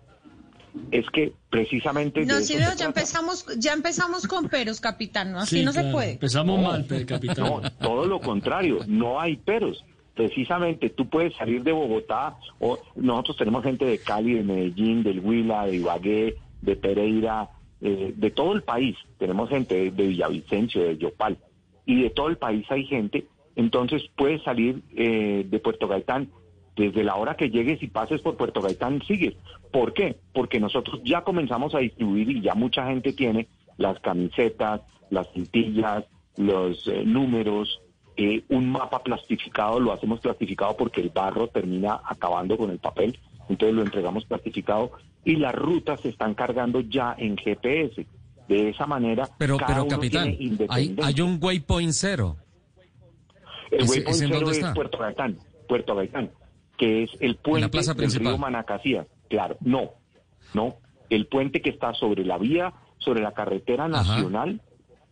es 0.91 1.05
que 1.13 1.31
precisamente... 1.49 2.25
No, 2.25 2.41
sí 2.41 2.55
ya 2.57 2.85
empezamos, 2.85 3.45
ya 3.57 3.71
empezamos 3.71 4.27
con 4.27 4.49
peros, 4.49 4.81
capitán, 4.81 5.31
¿no? 5.31 5.39
Así 5.39 5.59
Sí, 5.59 5.63
no 5.63 5.71
se 5.71 5.85
puede. 5.85 6.11
Empezamos 6.11 6.59
No, 6.59 6.67
mal, 6.67 6.85
capitán. 7.05 7.45
No, 7.45 7.61
todo 7.79 8.05
lo 8.05 8.19
contrario, 8.19 8.79
no 8.87 9.21
hay 9.21 9.37
peros. 9.37 9.85
Precisamente 10.15 10.89
tú 10.89 11.07
puedes 11.07 11.33
salir 11.37 11.63
de 11.63 11.71
Bogotá, 11.71 12.35
o 12.59 12.77
nosotros 12.97 13.37
tenemos 13.37 13.63
gente 13.63 13.85
de 13.85 13.99
Cali, 13.99 14.33
de 14.33 14.43
Medellín, 14.43 15.01
del 15.01 15.21
Huila, 15.21 15.65
de 15.65 15.77
Ibagué, 15.77 16.35
de 16.61 16.75
Pereira, 16.75 17.49
eh, 17.81 18.13
de 18.15 18.31
todo 18.31 18.53
el 18.53 18.63
país. 18.63 18.97
Tenemos 19.17 19.49
gente 19.49 19.91
de, 19.91 20.07
Villavicencio, 20.07 20.83
de 20.83 20.97
Yopal, 20.97 21.37
y 21.85 22.03
de 22.03 22.09
todo 22.09 22.27
el 22.27 22.37
país 22.37 22.65
hay 22.69 22.85
gente. 22.85 23.25
Entonces 23.55 24.03
puedes 24.15 24.41
salir 24.43 24.81
eh, 24.95 25.45
de 25.47 25.59
Puerto 25.59 25.87
Gaitán 25.87 26.29
desde 26.75 27.03
la 27.03 27.15
hora 27.15 27.35
que 27.35 27.49
llegues 27.49 27.83
y 27.83 27.87
pases 27.87 28.21
por 28.21 28.37
Puerto 28.37 28.61
Gaitán, 28.61 29.01
sigues. 29.03 29.35
¿Por 29.71 29.93
qué? 29.93 30.15
Porque 30.33 30.59
nosotros 30.59 31.01
ya 31.03 31.23
comenzamos 31.23 31.75
a 31.75 31.79
distribuir 31.79 32.29
y 32.29 32.41
ya 32.41 32.55
mucha 32.55 32.85
gente 32.87 33.11
tiene 33.11 33.47
las 33.77 33.99
camisetas, 33.99 34.81
las 35.09 35.29
cintillas, 35.33 36.05
los 36.37 36.87
eh, 36.87 37.03
números, 37.05 37.81
eh, 38.15 38.43
un 38.49 38.71
mapa 38.71 39.03
plastificado, 39.03 39.79
lo 39.79 39.91
hacemos 39.91 40.19
plastificado 40.19 40.75
porque 40.77 41.01
el 41.01 41.09
barro 41.09 41.47
termina 41.47 41.99
acabando 42.05 42.57
con 42.57 42.69
el 42.69 42.79
papel, 42.79 43.19
entonces 43.49 43.75
lo 43.75 43.81
entregamos 43.81 44.25
plastificado 44.25 44.91
y 45.29 45.35
las 45.35 45.53
rutas 45.53 46.01
se 46.01 46.09
están 46.09 46.33
cargando 46.33 46.81
ya 46.81 47.15
en 47.17 47.37
GPS. 47.37 48.05
De 48.47 48.69
esa 48.69 48.87
manera, 48.87 49.29
Pero, 49.37 49.57
cada 49.57 49.67
pero 49.67 49.81
uno 49.83 49.89
capitán, 49.95 50.35
tiene 50.35 50.65
hay, 50.69 51.21
un 51.21 51.37
waypoint 51.39 51.91
cero. 51.91 52.35
El 53.69 53.81
¿Ese- 53.81 53.91
waypoint 53.99 54.21
en 54.23 54.27
cero 54.29 54.39
dónde 54.45 54.59
es? 54.59 54.65
Puerto 54.73 54.97
Gaitán, 54.97 55.37
Puerto 55.67 55.95
Gaitán, 55.95 56.31
que 56.75 57.03
es 57.03 57.11
el 57.19 57.35
puente 57.35 57.69
plaza 57.69 57.93
del 57.93 58.11
río 58.11 58.37
Manacacías. 58.39 59.05
Claro, 59.29 59.55
no, 59.61 59.91
no, 60.55 60.77
el 61.11 61.27
puente 61.27 61.61
que 61.61 61.69
está 61.69 61.93
sobre 61.93 62.25
la 62.25 62.39
vía, 62.39 62.73
sobre 62.97 63.21
la 63.21 63.33
carretera 63.33 63.87
nacional, 63.87 64.61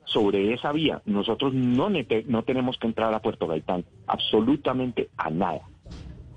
sobre 0.05 0.55
esa 0.55 0.72
vía. 0.72 1.03
Nosotros 1.05 1.53
no, 1.53 1.89
no 2.26 2.43
tenemos 2.43 2.78
que 2.80 2.88
entrar 2.88 3.13
a 3.13 3.22
Puerto 3.22 3.45
Gaitán, 3.45 3.86
absolutamente 4.07 5.09
a 5.15 5.30
nada. 5.30 5.61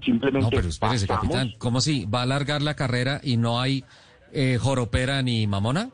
Simplemente 0.05 0.45
No, 0.45 0.51
pero 0.51 0.69
espérese, 0.69 1.07
pasamos. 1.07 1.35
capitán. 1.37 1.55
¿Cómo 1.59 1.81
si 1.81 2.05
va 2.07 2.21
a 2.21 2.23
alargar 2.23 2.63
la 2.63 2.75
carrera 2.75 3.21
y 3.23 3.37
no 3.37 3.61
hay 3.61 3.85
eh, 4.33 4.59
joropera 4.61 5.23
ni 5.23 5.47
mamona? 5.47 5.91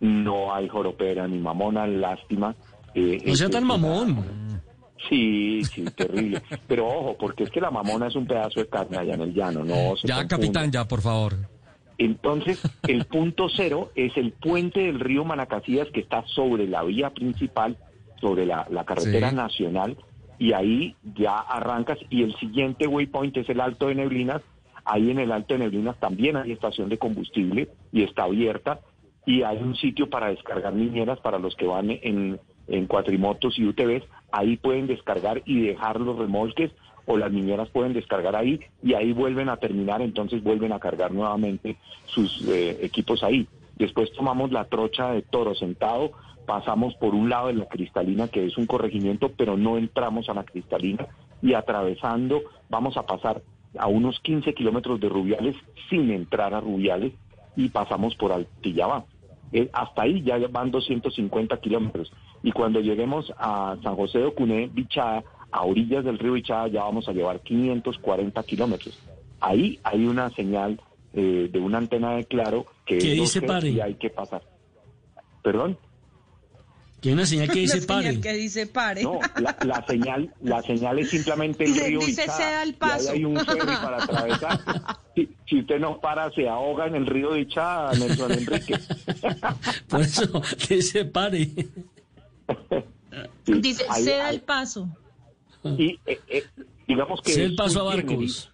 No 0.00 0.54
hay 0.54 0.68
joropera 0.68 1.26
ni 1.28 1.38
mamona, 1.38 1.86
lástima. 1.86 2.54
Eh, 2.94 3.22
No 3.26 3.34
sea 3.36 3.50
tan 3.50 3.64
mamón. 3.64 4.62
Sí, 5.08 5.62
sí, 5.64 5.84
terrible. 5.96 6.42
Pero 6.68 6.86
ojo, 6.88 7.16
porque 7.18 7.44
es 7.44 7.50
que 7.50 7.60
la 7.60 7.70
mamona 7.70 8.06
es 8.06 8.16
un 8.16 8.26
pedazo 8.26 8.60
de 8.60 8.68
carne 8.68 8.96
allá 8.96 9.14
en 9.14 9.20
el 9.22 9.34
llano, 9.34 9.64
no 9.64 9.96
se 9.96 10.08
Ya, 10.08 10.26
capitán, 10.26 10.70
ya, 10.72 10.86
por 10.88 11.02
favor. 11.02 11.34
Entonces, 11.98 12.60
el 12.88 13.04
punto 13.06 13.48
cero 13.54 13.92
es 13.94 14.16
el 14.16 14.32
puente 14.32 14.80
del 14.80 15.00
río 15.00 15.24
Manacacías 15.24 15.88
que 15.92 16.00
está 16.00 16.24
sobre 16.26 16.66
la 16.66 16.82
vía 16.82 17.10
principal, 17.10 17.76
sobre 18.20 18.46
la, 18.46 18.66
la 18.70 18.84
carretera 18.84 19.30
Sí. 19.30 19.36
nacional, 19.36 19.96
y 20.38 20.52
ahí 20.52 20.96
ya 21.16 21.38
arrancas. 21.38 21.98
Y 22.10 22.22
el 22.22 22.34
siguiente 22.36 22.86
waypoint 22.86 23.36
es 23.36 23.48
el 23.48 23.60
Alto 23.60 23.88
de 23.88 23.94
Neblinas. 23.94 24.42
Ahí 24.84 25.10
en 25.10 25.18
el 25.18 25.32
Alto 25.32 25.54
de 25.54 25.60
Neblinas 25.60 25.98
también 25.98 26.36
hay 26.36 26.52
estación 26.52 26.88
de 26.88 26.98
combustible 26.98 27.68
y 27.92 28.02
está 28.02 28.24
abierta. 28.24 28.80
Y 29.26 29.42
hay 29.42 29.56
un 29.58 29.74
sitio 29.76 30.10
para 30.10 30.28
descargar 30.28 30.74
niñeras 30.74 31.18
para 31.20 31.38
los 31.38 31.56
que 31.56 31.66
van 31.66 31.90
en, 31.90 32.38
en 32.68 32.86
cuatrimotos 32.86 33.58
y 33.58 33.66
UTVs. 33.66 34.04
Ahí 34.32 34.56
pueden 34.56 34.86
descargar 34.86 35.42
y 35.46 35.60
dejar 35.60 36.00
los 36.00 36.18
remolques 36.18 36.70
o 37.06 37.16
las 37.16 37.30
niñeras 37.30 37.68
pueden 37.68 37.92
descargar 37.92 38.36
ahí 38.36 38.60
y 38.82 38.94
ahí 38.94 39.12
vuelven 39.12 39.48
a 39.48 39.58
terminar, 39.58 40.00
entonces 40.00 40.42
vuelven 40.42 40.72
a 40.72 40.80
cargar 40.80 41.12
nuevamente 41.12 41.76
sus 42.06 42.46
eh, 42.48 42.78
equipos 42.82 43.22
ahí. 43.22 43.46
Después 43.76 44.12
tomamos 44.12 44.52
la 44.52 44.66
trocha 44.66 45.10
de 45.10 45.22
toro 45.22 45.54
sentado, 45.54 46.12
pasamos 46.46 46.94
por 46.96 47.14
un 47.14 47.28
lado 47.28 47.48
de 47.48 47.54
la 47.54 47.66
cristalina, 47.66 48.28
que 48.28 48.46
es 48.46 48.56
un 48.56 48.66
corregimiento, 48.66 49.30
pero 49.36 49.56
no 49.56 49.76
entramos 49.78 50.28
a 50.28 50.34
la 50.34 50.44
cristalina 50.44 51.06
y 51.42 51.54
atravesando 51.54 52.42
vamos 52.70 52.96
a 52.96 53.04
pasar 53.06 53.42
a 53.78 53.86
unos 53.86 54.20
15 54.20 54.54
kilómetros 54.54 55.00
de 55.00 55.08
Rubiales 55.08 55.56
sin 55.90 56.10
entrar 56.10 56.54
a 56.54 56.60
Rubiales 56.60 57.12
y 57.56 57.68
pasamos 57.68 58.14
por 58.14 58.32
Altillabá. 58.32 59.04
Eh, 59.52 59.68
hasta 59.72 60.02
ahí 60.02 60.22
ya 60.22 60.38
van 60.50 60.70
250 60.70 61.56
kilómetros. 61.58 62.12
Y 62.42 62.52
cuando 62.52 62.80
lleguemos 62.80 63.32
a 63.38 63.76
San 63.82 63.94
José 63.94 64.18
de 64.18 64.26
Ocuné, 64.26 64.68
Bichada, 64.72 65.22
a 65.50 65.64
orillas 65.64 66.04
del 66.04 66.18
río 66.18 66.32
Bichada, 66.32 66.68
ya 66.68 66.82
vamos 66.82 67.08
a 67.08 67.12
llevar 67.12 67.40
540 67.40 68.42
kilómetros. 68.42 68.98
Ahí 69.40 69.78
hay 69.84 70.06
una 70.06 70.30
señal 70.30 70.80
eh, 71.12 71.48
de 71.52 71.60
una 71.60 71.78
antena 71.78 72.16
de 72.16 72.24
claro 72.24 72.66
que 72.86 72.98
Que 72.98 73.10
dice 73.12 73.40
12 73.40 73.42
pare. 73.42 73.68
y 73.70 73.80
hay 73.80 73.94
que 73.94 74.10
pasar. 74.10 74.42
¿Perdón? 75.42 75.78
Que 77.00 77.12
una 77.12 77.26
señal 77.26 77.48
que 77.48 77.58
dice 77.60 77.76
La 77.80 77.82
señal 77.82 78.02
pare. 78.04 78.20
que 78.20 78.32
dice 78.32 78.66
pare. 78.66 79.02
No, 79.02 79.18
la, 79.38 79.56
la 79.64 79.86
señal, 79.86 80.34
la 80.42 80.62
señal 80.62 80.98
es 80.98 81.10
simplemente 81.10 81.64
el 81.64 81.74
río 81.86 81.98
dice 82.00 82.22
Bichada, 82.22 82.38
ceda 82.38 82.62
el 82.62 82.68
y 82.70 82.72
ahí 82.72 82.78
paso. 82.78 83.10
hay 83.12 83.24
un 83.24 83.36
ferry 83.36 83.58
para 83.76 84.02
atravesar. 84.02 84.60
Si, 85.14 85.28
si 85.48 85.60
usted 85.60 85.78
no 85.78 86.00
para, 86.00 86.30
se 86.32 86.48
ahoga 86.48 86.86
en 86.86 86.94
el 86.96 87.06
río 87.06 87.32
Bichada, 87.32 87.92
Nelson 87.92 88.32
Enrique. 88.32 88.78
Por 89.88 90.00
eso 90.00 90.42
dice 90.68 91.04
pare. 91.04 91.50
Sí, 93.46 93.52
Dice, 93.60 93.84
ahí- 93.88 94.08
el 94.30 94.40
paso. 94.40 94.88
Y 95.62 95.98
eh, 96.06 96.18
eh, 96.28 96.44
digamos 96.88 97.20
que... 97.22 97.32
Es 97.32 97.38
el 97.38 97.54
paso 97.54 97.80
a 97.80 97.84
barcos. 97.94 98.50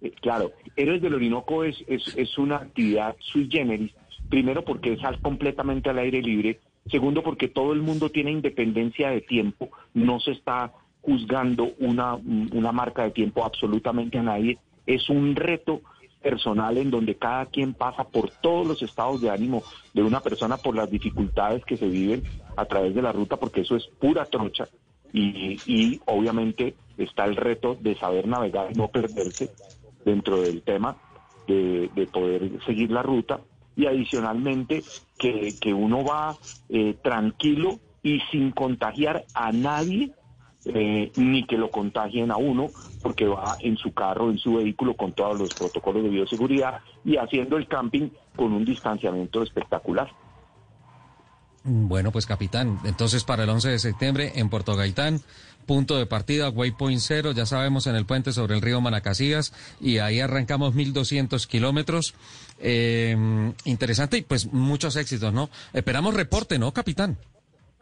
Eh, 0.00 0.12
Claro, 0.20 0.52
Héroes 0.76 1.02
del 1.02 1.14
Orinoco 1.14 1.64
es, 1.64 1.76
es, 1.86 2.16
es 2.16 2.38
una 2.38 2.56
actividad 2.56 3.16
sui 3.20 3.48
generis, 3.50 3.92
primero 4.28 4.64
porque 4.64 4.92
es 4.92 5.00
completamente 5.22 5.90
al 5.90 5.98
aire 5.98 6.22
libre, 6.22 6.60
segundo 6.90 7.22
porque 7.22 7.48
todo 7.48 7.72
el 7.72 7.82
mundo 7.82 8.10
tiene 8.10 8.30
independencia 8.30 9.10
de 9.10 9.20
tiempo, 9.20 9.70
no 9.94 10.20
se 10.20 10.32
está 10.32 10.72
juzgando 11.00 11.72
una, 11.78 12.14
una 12.14 12.72
marca 12.72 13.04
de 13.04 13.10
tiempo 13.10 13.44
absolutamente 13.44 14.18
a 14.18 14.22
nadie, 14.22 14.58
es 14.86 15.08
un 15.08 15.34
reto 15.36 15.80
personal 16.22 16.76
en 16.78 16.90
donde 16.90 17.14
cada 17.14 17.46
quien 17.46 17.74
pasa 17.74 18.04
por 18.04 18.30
todos 18.30 18.66
los 18.66 18.82
estados 18.82 19.20
de 19.20 19.30
ánimo 19.30 19.62
de 19.94 20.02
una 20.02 20.20
persona 20.20 20.56
por 20.56 20.74
las 20.74 20.90
dificultades 20.90 21.64
que 21.64 21.76
se 21.76 21.88
viven 21.88 22.22
a 22.56 22.64
través 22.64 22.94
de 22.94 23.02
la 23.02 23.12
ruta, 23.12 23.36
porque 23.36 23.60
eso 23.60 23.76
es 23.76 23.86
pura 23.98 24.24
trocha. 24.24 24.68
Y, 25.12 25.58
y 25.66 26.00
obviamente 26.06 26.74
está 26.98 27.24
el 27.24 27.36
reto 27.36 27.76
de 27.80 27.94
saber 27.94 28.26
navegar 28.26 28.76
no 28.76 28.88
perderse 28.88 29.50
dentro 30.04 30.40
del 30.40 30.62
tema 30.62 30.96
de, 31.46 31.90
de 31.94 32.06
poder 32.06 32.50
seguir 32.64 32.90
la 32.90 33.02
ruta 33.02 33.40
y 33.76 33.86
adicionalmente 33.86 34.84
que, 35.18 35.56
que 35.60 35.72
uno 35.72 36.04
va 36.04 36.38
eh, 36.68 36.94
tranquilo 37.02 37.80
y 38.02 38.20
sin 38.30 38.50
contagiar 38.52 39.26
a 39.34 39.52
nadie 39.52 40.12
eh, 40.64 41.12
ni 41.16 41.44
que 41.44 41.56
lo 41.56 41.70
contagien 41.70 42.30
a 42.30 42.36
uno 42.36 42.72
porque 43.00 43.26
va 43.26 43.56
en 43.60 43.76
su 43.76 43.92
carro, 43.92 44.30
en 44.30 44.38
su 44.38 44.54
vehículo 44.54 44.94
con 44.94 45.12
todos 45.12 45.38
los 45.38 45.54
protocolos 45.54 46.02
de 46.02 46.10
bioseguridad 46.10 46.80
y 47.04 47.16
haciendo 47.16 47.56
el 47.56 47.68
camping 47.68 48.10
con 48.36 48.52
un 48.52 48.64
distanciamiento 48.64 49.42
espectacular. 49.42 50.10
Bueno, 51.64 52.12
pues 52.12 52.26
capitán, 52.26 52.78
entonces 52.84 53.24
para 53.24 53.44
el 53.44 53.50
11 53.50 53.70
de 53.70 53.78
septiembre 53.78 54.32
en 54.36 54.48
Puerto 54.48 54.76
Gaitán, 54.76 55.20
punto 55.66 55.98
de 55.98 56.06
partida, 56.06 56.48
waypoint 56.48 57.00
cero, 57.00 57.32
ya 57.32 57.44
sabemos, 57.44 57.86
en 57.86 57.94
el 57.94 58.06
puente 58.06 58.32
sobre 58.32 58.54
el 58.54 58.62
río 58.62 58.80
Manacasías, 58.80 59.52
y 59.80 59.98
ahí 59.98 60.20
arrancamos 60.20 60.74
1.200 60.74 61.46
kilómetros. 61.46 62.14
Eh, 62.60 63.14
interesante 63.66 64.18
y 64.18 64.22
pues 64.22 64.52
muchos 64.52 64.96
éxitos, 64.96 65.32
¿no? 65.32 65.50
Esperamos 65.72 66.14
reporte, 66.14 66.58
¿no, 66.58 66.72
capitán? 66.72 67.18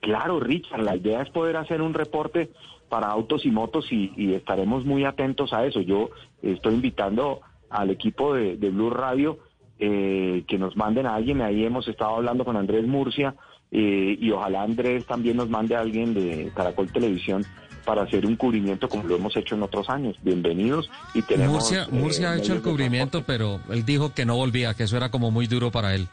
Claro, 0.01 0.41
Richard, 0.41 0.83
la 0.83 0.97
idea 0.97 1.23
es 1.23 1.31
poder 1.31 1.57
hacer 1.57 1.81
un 1.81 1.95
reporte 1.95 2.51
para 2.89 3.09
autos 3.09 3.45
y 3.45 3.51
motos 3.51 3.87
y, 3.91 4.35
estaremos 4.35 4.85
muy 4.85 5.05
atentos 5.05 5.53
a 5.53 5.65
eso. 5.65 5.81
Yo 5.81 6.11
estoy 6.43 6.75
invitando 6.75 7.41
al 7.71 7.91
equipo 7.91 8.35
de, 8.35 8.57
de 8.57 8.71
Blue 8.71 8.91
Radio 8.91 9.39
eh, 9.79 10.45
que 10.49 10.59
nos 10.59 10.77
manden 10.77 11.07
a 11.07 11.15
alguien. 11.15 11.41
Ahí 11.41 11.65
hemos 11.65 11.87
estado 11.89 12.17
hablando 12.17 12.45
con 12.45 12.57
Andrés 12.57 12.87
Murcia 12.87 13.35
eh, 13.73 14.17
y 14.21 14.31
ojalá 14.31 14.63
Andrés 14.63 15.07
también 15.07 15.37
nos 15.37 15.49
mande 15.49 15.75
a 15.75 15.81
alguien 15.81 16.15
de 16.15 16.51
Caracol 16.55 16.91
Televisión 16.93 17.45
para 17.87 18.03
hacer 18.03 18.27
un 18.27 18.37
cubrimiento 18.37 18.89
como 18.89 19.05
lo 19.05 19.17
hemos 19.17 19.35
hecho 19.37 19.55
en 19.55 19.63
otros 19.63 19.89
años. 19.89 20.17
Bienvenidos 20.21 20.91
y 21.15 21.23
tenemos... 21.23 21.55
Murcia, 21.55 21.85
eh, 21.85 21.89
Murcia 21.91 22.33
ha 22.33 22.37
hecho 22.37 22.53
el 22.53 22.61
cubrimiento, 22.61 23.23
pero 23.25 23.61
él 23.71 23.85
dijo 23.87 24.13
que 24.13 24.27
no 24.27 24.37
volvía, 24.37 24.75
que 24.75 24.83
eso 24.83 24.97
era 24.97 25.11
como 25.11 25.31
muy 25.31 25.47
duro 25.47 25.71
para 25.71 25.95
él. 25.95 26.09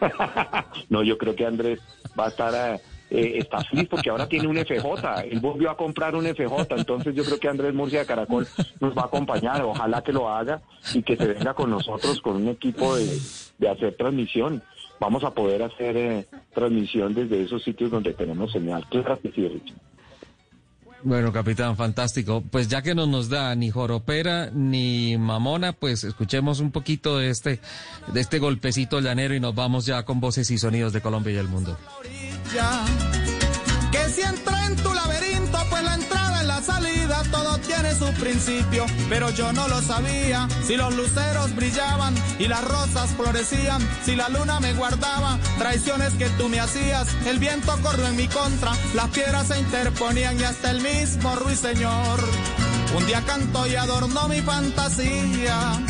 No, 0.88 1.02
yo 1.02 1.16
creo 1.16 1.34
que 1.34 1.46
Andrés 1.46 1.80
va 2.18 2.26
a 2.26 2.28
estar, 2.28 2.52
eh, 2.54 2.80
eh, 3.10 3.38
está 3.38 3.62
feliz 3.64 3.88
porque 3.88 4.10
ahora 4.10 4.28
tiene 4.28 4.48
un 4.48 4.56
FJ. 4.56 5.22
Él 5.30 5.40
volvió 5.40 5.70
a 5.70 5.76
comprar 5.76 6.14
un 6.14 6.26
FJ, 6.26 6.74
entonces 6.76 7.14
yo 7.14 7.24
creo 7.24 7.38
que 7.38 7.48
Andrés 7.48 7.72
Murcia 7.72 8.00
de 8.00 8.06
Caracol 8.06 8.46
nos 8.80 8.96
va 8.96 9.02
a 9.02 9.06
acompañar. 9.06 9.62
Ojalá 9.62 10.02
que 10.02 10.12
lo 10.12 10.28
haga 10.28 10.60
y 10.92 11.02
que 11.02 11.16
se 11.16 11.26
venga 11.26 11.54
con 11.54 11.70
nosotros 11.70 12.20
con 12.20 12.36
un 12.36 12.48
equipo 12.48 12.96
de, 12.96 13.18
de 13.58 13.68
hacer 13.68 13.96
transmisión. 13.96 14.62
Vamos 15.02 15.24
a 15.24 15.32
poder 15.32 15.64
hacer 15.64 15.96
eh, 15.96 16.26
transmisión 16.54 17.12
desde 17.12 17.42
esos 17.42 17.60
sitios 17.64 17.90
donde 17.90 18.14
tenemos 18.14 18.52
señal. 18.52 18.86
Claro 18.88 19.18
que 19.20 19.32
sí, 19.32 19.48
Richard. 19.48 19.76
Bueno, 21.02 21.32
capitán, 21.32 21.76
fantástico. 21.76 22.40
Pues 22.48 22.68
ya 22.68 22.82
que 22.82 22.94
no 22.94 23.08
nos 23.08 23.28
da 23.28 23.52
ni 23.56 23.68
joropera 23.68 24.50
ni 24.52 25.18
mamona, 25.18 25.72
pues 25.72 26.04
escuchemos 26.04 26.60
un 26.60 26.70
poquito 26.70 27.18
de 27.18 27.30
este, 27.30 27.58
de 28.12 28.20
este 28.20 28.38
golpecito 28.38 29.00
llanero 29.00 29.34
y 29.34 29.40
nos 29.40 29.56
vamos 29.56 29.86
ya 29.86 30.04
con 30.04 30.20
voces 30.20 30.48
y 30.52 30.58
sonidos 30.58 30.92
de 30.92 31.00
Colombia 31.00 31.32
y 31.32 31.36
el 31.36 31.48
mundo. 31.48 31.76
Ya, 32.54 32.84
que 33.90 34.08
si 34.08 34.20
entré 34.20 34.54
en 34.68 34.76
tu 34.76 34.94
laberinto, 34.94 35.31
todo 37.30 37.58
tiene 37.58 37.94
su 37.94 38.06
principio, 38.14 38.86
pero 39.08 39.30
yo 39.30 39.52
no 39.52 39.68
lo 39.68 39.80
sabía. 39.82 40.48
Si 40.66 40.76
los 40.76 40.94
luceros 40.94 41.54
brillaban 41.54 42.14
y 42.38 42.48
las 42.48 42.64
rosas 42.64 43.10
florecían, 43.16 43.80
si 44.04 44.16
la 44.16 44.28
luna 44.28 44.60
me 44.60 44.72
guardaba, 44.74 45.38
traiciones 45.58 46.14
que 46.14 46.28
tú 46.30 46.48
me 46.48 46.60
hacías, 46.60 47.06
el 47.26 47.38
viento 47.38 47.76
corrió 47.82 48.06
en 48.06 48.16
mi 48.16 48.28
contra, 48.28 48.72
las 48.94 49.08
piedras 49.08 49.48
se 49.48 49.58
interponían 49.58 50.38
y 50.40 50.44
hasta 50.44 50.70
el 50.70 50.80
mismo 50.80 51.34
ruiseñor. 51.36 52.20
Un 52.96 53.06
día 53.06 53.22
cantó 53.26 53.66
y 53.66 53.74
adornó 53.74 54.28
mi 54.28 54.40
fantasía. 54.42 55.80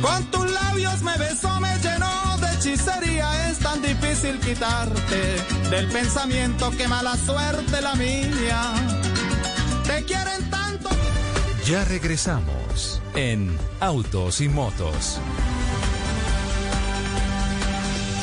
Con 0.00 0.24
tus 0.32 0.50
labios 0.50 1.00
me 1.02 1.16
besó, 1.16 1.60
me 1.60 1.78
llenó 1.78 2.36
de 2.38 2.52
hechicería. 2.54 3.50
Es 3.50 3.58
tan 3.58 3.80
difícil 3.80 4.40
quitarte 4.40 5.36
del 5.70 5.86
pensamiento 5.88 6.70
que 6.72 6.88
mala 6.88 7.16
suerte 7.16 7.80
la 7.80 7.94
mía. 7.94 8.72
Quieren 10.00 10.50
tanto. 10.50 10.88
Ya 11.66 11.84
regresamos 11.84 13.00
en 13.14 13.56
Autos 13.80 14.40
y 14.40 14.48
Motos. 14.48 15.20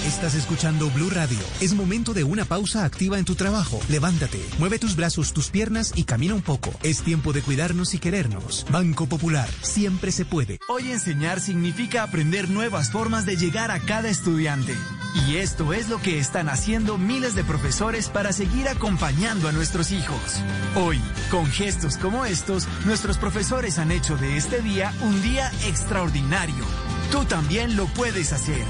Estás 0.05 0.33
escuchando 0.33 0.89
Blue 0.89 1.11
Radio. 1.11 1.37
Es 1.61 1.75
momento 1.75 2.13
de 2.13 2.23
una 2.23 2.43
pausa 2.43 2.83
activa 2.83 3.19
en 3.19 3.25
tu 3.25 3.35
trabajo. 3.35 3.79
Levántate, 3.87 4.43
mueve 4.57 4.79
tus 4.79 4.95
brazos, 4.95 5.31
tus 5.31 5.49
piernas 5.49 5.93
y 5.95 6.03
camina 6.03 6.33
un 6.33 6.41
poco. 6.41 6.71
Es 6.81 7.03
tiempo 7.03 7.31
de 7.31 7.43
cuidarnos 7.43 7.93
y 7.93 7.99
querernos. 7.99 8.65
Banco 8.71 9.05
Popular, 9.05 9.47
siempre 9.61 10.11
se 10.11 10.25
puede. 10.25 10.59
Hoy 10.67 10.91
enseñar 10.91 11.39
significa 11.39 12.01
aprender 12.03 12.49
nuevas 12.49 12.91
formas 12.91 13.25
de 13.25 13.37
llegar 13.37 13.69
a 13.69 13.79
cada 13.79 14.09
estudiante. 14.09 14.73
Y 15.15 15.37
esto 15.37 15.73
es 15.73 15.89
lo 15.89 15.99
que 15.99 16.19
están 16.19 16.49
haciendo 16.49 16.97
miles 16.97 17.35
de 17.35 17.43
profesores 17.43 18.09
para 18.09 18.31
seguir 18.31 18.67
acompañando 18.67 19.47
a 19.47 19.51
nuestros 19.51 19.91
hijos. 19.91 20.41
Hoy, 20.75 21.01
con 21.31 21.45
gestos 21.47 21.97
como 21.97 22.25
estos, 22.25 22.67
nuestros 22.85 23.17
profesores 23.17 23.79
han 23.79 23.91
hecho 23.91 24.17
de 24.17 24.37
este 24.37 24.61
día 24.61 24.93
un 25.01 25.21
día 25.21 25.51
extraordinario. 25.65 26.63
Tú 27.11 27.25
también 27.25 27.75
lo 27.75 27.85
puedes 27.87 28.33
hacer. 28.33 28.63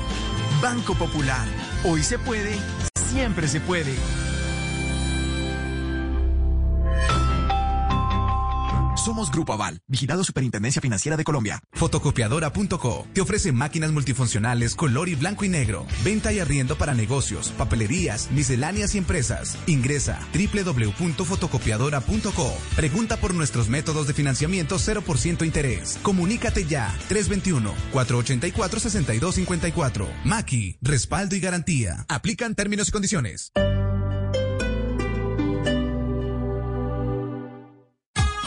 Banco 0.62 0.96
Popular. 0.96 1.48
Hoy 1.84 2.04
se 2.04 2.18
puede, 2.18 2.58
siempre 3.12 3.48
se 3.48 3.60
puede. 3.60 3.96
Somos 9.10 9.32
Grupo 9.32 9.54
Aval, 9.54 9.82
vigilado 9.88 10.24
Superintendencia 10.24 10.84
Financiera 10.84 11.18
de 11.18 11.24
Colombia. 11.24 11.64
Fotocopiadora.co 11.72 13.08
te 13.12 13.22
ofrece 13.22 13.52
máquinas 13.52 13.92
multifuncionales 13.92 14.76
color 14.76 15.10
y 15.10 15.16
blanco 15.16 15.46
y 15.46 15.50
negro. 15.50 15.88
Venta 16.04 16.32
y 16.32 16.38
arriendo 16.38 16.78
para 16.78 16.94
negocios, 16.94 17.52
papelerías, 17.58 18.30
misceláneas 18.30 18.94
y 18.94 19.00
empresas. 19.00 19.58
Ingresa 19.66 20.20
www.fotocopiadora.co. 20.32 22.54
Pregunta 22.76 23.18
por 23.18 23.34
nuestros 23.34 23.68
métodos 23.68 24.06
de 24.06 24.14
financiamiento 24.14 24.78
0% 24.78 25.44
interés. 25.44 25.98
Comunícate 26.04 26.66
ya 26.66 26.96
321-484-6254. 27.10 30.08
Maki, 30.24 30.78
respaldo 30.84 31.36
y 31.36 31.40
garantía. 31.40 32.06
Aplican 32.10 32.54
términos 32.54 32.90
y 32.90 32.92
condiciones. 32.92 33.52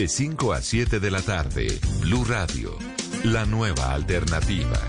De 0.00 0.08
5 0.08 0.54
a 0.54 0.62
7 0.62 0.98
de 0.98 1.10
la 1.10 1.20
tarde, 1.20 1.78
Blue 2.00 2.24
Radio, 2.24 2.74
la 3.22 3.44
nueva 3.44 3.92
alternativa. 3.92 4.80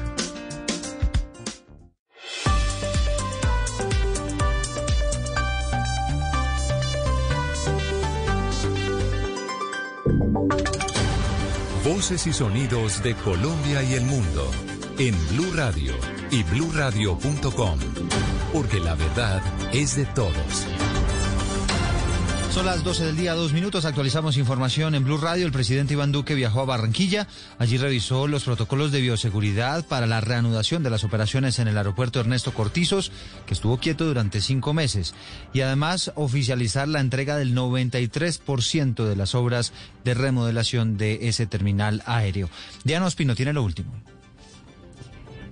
Voces 11.84 12.26
y 12.28 12.32
sonidos 12.32 13.04
de 13.04 13.14
Colombia 13.16 13.84
y 13.84 13.96
el 13.96 14.06
mundo 14.06 14.50
en 14.98 15.14
Blue 15.34 15.52
Radio 15.54 15.94
y 16.30 16.44
bluradio.com, 16.44 17.80
porque 18.54 18.80
la 18.80 18.96
verdad 18.96 19.42
es 19.74 19.98
de 19.98 20.06
todos. 20.06 20.66
Son 22.52 22.66
las 22.66 22.84
12 22.84 23.06
del 23.06 23.16
día, 23.16 23.34
dos 23.34 23.54
minutos. 23.54 23.86
Actualizamos 23.86 24.36
información 24.36 24.94
en 24.94 25.06
Blue 25.06 25.18
Radio. 25.18 25.46
El 25.46 25.54
presidente 25.54 25.94
Iván 25.94 26.12
Duque 26.12 26.36
viajó 26.36 26.60
a 26.60 26.66
Barranquilla. 26.66 27.26
Allí 27.60 27.78
revisó 27.78 28.28
los 28.28 28.44
protocolos 28.44 28.92
de 28.92 29.00
bioseguridad 29.00 29.88
para 29.88 30.06
la 30.06 30.20
reanudación 30.20 30.84
de 30.84 30.90
las 30.90 31.06
operaciones 31.06 31.60
en 31.60 31.70
el 31.70 31.78
aeropuerto 31.78 32.20
Ernesto 32.20 32.54
Cortizos, 32.54 33.14
que 33.46 33.54
estuvo 33.54 33.78
quieto 33.78 34.06
durante 34.06 34.42
cinco 34.42 34.74
meses. 34.74 35.16
Y 35.54 35.62
además 35.62 36.12
oficializar 36.16 36.90
la 36.90 37.00
entrega 37.00 37.38
del 37.38 37.56
93% 37.56 39.06
de 39.06 39.16
las 39.16 39.34
obras 39.34 39.72
de 40.04 40.14
remodelación 40.14 40.98
de 40.98 41.30
ese 41.30 41.46
terminal 41.46 42.04
aéreo. 42.06 42.50
Diana 42.84 43.06
Ospino 43.06 43.34
tiene 43.34 43.54
lo 43.54 43.64
último. 43.64 43.94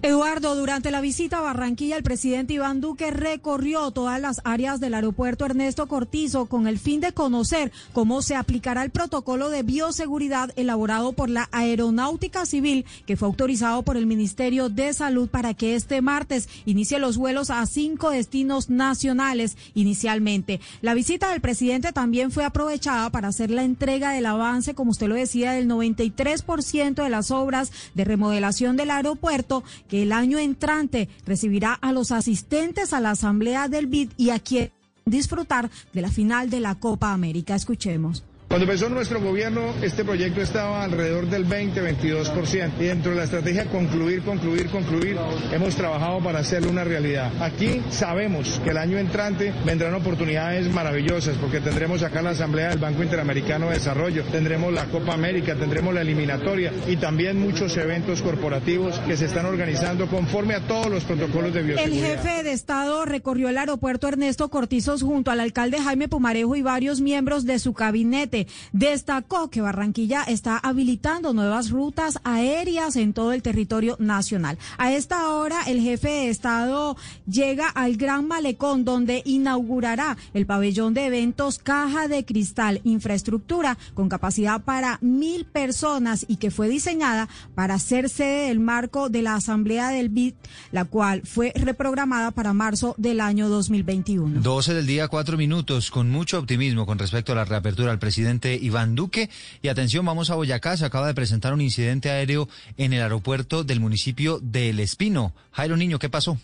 Eduardo, 0.02 0.56
durante 0.56 0.92
la 0.92 1.02
visita 1.02 1.40
a 1.40 1.42
Barranquilla, 1.42 1.98
el 1.98 2.04
presidente 2.04 2.54
Iván 2.54 2.80
Duque 2.80 3.12
recorrió 3.12 3.92
todas 3.92 4.22
las 4.22 4.40
áreas 4.46 4.80
del 4.80 4.94
aeropuerto 4.94 5.44
Ernesto 5.44 5.88
Cortizo 5.88 6.46
con 6.46 6.68
el 6.68 6.80
fin 6.80 7.02
de 7.02 7.12
conocer 7.12 7.74
cómo 7.92 8.22
se 8.22 8.38
aplicará 8.38 8.84
el 8.84 8.92
protocolo 8.92 9.50
de 9.50 9.62
bioseguridad 9.62 10.52
elaborado 10.56 11.12
por 11.12 11.30
la 11.30 11.50
Aeronáutica 11.52 12.46
Civil, 12.46 12.86
que 13.06 13.18
fue 13.18 13.28
autorizado 13.28 13.84
por 13.84 13.98
el 13.98 14.06
Ministerio 14.06 14.70
de 14.70 14.94
Salud 14.94 15.28
para 15.28 15.54
que 15.54 15.76
este 15.76 16.02
martes 16.02 16.48
inicie 16.66 16.98
los 16.98 17.18
vuelos 17.18 17.50
a 17.50 17.66
cinco 17.66 18.12
destinos 18.12 18.70
nacionales 18.70 19.58
inicialmente. 19.74 20.62
La 20.82 20.94
visita 20.94 21.30
del 21.32 21.42
presidente 21.42 21.92
también 21.92 22.32
fue 22.32 22.46
aprovechada 22.46 23.10
para 23.10 23.28
hacer 23.28 23.52
la 23.52 23.66
entrega 23.66 24.14
del 24.14 24.28
avance, 24.28 24.76
como 24.76 24.92
usted 24.92 25.08
lo 25.10 25.16
decía, 25.16 25.52
del 25.52 25.68
93% 25.68 27.04
de 27.04 27.10
las 27.10 27.32
obras 27.32 27.74
de 27.96 28.06
remodelación 28.06 28.78
del 28.78 28.92
aeropuerto 28.92 29.66
que 29.90 30.04
el 30.04 30.14
año 30.14 30.40
entrante 30.40 31.10
recibirá 31.26 31.74
a 31.74 31.92
los 31.92 32.14
asistentes 32.14 32.94
a 32.94 33.02
la 33.02 33.12
asamblea 33.12 33.68
del 33.68 33.88
BID 33.88 34.12
y 34.16 34.30
a 34.30 34.40
quien 34.40 34.72
disfrutar 35.06 35.70
de 35.92 36.02
la 36.02 36.12
final 36.12 36.50
de 36.50 36.62
la 36.62 36.76
Copa 36.76 37.12
América. 37.12 37.56
Escuchemos. 37.56 38.24
Cuando 38.50 38.66
empezó 38.66 38.90
nuestro 38.90 39.22
gobierno, 39.22 39.62
este 39.84 40.04
proyecto 40.04 40.42
estaba 40.42 40.84
alrededor 40.84 41.28
del 41.28 41.48
20-22%. 41.48 42.72
Y 42.80 42.86
dentro 42.86 43.12
de 43.12 43.18
la 43.18 43.26
estrategia 43.26 43.66
concluir, 43.66 44.24
concluir, 44.24 44.70
concluir, 44.72 45.18
hemos 45.52 45.76
trabajado 45.76 46.20
para 46.20 46.40
hacerlo 46.40 46.72
una 46.72 46.84
realidad. 46.84 47.32
Aquí 47.44 47.80
sabemos 47.92 48.60
que 48.64 48.72
el 48.72 48.78
año 48.78 48.98
entrante 48.98 49.54
vendrán 49.68 49.94
oportunidades 49.94 50.68
maravillosas 50.74 51.38
porque 51.38 51.60
tendremos 51.60 52.02
acá 52.02 52.24
la 52.24 52.32
Asamblea 52.32 52.70
del 52.70 52.80
Banco 52.80 53.04
Interamericano 53.04 53.68
de 53.68 53.76
Desarrollo, 53.76 54.24
tendremos 54.32 54.74
la 54.74 54.86
Copa 54.86 55.14
América, 55.14 55.54
tendremos 55.54 55.94
la 55.94 56.02
eliminatoria 56.02 56.74
y 56.88 56.96
también 56.98 57.40
muchos 57.40 57.78
eventos 57.78 58.24
corporativos 58.24 58.98
que 59.02 59.16
se 59.16 59.26
están 59.26 59.46
organizando 59.46 60.08
conforme 60.08 60.56
a 60.56 60.62
todos 60.62 60.88
los 60.88 61.04
protocolos 61.04 61.54
de 61.54 61.60
El 61.60 61.66
bioseguridad. 61.68 62.24
jefe 62.24 62.44
de 62.44 62.54
Estado 62.54 63.06
recorrió 63.06 63.50
el 63.50 63.60
aeropuerto 63.60 64.08
Ernesto 64.08 64.50
Cortizos 64.50 65.04
junto 65.04 65.30
al 65.30 65.40
alcalde 65.40 65.80
Jaime 65.80 66.08
Pumarejo 66.08 66.56
y 66.56 66.64
varios 66.64 67.00
miembros 67.00 67.46
de 67.46 67.60
su 67.60 67.74
gabinete. 67.74 68.39
Destacó 68.72 69.50
que 69.50 69.62
Barranquilla 69.62 70.24
está 70.24 70.58
habilitando 70.58 71.34
nuevas 71.34 71.70
rutas 71.70 72.20
aéreas 72.24 72.96
en 72.96 73.14
todo 73.14 73.34
el 73.34 73.42
territorio 73.42 73.96
nacional. 74.00 74.58
A 74.78 74.92
esta 74.92 75.30
hora, 75.30 75.64
el 75.68 75.82
jefe 75.82 76.10
de 76.10 76.30
Estado 76.30 76.98
llega 77.28 77.68
al 77.68 77.98
Gran 77.98 78.28
Malecón, 78.28 78.86
donde 78.86 79.22
inaugurará 79.26 80.18
el 80.34 80.46
pabellón 80.46 80.94
de 80.94 81.06
eventos 81.06 81.60
Caja 81.60 82.08
de 82.08 82.26
Cristal, 82.26 82.82
infraestructura 82.84 83.78
con 83.94 84.10
capacidad 84.10 84.62
para 84.62 84.98
mil 85.02 85.46
personas 85.46 86.26
y 86.28 86.38
que 86.38 86.52
fue 86.52 86.70
diseñada 86.70 87.28
para 87.56 87.80
ser 87.80 88.10
sede 88.10 88.48
del 88.48 88.60
marco 88.60 89.10
de 89.10 89.22
la 89.22 89.36
Asamblea 89.36 89.90
del 89.90 90.10
BID, 90.10 90.34
la 90.72 90.86
cual 90.86 91.22
fue 91.26 91.52
reprogramada 91.56 92.32
para 92.32 92.54
marzo 92.54 92.96
del 92.98 93.22
año 93.22 93.50
2021. 93.50 94.42
12 94.42 94.74
del 94.74 94.88
día, 94.88 95.08
cuatro 95.08 95.38
minutos, 95.38 95.92
con 95.92 96.10
mucho 96.10 96.40
optimismo 96.40 96.86
con 96.86 97.00
respecto 97.00 97.32
a 97.32 97.36
la 97.36 97.46
reapertura 97.46 97.92
al 97.92 98.00
presidente 98.00 98.29
Iván 98.62 98.96
Duque. 98.96 99.30
Y 99.62 99.68
atención, 99.68 100.06
vamos 100.06 100.30
a 100.30 100.36
Boyacá, 100.36 100.78
se 100.78 100.86
acaba 100.86 101.08
de 101.08 101.14
presentar 101.14 101.54
un 101.54 101.62
incidente 101.62 102.10
aéreo 102.10 102.48
en 102.78 102.94
el 102.94 103.02
aeropuerto 103.02 103.64
del 103.64 103.80
municipio 103.80 104.40
de 104.40 104.70
El 104.70 104.80
Espino. 104.80 105.34
Jairo 105.52 105.78
Niño, 105.78 106.00
¿qué 106.00 106.10
pasó? 106.10 106.38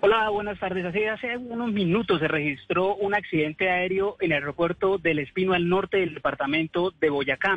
Hola, 0.00 0.28
buenas 0.30 0.60
tardes. 0.60 0.84
Así 0.84 1.02
hace 1.02 1.36
unos 1.36 1.72
minutos 1.72 2.20
se 2.20 2.28
registró 2.28 2.94
un 2.94 3.16
accidente 3.16 3.68
aéreo 3.68 4.16
en 4.20 4.30
el 4.30 4.38
aeropuerto 4.38 4.96
del 4.96 5.18
Espino 5.18 5.54
al 5.54 5.68
norte 5.68 5.96
del 5.96 6.14
departamento 6.14 6.92
de 7.00 7.10
Boyacá. 7.10 7.56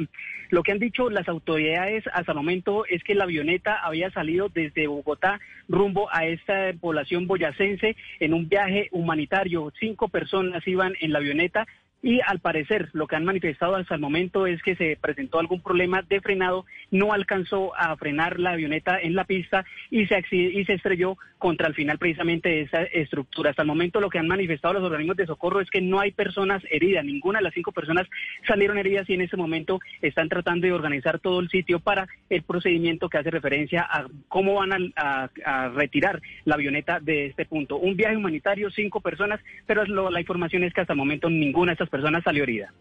Lo 0.50 0.64
que 0.64 0.72
han 0.72 0.80
dicho 0.80 1.12
las 1.12 1.30
autoridades 1.30 2.04
hasta 2.12 2.32
el 2.32 2.38
momento 2.38 2.84
es 2.88 3.04
que 3.04 3.14
la 3.14 3.26
avioneta 3.26 3.78
había 3.78 4.10
salido 4.10 4.50
desde 4.50 4.88
Bogotá 4.88 5.39
rumbo 5.70 6.10
a 6.12 6.26
esta 6.26 6.74
población 6.82 7.28
boyacense 7.28 7.96
en 8.20 8.34
un 8.34 8.50
viaje 8.50 8.89
humanitario. 8.92 9.72
Cinco 9.80 10.10
personas 10.10 10.68
iban 10.68 10.94
en 11.00 11.14
la 11.14 11.20
avioneta 11.20 11.68
y 12.04 12.20
al 12.26 12.39
parecer 12.39 12.89
lo 12.93 13.08
que 13.08 13.16
han 13.16 13.26
manifestado 13.26 13.76
hasta 13.76 13.95
el 13.95 14.02
momento 14.02 14.47
es 14.47 14.62
que 14.64 14.76
se 14.76 14.97
presentó 14.99 15.39
algún 15.39 15.62
problema 15.62 16.02
de 16.02 16.22
frenado, 16.22 16.66
no 16.89 17.14
alcanzó 17.14 17.76
a 17.76 17.95
frenar 17.97 18.39
la 18.39 18.52
avioneta 18.52 18.99
en 18.99 19.16
la 19.16 19.26
pista 19.26 19.66
y 19.89 20.06
se, 20.08 20.24
y 20.32 20.66
se 20.66 20.74
estrelló 20.74 21.18
contra 21.38 21.68
el 21.68 21.74
final 21.74 21.97
precisamente 21.97 22.49
de 22.49 22.62
esa 22.62 22.84
estructura. 22.84 23.49
Hasta 23.49 23.64
el 23.64 23.68
momento 23.68 23.99
lo 23.99 24.10
que 24.10 24.20
han 24.20 24.28
manifestado 24.28 24.76
los 24.76 24.84
organismos 24.84 25.18
de 25.18 25.26
socorro 25.26 25.60
es 25.60 25.70
que 25.70 25.82
no 25.82 25.99
hay 25.99 26.12
personas 26.12 26.64
heridas, 26.70 27.04
ninguna 27.04 27.39
de 27.39 27.43
las 27.43 27.54
cinco 27.54 27.72
personas 27.72 28.08
salieron 28.47 28.78
heridas 28.78 29.10
y 29.10 29.14
en 29.14 29.22
ese 29.22 29.38
momento 29.38 29.80
están 30.02 30.30
tratando 30.30 30.68
de 30.68 30.74
organizar 30.74 31.20
todo 31.20 31.39
el 31.39 31.49
sitio 31.49 31.80
para 31.80 32.08
el 32.30 32.43
procedimiento 32.43 33.10
que 33.10 33.18
hace 33.18 33.32
referencia 33.32 33.82
a 33.89 34.06
cómo 34.28 34.56
van 34.56 34.93
a, 34.95 35.30
retirar 35.76 36.22
la 36.45 36.56
avioneta 36.56 36.99
de 36.99 37.28
este 37.28 37.45
punto. 37.45 37.78
Un 37.78 37.95
viaje 37.95 38.18
humanitario, 38.18 38.70
cinco 38.70 39.02
personas, 39.02 39.39
pero 39.66 39.84
la 39.86 40.20
información 40.20 40.64
es 40.64 40.74
que 40.74 40.82
hasta 40.82 40.93
el 40.93 40.97
momento 40.97 41.30
ninguna 41.30 41.72
de 41.72 41.74
estas 41.74 41.89
personas 41.92 42.24
salió 42.24 42.44
herida. 42.44 42.74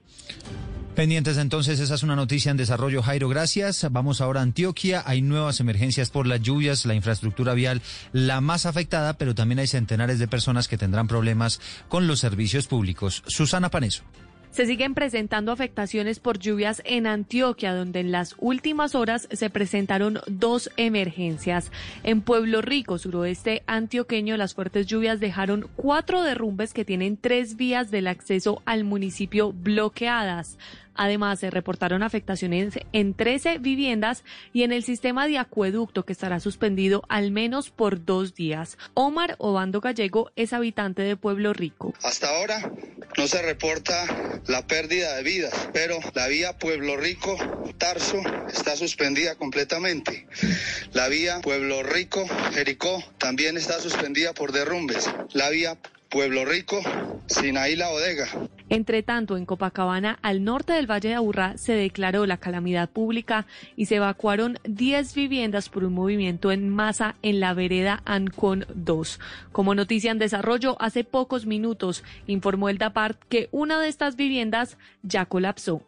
Pendientes 0.95 1.39
entonces, 1.39 1.79
esa 1.81 1.95
es 1.95 2.03
una 2.03 2.17
noticia 2.17 2.51
en 2.51 2.57
desarrollo. 2.57 3.03
Jairo, 3.03 3.29
gracias. 3.29 3.87
Vamos 3.91 4.21
ahora 4.21 4.41
a 4.41 4.43
Antioquia. 4.43 5.03
Hay 5.07 5.23
nuevas 5.23 5.61
emergencias 5.61 6.11
por 6.11 6.27
las 6.27 6.43
lluvias, 6.43 6.85
la 6.85 6.95
infraestructura 6.95 7.55
vial 7.55 7.81
la 8.13 8.41
más 8.41 8.67
afectada, 8.67 9.15
pero 9.15 9.35
también 9.35 9.61
hay 9.61 9.67
centenares 9.67 10.19
de 10.19 10.29
personas 10.29 10.69
que 10.69 10.79
tendrán 10.79 11.09
problemas 11.09 11.61
con 11.89 12.07
los 12.07 12.21
servicios 12.21 12.67
públicos. 12.67 13.23
Susana 13.27 13.71
Paneso. 13.71 14.03
Se 14.51 14.67
siguen 14.67 14.95
presentando 14.95 15.53
afectaciones 15.53 16.19
por 16.19 16.41
lluvias 16.41 16.83
en 16.85 17.07
Antioquia, 17.07 17.73
donde 17.73 18.01
en 18.01 18.11
las 18.11 18.35
últimas 18.39 18.97
horas 18.97 19.29
se 19.31 19.49
presentaron 19.49 20.19
dos 20.27 20.71
emergencias. 20.77 21.71
En 22.03 22.21
Pueblo 22.21 22.61
Rico, 22.61 22.99
suroeste 22.99 23.63
antioqueño, 23.69 24.37
las 24.37 24.55
fuertes 24.55 24.89
lluvias 24.89 25.21
dejaron 25.21 25.69
cuatro 25.77 26.23
derrumbes 26.23 26.75
que 26.75 26.85
tienen 26.85 27.17
tres 27.17 27.57
vías 27.57 27.93
del 27.93 28.09
acceso 28.09 28.61
al 28.65 28.83
municipio 28.83 29.53
bloqueadas. 29.53 30.59
Además, 30.95 31.41
se 31.41 31.51
reportaron 31.51 32.03
afectaciones 32.03 32.75
en 32.93 33.15
13 33.15 33.59
viviendas 33.59 34.25
y 34.53 34.63
en 34.63 34.73
el 34.73 34.83
sistema 34.83 35.27
de 35.27 35.39
acueducto 35.39 36.05
que 36.05 36.13
estará 36.13 36.41
suspendido 36.41 37.03
al 37.09 37.31
menos 37.31 37.71
por 37.71 38.05
dos 38.05 38.35
días. 38.35 38.79
Omar 38.95 39.37
Obando 39.39 39.81
Gallego 39.81 40.31
es 40.37 40.53
habitante 40.53 41.03
de 41.03 41.17
Pueblo 41.17 41.53
Rico. 41.53 41.95
Hasta 42.03 42.29
ahora 42.29 42.73
no 43.17 43.27
se 43.27 43.43
reporta 43.43 44.41
la 44.47 44.67
pérdida 44.67 45.17
de 45.17 45.23
vidas, 45.23 45.69
pero 45.73 45.99
la 46.15 46.29
vía 46.29 46.57
Pueblo 46.59 46.97
Rico 46.97 47.37
Tarso 47.79 48.19
está 48.53 48.77
suspendida 48.77 49.35
completamente. 49.37 50.27
La 50.93 51.09
vía 51.09 51.41
Pueblo 51.41 51.83
Rico 51.83 52.27
Jericó 52.53 53.03
también 53.19 53.57
está 53.57 53.81
suspendida 53.81 54.33
por 54.33 54.53
derrumbes. 54.53 55.11
La 55.33 55.51
vía 55.51 55.77
Pueblo 56.11 56.45
Rico, 56.45 56.83
Sinaí 57.27 57.77
La 57.77 57.89
Bodega. 57.89 58.27
Entre 58.69 59.05
tanto, 59.05 59.37
en 59.37 59.47
Copacabana, 59.47 60.19
al 60.23 60.43
norte 60.43 60.73
del 60.73 60.91
Valle 60.91 61.11
de 61.11 61.15
Aburrá, 61.15 61.57
se 61.57 61.73
declaró 61.73 62.27
la 62.27 62.39
calamidad 62.39 62.91
pública 62.91 63.47
y 63.77 63.87
se 63.87 63.97
evacuaron 63.97 64.59
10 64.65 65.15
viviendas 65.15 65.69
por 65.69 65.85
un 65.85 65.95
movimiento 65.95 66.51
en 66.51 66.69
masa 66.69 67.15
en 67.23 67.39
la 67.39 67.55
vereda 67.55 68.03
Ancon 68.07 68.67
2. 68.75 69.21
Como 69.53 69.77
noticia 69.77 70.11
en 70.11 70.19
desarrollo, 70.19 70.77
hace 70.81 71.05
pocos 71.05 71.47
minutos 71.47 72.03
informó 72.27 72.69
el 72.69 72.79
DAPART 72.79 73.23
que 73.29 73.49
una 73.53 73.81
de 73.81 73.89
estas 73.89 74.17
viviendas 74.17 74.79
ya 75.05 75.27
colapsó. 75.27 75.83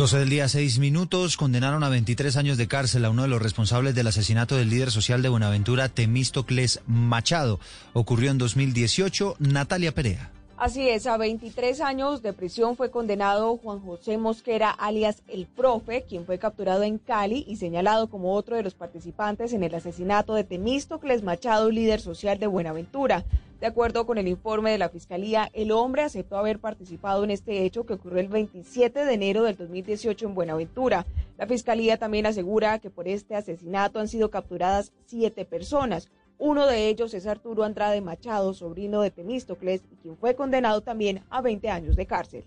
12 0.00 0.16
del 0.16 0.30
día, 0.30 0.48
6 0.48 0.78
minutos. 0.78 1.36
Condenaron 1.36 1.84
a 1.84 1.90
23 1.90 2.38
años 2.38 2.56
de 2.56 2.66
cárcel 2.66 3.04
a 3.04 3.10
uno 3.10 3.20
de 3.20 3.28
los 3.28 3.42
responsables 3.42 3.94
del 3.94 4.06
asesinato 4.06 4.56
del 4.56 4.70
líder 4.70 4.90
social 4.90 5.20
de 5.20 5.28
Buenaventura, 5.28 5.90
Temístocles 5.90 6.80
Machado. 6.86 7.60
Ocurrió 7.92 8.30
en 8.30 8.38
2018. 8.38 9.36
Natalia 9.40 9.92
Perea. 9.92 10.30
Así 10.56 10.88
es, 10.88 11.06
a 11.06 11.18
23 11.18 11.82
años 11.82 12.22
de 12.22 12.32
prisión 12.32 12.76
fue 12.76 12.90
condenado 12.90 13.58
Juan 13.58 13.80
José 13.80 14.16
Mosquera, 14.16 14.70
alias 14.70 15.22
El 15.28 15.44
Profe, 15.44 16.06
quien 16.08 16.24
fue 16.24 16.38
capturado 16.38 16.82
en 16.82 16.96
Cali 16.96 17.44
y 17.46 17.56
señalado 17.56 18.08
como 18.08 18.32
otro 18.32 18.56
de 18.56 18.62
los 18.62 18.72
participantes 18.72 19.52
en 19.52 19.64
el 19.64 19.74
asesinato 19.74 20.34
de 20.34 20.44
Temístocles 20.44 21.22
Machado, 21.22 21.70
líder 21.70 22.00
social 22.00 22.38
de 22.38 22.46
Buenaventura. 22.46 23.26
De 23.60 23.66
acuerdo 23.66 24.06
con 24.06 24.16
el 24.16 24.26
informe 24.26 24.70
de 24.70 24.78
la 24.78 24.88
Fiscalía, 24.88 25.50
el 25.52 25.70
hombre 25.70 26.00
aceptó 26.00 26.38
haber 26.38 26.60
participado 26.60 27.24
en 27.24 27.30
este 27.30 27.62
hecho 27.66 27.84
que 27.84 27.92
ocurrió 27.92 28.18
el 28.18 28.28
27 28.28 29.04
de 29.04 29.12
enero 29.12 29.42
del 29.42 29.58
2018 29.58 30.28
en 30.28 30.34
Buenaventura. 30.34 31.06
La 31.36 31.46
Fiscalía 31.46 31.98
también 31.98 32.24
asegura 32.24 32.78
que 32.78 32.88
por 32.88 33.06
este 33.06 33.34
asesinato 33.34 34.00
han 34.00 34.08
sido 34.08 34.30
capturadas 34.30 34.94
siete 35.04 35.44
personas. 35.44 36.08
Uno 36.38 36.66
de 36.66 36.88
ellos 36.88 37.12
es 37.12 37.26
Arturo 37.26 37.64
Andrade 37.64 38.00
Machado, 38.00 38.54
sobrino 38.54 39.02
de 39.02 39.10
Temístocles, 39.10 39.82
quien 40.00 40.16
fue 40.16 40.34
condenado 40.34 40.80
también 40.80 41.22
a 41.28 41.42
20 41.42 41.68
años 41.68 41.96
de 41.96 42.06
cárcel. 42.06 42.44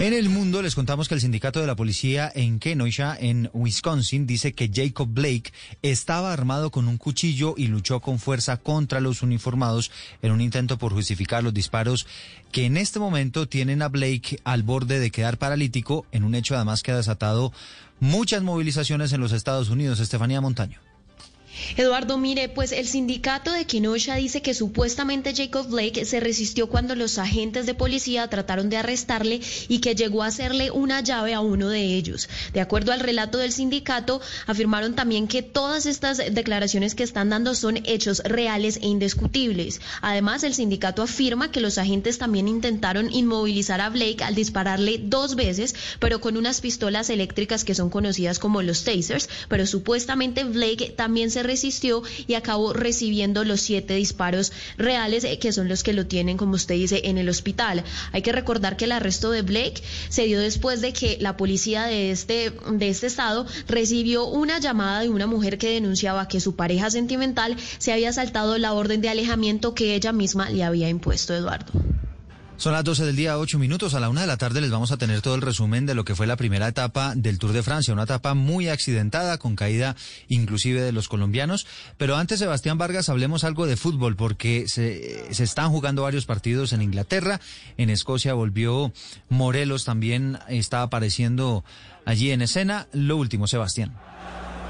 En 0.00 0.14
el 0.14 0.30
mundo 0.30 0.62
les 0.62 0.74
contamos 0.74 1.06
que 1.06 1.14
el 1.14 1.20
sindicato 1.20 1.60
de 1.60 1.66
la 1.66 1.76
policía 1.76 2.30
en 2.34 2.58
Kenosha, 2.58 3.16
en 3.20 3.50
Wisconsin, 3.52 4.26
dice 4.26 4.52
que 4.52 4.68
Jacob 4.72 5.08
Blake 5.08 5.52
estaba 5.82 6.32
armado 6.32 6.70
con 6.70 6.88
un 6.88 6.96
cuchillo 6.98 7.54
y 7.56 7.68
luchó 7.68 8.00
con 8.00 8.18
fuerza 8.18 8.56
contra 8.56 9.00
los 9.00 9.22
uniformados 9.22 9.92
en 10.20 10.32
un 10.32 10.40
intento 10.40 10.76
por 10.76 10.92
justificar 10.92 11.44
los 11.44 11.54
disparos 11.54 12.08
que 12.50 12.66
en 12.66 12.76
este 12.76 12.98
momento 12.98 13.46
tienen 13.46 13.80
a 13.80 13.88
Blake 13.88 14.40
al 14.42 14.64
borde 14.64 14.98
de 14.98 15.12
quedar 15.12 15.38
paralítico 15.38 16.04
en 16.10 16.24
un 16.24 16.34
hecho 16.34 16.56
además 16.56 16.82
que 16.82 16.90
ha 16.90 16.96
desatado 16.96 17.52
muchas 18.00 18.42
movilizaciones 18.42 19.12
en 19.12 19.20
los 19.20 19.30
Estados 19.30 19.68
Unidos. 19.70 20.00
Estefanía 20.00 20.40
Montaño. 20.40 20.91
Eduardo, 21.76 22.18
mire, 22.18 22.48
pues 22.48 22.72
el 22.72 22.86
sindicato 22.86 23.52
de 23.52 23.66
Kenosha 23.66 24.16
dice 24.16 24.42
que 24.42 24.54
supuestamente 24.54 25.34
Jacob 25.34 25.68
Blake 25.68 26.04
se 26.04 26.20
resistió 26.20 26.68
cuando 26.68 26.94
los 26.94 27.18
agentes 27.18 27.66
de 27.66 27.74
policía 27.74 28.28
trataron 28.28 28.68
de 28.68 28.76
arrestarle 28.76 29.40
y 29.68 29.78
que 29.80 29.94
llegó 29.94 30.22
a 30.22 30.26
hacerle 30.26 30.70
una 30.70 31.00
llave 31.00 31.34
a 31.34 31.40
uno 31.40 31.68
de 31.68 31.82
ellos. 31.82 32.28
De 32.52 32.60
acuerdo 32.60 32.92
al 32.92 33.00
relato 33.00 33.38
del 33.38 33.52
sindicato, 33.52 34.20
afirmaron 34.46 34.94
también 34.94 35.28
que 35.28 35.42
todas 35.42 35.86
estas 35.86 36.18
declaraciones 36.18 36.94
que 36.94 37.04
están 37.04 37.30
dando 37.30 37.54
son 37.54 37.78
hechos 37.84 38.22
reales 38.24 38.78
e 38.82 38.86
indiscutibles. 38.86 39.80
Además, 40.00 40.42
el 40.42 40.54
sindicato 40.54 41.02
afirma 41.02 41.50
que 41.50 41.60
los 41.60 41.78
agentes 41.78 42.18
también 42.18 42.48
intentaron 42.48 43.12
inmovilizar 43.12 43.80
a 43.80 43.88
Blake 43.88 44.24
al 44.24 44.34
dispararle 44.34 45.00
dos 45.02 45.36
veces, 45.36 45.74
pero 46.00 46.20
con 46.20 46.36
unas 46.36 46.60
pistolas 46.60 47.08
eléctricas 47.10 47.64
que 47.64 47.74
son 47.74 47.88
conocidas 47.88 48.38
como 48.38 48.62
los 48.62 48.84
tasers, 48.84 49.28
pero 49.48 49.66
supuestamente 49.66 50.44
Blake 50.44 50.90
también 50.96 51.30
se 51.30 51.42
resistió 51.42 51.51
y 52.26 52.34
acabó 52.34 52.72
recibiendo 52.72 53.44
los 53.44 53.60
siete 53.60 53.94
disparos 53.94 54.52
reales 54.76 55.24
eh, 55.24 55.38
que 55.38 55.52
son 55.52 55.68
los 55.68 55.82
que 55.82 55.92
lo 55.92 56.06
tienen, 56.06 56.36
como 56.36 56.54
usted 56.54 56.74
dice, 56.74 57.02
en 57.04 57.18
el 57.18 57.28
hospital. 57.28 57.84
Hay 58.12 58.22
que 58.22 58.32
recordar 58.32 58.76
que 58.76 58.86
el 58.86 58.92
arresto 58.92 59.30
de 59.30 59.42
Blake 59.42 59.82
se 60.08 60.24
dio 60.24 60.40
después 60.40 60.80
de 60.80 60.92
que 60.92 61.18
la 61.20 61.36
policía 61.36 61.84
de 61.84 62.10
este, 62.10 62.52
de 62.70 62.88
este 62.88 63.06
estado 63.06 63.46
recibió 63.68 64.26
una 64.26 64.58
llamada 64.58 65.00
de 65.00 65.08
una 65.08 65.26
mujer 65.26 65.58
que 65.58 65.70
denunciaba 65.70 66.28
que 66.28 66.40
su 66.40 66.56
pareja 66.56 66.90
sentimental 66.90 67.56
se 67.78 67.92
había 67.92 68.12
saltado 68.12 68.58
la 68.58 68.72
orden 68.72 69.00
de 69.00 69.08
alejamiento 69.08 69.74
que 69.74 69.94
ella 69.94 70.12
misma 70.12 70.50
le 70.50 70.64
había 70.64 70.88
impuesto, 70.88 71.34
Eduardo. 71.34 71.72
Son 72.62 72.72
las 72.72 72.84
12 72.84 73.06
del 73.06 73.16
día, 73.16 73.40
8 73.40 73.58
minutos. 73.58 73.94
A 73.94 73.98
la 73.98 74.08
una 74.08 74.20
de 74.20 74.28
la 74.28 74.36
tarde 74.36 74.60
les 74.60 74.70
vamos 74.70 74.92
a 74.92 74.96
tener 74.96 75.20
todo 75.20 75.34
el 75.34 75.42
resumen 75.42 75.84
de 75.84 75.96
lo 75.96 76.04
que 76.04 76.14
fue 76.14 76.28
la 76.28 76.36
primera 76.36 76.68
etapa 76.68 77.12
del 77.16 77.40
Tour 77.40 77.52
de 77.52 77.64
Francia. 77.64 77.92
Una 77.92 78.04
etapa 78.04 78.34
muy 78.34 78.68
accidentada, 78.68 79.36
con 79.38 79.56
caída 79.56 79.96
inclusive 80.28 80.80
de 80.80 80.92
los 80.92 81.08
colombianos. 81.08 81.66
Pero 81.96 82.14
antes, 82.14 82.38
Sebastián 82.38 82.78
Vargas, 82.78 83.08
hablemos 83.08 83.42
algo 83.42 83.66
de 83.66 83.76
fútbol, 83.76 84.14
porque 84.14 84.68
se, 84.68 85.34
se 85.34 85.42
están 85.42 85.72
jugando 85.72 86.04
varios 86.04 86.24
partidos 86.24 86.72
en 86.72 86.82
Inglaterra. 86.82 87.40
En 87.78 87.90
Escocia 87.90 88.32
volvió 88.32 88.92
Morelos, 89.28 89.84
también 89.84 90.38
está 90.48 90.82
apareciendo 90.82 91.64
allí 92.04 92.30
en 92.30 92.42
escena. 92.42 92.86
Lo 92.92 93.16
último, 93.16 93.48
Sebastián 93.48 93.92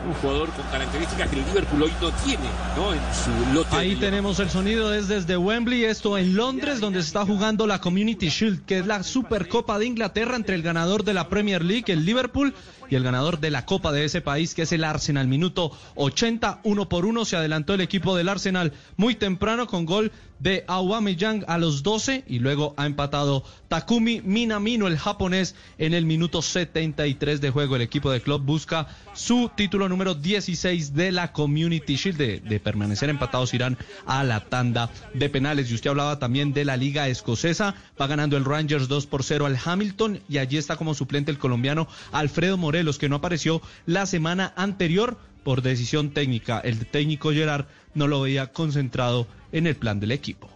un 0.07 0.15
jugador 0.15 0.51
con 0.51 0.65
características 0.67 1.29
que 1.29 1.39
el 1.39 1.47
Liverpool 1.47 1.83
hoy 1.83 1.93
no 2.01 2.11
tiene, 2.25 2.45
¿no? 2.77 2.93
En 2.93 3.01
su 3.15 3.55
lote. 3.55 3.77
Ahí 3.77 3.97
tenemos 3.97 4.39
el 4.41 4.51
sonido 4.51 4.93
es 4.95 5.09
desde 5.09 5.37
Wembley, 5.37 5.85
esto 5.85 6.19
en 6.19 6.37
Londres, 6.37 6.81
donde 6.81 7.01
se 7.03 7.09
está 7.09 7.25
jugando 7.25 7.67
la 7.67 7.81
Community 7.81 8.29
Shield, 8.29 8.65
que 8.65 8.79
es 8.79 8.87
la 8.87 9.03
Supercopa 9.03 9.79
de 9.79 9.87
Inglaterra 9.87 10.37
entre 10.37 10.55
el 10.55 10.63
ganador 10.63 11.05
de 11.05 11.15
la 11.15 11.29
Premier 11.29 11.65
League, 11.65 11.93
el 11.93 12.05
Liverpool, 12.05 12.55
y 12.93 12.95
el 12.95 13.05
ganador 13.05 13.41
de 13.41 13.51
la 13.51 13.65
Copa 13.65 13.91
de 13.91 14.05
ese 14.05 14.21
país, 14.21 14.53
que 14.53 14.63
es 14.63 14.73
el 14.73 14.85
Arsenal. 14.85 15.27
Minuto 15.27 15.73
80, 15.95 16.61
uno 16.63 16.91
por 16.91 17.07
uno, 17.07 17.25
se 17.25 17.37
adelantó 17.37 17.73
el 17.73 17.81
equipo 17.81 18.15
del 18.15 18.29
Arsenal 18.29 18.75
muy 18.99 19.15
temprano 19.15 19.67
con 19.67 19.87
gol 19.87 20.13
de 20.43 20.65
Aubameyang 20.67 21.45
a 21.47 21.57
los 21.57 21.85
12 21.85 22.25
y 22.27 22.41
luego 22.41 22.75
ha 22.77 22.87
empatado 22.87 23.45
Takumi 23.69 24.21
Minamino, 24.23 24.89
el 24.89 24.99
japonés, 24.99 25.55
en 25.79 25.95
el 25.95 26.05
minuto 26.05 26.43
73 26.43 27.41
de 27.41 27.51
juego. 27.51 27.77
El 27.77 27.83
equipo 27.83 28.11
de 28.11 28.21
club 28.21 28.43
busca 28.43 28.89
su 29.15 29.51
título 29.57 29.89
número 29.89 30.15
16 30.15 30.95
de 30.95 31.13
la 31.13 31.33
Community 31.33 31.95
Shield. 31.95 32.19
De, 32.19 32.61
permanecer 32.61 33.09
empatados 33.09 33.55
irán 33.55 33.79
a 34.05 34.25
la 34.25 34.41
tanda 34.41 34.91
de 35.15 35.29
penales. 35.29 35.71
Y 35.71 35.75
usted 35.75 35.91
hablaba 35.91 36.19
también 36.19 36.53
de 36.53 36.65
la 36.65 36.77
Liga 36.77 37.09
Escocesa. 37.09 37.75
Va 38.01 38.09
ganando 38.09 38.37
el 38.37 38.45
Rangers 38.45 38.89
2 38.89 39.07
por 39.07 39.23
0 39.23 39.47
al 39.47 39.59
Hamilton 39.65 40.21
y 40.29 40.39
allí 40.39 40.59
está 40.59 40.77
como 40.77 40.95
suplente 40.95 41.31
el 41.31 41.39
colombiano 41.39 41.87
Alfredo 42.11 42.57
Morelos, 42.83 42.99
que 42.99 43.09
no 43.09 43.17
apareció 43.17 43.63
la 43.87 44.07
semana 44.07 44.53
anterior 44.57 45.17
por 45.45 45.63
decisión 45.63 46.11
técnica. 46.11 46.59
El 46.59 46.85
técnico 46.87 47.33
Gerard 47.33 47.67
no 47.95 48.09
lo 48.09 48.21
veía 48.21 48.53
concentrado 48.53 49.29
en 49.53 49.69
el 49.69 49.77
plan 49.77 50.01
del 50.01 50.11
equipo. 50.11 50.49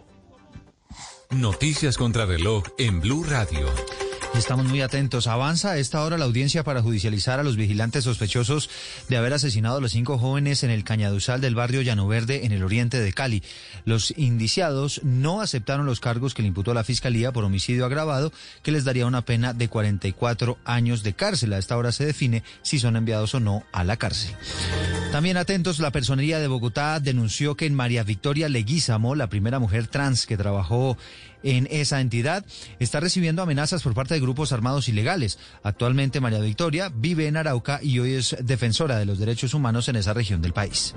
Noticias 1.29 1.97
contra 1.97 2.25
reloj 2.25 2.65
en 2.77 2.99
Blue 2.99 3.23
Radio. 3.23 3.67
Estamos 4.35 4.67
muy 4.67 4.81
atentos. 4.81 5.25
Avanza 5.27 5.71
a 5.71 5.77
esta 5.77 6.03
hora 6.03 6.17
la 6.17 6.25
audiencia 6.25 6.63
para 6.63 6.81
judicializar 6.81 7.39
a 7.39 7.43
los 7.43 7.55
vigilantes 7.55 8.03
sospechosos 8.03 8.69
de 9.09 9.17
haber 9.17 9.33
asesinado 9.33 9.77
a 9.77 9.81
los 9.81 9.91
cinco 9.91 10.17
jóvenes 10.19 10.63
en 10.63 10.69
el 10.69 10.83
Cañaduzal 10.83 11.41
del 11.41 11.55
barrio 11.55 11.81
Llano 11.81 12.07
Verde 12.07 12.45
en 12.45 12.51
el 12.51 12.63
oriente 12.63 12.99
de 12.99 13.13
Cali. 13.13 13.41
Los 13.85 14.13
indiciados 14.15 15.01
no 15.03 15.41
aceptaron 15.41 15.85
los 15.85 15.99
cargos 15.99 16.33
que 16.33 16.43
le 16.43 16.49
imputó 16.49 16.73
la 16.73 16.83
Fiscalía 16.83 17.31
por 17.31 17.45
homicidio 17.45 17.85
agravado, 17.85 18.31
que 18.61 18.71
les 18.71 18.85
daría 18.85 19.07
una 19.07 19.23
pena 19.23 19.53
de 19.53 19.69
44 19.69 20.57
años 20.65 21.01
de 21.01 21.13
cárcel. 21.13 21.53
A 21.53 21.57
esta 21.57 21.77
hora 21.77 21.91
se 21.91 22.05
define 22.05 22.43
si 22.61 22.79
son 22.79 22.95
enviados 22.95 23.33
o 23.33 23.39
no 23.39 23.63
a 23.71 23.83
la 23.83 23.97
cárcel. 23.97 24.35
También 25.11 25.37
atentos, 25.37 25.79
la 25.79 25.91
Personería 25.91 26.37
de 26.37 26.47
Bogotá 26.47 26.99
denunció 26.99 27.55
que 27.55 27.65
en 27.65 27.73
María 27.73 28.03
Victoria 28.03 28.49
Leguízamo, 28.49 29.15
la 29.15 29.27
primera 29.27 29.57
mujer 29.57 29.87
trans 29.87 30.27
que 30.27 30.37
trabajó 30.37 30.97
en 31.47 31.65
esa 31.71 32.01
entidad, 32.01 32.45
está 32.79 32.99
recibiendo 32.99 33.41
amenazas 33.41 33.81
por 33.81 33.93
parte 33.93 34.13
de 34.13 34.19
grupos 34.19 34.51
armados 34.51 34.89
ilegales. 34.89 35.39
Actualmente 35.63 36.19
María 36.19 36.39
Victoria 36.39 36.91
vive 36.93 37.27
en 37.27 37.37
Arauca 37.37 37.79
y 37.81 37.99
hoy 37.99 38.13
es 38.13 38.35
defensora 38.41 38.97
de 38.97 39.05
los 39.05 39.17
derechos 39.17 39.53
humanos 39.53 39.87
en 39.87 39.95
esa 39.95 40.13
región 40.13 40.41
del 40.41 40.51
país. 40.51 40.93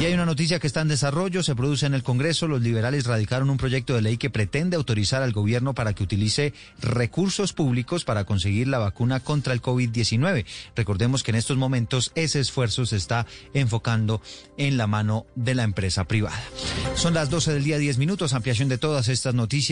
Y 0.00 0.04
hay 0.04 0.14
una 0.14 0.24
noticia 0.24 0.60
que 0.60 0.68
está 0.68 0.82
en 0.82 0.88
desarrollo, 0.88 1.42
se 1.42 1.56
produce 1.56 1.86
en 1.86 1.94
el 1.94 2.04
Congreso. 2.04 2.46
Los 2.46 2.62
liberales 2.62 3.06
radicaron 3.06 3.50
un 3.50 3.56
proyecto 3.56 3.94
de 3.94 4.02
ley 4.02 4.18
que 4.18 4.30
pretende 4.30 4.76
autorizar 4.76 5.20
al 5.22 5.32
gobierno 5.32 5.74
para 5.74 5.94
que 5.94 6.04
utilice 6.04 6.54
recursos 6.80 7.52
públicos 7.52 8.04
para 8.04 8.24
conseguir 8.24 8.68
la 8.68 8.78
vacuna 8.78 9.18
contra 9.18 9.52
el 9.52 9.62
COVID-19. 9.62 10.44
Recordemos 10.76 11.24
que 11.24 11.32
en 11.32 11.36
estos 11.36 11.56
momentos 11.56 12.12
ese 12.14 12.38
esfuerzo 12.38 12.86
se 12.86 12.96
está 12.96 13.26
enfocando 13.52 14.22
en 14.56 14.76
la 14.76 14.86
mano 14.86 15.26
de 15.34 15.56
la 15.56 15.64
empresa 15.64 16.04
privada. 16.04 16.40
Son 16.94 17.14
las 17.14 17.30
12 17.30 17.54
del 17.54 17.64
día 17.64 17.78
10 17.78 17.98
minutos, 17.98 18.32
ampliación 18.32 18.68
de 18.68 18.78
todas 18.78 19.08
estas 19.08 19.34
noticias 19.34 19.71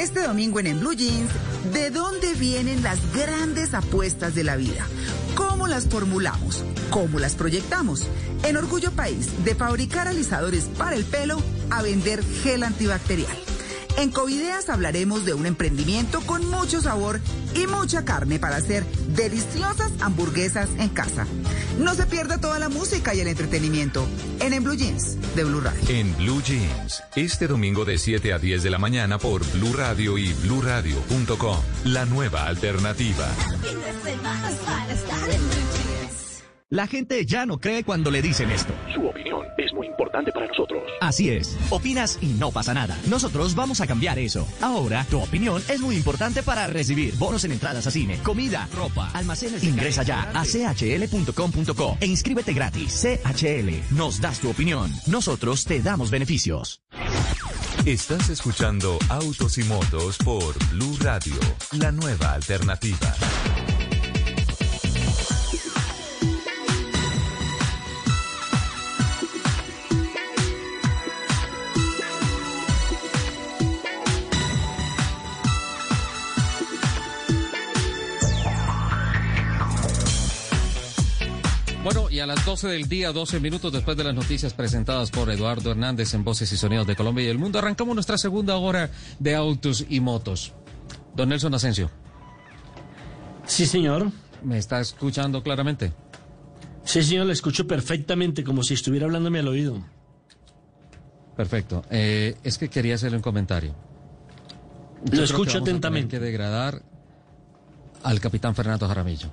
Este 0.00 0.22
domingo 0.22 0.60
en, 0.60 0.66
en 0.66 0.80
Blue 0.80 0.94
Jeans, 0.94 1.30
¿de 1.74 1.90
dónde 1.90 2.32
vienen 2.32 2.82
las 2.82 2.98
grandes 3.12 3.74
apuestas 3.74 4.34
de 4.34 4.44
la 4.44 4.56
vida? 4.56 4.86
¿Cómo 5.34 5.66
las 5.66 5.88
formulamos? 5.88 6.64
¿Cómo 6.88 7.18
las 7.18 7.34
proyectamos? 7.34 8.06
En 8.42 8.56
Orgullo 8.56 8.92
País, 8.92 9.44
de 9.44 9.54
fabricar 9.54 10.08
alisadores 10.08 10.64
para 10.78 10.96
el 10.96 11.04
pelo 11.04 11.42
a 11.68 11.82
vender 11.82 12.24
gel 12.42 12.62
antibacterial. 12.62 13.36
En 13.96 14.10
Covideas 14.10 14.68
hablaremos 14.68 15.24
de 15.24 15.34
un 15.34 15.46
emprendimiento 15.46 16.20
con 16.22 16.46
mucho 16.48 16.80
sabor 16.80 17.20
y 17.54 17.66
mucha 17.66 18.04
carne 18.04 18.38
para 18.38 18.56
hacer 18.56 18.84
deliciosas 19.08 19.92
hamburguesas 20.00 20.68
en 20.78 20.88
casa. 20.88 21.26
No 21.78 21.94
se 21.94 22.06
pierda 22.06 22.40
toda 22.40 22.58
la 22.58 22.68
música 22.68 23.14
y 23.14 23.20
el 23.20 23.28
entretenimiento 23.28 24.06
en 24.40 24.52
En 24.52 24.64
Blue 24.64 24.74
Jeans 24.74 25.16
de 25.34 25.44
Blue 25.44 25.60
Radio. 25.60 25.80
En 25.88 26.16
Blue 26.16 26.42
Jeans, 26.42 27.02
este 27.16 27.46
domingo 27.46 27.84
de 27.84 27.98
7 27.98 28.32
a 28.32 28.38
10 28.38 28.62
de 28.62 28.70
la 28.70 28.78
mañana 28.78 29.18
por 29.18 29.44
Blue 29.52 29.72
Radio 29.72 30.18
y 30.18 30.32
bluradio.com. 30.34 31.56
La 31.84 32.04
nueva 32.04 32.46
alternativa. 32.46 33.28
La 36.72 36.86
gente 36.86 37.26
ya 37.26 37.46
no 37.46 37.58
cree 37.58 37.82
cuando 37.82 38.12
le 38.12 38.22
dicen 38.22 38.48
esto. 38.48 38.72
Su 38.94 39.04
opinión 39.04 39.44
es 39.58 39.74
muy 39.74 39.88
importante 39.88 40.30
para 40.30 40.46
nosotros. 40.46 40.80
Así 41.00 41.28
es. 41.28 41.58
Opinas 41.68 42.16
y 42.22 42.26
no 42.26 42.52
pasa 42.52 42.72
nada. 42.72 42.96
Nosotros 43.08 43.56
vamos 43.56 43.80
a 43.80 43.88
cambiar 43.88 44.20
eso. 44.20 44.46
Ahora, 44.60 45.04
tu 45.10 45.20
opinión 45.20 45.60
es 45.68 45.80
muy 45.80 45.96
importante 45.96 46.44
para 46.44 46.68
recibir 46.68 47.16
bonos 47.16 47.42
en 47.42 47.50
entradas 47.50 47.88
a 47.88 47.90
cine, 47.90 48.20
comida, 48.22 48.68
ropa, 48.72 49.10
almacenes. 49.14 49.64
Ingresa 49.64 50.04
ya 50.04 50.30
a 50.32 50.44
chl.com.co 50.44 51.96
e 52.00 52.06
inscríbete 52.06 52.52
gratis. 52.52 53.04
CHL. 53.04 53.96
Nos 53.96 54.20
das 54.20 54.38
tu 54.38 54.48
opinión. 54.48 54.92
Nosotros 55.08 55.64
te 55.64 55.80
damos 55.80 56.12
beneficios. 56.12 56.82
Estás 57.84 58.28
escuchando 58.28 58.96
Autos 59.08 59.58
y 59.58 59.64
Motos 59.64 60.18
por 60.18 60.54
Blue 60.70 60.96
Radio, 61.00 61.34
la 61.72 61.90
nueva 61.90 62.34
alternativa. 62.34 63.12
Y 82.20 82.22
a 82.22 82.26
las 82.26 82.44
12 82.44 82.68
del 82.68 82.86
día, 82.86 83.12
12 83.12 83.40
minutos 83.40 83.72
después 83.72 83.96
de 83.96 84.04
las 84.04 84.14
noticias 84.14 84.52
presentadas 84.52 85.10
por 85.10 85.30
Eduardo 85.30 85.70
Hernández 85.70 86.12
en 86.12 86.22
Voces 86.22 86.52
y 86.52 86.58
Sonidos 86.58 86.86
de 86.86 86.94
Colombia 86.94 87.24
y 87.24 87.28
el 87.28 87.38
Mundo, 87.38 87.58
arrancamos 87.58 87.94
nuestra 87.94 88.18
segunda 88.18 88.56
hora 88.58 88.90
de 89.18 89.34
autos 89.34 89.86
y 89.88 90.00
motos. 90.00 90.52
Don 91.16 91.30
Nelson 91.30 91.54
Asensio. 91.54 91.90
Sí, 93.46 93.64
señor. 93.64 94.12
¿Me 94.42 94.58
está 94.58 94.80
escuchando 94.80 95.42
claramente? 95.42 95.94
Sí, 96.84 97.02
señor, 97.02 97.24
le 97.24 97.32
escucho 97.32 97.66
perfectamente, 97.66 98.44
como 98.44 98.62
si 98.64 98.74
estuviera 98.74 99.06
hablándome 99.06 99.38
al 99.38 99.48
oído. 99.48 99.82
Perfecto. 101.38 101.86
Eh, 101.90 102.36
es 102.44 102.58
que 102.58 102.68
quería 102.68 102.96
hacerle 102.96 103.16
un 103.16 103.22
comentario. 103.22 103.74
Yo 105.06 105.20
Lo 105.20 105.24
escucho 105.24 105.56
atentamente. 105.56 106.18
que 106.18 106.20
degradar 106.22 106.82
al 108.02 108.20
capitán 108.20 108.54
Fernando 108.54 108.86
Jaramillo. 108.86 109.32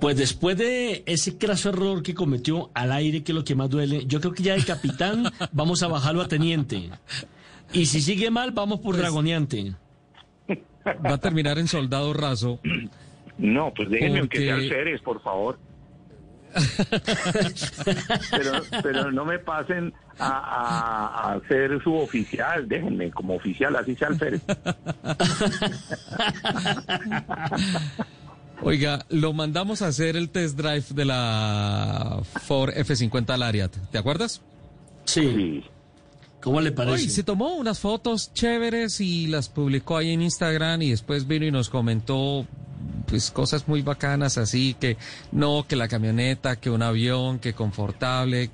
Pues 0.00 0.16
después 0.16 0.56
de 0.56 1.02
ese 1.06 1.36
craso 1.38 1.70
error 1.70 2.02
que 2.02 2.14
cometió 2.14 2.70
al 2.74 2.92
aire, 2.92 3.22
que 3.24 3.32
es 3.32 3.36
lo 3.36 3.44
que 3.44 3.54
más 3.56 3.68
duele, 3.68 4.06
yo 4.06 4.20
creo 4.20 4.32
que 4.32 4.42
ya 4.44 4.54
de 4.54 4.64
capitán 4.64 5.24
vamos 5.52 5.82
a 5.82 5.88
bajarlo 5.88 6.22
a 6.22 6.28
teniente. 6.28 6.90
Y 7.72 7.86
si 7.86 8.00
sigue 8.00 8.30
mal, 8.30 8.52
vamos 8.52 8.80
por 8.80 8.96
dragoneante. 8.96 9.74
Va 10.86 11.14
a 11.14 11.18
terminar 11.18 11.58
en 11.58 11.66
soldado 11.68 12.12
raso. 12.14 12.60
No, 13.36 13.72
pues 13.74 13.90
déjenme 13.90 14.28
que 14.28 14.38
sea 14.38 14.54
Porque- 14.54 14.64
alférez, 14.66 15.00
por 15.02 15.20
favor. 15.22 15.58
pero, 18.30 18.52
pero 18.82 19.12
no 19.12 19.24
me 19.26 19.38
pasen 19.38 19.92
a, 20.18 20.28
a, 20.28 21.32
a 21.34 21.40
ser 21.46 21.82
su 21.84 21.94
oficial, 21.94 22.66
déjenme 22.66 23.10
como 23.10 23.34
oficial, 23.34 23.76
así 23.76 23.94
sea 23.96 24.08
alférez. 24.08 24.40
Oiga, 28.62 29.06
lo 29.08 29.32
mandamos 29.32 29.82
a 29.82 29.88
hacer 29.88 30.16
el 30.16 30.30
test 30.30 30.56
drive 30.56 30.84
de 30.90 31.04
la 31.04 32.20
Ford 32.46 32.70
F50 32.74 33.36
Lariat, 33.36 33.74
¿te 33.90 33.98
acuerdas? 33.98 34.40
Sí. 35.04 35.64
¿Cómo 36.40 36.60
le 36.60 36.72
parece? 36.72 36.94
Oye, 36.94 37.08
se 37.08 37.22
tomó 37.22 37.54
unas 37.54 37.78
fotos 37.78 38.32
chéveres 38.32 39.00
y 39.00 39.26
las 39.26 39.48
publicó 39.48 39.96
ahí 39.96 40.10
en 40.10 40.22
Instagram 40.22 40.82
y 40.82 40.90
después 40.90 41.26
vino 41.26 41.46
y 41.46 41.50
nos 41.50 41.68
comentó 41.68 42.46
pues 43.06 43.30
cosas 43.30 43.66
muy 43.66 43.82
bacanas 43.82 44.38
así 44.38 44.74
que 44.78 44.96
no 45.32 45.64
que 45.66 45.76
la 45.76 45.88
camioneta, 45.88 46.56
que 46.56 46.70
un 46.70 46.82
avión, 46.82 47.38
que 47.38 47.54
confortable. 47.54 48.50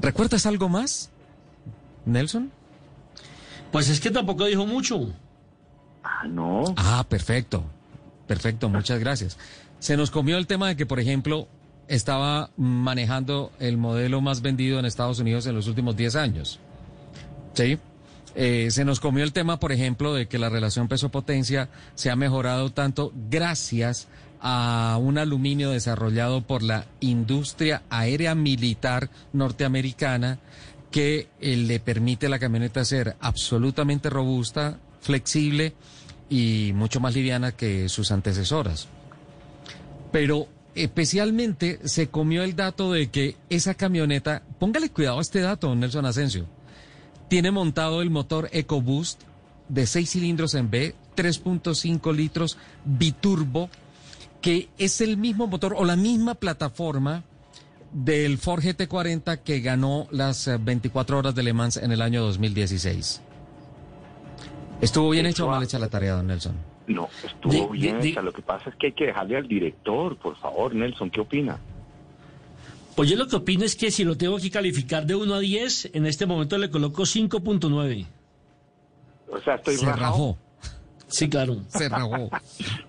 ¿Recuerdas 0.00 0.46
algo 0.46 0.68
más? 0.68 1.10
Nelson? 2.04 2.50
Pues 3.70 3.88
es 3.88 4.00
que 4.00 4.10
tampoco 4.10 4.44
dijo 4.44 4.66
mucho. 4.66 5.12
Ah, 6.04 6.26
no. 6.28 6.64
Ah, 6.76 7.04
perfecto. 7.08 7.64
Perfecto, 8.26 8.68
muchas 8.68 9.00
gracias. 9.00 9.38
Se 9.78 9.96
nos 9.96 10.10
comió 10.10 10.38
el 10.38 10.46
tema 10.46 10.68
de 10.68 10.76
que, 10.76 10.86
por 10.86 11.00
ejemplo, 11.00 11.48
estaba 11.88 12.50
manejando 12.56 13.52
el 13.58 13.76
modelo 13.76 14.20
más 14.20 14.40
vendido 14.40 14.78
en 14.78 14.86
Estados 14.86 15.18
Unidos 15.18 15.46
en 15.46 15.54
los 15.54 15.66
últimos 15.66 15.96
10 15.96 16.16
años. 16.16 16.60
¿Sí? 17.54 17.78
Eh, 18.34 18.68
se 18.70 18.84
nos 18.84 19.00
comió 19.00 19.24
el 19.24 19.32
tema, 19.32 19.58
por 19.58 19.72
ejemplo, 19.72 20.14
de 20.14 20.26
que 20.26 20.38
la 20.38 20.48
relación 20.48 20.88
peso-potencia 20.88 21.68
se 21.94 22.10
ha 22.10 22.16
mejorado 22.16 22.70
tanto 22.70 23.12
gracias 23.28 24.08
a 24.40 24.98
un 25.00 25.18
aluminio 25.18 25.70
desarrollado 25.70 26.42
por 26.42 26.62
la 26.62 26.86
industria 27.00 27.82
aérea 27.90 28.34
militar 28.34 29.10
norteamericana 29.32 30.38
que 30.90 31.28
eh, 31.40 31.56
le 31.56 31.78
permite 31.78 32.26
a 32.26 32.30
la 32.30 32.38
camioneta 32.38 32.84
ser 32.84 33.16
absolutamente 33.20 34.10
robusta, 34.10 34.78
flexible 35.00 35.74
y 36.32 36.72
mucho 36.72 36.98
más 36.98 37.14
liviana 37.14 37.52
que 37.52 37.90
sus 37.90 38.10
antecesoras. 38.10 38.88
Pero 40.10 40.48
especialmente 40.74 41.78
se 41.84 42.08
comió 42.08 42.42
el 42.42 42.56
dato 42.56 42.90
de 42.90 43.10
que 43.10 43.36
esa 43.50 43.74
camioneta, 43.74 44.42
póngale 44.58 44.88
cuidado 44.88 45.18
a 45.18 45.20
este 45.20 45.42
dato, 45.42 45.74
Nelson 45.74 46.06
Asensio, 46.06 46.46
tiene 47.28 47.50
montado 47.50 48.00
el 48.00 48.08
motor 48.08 48.48
EcoBoost 48.50 49.20
de 49.68 49.86
6 49.86 50.10
cilindros 50.10 50.54
en 50.54 50.70
B, 50.70 50.94
3.5 51.16 52.14
litros 52.16 52.56
biturbo, 52.86 53.68
que 54.40 54.70
es 54.78 55.02
el 55.02 55.18
mismo 55.18 55.46
motor 55.46 55.74
o 55.76 55.84
la 55.84 55.96
misma 55.96 56.34
plataforma 56.34 57.24
del 57.92 58.38
Ford 58.38 58.62
GT40 58.62 59.40
que 59.40 59.60
ganó 59.60 60.08
las 60.10 60.48
24 60.64 61.18
horas 61.18 61.34
de 61.34 61.42
Le 61.42 61.52
Mans 61.52 61.76
en 61.76 61.92
el 61.92 62.00
año 62.00 62.22
2016. 62.22 63.20
¿Estuvo 64.82 65.10
bien 65.10 65.26
hecha 65.26 65.44
o 65.44 65.48
mal 65.48 65.62
hecha 65.62 65.78
la 65.78 65.88
tarea, 65.88 66.14
don 66.16 66.26
Nelson? 66.26 66.56
No, 66.88 67.08
estuvo 67.24 67.68
bien 67.68 68.02
hecha. 68.02 68.20
Lo 68.20 68.32
que 68.32 68.42
pasa 68.42 68.68
es 68.70 68.74
que 68.74 68.88
hay 68.88 68.92
que 68.92 69.06
dejarle 69.06 69.36
al 69.36 69.46
director, 69.46 70.16
por 70.16 70.36
favor, 70.36 70.74
Nelson, 70.74 71.08
¿qué 71.08 71.20
opina? 71.20 71.56
Pues 72.96 73.08
yo 73.08 73.16
lo 73.16 73.28
que 73.28 73.36
opino 73.36 73.64
es 73.64 73.76
que 73.76 73.92
si 73.92 74.02
lo 74.02 74.16
tengo 74.16 74.38
que 74.38 74.50
calificar 74.50 75.06
de 75.06 75.14
1 75.14 75.34
a 75.34 75.38
10, 75.38 75.90
en 75.94 76.04
este 76.06 76.26
momento 76.26 76.58
le 76.58 76.68
coloco 76.68 77.02
5.9. 77.04 78.06
O 79.30 79.38
sea, 79.38 79.54
estoy 79.54 79.76
Se 79.76 79.86
rajó. 79.92 80.36
Sí, 81.06 81.28
claro. 81.28 81.58
Se 81.68 81.88
rajó. 81.88 82.28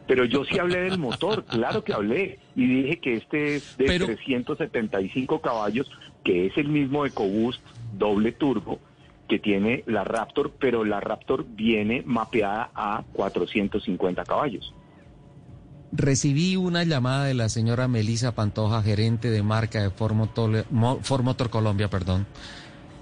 Pero 0.08 0.26
yo 0.26 0.44
sí 0.46 0.58
hablé 0.58 0.80
del 0.80 0.98
motor, 0.98 1.46
claro 1.46 1.84
que 1.84 1.94
hablé. 1.94 2.39
Y 2.56 2.66
dije 2.66 3.00
que 3.00 3.14
este 3.18 3.58
es 3.58 3.78
de 3.78 3.86
Pero- 3.86 4.08
375 4.08 5.41
caballos, 5.41 5.91
que 6.24 6.48
es 6.48 6.58
el 6.58 6.70
mismo 6.70 7.06
EcoBoost 7.06 7.62
doble 7.98 8.32
turbo 8.32 8.80
que 9.28 9.39
tiene 9.39 9.84
la 9.88 10.03
Raptor, 10.03 10.51
pero 10.59 10.84
la 10.84 10.99
Raptor 10.99 11.45
viene 11.47 12.03
mapeada 12.05 12.71
a 12.76 13.03
450 13.13 14.24
caballos. 14.26 14.74
Recibí 15.91 16.55
una 16.55 16.84
llamada 16.84 17.26
de 17.26 17.36
la 17.36 17.49
señora 17.49 17.88
Melisa 17.88 18.34
Pantoja, 18.34 18.82
gerente 18.82 19.30
de 19.30 19.43
marca 19.43 19.82
de 19.82 19.91
Ford 19.91 20.13
Motor, 20.13 20.65
Mo- 20.71 20.99
Ford 21.03 21.24
Motor 21.24 21.49
Colombia, 21.51 21.88
perdón, 21.88 22.26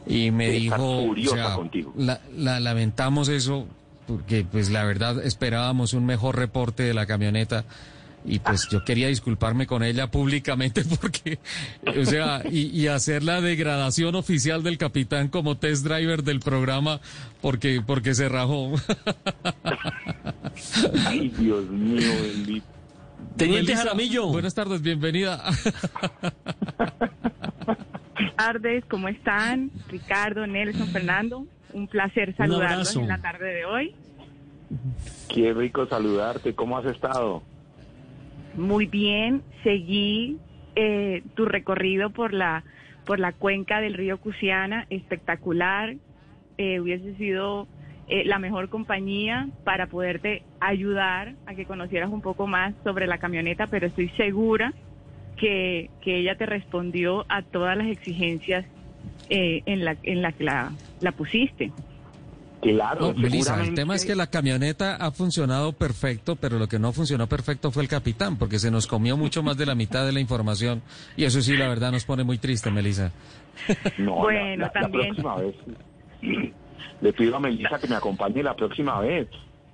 y 0.06 0.32
me 0.32 0.48
Está 0.58 0.76
dijo, 0.78 1.04
furiosa 1.08 1.56
contigo. 1.56 1.94
la, 1.98 2.20
la- 2.36 2.60
lamentamos 2.60 3.30
eso 3.30 3.66
porque 4.08 4.44
pues 4.44 4.70
la 4.70 4.84
verdad 4.84 5.24
esperábamos 5.24 5.94
un 5.94 6.06
mejor 6.06 6.36
reporte 6.36 6.84
de 6.84 6.94
la 6.94 7.06
camioneta 7.06 7.64
y 8.26 8.40
pues 8.40 8.68
yo 8.70 8.84
quería 8.84 9.08
disculparme 9.08 9.68
con 9.68 9.84
ella 9.84 10.12
públicamente 10.12 10.84
porque, 11.02 11.40
o 11.86 12.06
sea, 12.06 12.42
y, 12.50 12.68
y 12.68 12.88
hacer 12.88 13.24
la 13.24 13.42
degradación 13.42 14.16
oficial 14.16 14.64
del 14.64 14.78
capitán 14.78 15.28
como 15.28 15.58
test 15.58 15.86
driver 15.86 16.24
del 16.24 16.40
programa 16.40 17.00
porque, 17.42 17.82
porque 17.86 18.14
se 18.14 18.30
rajó. 18.30 18.74
Ay, 21.06 21.30
Dios 21.30 21.70
mío, 21.70 22.12
bendito. 22.22 22.66
Teniente 23.38 23.72
Melissa, 23.72 23.84
Jaramillo. 23.84 24.28
Buenas 24.28 24.54
tardes, 24.54 24.82
bienvenida. 24.82 25.42
Buenas 28.16 28.36
tardes, 28.36 28.84
¿cómo 28.90 29.08
están? 29.08 29.72
Ricardo, 29.88 30.46
Nelson, 30.46 30.88
Fernando, 30.90 31.46
un 31.74 31.88
placer 31.88 32.36
saludarlos 32.36 32.96
en 32.96 33.08
la 33.08 33.22
tarde 33.22 33.54
de 33.54 33.66
hoy. 33.66 33.96
Qué 35.28 35.54
rico 35.54 35.88
saludarte. 35.88 36.54
¿Cómo 36.54 36.78
has 36.78 36.86
estado? 36.86 37.42
Muy 38.56 38.86
bien, 38.86 39.44
seguí 39.64 40.38
eh, 40.76 41.24
tu 41.36 41.46
recorrido 41.46 42.10
por 42.10 42.34
la 42.34 42.64
por 43.06 43.20
la 43.20 43.32
cuenca 43.32 43.82
del 43.82 43.96
río 43.96 44.20
Cusiana, 44.20 44.86
espectacular. 44.90 45.96
Eh, 46.58 46.80
hubiese 46.80 47.16
sido 47.16 47.68
eh, 48.08 48.24
la 48.26 48.40
mejor 48.40 48.70
compañía 48.70 49.50
para 49.64 49.88
poderte 49.88 50.44
ayudar 50.60 51.34
a 51.46 51.56
que 51.56 51.66
conocieras 51.66 52.10
un 52.10 52.22
poco 52.22 52.46
más 52.46 52.76
sobre 52.84 53.08
la 53.08 53.18
camioneta, 53.18 53.68
pero 53.68 53.88
estoy 53.88 54.10
segura 54.10 54.74
que, 55.38 55.90
que 56.02 56.18
ella 56.18 56.36
te 56.36 56.46
respondió 56.46 57.26
a 57.30 57.42
todas 57.42 57.78
las 57.78 57.88
exigencias 57.88 58.66
eh, 59.30 59.64
en 59.66 59.86
la 59.86 59.96
en 60.04 60.22
la 60.22 60.32
que 60.34 60.44
la, 60.44 60.72
la 61.00 61.12
pusiste. 61.14 61.72
Claro, 62.62 63.14
No, 63.14 63.20
Melissa, 63.20 63.62
el 63.64 63.74
tema 63.74 63.96
es 63.96 64.06
que 64.06 64.14
la 64.16 64.28
camioneta 64.28 64.96
ha 64.96 65.12
funcionado 65.12 65.74
perfecto, 65.74 66.36
pero 66.36 66.60
lo 66.60 66.68
que 66.68 66.78
no 66.78 66.92
funcionó 66.94 67.28
perfecto 67.28 67.72
fue 67.72 67.82
el 67.84 67.90
capitán, 67.90 68.38
porque 68.38 68.60
se 68.60 68.70
nos 68.70 68.86
comió 68.86 69.18
mucho 69.18 69.42
más 69.42 69.58
de 69.58 69.66
la 69.66 69.74
mitad 69.74 70.06
de 70.06 70.12
la 70.12 70.20
información. 70.20 70.82
Y 71.18 71.24
eso 71.24 71.42
sí, 71.42 71.58
la 71.58 71.68
verdad, 71.68 71.92
nos 71.92 72.06
pone 72.06 72.24
muy 72.24 72.38
triste, 72.38 72.70
Melissa. 72.70 73.12
No, 73.98 74.16
la- 74.16 74.22
Bueno, 74.22 74.56
la, 74.58 74.66
la 74.68 74.72
también. 74.72 75.16
próxima 75.16 75.36
vez. 75.38 75.56
Le 77.02 77.14
pido 77.14 77.36
a 77.36 77.40
Melissa 77.40 77.80
que 77.80 77.88
me 77.88 77.96
acompañe 77.96 78.44
la 78.44 78.56
próxima 78.56 79.00
vez. 79.00 79.28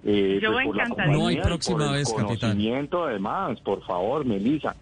Eh, 0.05 0.39
Yo 0.41 0.51
por 0.51 0.75
la 0.75 0.83
encantadísima. 0.83 0.88
compañía 0.88 1.17
No 1.17 1.27
hay 1.27 1.38
próxima 1.41 1.91
vez, 1.91 2.13
capitán. 2.13 2.38
conocimiento, 2.51 3.03
además, 3.05 3.59
por 3.61 3.83
favor, 3.85 4.23
Melissa. 4.25 4.75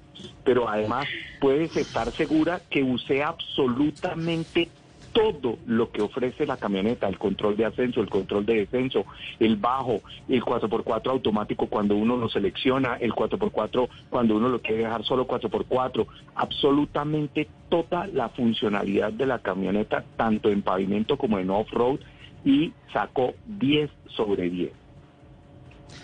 Pero 0.44 0.70
además 0.70 1.08
puedes 1.42 1.76
estar 1.76 2.12
segura 2.12 2.62
que 2.70 2.84
usé 2.84 3.24
absolutamente 3.24 4.70
todo 5.16 5.58
lo 5.66 5.92
que 5.92 6.02
ofrece 6.02 6.46
la 6.46 6.58
camioneta, 6.58 7.08
el 7.08 7.18
control 7.18 7.56
de 7.56 7.64
ascenso, 7.64 8.02
el 8.02 8.10
control 8.10 8.46
de 8.46 8.56
descenso, 8.56 9.06
el 9.40 9.56
bajo, 9.56 10.02
el 10.28 10.44
4x4 10.44 11.10
automático 11.10 11.68
cuando 11.68 11.96
uno 11.96 12.18
lo 12.18 12.28
selecciona, 12.28 12.98
el 12.98 13.14
4x4 13.14 13.88
cuando 14.10 14.36
uno 14.36 14.50
lo 14.50 14.62
quiere 14.62 14.84
dejar 14.84 15.06
solo 15.06 15.26
4x4, 15.26 16.06
absolutamente 16.36 17.48
toda 17.70 18.08
la 18.08 18.28
funcionalidad 18.28 19.14
de 19.14 19.26
la 19.26 19.40
camioneta, 19.40 20.04
tanto 20.18 20.50
en 20.50 20.62
pavimento 20.62 21.16
como 21.18 21.40
en 21.40 21.50
off-road, 21.50 22.02
y 22.44 22.74
sacó 22.92 23.36
10 23.46 23.90
sobre 24.18 24.50
10. 24.50 24.72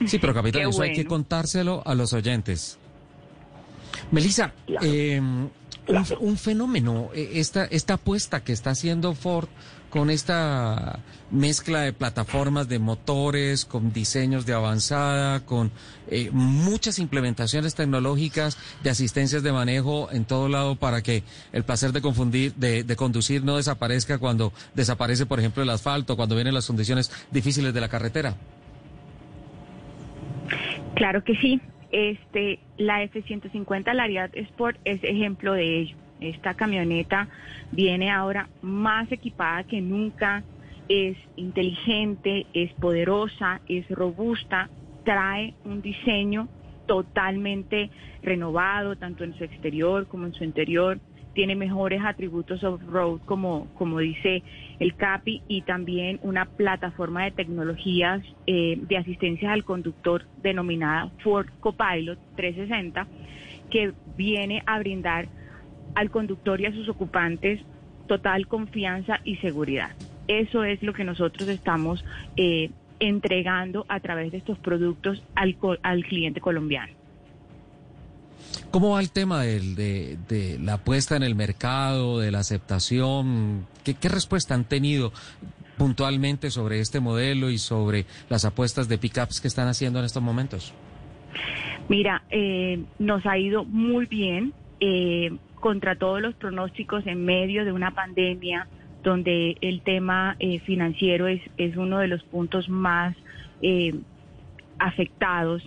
Sí, 0.05 0.20
pero 0.20 0.34
capitán, 0.34 0.62
Qué 0.64 0.70
eso 0.70 0.84
hay 0.84 0.93
que 0.93 1.05
contárselo 1.05 1.84
a 1.86 1.93
los 1.95 2.14
oyentes. 2.14 2.80
Melissa, 4.09 4.53
eh, 4.82 5.22
un, 5.92 6.06
un 6.20 6.38
fenómeno, 6.38 7.10
eh, 7.14 7.32
esta, 7.36 7.66
esta 7.66 7.96
apuesta 7.96 8.44
que 8.44 8.54
está 8.54 8.72
haciendo 8.72 9.14
Ford 9.14 9.48
con 9.92 10.10
esta 10.10 11.00
mezcla 11.32 11.82
de 11.82 11.92
plataformas 11.92 12.70
de 12.70 12.80
motores, 12.80 13.66
con 13.66 13.92
diseños 13.92 14.46
de 14.46 14.54
avanzada, 14.54 15.42
con 15.42 15.70
eh, 16.08 16.30
muchas 16.32 16.98
implementaciones 16.98 17.76
tecnológicas 17.76 18.58
de 18.84 18.89
asistencias 18.89 19.44
de 19.44 19.52
manejo 19.52 20.10
en 20.12 20.24
todo 20.24 20.48
lado 20.48 20.78
para 20.78 21.02
que 21.02 21.24
el 21.52 21.64
placer 21.64 21.92
de 21.92 22.02
confundir, 22.02 22.54
de, 22.56 22.84
de 22.84 22.96
conducir 22.96 23.44
no 23.44 23.58
desaparezca 23.58 24.18
cuando 24.18 24.54
desaparece, 24.74 25.26
por 25.26 25.39
ejemplo, 25.39 25.62
el 25.62 25.70
asfalto, 25.70 26.16
cuando 26.16 26.36
vienen 26.36 26.54
las 26.54 26.68
condiciones 26.68 27.12
difíciles 27.30 27.74
de 27.74 27.82
la 27.82 27.89
carretera. 27.89 28.38
Claro 30.96 31.24
que 31.24 31.36
sí. 31.36 31.62
Este, 31.92 32.60
la 32.78 33.04
F-150 33.04 33.94
Lariat 33.94 34.36
Sport 34.36 34.80
es 34.86 35.04
ejemplo 35.04 35.54
de 35.54 35.80
ello. 35.80 35.98
Esta 36.22 36.54
camioneta 36.54 37.28
viene 37.72 38.12
ahora 38.12 38.48
más 38.62 39.12
equipada 39.12 39.64
que 39.64 39.82
nunca, 39.82 40.44
es 40.88 41.18
inteligente, 41.36 42.46
es 42.54 42.72
poderosa, 42.74 43.62
es 43.68 43.89
robusta, 43.89 44.70
trae 45.04 45.54
un 45.66 45.82
diseño 45.82 46.48
totalmente 46.86 47.89
renovado, 48.22 48.96
tanto 48.96 49.24
en 49.24 49.34
su 49.38 49.44
exterior 49.44 50.08
como 50.08 50.28
en 50.28 50.34
su 50.34 50.44
interior. 50.44 51.00
Tiene 51.34 51.56
mejores 51.56 52.02
atributos 52.04 52.64
off-road, 52.64 53.22
como, 53.26 53.68
como 53.76 54.00
dice 54.00 54.44
el 54.80 54.96
CAPI, 54.96 55.44
y 55.48 55.62
también 55.62 56.20
una 56.24 56.46
plataforma 56.46 57.24
de 57.24 57.32
tecnologías 57.32 58.22
eh, 58.48 58.78
de 58.82 58.98
asistencia 58.98 59.54
al 59.54 59.64
conductor 59.64 60.26
denominada 60.42 61.10
Ford 61.24 61.48
Copilot 61.60 62.20
360, 62.36 63.08
que 63.70 63.94
viene 64.18 64.64
a 64.66 64.80
brindar 64.80 65.28
al 65.96 66.12
conductor 66.12 66.60
y 66.60 66.66
a 66.66 66.74
sus 66.74 66.90
ocupantes 66.90 67.62
total 68.08 68.48
confianza 68.48 69.20
y 69.24 69.38
seguridad. 69.38 69.92
Eso 70.28 70.64
es 70.64 70.84
lo 70.84 70.94
que 70.94 71.04
nosotros 71.04 71.48
estamos 71.48 72.04
eh, 72.36 72.70
entregando 73.00 73.86
a 73.90 74.00
través 74.00 74.32
de 74.32 74.38
estos 74.38 74.60
productos 74.60 75.24
al, 75.36 75.58
al 75.82 76.04
cliente 76.04 76.42
colombiano. 76.42 77.01
¿Cómo 78.72 78.91
va 78.91 79.02
el 79.02 79.12
tema 79.12 79.41
de, 79.41 80.18
de, 80.28 80.60
la 80.60 80.78
puesta 80.78 81.16
en 81.16 81.24
el 81.24 81.36
mercado, 81.36 82.20
de 82.20 82.32
la 82.32 82.39
aceptación? 82.39 83.68
¿Qué, 83.84 83.95
¿Qué, 83.95 84.10
respuesta 84.10 84.56
han 84.56 84.66
tenido 84.66 85.12
puntualmente 85.78 86.52
sobre 86.52 86.80
este 86.80 86.99
modelo 86.99 87.49
y 87.49 87.58
sobre 87.58 88.06
las 88.30 88.45
apuestas 88.45 88.88
de 88.88 88.97
pickups 88.97 89.41
que 89.41 89.47
están 89.47 89.68
haciendo 89.68 89.99
en 89.99 90.06
estos 90.06 90.24
momentos? 90.24 90.74
Mira, 91.89 92.24
eh, 92.30 92.84
nos 92.99 93.26
ha 93.26 93.38
ido 93.38 93.66
muy 93.66 94.06
bien 94.06 94.54
eh, 94.80 95.32
contra 95.60 95.95
todos 95.95 96.22
los 96.22 96.34
pronósticos 96.36 97.06
en 97.08 97.24
medio 97.24 97.66
de 97.66 97.72
una 97.72 97.91
pandemia 97.91 98.68
donde 99.04 99.58
el 99.62 99.82
tema 99.82 100.36
eh, 100.39 100.60
financiero 100.60 101.28
es, 101.28 101.41
es 101.58 101.76
uno 101.76 101.99
de 101.99 102.08
los 102.08 102.24
puntos 102.24 102.70
más 102.70 103.16
eh, 103.62 103.93
afectados 104.80 105.64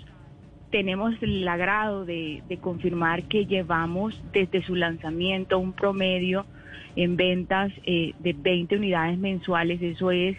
tenemos 0.74 1.14
el 1.22 1.46
agrado 1.46 2.04
de, 2.04 2.42
confirmar 2.60 3.22
que 3.28 3.46
llevamos 3.46 4.20
desde 4.32 4.60
su 4.64 4.74
lanzamiento 4.74 5.56
un 5.56 5.72
promedio 5.72 6.46
en 6.96 7.16
ventas 7.16 7.70
eh, 7.84 8.12
de 8.18 8.32
20 8.32 8.78
unidades 8.78 9.16
mensuales. 9.16 9.80
Eso 9.80 10.10
es 10.10 10.36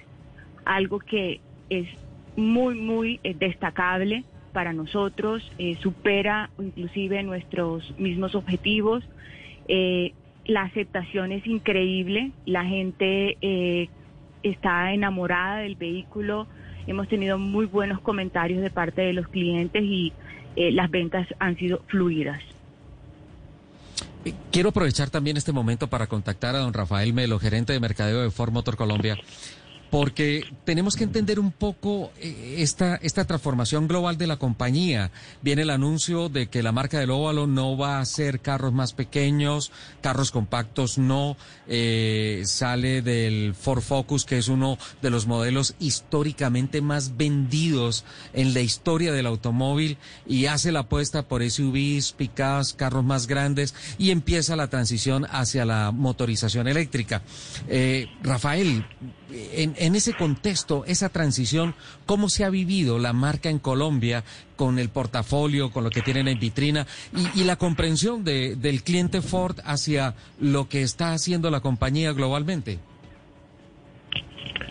algo 0.66 1.00
que 1.00 1.40
es 1.70 1.88
muy, 2.36 2.76
muy 2.76 3.22
eh, 3.24 3.34
destacable 3.34 4.26
para 4.52 4.74
nosotros, 4.74 5.50
eh, 5.58 5.78
supera 5.80 6.50
inclusive 6.60 7.24
nuestros 7.24 7.98
mismos 7.98 8.36
objetivos. 8.36 9.06
la 10.48 10.64
aceptación 10.64 11.32
es 11.32 11.48
increíble, 11.48 12.32
la 12.46 12.66
gente 12.66 13.38
está 14.44 14.94
enamorada 14.94 15.60
del 15.60 15.78
vehículo, 15.78 16.46
hemos 16.88 17.08
tenido 17.08 17.38
muy 17.38 17.68
buenos 17.68 18.02
comentarios 18.02 18.62
de 18.62 18.70
parte 18.70 19.02
de 19.02 19.14
los 19.14 19.30
clientes 19.30 19.82
y 19.82 20.12
eh, 20.56 20.72
las 20.72 20.90
ventas 20.90 21.28
han 21.40 21.58
sido 21.58 21.84
fluidas. 21.88 22.42
Eh, 24.26 24.34
quiero 24.52 24.70
aprovechar 24.70 25.10
también 25.10 25.38
este 25.38 25.52
momento 25.52 25.88
para 25.88 26.08
contactar 26.08 26.56
a 26.56 26.60
don 26.60 26.74
Rafael 26.74 27.14
Melo, 27.14 27.40
gerente 27.40 27.74
de 27.74 27.80
mercadeo 27.80 28.22
de 28.22 28.32
Ford 28.32 28.52
Motor 28.52 28.76
Colombia, 28.76 29.18
porque 29.90 30.46
tenemos 30.66 30.96
que 30.96 31.04
entender 31.04 31.40
un 31.40 31.52
poco 31.52 32.12
eh, 32.20 32.56
esta, 32.60 32.96
esta 32.98 33.26
transformación 33.26 33.88
global 33.88 34.18
de 34.18 34.28
la 34.28 34.38
compañía. 34.38 35.12
Viene 35.42 35.62
el 35.62 35.70
anuncio 35.70 36.30
de 36.30 36.48
que 36.48 36.64
la 36.64 36.72
marca 36.72 37.00
del 37.00 37.12
óvalo 37.12 37.48
no 37.48 37.78
va 37.78 38.00
a 38.00 38.06
ser 38.06 38.40
carros 38.40 38.74
más 38.74 38.94
pequeños, 38.94 39.72
carros 40.02 40.32
compactos 40.32 40.98
no, 40.98 41.38
eh, 41.68 42.44
sale 42.46 43.02
del 43.02 43.56
Ford 43.56 43.82
Focus, 43.82 44.26
que 44.26 44.38
es 44.38 44.48
uno 44.48 44.78
de 45.02 45.10
los 45.10 45.28
modelos 45.28 45.76
históricamente 45.80 46.82
más 46.82 47.18
vendidos 47.18 48.06
en 48.34 48.54
la 48.54 48.62
historia 48.62 49.14
del 49.14 49.28
automóvil, 49.28 49.98
y 50.26 50.48
hace 50.48 50.72
la 50.72 50.82
apuesta 50.82 51.28
por 51.28 51.44
SUVs, 51.50 52.14
pickups, 52.14 52.74
carros 52.74 53.04
más 53.04 53.28
grandes, 53.28 53.76
y 53.98 54.12
empieza 54.12 54.56
la 54.56 54.70
transición 54.70 55.26
hacia 55.30 55.66
la 55.66 55.92
motorización 55.92 56.68
eléctrica. 56.68 57.22
Eh, 57.68 58.08
Rafael, 58.24 58.86
en, 59.32 59.85
ese 59.94 60.14
contexto, 60.14 60.84
esa 60.88 61.10
transición, 61.10 61.76
¿cómo 62.08 62.30
se 62.30 62.44
ha 62.44 62.50
vivido 62.50 62.98
la 62.98 63.14
marca 63.14 63.50
en 63.50 63.60
Colombia 63.60 64.24
con 64.56 64.80
el 64.80 64.90
portafolio, 64.90 65.70
con 65.70 65.84
lo 65.84 65.92
que 65.92 66.02
tienen 66.02 66.28
en 66.28 66.40
vitrina 66.40 66.88
y, 67.36 67.44
la 67.44 67.58
comprensión 67.58 68.24
del 68.24 68.82
cliente 68.84 69.22
Ford 69.22 69.58
hacia 69.66 70.16
lo 70.40 70.68
que 70.68 70.82
está 70.82 71.12
haciendo 71.12 71.52
la 71.52 71.60
compañía 71.60 72.14
globalmente? 72.14 72.80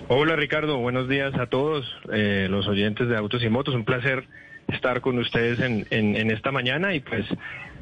Hola 0.08 0.34
Ricardo, 0.34 0.78
buenos 0.78 1.08
días 1.08 1.34
a 1.34 1.46
todos 1.46 1.86
eh, 2.12 2.48
los 2.50 2.66
oyentes 2.66 3.08
de 3.08 3.16
Autos 3.16 3.44
y 3.44 3.48
Motos. 3.48 3.74
Un 3.74 3.84
placer 3.84 4.26
estar 4.68 5.00
con 5.02 5.18
ustedes 5.18 5.60
en, 5.60 5.86
en 5.90 6.30
esta 6.30 6.50
mañana 6.50 6.94
y 6.94 7.00
pues 7.00 7.26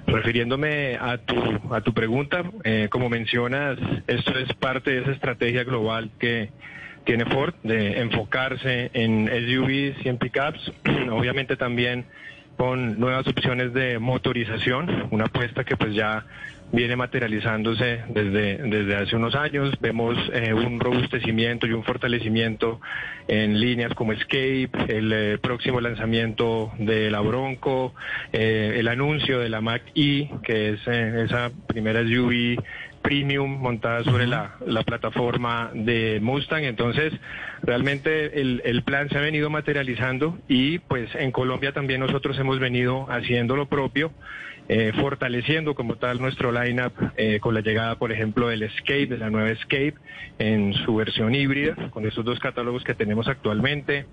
Refiriéndome 0.07 0.97
a 0.97 1.16
tu, 1.18 1.37
a 1.72 1.80
tu 1.80 1.95
pregunta, 1.95 2.43
eh, 2.64 2.89
como 2.91 3.09
mencionas, 3.09 3.78
esto 4.09 4.37
es 4.37 4.53
parte 4.55 4.91
de 4.91 5.03
esa 5.03 5.12
estrategia 5.12 5.62
global 5.62 6.11
que 6.18 6.51
tiene 7.05 7.24
Ford 7.26 7.55
de 7.62 8.00
enfocarse 8.00 8.90
en 8.94 9.28
SUVs 9.28 10.05
y 10.05 10.09
en 10.09 10.18
pickups, 10.18 10.72
obviamente 11.11 11.57
también 11.57 12.07
con 12.57 13.00
nuevas 13.00 13.26
opciones 13.26 13.72
de 13.72 13.98
motorización, 13.98 15.09
una 15.11 15.24
apuesta 15.24 15.64
que 15.64 15.76
pues 15.76 15.94
ya 15.94 16.24
viene 16.70 16.96
materializándose 16.96 18.03
desde, 18.09 18.57
desde 18.57 18.96
hace 18.96 19.14
unos 19.14 19.34
años. 19.34 19.74
Vemos 19.80 20.16
eh, 20.32 20.55
un 20.55 20.80
robustecimiento 20.80 21.66
y 21.66 21.72
un 21.72 21.84
fortalecimiento 21.84 22.80
en 23.28 23.61
líneas 23.61 23.92
como 23.94 24.12
Escape, 24.12 24.70
el 24.88 25.12
eh, 25.12 25.38
próximo 25.38 25.80
lanzamiento 25.80 26.72
de 26.78 27.11
la 27.11 27.20
Bronco, 27.20 27.94
eh, 28.32 28.76
el 28.78 28.88
anuncio 28.88 29.38
de 29.38 29.48
la 29.48 29.61
Mac 29.61 29.82
E, 29.94 30.30
que 30.42 30.70
es 30.70 30.86
esa 30.86 31.50
primera 31.66 32.03
SUV 32.03 32.57
premium 33.03 33.61
montada 33.61 34.05
sobre 34.05 34.26
la, 34.26 34.57
la, 34.66 34.82
plataforma 34.82 35.70
de 35.74 36.20
Mustang. 36.22 36.64
Entonces, 36.64 37.12
realmente 37.62 38.40
el, 38.40 38.62
el, 38.64 38.82
plan 38.82 39.09
se 39.09 39.18
ha 39.18 39.20
venido 39.20 39.50
materializando 39.50 40.38
y 40.48 40.78
pues 40.78 41.14
en 41.14 41.32
Colombia 41.32 41.72
también 41.72 42.00
nosotros 42.00 42.38
hemos 42.38 42.59
venido 42.59 43.07
haciendo 43.11 43.57
lo 43.57 43.66
propio. 43.66 44.12
Eh, 44.68 44.92
fortaleciendo 44.94 45.74
como 45.74 45.96
tal 45.96 46.20
nuestro 46.20 46.53
lineup 46.53 46.92
eh, 47.16 47.40
con 47.40 47.53
la 47.53 47.61
llegada, 47.61 47.96
por 47.96 48.12
ejemplo, 48.12 48.48
del 48.48 48.62
Escape, 48.62 49.07
de 49.07 49.18
la 49.18 49.28
nueva 49.28 49.50
Escape, 49.50 49.94
en 50.38 50.72
su 50.72 50.94
versión 50.94 51.34
híbrida, 51.34 51.74
con 51.90 52.07
estos 52.07 52.24
dos 52.24 52.38
catálogos 52.38 52.84
que 52.84 52.94
tenemos 52.94 53.26
actualmente. 53.26 54.07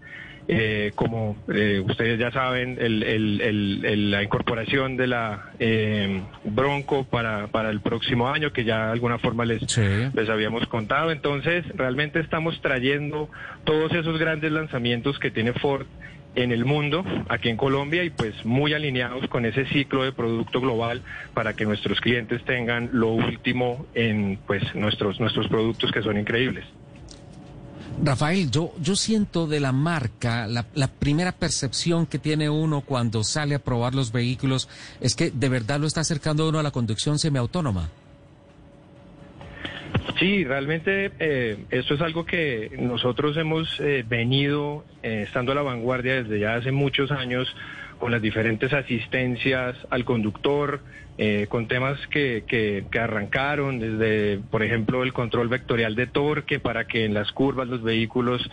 Eh, 0.51 0.93
como 0.95 1.37
ustedes 1.85 2.17
ya 2.17 2.31
saben, 2.31 2.75
la 4.11 4.23
incorporación 4.23 4.97
de 4.97 5.05
la 5.05 5.51
Bronco 6.43 7.03
para, 7.03 7.47
para 7.47 7.69
el 7.69 7.81
próximo 7.81 8.27
año, 8.29 8.51
que 8.51 8.63
ya 8.63 8.87
de 8.87 8.91
alguna 8.93 9.19
forma 9.19 9.45
les, 9.45 9.77
les 9.77 10.29
habíamos 10.29 10.65
contado. 10.65 11.11
Entonces, 11.11 11.65
realmente 11.75 12.19
estamos 12.19 12.59
trayendo 12.61 13.29
todos 13.63 13.93
esos 13.93 14.17
grandes 14.17 14.51
lanzamientos 14.51 15.19
que 15.19 15.29
tiene 15.29 15.53
Ford 15.53 15.85
en 16.35 16.51
el 16.51 16.65
mundo, 16.65 17.03
aquí 17.27 17.49
en 17.49 17.57
Colombia, 17.57 18.03
y 18.03 18.09
pues 18.09 18.33
muy 18.45 18.73
alineados 18.73 19.27
con 19.27 19.45
ese 19.45 19.65
ciclo 19.67 20.03
de 20.03 20.11
producto 20.11 20.61
global 20.61 21.01
para 21.33 21.53
que 21.53 21.65
nuestros 21.65 21.99
clientes 22.01 22.43
tengan 22.45 22.89
lo 22.93 23.09
último 23.09 23.85
en 23.93 24.39
pues 24.47 24.63
nuestros, 24.75 25.19
nuestros 25.19 25.47
productos 25.47 25.91
que 25.91 26.01
son 26.01 26.17
increíbles. 26.17 26.65
Rafael, 28.01 28.49
yo, 28.49 28.73
yo 28.81 28.95
siento 28.95 29.45
de 29.45 29.59
la 29.59 29.73
marca, 29.73 30.47
la, 30.47 30.63
primera 30.87 31.33
percepción 31.33 32.05
que 32.05 32.17
tiene 32.17 32.49
uno 32.49 32.81
cuando 32.81 33.23
sale 33.23 33.55
a 33.55 33.59
probar 33.59 33.93
los 33.93 34.11
vehículos 34.11 34.69
es 35.01 35.15
que 35.15 35.31
de 35.31 35.49
verdad 35.49 35.79
lo 35.79 35.87
está 35.87 36.01
acercando 36.01 36.47
uno 36.47 36.59
a 36.59 36.63
la 36.63 36.71
conducción 36.71 37.19
semiautónoma. 37.19 37.89
Sí, 40.17 40.43
realmente 40.43 41.11
eh, 41.19 41.65
esto 41.71 41.95
es 41.95 42.01
algo 42.01 42.25
que 42.25 42.71
nosotros 42.79 43.35
hemos 43.37 43.79
eh, 43.79 44.05
venido 44.07 44.85
eh, 45.03 45.23
estando 45.25 45.51
a 45.51 45.55
la 45.55 45.61
vanguardia 45.61 46.23
desde 46.23 46.39
ya 46.39 46.55
hace 46.55 46.71
muchos 46.71 47.11
años 47.11 47.53
con 47.99 48.11
las 48.11 48.21
diferentes 48.21 48.71
asistencias 48.73 49.75
al 49.89 50.05
conductor, 50.05 50.81
eh, 51.21 51.47
con 51.49 51.67
temas 51.67 51.99
que, 52.07 52.45
que, 52.47 52.85
que, 52.89 52.99
arrancaron 52.99 53.77
desde, 53.79 54.39
por 54.49 54.63
ejemplo, 54.63 55.03
el 55.03 55.13
control 55.13 55.49
vectorial 55.49 55.93
de 55.93 56.07
torque 56.07 56.59
para 56.59 56.85
que 56.85 57.05
en 57.05 57.13
las 57.13 57.31
curvas 57.31 57.67
los 57.67 57.83
vehículos 57.83 58.49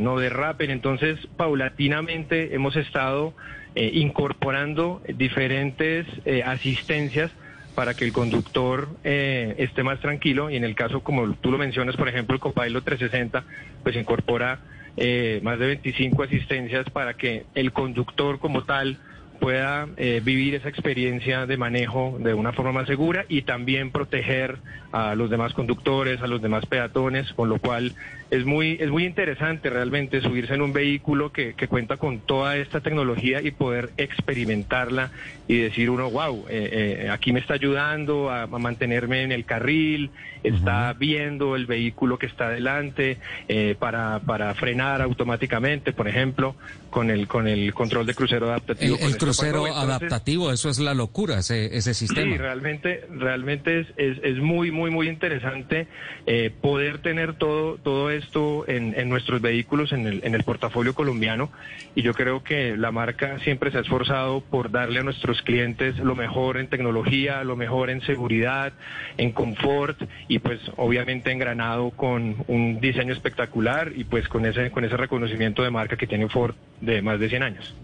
no 0.00 0.18
derrapen. 0.18 0.70
Entonces, 0.70 1.18
paulatinamente 1.36 2.54
hemos 2.54 2.76
estado 2.76 3.34
incorporando 3.74 5.02
diferentes 5.08 6.06
asistencias 6.44 7.32
para 7.74 7.94
que 7.94 8.04
el 8.04 8.12
conductor 8.12 8.88
eh, 9.02 9.54
esté 9.58 9.82
más 9.82 10.00
tranquilo 10.00 10.50
y 10.50 10.56
en 10.56 10.64
el 10.64 10.74
caso 10.74 11.00
como 11.00 11.34
tú 11.34 11.50
lo 11.50 11.58
mencionas, 11.58 11.96
por 11.96 12.08
ejemplo, 12.08 12.34
el 12.34 12.40
Copilot 12.40 12.84
360, 12.84 13.44
pues 13.82 13.96
incorpora 13.96 14.60
eh, 14.96 15.40
más 15.42 15.58
de 15.58 15.66
25 15.66 16.22
asistencias 16.22 16.88
para 16.90 17.14
que 17.14 17.44
el 17.54 17.72
conductor 17.72 18.38
como 18.38 18.62
tal 18.62 18.98
pueda 19.40 19.88
eh, 19.96 20.20
vivir 20.24 20.54
esa 20.54 20.68
experiencia 20.68 21.46
de 21.46 21.56
manejo 21.56 22.16
de 22.18 22.34
una 22.34 22.52
forma 22.52 22.72
más 22.72 22.86
segura 22.86 23.24
y 23.28 23.42
también 23.42 23.90
proteger 23.90 24.58
a 24.94 25.16
los 25.16 25.28
demás 25.28 25.52
conductores, 25.54 26.22
a 26.22 26.28
los 26.28 26.40
demás 26.40 26.66
peatones, 26.66 27.32
con 27.32 27.48
lo 27.48 27.58
cual 27.58 27.94
es 28.30 28.44
muy, 28.44 28.76
es 28.80 28.90
muy 28.90 29.04
interesante 29.04 29.68
realmente 29.68 30.20
subirse 30.20 30.54
en 30.54 30.62
un 30.62 30.72
vehículo 30.72 31.32
que, 31.32 31.54
que 31.54 31.66
cuenta 31.66 31.96
con 31.96 32.20
toda 32.20 32.56
esta 32.56 32.80
tecnología 32.80 33.42
y 33.42 33.50
poder 33.50 33.90
experimentarla 33.96 35.10
y 35.48 35.58
decir 35.58 35.90
uno, 35.90 36.10
wow, 36.10 36.46
eh, 36.48 37.02
eh, 37.06 37.10
aquí 37.10 37.32
me 37.32 37.40
está 37.40 37.54
ayudando 37.54 38.30
a, 38.30 38.42
a 38.42 38.46
mantenerme 38.46 39.24
en 39.24 39.32
el 39.32 39.44
carril, 39.44 40.10
está 40.44 40.92
viendo 40.92 41.56
el 41.56 41.66
vehículo 41.66 42.16
que 42.18 42.26
está 42.26 42.46
adelante 42.46 43.18
eh, 43.48 43.74
para, 43.78 44.20
para 44.20 44.54
frenar 44.54 45.02
automáticamente, 45.02 45.92
por 45.92 46.06
ejemplo, 46.06 46.54
con 46.90 47.10
el, 47.10 47.26
con 47.26 47.48
el 47.48 47.74
control 47.74 48.06
de 48.06 48.14
crucero 48.14 48.46
adaptativo. 48.46 48.96
El, 48.96 49.02
el 49.02 49.10
esto 49.10 49.26
crucero. 49.26 49.66
Entonces, 49.66 49.82
adaptativo, 49.82 50.52
eso 50.52 50.70
es 50.70 50.78
la 50.78 50.94
locura, 50.94 51.40
ese, 51.40 51.76
ese 51.76 51.94
sistema. 51.94 52.32
Sí, 52.32 52.38
realmente, 52.38 53.06
realmente 53.10 53.80
es, 53.80 53.86
es, 53.96 54.18
es 54.22 54.38
muy, 54.38 54.70
muy, 54.70 54.83
muy 54.90 55.08
interesante 55.08 55.86
eh, 56.26 56.50
poder 56.60 56.98
tener 56.98 57.34
todo, 57.34 57.76
todo 57.78 58.10
esto 58.10 58.64
en, 58.68 58.94
en 58.98 59.08
nuestros 59.08 59.40
vehículos, 59.40 59.92
en 59.92 60.06
el, 60.06 60.20
en 60.24 60.34
el 60.34 60.44
portafolio 60.44 60.94
colombiano. 60.94 61.50
Y 61.94 62.02
yo 62.02 62.14
creo 62.14 62.42
que 62.42 62.76
la 62.76 62.92
marca 62.92 63.38
siempre 63.40 63.70
se 63.70 63.78
ha 63.78 63.80
esforzado 63.80 64.40
por 64.40 64.70
darle 64.70 65.00
a 65.00 65.02
nuestros 65.02 65.42
clientes 65.42 65.96
lo 65.98 66.14
mejor 66.14 66.56
en 66.56 66.68
tecnología, 66.68 67.44
lo 67.44 67.56
mejor 67.56 67.90
en 67.90 68.00
seguridad, 68.02 68.72
en 69.16 69.32
confort 69.32 70.00
y 70.28 70.38
pues 70.38 70.60
obviamente 70.76 71.30
engranado 71.30 71.90
con 71.90 72.44
un 72.46 72.80
diseño 72.80 73.12
espectacular 73.12 73.92
y 73.94 74.04
pues 74.04 74.28
con 74.28 74.46
ese, 74.46 74.70
con 74.70 74.84
ese 74.84 74.96
reconocimiento 74.96 75.62
de 75.62 75.70
marca 75.70 75.96
que 75.96 76.06
tiene 76.06 76.28
Ford 76.28 76.54
de 76.80 77.02
más 77.02 77.20
de 77.20 77.28
100 77.28 77.42
años. 77.42 77.74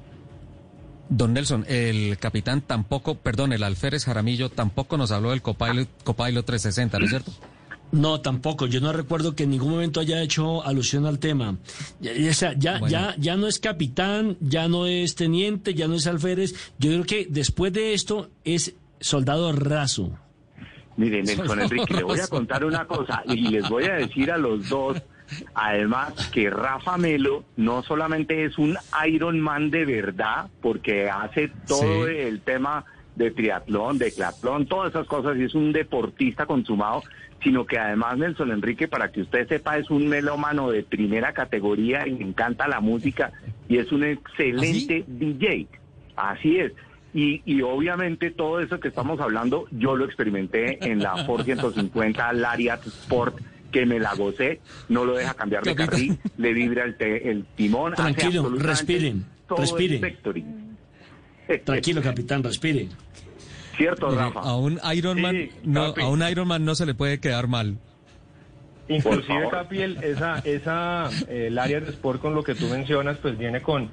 Don 1.11 1.35
Nelson, 1.35 1.67
el 1.69 2.17
capitán 2.19 2.63
tampoco, 2.63 3.17
perdón, 3.17 3.53
el 3.53 3.65
alférez 3.65 4.05
Jaramillo 4.05 4.49
tampoco 4.49 4.97
nos 4.97 5.11
habló 5.11 5.31
del 5.31 5.43
Copilot, 5.43 5.89
Copilot 6.05 6.47
360, 6.47 6.99
¿no 6.99 7.05
es 7.05 7.11
cierto? 7.11 7.33
No, 7.93 8.21
tampoco. 8.21 8.67
Yo 8.67 8.81
no 8.81 8.93
recuerdo 8.93 9.35
que 9.35 9.43
en 9.43 9.51
ningún 9.51 9.71
momento 9.73 9.99
haya 9.99 10.23
hecho 10.23 10.65
alusión 10.65 11.07
al 11.07 11.19
tema. 11.19 11.59
Ya, 11.99 12.13
ya, 12.13 12.31
o 12.31 12.35
sea, 12.35 12.53
ya, 12.57 12.79
Bueno. 12.79 12.93
ya, 12.93 13.15
ya 13.19 13.37
no 13.37 13.49
es 13.49 13.59
capitán, 13.59 14.37
ya 14.41 14.69
no 14.69 14.87
es 14.87 15.17
teniente, 15.17 15.75
ya 15.75 15.89
no 15.89 15.95
es 15.95 16.07
alférez. 16.07 16.55
Yo 16.79 16.91
creo 16.91 17.05
que 17.05 17.27
después 17.29 17.73
de 17.73 17.93
esto 17.95 18.31
es 18.45 18.75
soldado 19.01 19.51
raso. 19.53 20.17
Miren, 20.97 21.25
Nelson 21.25 21.61
Enrique, 21.63 21.95
le 21.95 22.05
voy 22.05 22.21
a 22.21 22.29
contar 22.29 22.65
una 22.65 22.87
cosa 22.87 23.23
y 23.27 23.49
les 23.49 23.69
voy 23.69 23.85
a 23.85 23.95
decir 23.95 24.31
a 24.31 24.39
los 24.39 24.69
dos, 24.69 25.03
además, 25.55 26.29
que 26.33 26.51
Rafa 26.51 26.97
Melo 26.97 27.45
no 27.57 27.83
solamente 27.83 28.45
es 28.45 28.59
un 28.59 28.77
Ironman 29.07 29.71
de 29.71 29.85
verdad, 29.85 30.49
porque 30.61 31.09
hace 31.11 31.51
todo 31.67 32.07
Sí. 32.07 32.15
el 32.17 32.41
tema 32.41 32.85
de 33.17 33.31
triatlón, 33.31 33.99
de 33.99 34.13
clatlón, 34.13 34.67
todas 34.67 34.91
esas 34.91 35.07
cosas, 35.07 35.37
y 35.37 35.45
es 35.45 35.55
un 35.55 35.73
deportista 35.73 36.47
consumado, 36.47 37.03
sino 37.43 37.67
que 37.67 37.79
además 37.79 38.19
Nelson 38.19 38.51
Enrique, 38.51 38.87
para 38.89 39.11
que 39.11 39.23
usted 39.23 39.49
sepa, 39.49 39.79
es 39.79 39.91
un 39.91 40.09
melómano 40.09 40.71
de 40.71 40.83
primera 40.83 41.33
categoría 41.33 42.07
y 42.07 42.13
le 42.13 42.25
encanta 42.25 42.69
la 42.69 42.81
música 42.81 43.33
y 43.69 43.79
es 43.79 43.91
un 43.93 44.05
excelente 44.05 45.05
DJ. 45.07 45.67
Así 46.17 46.59
es. 46.59 46.73
Y, 47.13 47.43
y 47.45 47.63
obviamente 47.63 48.31
todo 48.31 48.61
eso 48.61 48.79
que 48.79 48.89
estamos 48.89 49.19
hablando, 49.21 49.67
yo 49.73 49.97
lo 49.97 50.05
experimenté 50.05 50.79
en 50.87 51.01
la 51.01 51.25
Ford 51.25 51.45
150 51.45 52.33
Lariat 52.35 52.87
Sport, 52.87 53.41
que 53.71 53.87
me 53.87 53.99
la 53.99 54.15
gocé, 54.15 54.61
no 54.89 55.05
lo 55.05 55.15
deja 55.15 55.35
cambiar 55.35 55.63
de 55.63 55.75
carril, 55.75 56.19
le 56.37 56.53
vibra 56.53 56.85
el, 56.85 56.97
te- 56.97 57.31
el 57.31 57.45
timón. 57.57 57.95
Tranquilo, 57.95 58.49
respiren, 58.59 59.25
respiren. 59.49 60.17
Tranquilo, 61.65 62.03
capitán, 62.03 62.43
respire. 62.43 62.89
Cierto, 63.77 64.09
Mire, 64.11 64.21
Rafa. 64.21 64.41
a 64.41 64.57
un 64.57 64.79
Ironman, 64.95 65.35
Sí, 65.35 65.51
no, 65.65 65.95
a 65.97 66.09
un 66.09 66.23
Ironman 66.23 66.65
no 66.65 66.75
se 66.75 66.87
le 66.87 66.95
puede 66.95 67.19
quedar 67.19 67.49
mal. 67.49 67.79
Inclusive. 68.89 69.49
Capi, 69.51 69.81
el- 69.83 70.03
esa, 70.03 70.39
esa, 70.41 71.09
eh, 71.29 71.47
el 71.47 71.59
área 71.59 71.81
de 71.81 71.91
sport 71.91 72.21
con 72.21 72.35
lo 72.35 72.43
que 72.43 72.55
tú 72.55 72.67
mencionas, 72.67 73.19
pues 73.19 73.39
viene 73.39 73.61
con, 73.63 73.89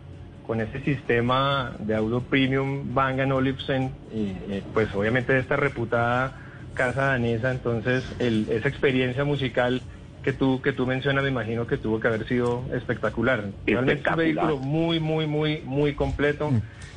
con 0.46 0.60
ese 0.60 0.82
sistema 0.84 1.74
de 1.80 1.96
audio 1.96 2.22
premium 2.22 2.94
Bang 2.94 3.20
Olufsen 3.32 3.92
y 4.14 4.30
eh, 4.52 4.64
pues 4.74 4.94
obviamente 4.96 5.34
de 5.34 5.40
esta 5.40 5.56
reputada 5.56 6.42
casa 6.78 7.02
danesa, 7.08 7.52
entonces 7.52 8.04
el- 8.20 8.48
esa 8.50 8.70
experiencia 8.70 9.24
musical 9.26 9.82
que 10.22 10.34
tú, 10.34 10.62
que 10.62 10.74
tú 10.74 10.86
mencionas, 10.86 11.24
me 11.24 11.30
imagino 11.30 11.68
que 11.68 11.78
tuvo 11.78 12.00
que 12.00 12.08
haber 12.08 12.28
sido 12.28 12.70
espectacular. 12.74 13.40
Realmente 13.74 14.02
es 14.02 14.08
un 14.08 14.18
vehículo 14.18 14.58
muy, 14.60 15.00
muy, 15.00 15.26
muy, 15.28 15.62
muy 15.66 15.96
completo. 15.96 16.50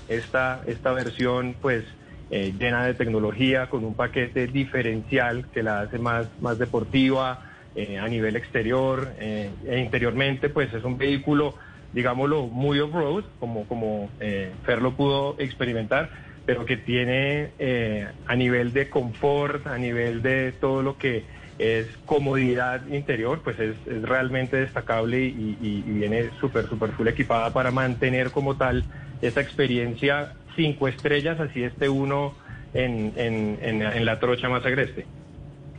Esta, 0.09 0.63
esta 0.67 0.93
versión, 0.93 1.57
pues, 1.61 1.85
eh, 2.31 2.53
llena 2.59 2.85
de 2.87 2.95
tecnología, 2.95 3.69
con 3.69 3.85
un 3.85 3.95
paquete 3.95 4.47
diferencial 4.49 5.49
que 5.53 5.63
la 5.63 5.81
hace 5.83 5.99
más, 5.99 6.27
más 6.41 6.59
deportiva 6.59 7.41
eh, 7.75 7.99
a 7.99 8.09
nivel 8.09 8.35
exterior 8.37 9.15
eh, 9.19 9.55
e 9.65 9.79
interiormente, 9.79 10.49
pues 10.49 10.73
es 10.75 10.83
un 10.85 10.99
vehículo, 10.99 11.55
digámoslo, 11.93 12.47
muy 12.49 12.81
off-road, 12.81 13.25
como, 13.39 13.67
como 13.69 14.11
eh, 14.19 14.57
Fer 14.65 14.83
lo 14.83 14.97
pudo 14.97 15.37
experimentar, 15.39 16.11
pero 16.51 16.67
que 16.67 16.77
tiene 16.79 17.53
eh, 17.61 18.09
a 18.27 18.35
nivel 18.35 18.73
de 18.73 18.91
confort, 18.91 19.69
a 19.69 19.79
nivel 19.79 20.21
de 20.21 20.51
todo 20.51 20.83
lo 20.83 20.99
que 20.99 21.25
es 21.61 21.87
comodidad 22.07 22.85
interior, 22.89 23.41
pues 23.45 23.57
es, 23.61 23.77
es 23.87 24.03
realmente 24.03 24.57
destacable 24.57 25.21
y, 25.27 25.57
y- 25.61 25.85
y 25.87 25.93
viene 25.93 26.33
súper, 26.41 26.69
súper 26.69 26.91
full 26.91 27.07
equipada 27.07 27.53
para 27.53 27.71
mantener 27.71 28.33
como 28.33 28.57
tal 28.57 28.85
esa 29.23 29.41
experiencia 29.41 30.33
cinco 30.57 30.89
estrellas, 30.89 31.39
así 31.39 31.63
esté 31.63 31.89
uno 31.89 32.35
en, 32.75 33.13
en, 33.15 33.57
en, 33.63 33.83
en 33.83 34.05
la 34.05 34.19
trocha 34.19 34.49
más 34.49 34.67
agreste. 34.67 35.07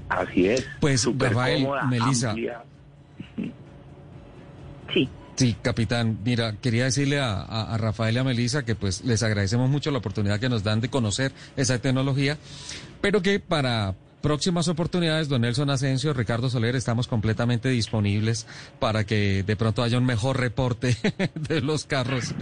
Así 0.07 0.47
es. 0.47 0.65
Pues 0.79 1.01
Súper 1.01 1.31
Rafael, 1.33 1.63
cómoda, 1.63 1.81
Melissa. 1.89 2.29
amplia. 2.29 2.63
Sí. 5.41 5.55
Capitán. 5.59 6.19
Mira, 6.23 6.57
quería 6.61 6.83
decirle 6.83 7.19
a, 7.19 7.75
Rafael 7.79 8.15
y 8.15 8.19
a 8.19 8.23
Melissa 8.23 8.63
que 8.63 8.75
pues 8.75 9.03
les 9.03 9.23
agradecemos 9.23 9.71
mucho 9.71 9.89
la 9.89 9.97
oportunidad 9.97 10.39
que 10.39 10.49
nos 10.49 10.63
dan 10.63 10.81
de 10.81 10.89
conocer 10.89 11.31
esa 11.57 11.79
tecnología, 11.79 12.37
pero 13.01 13.23
que 13.23 13.39
para 13.39 13.95
próximas 14.21 14.67
oportunidades, 14.67 15.29
don 15.29 15.41
Nelson 15.41 15.71
Asensio, 15.71 16.13
Ricardo 16.13 16.47
Soler, 16.47 16.75
estamos 16.75 17.07
completamente 17.07 17.69
disponibles 17.69 18.45
para 18.79 19.03
que 19.03 19.41
de 19.41 19.55
pronto 19.55 19.81
haya 19.81 19.97
un 19.97 20.05
mejor 20.05 20.39
reporte 20.39 20.95
de 21.33 21.61
los 21.61 21.85
carros 21.85 22.35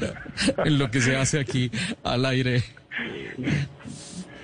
en 0.66 0.78
lo 0.78 0.92
que 0.92 1.00
se 1.00 1.16
hace 1.16 1.40
aquí 1.40 1.72
al 2.04 2.26
aire. 2.26 2.66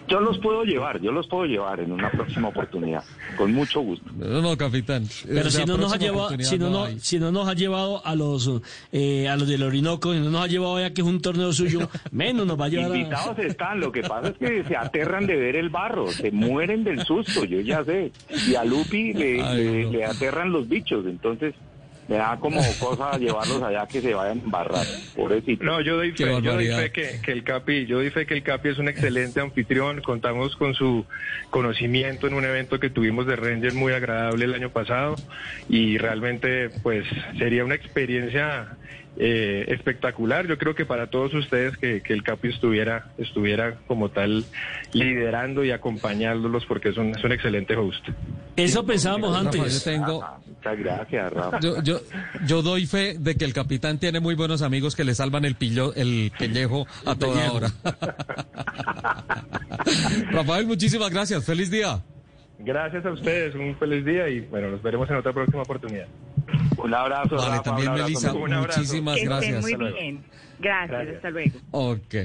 Yo 0.07 0.19
los 0.19 0.37
puedo 0.37 0.63
llevar, 0.63 1.01
yo 1.01 1.11
los 1.11 1.27
puedo 1.27 1.45
llevar 1.45 1.79
en 1.79 1.91
una 1.91 2.11
próxima 2.11 2.49
oportunidad, 2.49 3.03
con 3.37 3.51
mucho 3.53 3.81
gusto. 3.81 4.05
No, 4.15 4.41
no, 4.41 4.55
capitán. 4.55 5.07
Pero 5.27 5.49
si 5.49 5.65
no 5.65 5.77
nos 5.77 5.93
ha 5.93 5.97
llevado, 5.97 6.29
si 6.39 6.57
no, 6.59 6.69
no 6.69 6.87
si 6.99 7.17
no 7.19 7.31
nos 7.31 7.47
ha 7.47 7.53
llevado 7.55 8.05
a 8.05 8.13
los 8.15 8.49
eh, 8.91 9.27
a 9.27 9.35
los 9.35 9.47
del 9.47 9.63
Orinoco, 9.63 10.13
si 10.13 10.19
no 10.19 10.29
nos 10.29 10.43
ha 10.43 10.47
llevado 10.47 10.79
ya 10.79 10.93
que 10.93 11.01
es 11.01 11.07
un 11.07 11.21
torneo 11.21 11.51
suyo, 11.53 11.89
menos 12.11 12.45
nos 12.45 12.59
va 12.59 12.65
a 12.65 12.69
llevar 12.69 12.91
a... 12.91 12.97
Invitados 12.97 13.39
están, 13.39 13.79
lo 13.79 13.91
que 13.91 14.01
pasa 14.03 14.29
es 14.29 14.37
que 14.37 14.63
se 14.63 14.75
aterran 14.75 15.25
de 15.25 15.35
ver 15.35 15.55
el 15.55 15.69
barro, 15.69 16.07
se 16.11 16.29
mueren 16.31 16.83
del 16.83 17.03
susto, 17.03 17.43
yo 17.45 17.59
ya 17.61 17.83
sé. 17.83 18.11
Y 18.47 18.53
a 18.55 18.63
Lupi 18.63 19.13
le, 19.13 19.37
le- 19.55 19.91
le 19.91 20.05
aterran 20.05 20.51
los 20.51 20.69
bichos, 20.69 21.05
entonces 21.07 21.55
me 22.07 22.17
da 22.17 22.37
como 22.39 22.61
cosa 22.79 23.17
llevarlos 23.19 23.61
allá 23.61 23.87
que 23.87 24.01
se 24.01 24.13
vayan 24.13 24.39
a 24.39 24.43
embarrar, 24.43 24.85
pobrecito. 25.15 25.63
No, 25.63 25.81
yo 25.81 25.97
doy 25.97 26.11
fe, 26.11 26.41
yo 26.41 26.53
doy 26.53 26.67
fe 26.67 26.91
que, 26.91 27.19
que 27.23 27.31
el 27.31 27.43
Capi, 27.43 27.85
yo 27.85 27.97
doy 27.97 28.09
fe 28.09 28.25
que 28.25 28.33
el 28.33 28.43
Capi 28.43 28.69
es 28.69 28.77
un 28.77 28.87
excelente 28.87 29.39
anfitrión. 29.39 30.01
Contamos 30.01 30.55
con 30.55 30.73
su 30.73 31.05
conocimiento 31.49 32.27
en 32.27 32.33
un 32.33 32.45
evento 32.45 32.79
que 32.79 32.89
tuvimos 32.89 33.25
de 33.25 33.35
Ranger 33.35 33.73
muy 33.73 33.93
agradable 33.93 34.45
el 34.45 34.53
año 34.53 34.69
pasado 34.69 35.15
y 35.69 35.97
realmente, 35.97 36.69
pues, 36.83 37.05
sería 37.37 37.65
una 37.65 37.75
experiencia 37.75 38.77
eh, 39.17 39.65
espectacular. 39.69 40.47
Yo 40.47 40.57
creo 40.57 40.75
que 40.75 40.85
para 40.85 41.07
todos 41.07 41.33
ustedes 41.33 41.77
que, 41.77 42.01
que 42.01 42.13
el 42.13 42.23
Capi 42.23 42.49
estuviera, 42.49 43.11
estuviera 43.17 43.77
como 43.87 44.09
tal 44.09 44.43
liderando 44.93 45.63
y 45.63 45.71
acompañándolos 45.71 46.65
porque 46.65 46.89
es 46.89 46.97
un, 46.97 47.09
es 47.15 47.23
un 47.23 47.31
excelente 47.31 47.75
host. 47.75 48.07
Eso 48.55 48.85
pensábamos 48.85 49.31
Rafa, 49.35 49.45
antes. 49.57 49.85
yo 49.85 49.91
tengo, 49.91 50.25
Muchas 50.47 50.79
gracias, 50.79 51.33
Rafa. 51.33 51.59
yo, 51.59 51.81
yo, 51.81 51.99
yo 52.45 52.61
doy 52.61 52.85
fe 52.85 53.15
de 53.19 53.35
que 53.35 53.45
el 53.45 53.53
capitán 53.53 53.99
tiene 53.99 54.19
muy 54.19 54.35
buenos 54.35 54.61
amigos 54.61 54.95
que 54.95 55.03
le 55.03 55.13
salvan 55.15 55.45
el 55.45 55.55
pillo, 55.55 55.93
el 55.95 56.31
pellejo 56.37 56.87
a 57.05 57.15
toda 57.15 57.33
pellejo. 57.35 57.55
hora. 57.55 57.71
Rafael, 60.31 60.65
muchísimas 60.65 61.09
gracias. 61.09 61.45
Feliz 61.45 61.69
día. 61.69 62.01
Gracias 62.59 63.05
a 63.05 63.11
ustedes, 63.11 63.53
un 63.55 63.75
feliz 63.77 64.05
día 64.05 64.29
y 64.29 64.39
bueno, 64.41 64.71
nos 64.71 64.81
veremos 64.81 65.09
en 65.09 65.17
otra 65.17 65.33
próxima 65.33 65.61
oportunidad. 65.61 66.07
Un 66.77 66.93
abrazo, 66.93 67.35
Vale, 67.35 67.49
Rafa, 67.49 67.63
también 67.63 67.87
un 67.89 67.93
abrazo, 67.93 68.09
Melissa, 68.09 68.33
un 68.33 68.53
abrazo. 68.53 68.79
muchísimas 68.79 69.15
que 69.15 69.21
estén 69.21 69.29
gracias. 69.31 69.61
muy 69.61 69.71
Hasta 69.73 69.83
luego. 69.83 69.97
bien. 69.99 70.23
Gracias, 70.59 71.15
hasta 71.15 71.29
luego. 71.29 71.59
Ok. 71.71 72.15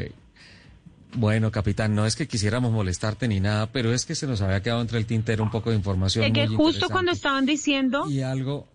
Bueno, 1.15 1.51
capitán, 1.51 1.95
no 1.95 2.07
es 2.07 2.15
que 2.15 2.29
quisiéramos 2.29 2.71
molestarte 2.73 3.27
ni 3.27 3.41
nada, 3.41 3.67
pero 3.73 3.93
es 3.93 4.07
que 4.07 4.15
se 4.15 4.27
nos 4.29 4.41
había 4.43 4.63
quedado 4.63 4.81
entre 4.81 4.99
el 4.99 5.07
tintero 5.07 5.43
un 5.43 5.51
poco 5.51 5.71
de 5.71 5.77
información. 5.77 6.25
Llegué 6.25 6.47
muy 6.49 6.57
justo 6.57 6.89
cuando 6.89 7.11
estaban 7.13 7.47
diciendo, 7.47 8.09
Y 8.09 8.23
algo. 8.23 8.69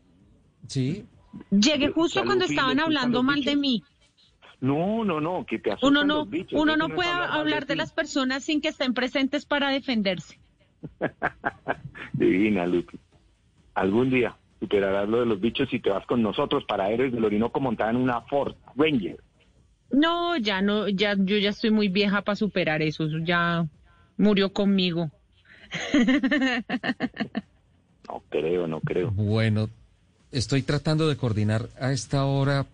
Sí. 0.68 1.06
llegué 1.52 1.92
justo 1.92 2.24
cuando 2.26 2.44
estaban 2.46 2.76
¿le 2.78 2.84
gustan 2.84 2.98
hablando 2.98 3.24
mal 3.24 3.42
de 3.44 3.56
mí. 3.56 3.84
No, 4.62 5.06
no, 5.06 5.22
no, 5.22 5.46
que 5.46 5.60
te 5.60 5.72
asustan 5.72 5.90
Uno 5.92 6.04
no, 6.04 6.16
los 6.20 6.30
bichos. 6.30 6.60
uno 6.62 6.76
no 6.76 6.90
puede 6.90 7.10
hablar 7.10 7.66
de 7.68 7.74
ti. 7.76 7.78
las 7.78 7.92
personas 7.94 8.44
sin 8.44 8.60
que 8.62 8.70
estén 8.70 8.94
presentes 8.94 9.46
para 9.46 9.70
defenderse. 9.70 10.38
Divina, 12.14 12.66
Lupi. 12.66 12.98
Algún 13.76 14.10
día 14.10 14.36
superarás 14.66 15.08
lo 15.08 15.20
de 15.20 15.26
los 15.28 15.40
bichos 15.40 15.72
y 15.72 15.80
te 15.80 15.90
vas 15.90 16.06
con 16.06 16.22
nosotros 16.22 16.64
para 16.68 16.90
Héroes 16.90 17.14
del 17.14 17.24
Orinoco 17.24 17.60
montada 17.60 17.92
en 17.92 17.98
una 17.98 18.22
Ford 18.22 18.56
Ranger. 18.76 19.18
No, 19.92 20.36
ya 20.38 20.62
no, 20.62 20.90
ya 20.90 21.16
yo 21.18 21.38
ya 21.38 21.50
estoy 21.52 21.70
muy 21.70 21.88
vieja 21.88 22.24
para 22.24 22.36
superar 22.36 22.82
eso, 22.82 23.06
eso 23.06 23.20
ya 23.20 23.66
murió 24.18 24.52
conmigo. 24.52 25.12
No 28.08 28.22
creo, 28.30 28.68
no 28.68 28.82
creo. 28.82 29.10
Bueno, 29.10 29.68
estoy 30.32 30.62
tratando 30.62 31.08
de 31.08 31.18
coordinar 31.18 31.70
a 31.80 31.92
esta 31.92 32.26
hora, 32.26 32.68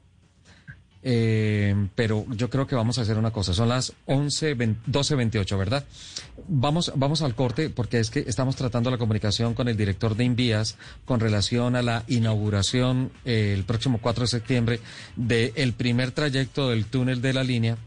eh, 1.03 1.75
pero 1.95 2.25
yo 2.35 2.49
creo 2.49 2.67
que 2.67 2.75
vamos 2.75 2.97
a 2.99 3.01
hacer 3.01 3.17
una 3.17 3.31
cosa. 3.31 3.53
Son 3.53 3.69
las 3.69 3.93
11, 4.05 4.55
12.28, 4.57 5.57
¿verdad? 5.57 5.83
Vamos, 6.47 6.91
vamos 6.95 7.21
al 7.21 7.35
corte 7.35 7.69
porque 7.69 7.99
es 7.99 8.09
que 8.09 8.19
estamos 8.27 8.55
tratando 8.55 8.89
la 8.91 8.97
comunicación 8.97 9.53
con 9.53 9.67
el 9.67 9.77
director 9.77 10.15
de 10.15 10.23
Invías 10.25 10.77
con 11.05 11.19
relación 11.19 11.75
a 11.75 11.81
la 11.81 12.03
inauguración 12.07 13.11
eh, 13.25 13.53
el 13.55 13.63
próximo 13.63 13.99
4 14.01 14.23
de 14.23 14.27
septiembre 14.27 14.79
del 15.15 15.73
primer 15.73 16.11
trayecto 16.11 16.69
del 16.69 16.85
túnel 16.85 17.21
de 17.21 17.33
la 17.33 17.43
línea. 17.43 17.77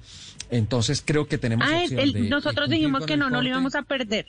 Entonces 0.51 1.03
creo 1.05 1.27
que 1.27 1.39
tenemos 1.39 1.67
Ah, 1.71 1.79
opción 1.83 2.01
el- 2.01 2.13
de- 2.13 2.23
de 2.23 2.29
nosotros 2.29 2.69
dijimos 2.69 3.07
que 3.07 3.17
no, 3.17 3.31
no 3.31 3.43
lo 3.43 3.49
íbamos 3.49 3.75
a 3.75 3.83
perder. 3.83 4.27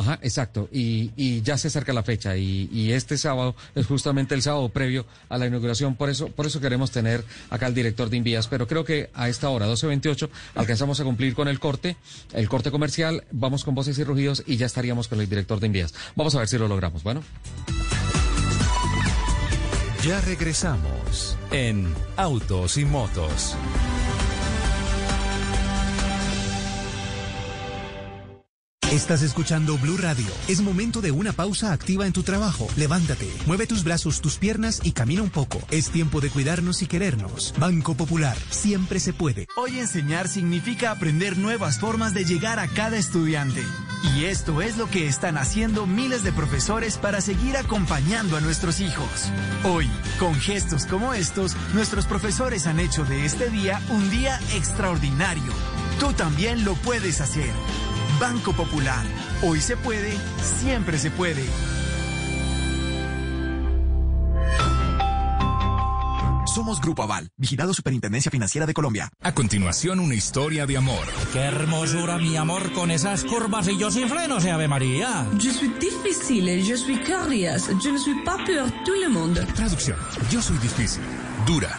Ajá, 0.00 0.18
exacto. 0.22 0.68
Y, 0.72 1.10
y 1.14 1.42
ya 1.42 1.58
se 1.58 1.68
acerca 1.68 1.92
la 1.92 2.02
fecha 2.02 2.34
y, 2.34 2.70
y 2.72 2.92
este 2.92 3.18
sábado 3.18 3.54
es 3.74 3.86
justamente 3.86 4.34
el 4.34 4.40
sábado 4.40 4.70
previo 4.70 5.04
a 5.28 5.36
la 5.36 5.46
inauguración. 5.46 5.94
Por 5.94 6.08
eso, 6.08 6.28
por 6.28 6.46
eso 6.46 6.58
queremos 6.58 6.90
tener 6.90 7.22
acá 7.50 7.66
al 7.66 7.74
director 7.74 8.08
de 8.08 8.16
Invías. 8.16 8.48
Pero 8.48 8.66
creo 8.66 8.82
que 8.82 9.10
a 9.12 9.28
esta 9.28 9.50
hora, 9.50 9.66
12.28, 9.66 10.30
alcanzamos 10.54 11.00
a 11.00 11.04
cumplir 11.04 11.34
con 11.34 11.48
el 11.48 11.60
corte, 11.60 11.96
el 12.32 12.48
corte 12.48 12.70
comercial. 12.70 13.24
Vamos 13.30 13.62
con 13.62 13.74
voces 13.74 13.98
y 13.98 14.04
rugidos 14.04 14.42
y 14.46 14.56
ya 14.56 14.64
estaríamos 14.64 15.06
con 15.06 15.20
el 15.20 15.28
director 15.28 15.60
de 15.60 15.66
Invías. 15.66 15.92
Vamos 16.16 16.34
a 16.34 16.38
ver 16.38 16.48
si 16.48 16.56
lo 16.56 16.66
logramos. 16.66 17.02
Bueno. 17.02 17.22
Ya 20.02 20.18
regresamos 20.22 21.36
en 21.50 21.92
Autos 22.16 22.78
y 22.78 22.86
Motos. 22.86 23.54
Estás 28.90 29.22
escuchando 29.22 29.78
Blue 29.78 29.98
Radio. 29.98 30.26
Es 30.48 30.62
momento 30.62 31.00
de 31.00 31.12
una 31.12 31.32
pausa 31.32 31.72
activa 31.72 32.08
en 32.08 32.12
tu 32.12 32.24
trabajo. 32.24 32.66
Levántate, 32.74 33.30
mueve 33.46 33.68
tus 33.68 33.84
brazos, 33.84 34.20
tus 34.20 34.36
piernas 34.36 34.80
y 34.82 34.90
camina 34.90 35.22
un 35.22 35.30
poco. 35.30 35.62
Es 35.70 35.90
tiempo 35.90 36.20
de 36.20 36.28
cuidarnos 36.28 36.82
y 36.82 36.88
querernos. 36.88 37.54
Banco 37.56 37.94
Popular, 37.94 38.36
siempre 38.50 38.98
se 38.98 39.12
puede. 39.12 39.46
Hoy 39.54 39.78
enseñar 39.78 40.26
significa 40.26 40.90
aprender 40.90 41.38
nuevas 41.38 41.78
formas 41.78 42.14
de 42.14 42.24
llegar 42.24 42.58
a 42.58 42.66
cada 42.66 42.96
estudiante. 42.96 43.62
Y 44.16 44.24
esto 44.24 44.60
es 44.60 44.76
lo 44.76 44.90
que 44.90 45.06
están 45.06 45.38
haciendo 45.38 45.86
miles 45.86 46.24
de 46.24 46.32
profesores 46.32 46.98
para 46.98 47.20
seguir 47.20 47.56
acompañando 47.56 48.36
a 48.36 48.40
nuestros 48.40 48.80
hijos. 48.80 49.30
Hoy, 49.62 49.88
con 50.18 50.34
gestos 50.34 50.86
como 50.86 51.14
estos, 51.14 51.54
nuestros 51.74 52.06
profesores 52.06 52.66
han 52.66 52.80
hecho 52.80 53.04
de 53.04 53.24
este 53.24 53.50
día 53.50 53.80
un 53.90 54.10
día 54.10 54.40
extraordinario. 54.56 55.52
Tú 56.00 56.12
también 56.12 56.64
lo 56.64 56.74
puedes 56.74 57.20
hacer. 57.20 57.52
Banco 58.20 58.52
Popular. 58.52 59.04
Hoy 59.42 59.60
se 59.60 59.76
puede, 59.78 60.12
siempre 60.60 60.98
se 60.98 61.10
puede. 61.10 61.42
Somos 66.54 66.80
Grupo 66.80 67.04
Aval, 67.04 67.30
vigilado 67.36 67.72
Superintendencia 67.72 68.30
Financiera 68.30 68.66
de 68.66 68.74
Colombia. 68.74 69.08
A 69.22 69.32
continuación, 69.32 70.00
una 70.00 70.14
historia 70.14 70.66
de 70.66 70.76
amor. 70.76 71.06
Qué 71.32 71.38
hermosura, 71.38 72.18
mi 72.18 72.36
amor, 72.36 72.72
con 72.72 72.90
esas 72.90 73.24
curvas 73.24 73.68
y 73.68 73.78
yo 73.78 73.90
sin 73.90 74.08
frenos, 74.08 74.44
Ave 74.44 74.68
María. 74.68 75.26
Je 75.38 75.52
suis 75.52 75.70
difficile, 75.78 76.60
je 76.62 76.76
suis 76.76 76.98
curious, 77.02 77.68
je 77.80 77.90
ne 77.90 77.98
suis 77.98 78.22
pas 78.24 78.36
pour 78.36 78.70
tout 78.84 79.00
le 79.00 79.08
monde. 79.08 79.46
Traducción. 79.54 79.96
Yo 80.30 80.42
soy 80.42 80.58
difícil, 80.58 81.02
dura, 81.46 81.78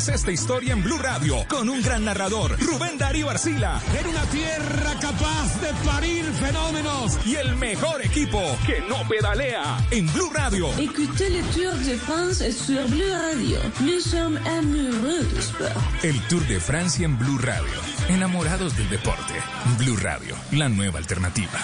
esta 0.09 0.31
historia 0.31 0.73
en 0.73 0.83
Blue 0.83 0.97
Radio 0.97 1.45
con 1.47 1.69
un 1.69 1.81
gran 1.81 2.05
narrador, 2.05 2.57
Rubén 2.59 2.97
Darío 2.97 3.29
Arcila. 3.29 3.79
En 3.99 4.07
una 4.07 4.23
tierra 4.25 4.93
capaz 4.99 5.61
de 5.61 5.73
parir 5.85 6.25
fenómenos. 6.39 7.19
Y 7.25 7.35
el 7.35 7.55
mejor 7.57 8.03
equipo 8.03 8.41
que 8.65 8.81
no 8.89 9.07
pedalea 9.07 9.77
en 9.91 10.11
Blue 10.13 10.31
Radio. 10.33 10.69
Écoutez 10.79 11.29
le 11.29 11.43
Tour 11.43 11.73
de 11.85 11.97
France 11.97 12.51
sur 12.51 12.87
Blue 12.87 13.11
Radio. 13.11 13.59
Nous 13.81 14.01
sommes 14.01 14.37
amoureux 14.47 15.23
du 15.33 15.39
sport. 15.39 15.69
El 16.03 16.19
Tour 16.27 16.41
de 16.47 16.59
Francia 16.59 17.05
en 17.05 17.17
Blue 17.17 17.37
Radio. 17.37 17.79
Enamorados 18.09 18.75
del 18.77 18.89
deporte. 18.89 19.35
Blue 19.77 19.97
Radio, 19.97 20.35
la 20.51 20.67
nueva 20.67 20.97
alternativa. 20.97 21.59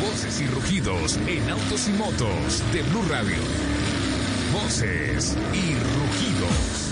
Voces 0.00 0.40
y 0.40 0.46
rugidos 0.46 1.18
en 1.28 1.48
autos 1.50 1.88
y 1.88 1.92
motos 1.92 2.62
de 2.72 2.82
Blue 2.82 3.04
Radio. 3.08 3.36
Voces 4.64 5.36
y 5.52 5.74
rugidos. 5.74 6.84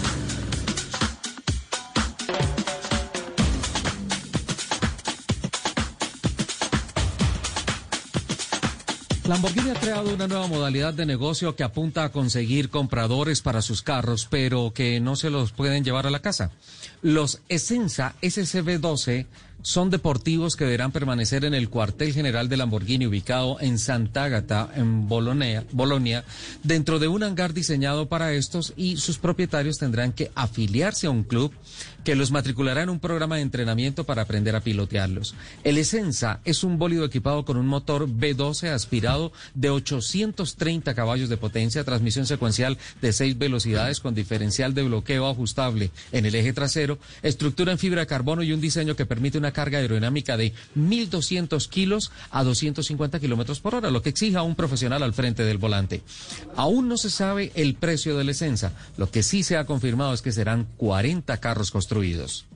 Lamborghini 9.27 9.71
ha 9.71 9.75
creado 9.75 10.13
una 10.13 10.29
nueva 10.29 10.49
modalidad 10.49 10.93
de 10.93 11.07
negocio 11.07 11.57
que 11.57 11.63
apunta 11.63 12.05
a 12.05 12.13
conseguir 12.13 12.69
compradores 12.69 13.41
para 13.41 13.63
sus 13.63 13.81
carros, 13.81 14.29
pero 14.29 14.75
que 14.75 15.01
no 15.01 15.17
se 15.17 15.31
los 15.31 15.53
pueden 15.53 15.83
llevar 15.83 16.07
a 16.07 16.11
la 16.11 16.21
casa. 16.21 16.51
Los 17.01 17.41
Essenza 17.49 18.13
SCB12 18.21 19.25
son 19.63 19.91
deportivos 19.91 20.57
que 20.57 20.65
deberán 20.65 20.93
permanecer 20.93 21.45
en 21.45 21.55
el 21.55 21.69
cuartel 21.69 22.13
general 22.13 22.49
de 22.49 22.57
Lamborghini 22.57 23.07
ubicado 23.07 23.59
en 23.61 23.79
Santa 23.79 24.25
Agata, 24.25 24.71
en 24.75 25.09
Bolonia, 25.09 25.65
Bolonia, 25.73 26.25
dentro 26.63 26.99
de 26.99 27.09
un 27.09 27.23
hangar 27.23 27.55
diseñado 27.55 28.09
para 28.09 28.33
estos 28.33 28.75
y 28.77 28.97
sus 28.97 29.19
propietarios 29.19 29.79
tendrán 29.79 30.13
que 30.13 30.31
afiliarse 30.35 31.07
a 31.07 31.11
un 31.11 31.23
club 31.23 31.53
que 32.05 32.17
los 32.17 32.33
matriculará 32.33 32.83
en 32.83 32.91
un 32.91 32.99
programa 32.99 33.37
de 33.37 33.43
entrenamiento 33.43 34.05
para 34.05 34.23
aprender 34.23 34.57
a 34.57 34.61
pilotearlos. 34.61 35.35
El 35.63 35.79
Essenza 35.79 36.41
es 36.45 36.65
un 36.65 36.79
bólido 36.79 37.05
equipado 37.05 37.45
con 37.45 37.57
un 37.57 37.67
motor 37.67 38.09
B12 38.09 38.71
aspirado 38.71 39.33
de 39.55 39.71
830 39.71 40.95
caballos 40.95 41.29
de 41.29 41.37
potencia, 41.37 41.85
transmisión 41.85 42.27
secuencial 42.27 42.79
de 43.01 43.13
6 43.13 43.39
velocidades 43.39 44.01
con 44.01 44.15
diferencial 44.15 44.75
de 44.75 44.83
bloqueo 44.83 45.29
ajustable 45.29 45.91
en 46.11 46.27
el 46.27 46.35
eje 46.35 46.53
trasero, 46.53 46.99
estructura 47.23 47.73
en 47.73 47.79
fibra 47.79 48.01
de 48.01 48.07
carbono 48.07 48.43
y 48.43 48.53
un 48.53 48.61
diseño 48.61 48.97
que 48.97 49.07
permite 49.07 49.39
una 49.39 49.52
carga 49.53 49.79
aerodinámica 49.79 50.37
de 50.37 50.53
1.200 50.77 51.69
kilos 51.69 52.11
a 52.31 52.45
250 52.45 53.21
kilómetros 53.21 53.61
por 53.61 53.75
hora, 53.75 53.91
lo 53.91 54.03
que 54.03 54.11
exige 54.11 54.37
a 54.37 54.43
un 54.43 54.55
profesional 54.55 55.03
al 55.03 55.15
frente 55.15 55.45
del 55.45 55.59
volante. 55.59 56.03
Aún 56.57 56.89
no 56.89 56.97
se 56.97 57.11
sabe 57.11 57.53
el 57.55 57.75
precio 57.75 58.17
del 58.17 58.29
Essenza. 58.29 58.73
Lo 58.97 59.11
que 59.11 59.23
sí 59.23 59.43
se 59.43 59.57
ha 59.57 59.67
confirmado 59.67 60.15
es 60.15 60.23
que 60.23 60.33
serán 60.33 60.67
40 60.77 61.39
carros 61.39 61.71
construidos. 61.71 62.47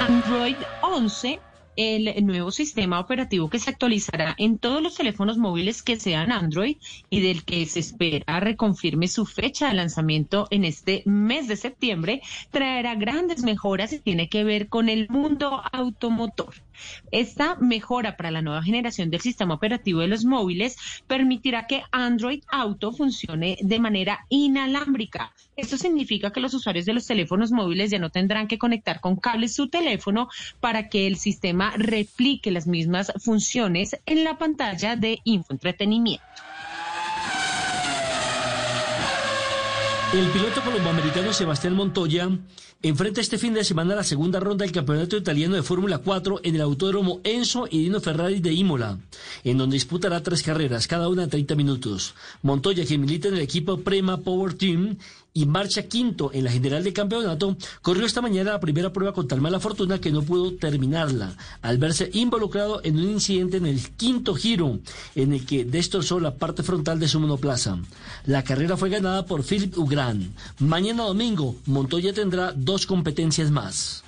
Android 0.00 0.56
11, 0.82 1.40
el 1.80 2.26
nuevo 2.26 2.50
sistema 2.50 3.00
operativo 3.00 3.48
que 3.48 3.58
se 3.58 3.70
actualizará 3.70 4.34
en 4.36 4.58
todos 4.58 4.82
los 4.82 4.96
teléfonos 4.96 5.38
móviles 5.38 5.82
que 5.82 5.98
sean 5.98 6.30
Android 6.30 6.76
y 7.08 7.20
del 7.20 7.42
que 7.42 7.64
se 7.64 7.80
espera 7.80 8.38
reconfirme 8.38 9.08
su 9.08 9.24
fecha 9.24 9.68
de 9.68 9.74
lanzamiento 9.74 10.46
en 10.50 10.66
este 10.66 11.02
mes 11.06 11.48
de 11.48 11.56
septiembre, 11.56 12.20
traerá 12.50 12.94
grandes 12.96 13.42
mejoras 13.42 13.94
y 13.94 13.98
tiene 13.98 14.28
que 14.28 14.44
ver 14.44 14.68
con 14.68 14.90
el 14.90 15.08
mundo 15.08 15.62
automotor. 15.72 16.54
Esta 17.10 17.56
mejora 17.56 18.16
para 18.16 18.30
la 18.30 18.42
nueva 18.42 18.62
generación 18.62 19.10
del 19.10 19.20
sistema 19.20 19.54
operativo 19.54 20.00
de 20.00 20.08
los 20.08 20.24
móviles 20.24 20.76
permitirá 21.06 21.66
que 21.66 21.82
Android 21.92 22.42
Auto 22.50 22.92
funcione 22.92 23.58
de 23.60 23.78
manera 23.78 24.26
inalámbrica. 24.28 25.32
Esto 25.60 25.76
significa 25.76 26.32
que 26.32 26.40
los 26.40 26.54
usuarios 26.54 26.86
de 26.86 26.94
los 26.94 27.06
teléfonos 27.06 27.52
móviles 27.52 27.90
ya 27.90 27.98
no 27.98 28.08
tendrán 28.08 28.48
que 28.48 28.58
conectar 28.58 29.00
con 29.00 29.16
cables 29.16 29.54
su 29.54 29.68
teléfono 29.68 30.30
para 30.58 30.88
que 30.88 31.06
el 31.06 31.16
sistema 31.16 31.74
replique 31.76 32.50
las 32.50 32.66
mismas 32.66 33.12
funciones 33.22 33.94
en 34.06 34.24
la 34.24 34.38
pantalla 34.38 34.96
de 34.96 35.18
infoentretenimiento. 35.24 36.24
El 40.12 40.26
piloto 40.30 40.60
colomboamericano 40.62 41.32
Sebastián 41.32 41.74
Montoya 41.74 42.28
enfrenta 42.82 43.20
este 43.20 43.38
fin 43.38 43.54
de 43.54 43.62
semana 43.62 43.94
la 43.94 44.02
segunda 44.02 44.40
ronda 44.40 44.64
del 44.64 44.72
Campeonato 44.72 45.16
Italiano 45.16 45.54
de 45.54 45.62
Fórmula 45.62 45.98
4 45.98 46.40
en 46.42 46.56
el 46.56 46.62
Autódromo 46.62 47.20
Enzo 47.22 47.68
y 47.70 47.84
Dino 47.84 48.00
Ferrari 48.00 48.40
de 48.40 48.52
Imola, 48.52 48.98
en 49.44 49.58
donde 49.58 49.74
disputará 49.74 50.20
tres 50.20 50.42
carreras, 50.42 50.88
cada 50.88 51.08
una 51.08 51.22
de 51.22 51.28
30 51.28 51.54
minutos. 51.54 52.14
Montoya, 52.42 52.84
que 52.84 52.98
milita 52.98 53.28
en 53.28 53.34
el 53.34 53.40
equipo 53.40 53.78
Prema 53.82 54.16
Power 54.16 54.54
Team, 54.54 54.96
y 55.32 55.46
marcha 55.46 55.82
quinto 55.82 56.30
en 56.32 56.44
la 56.44 56.50
general 56.50 56.84
de 56.84 56.92
campeonato, 56.92 57.56
corrió 57.82 58.06
esta 58.06 58.20
mañana 58.20 58.52
la 58.52 58.60
primera 58.60 58.92
prueba 58.92 59.12
con 59.12 59.28
tal 59.28 59.40
mala 59.40 59.60
fortuna 59.60 60.00
que 60.00 60.10
no 60.10 60.22
pudo 60.22 60.54
terminarla, 60.54 61.36
al 61.62 61.78
verse 61.78 62.10
involucrado 62.12 62.80
en 62.84 62.98
un 62.98 63.10
incidente 63.10 63.58
en 63.58 63.66
el 63.66 63.90
quinto 63.90 64.34
giro, 64.34 64.80
en 65.14 65.32
el 65.32 65.46
que 65.46 65.64
destrozó 65.64 66.20
la 66.20 66.34
parte 66.34 66.62
frontal 66.62 66.98
de 66.98 67.08
su 67.08 67.20
monoplaza. 67.20 67.78
La 68.26 68.42
carrera 68.42 68.76
fue 68.76 68.90
ganada 68.90 69.26
por 69.26 69.44
Philip 69.44 69.76
Ugran. 69.78 70.34
Mañana 70.58 71.04
domingo, 71.04 71.56
Montoya 71.66 72.12
tendrá 72.12 72.52
dos 72.52 72.86
competencias 72.86 73.50
más. 73.50 74.04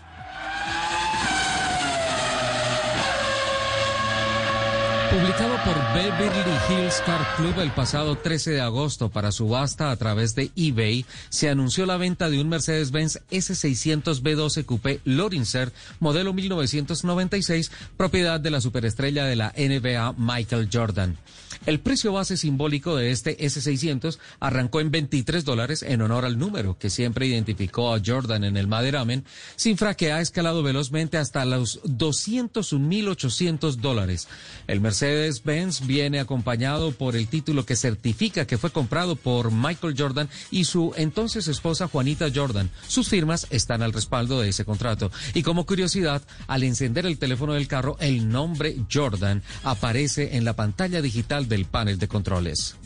Publicado 5.12 5.54
por 5.66 5.76
Beverly 5.92 6.56
Hills 6.70 7.02
Car 7.04 7.36
Club 7.36 7.60
el 7.60 7.70
pasado 7.72 8.16
13 8.16 8.52
de 8.52 8.60
agosto 8.62 9.10
para 9.10 9.30
subasta 9.30 9.90
a 9.90 9.96
través 9.96 10.34
de 10.34 10.50
eBay, 10.56 11.04
se 11.28 11.50
anunció 11.50 11.84
la 11.84 11.98
venta 11.98 12.30
de 12.30 12.40
un 12.40 12.48
Mercedes-Benz 12.48 13.20
S600 13.30 14.22
B12 14.22 14.64
Coupé 14.64 15.00
Lorinser, 15.04 15.70
modelo 16.00 16.32
1996, 16.32 17.70
propiedad 17.98 18.40
de 18.40 18.50
la 18.52 18.62
superestrella 18.62 19.26
de 19.26 19.36
la 19.36 19.52
NBA 19.54 20.14
Michael 20.16 20.70
Jordan. 20.72 21.18
El 21.64 21.78
precio 21.78 22.12
base 22.12 22.36
simbólico 22.36 22.96
de 22.96 23.12
este 23.12 23.38
S600 23.38 24.18
arrancó 24.40 24.80
en 24.80 24.90
23 24.90 25.44
dólares 25.44 25.84
en 25.84 26.02
honor 26.02 26.24
al 26.24 26.36
número 26.36 26.76
que 26.76 26.90
siempre 26.90 27.26
identificó 27.26 27.94
a 27.94 28.00
Jordan 28.04 28.42
en 28.42 28.56
el 28.56 28.66
maderamen, 28.66 29.24
cifra 29.54 29.94
que 29.94 30.10
ha 30.10 30.20
escalado 30.20 30.64
velozmente 30.64 31.18
hasta 31.18 31.44
los 31.44 31.80
201.800 31.84 33.76
dólares. 33.76 34.26
El 34.66 34.80
Mercedes-Benz 34.80 35.86
viene 35.86 36.18
acompañado 36.18 36.90
por 36.90 37.14
el 37.14 37.28
título 37.28 37.64
que 37.64 37.76
certifica 37.76 38.44
que 38.44 38.58
fue 38.58 38.70
comprado 38.70 39.14
por 39.14 39.52
Michael 39.52 39.94
Jordan 39.96 40.28
y 40.50 40.64
su 40.64 40.92
entonces 40.96 41.46
esposa 41.46 41.86
Juanita 41.86 42.26
Jordan. 42.34 42.70
Sus 42.88 43.08
firmas 43.08 43.46
están 43.50 43.82
al 43.82 43.92
respaldo 43.92 44.40
de 44.40 44.48
ese 44.48 44.64
contrato. 44.64 45.12
Y 45.32 45.44
como 45.44 45.64
curiosidad, 45.64 46.22
al 46.48 46.64
encender 46.64 47.06
el 47.06 47.18
teléfono 47.18 47.52
del 47.52 47.68
carro, 47.68 47.96
el 48.00 48.28
nombre 48.28 48.76
Jordan 48.92 49.44
aparece 49.62 50.36
en 50.36 50.44
la 50.44 50.56
pantalla 50.56 51.00
digital 51.00 51.48
del 51.52 51.66
panel 51.66 51.98
de 51.98 52.08
controles. 52.08 52.78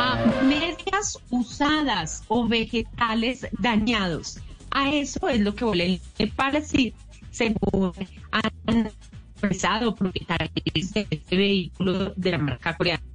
A 0.00 0.16
medias 0.42 1.20
usadas 1.30 2.24
o 2.26 2.48
vegetales 2.48 3.46
dañados. 3.52 4.40
A 4.72 4.90
eso 4.92 5.28
es 5.28 5.38
lo 5.38 5.54
que 5.54 5.64
le 5.76 6.00
decir, 6.50 6.92
según 7.30 7.92
han 8.32 8.90
expresado 9.34 9.94
propietarios 9.94 10.92
de 10.92 11.06
este 11.08 11.36
vehículo 11.36 12.12
de 12.16 12.30
la 12.32 12.38
marca 12.38 12.76
coreana. 12.76 13.13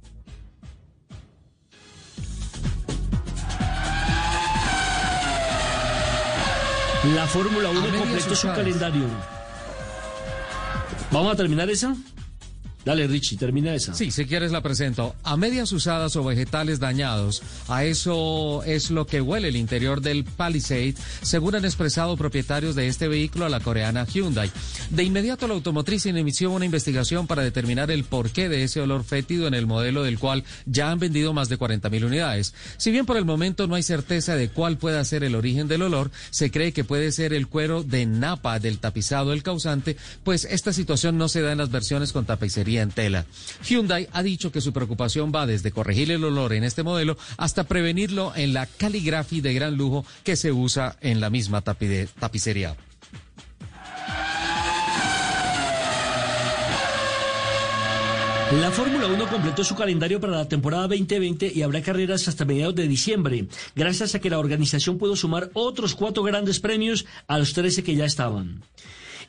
La 7.04 7.26
Fórmula 7.26 7.70
1 7.70 7.98
completó 7.98 8.34
su 8.34 8.46
calendario. 8.48 9.04
¿Vamos 11.10 11.32
a 11.32 11.36
terminar 11.36 11.70
esa? 11.70 11.96
Dale, 12.84 13.06
Richie, 13.06 13.36
termina 13.36 13.74
esa. 13.74 13.94
Sí, 13.94 14.10
si 14.10 14.24
quieres 14.24 14.52
la 14.52 14.62
presento. 14.62 15.14
A 15.22 15.36
medias 15.36 15.70
usadas 15.72 16.16
o 16.16 16.24
vegetales 16.24 16.80
dañados, 16.80 17.42
a 17.68 17.84
eso 17.84 18.62
es 18.64 18.90
lo 18.90 19.06
que 19.06 19.20
huele 19.20 19.48
el 19.48 19.56
interior 19.56 20.00
del 20.00 20.24
Palisade, 20.24 20.94
según 21.20 21.56
han 21.56 21.66
expresado 21.66 22.16
propietarios 22.16 22.74
de 22.74 22.88
este 22.88 23.06
vehículo 23.06 23.44
a 23.44 23.50
la 23.50 23.60
coreana 23.60 24.06
Hyundai. 24.06 24.50
De 24.88 25.02
inmediato 25.02 25.46
la 25.46 25.54
automotriz 25.54 26.06
inició 26.06 26.50
una 26.50 26.64
investigación 26.64 27.26
para 27.26 27.42
determinar 27.42 27.90
el 27.90 28.04
porqué 28.04 28.48
de 28.48 28.64
ese 28.64 28.80
olor 28.80 29.04
fétido 29.04 29.46
en 29.46 29.54
el 29.54 29.66
modelo 29.66 30.02
del 30.02 30.18
cual 30.18 30.44
ya 30.64 30.90
han 30.90 30.98
vendido 30.98 31.34
más 31.34 31.50
de 31.50 31.58
40 31.58 31.90
mil 31.90 32.06
unidades. 32.06 32.54
Si 32.78 32.90
bien 32.90 33.04
por 33.04 33.18
el 33.18 33.26
momento 33.26 33.66
no 33.66 33.74
hay 33.74 33.82
certeza 33.82 34.36
de 34.36 34.48
cuál 34.48 34.78
pueda 34.78 35.04
ser 35.04 35.22
el 35.22 35.34
origen 35.34 35.68
del 35.68 35.82
olor, 35.82 36.10
se 36.30 36.50
cree 36.50 36.72
que 36.72 36.84
puede 36.84 37.12
ser 37.12 37.34
el 37.34 37.46
cuero 37.46 37.82
de 37.82 38.06
napa 38.06 38.58
del 38.58 38.78
tapizado 38.78 39.34
el 39.34 39.42
causante, 39.42 39.98
pues 40.24 40.46
esta 40.46 40.72
situación 40.72 41.18
no 41.18 41.28
se 41.28 41.42
da 41.42 41.52
en 41.52 41.58
las 41.58 41.70
versiones 41.70 42.12
con 42.12 42.24
tapicería 42.24 42.69
en 42.78 42.90
tela. 42.90 43.26
Hyundai 43.68 44.08
ha 44.12 44.22
dicho 44.22 44.52
que 44.52 44.60
su 44.60 44.72
preocupación 44.72 45.32
va 45.34 45.46
desde 45.46 45.72
corregir 45.72 46.10
el 46.10 46.24
olor 46.24 46.52
en 46.52 46.64
este 46.64 46.82
modelo 46.82 47.16
hasta 47.36 47.64
prevenirlo 47.64 48.32
en 48.36 48.52
la 48.52 48.66
caligrafía 48.66 49.42
de 49.42 49.54
gran 49.54 49.76
lujo 49.76 50.04
que 50.24 50.36
se 50.36 50.52
usa 50.52 50.96
en 51.00 51.20
la 51.20 51.30
misma 51.30 51.62
tapicería. 51.62 52.76
La 58.52 58.72
Fórmula 58.72 59.06
1 59.06 59.28
completó 59.28 59.62
su 59.62 59.76
calendario 59.76 60.20
para 60.20 60.32
la 60.32 60.48
temporada 60.48 60.88
2020 60.88 61.52
y 61.54 61.62
habrá 61.62 61.82
carreras 61.82 62.26
hasta 62.26 62.44
mediados 62.44 62.74
de 62.74 62.88
diciembre, 62.88 63.46
gracias 63.76 64.16
a 64.16 64.18
que 64.18 64.28
la 64.28 64.40
organización 64.40 64.98
pudo 64.98 65.14
sumar 65.14 65.50
otros 65.52 65.94
cuatro 65.94 66.24
grandes 66.24 66.58
premios 66.58 67.06
a 67.28 67.38
los 67.38 67.52
13 67.52 67.84
que 67.84 67.94
ya 67.94 68.06
estaban. 68.06 68.64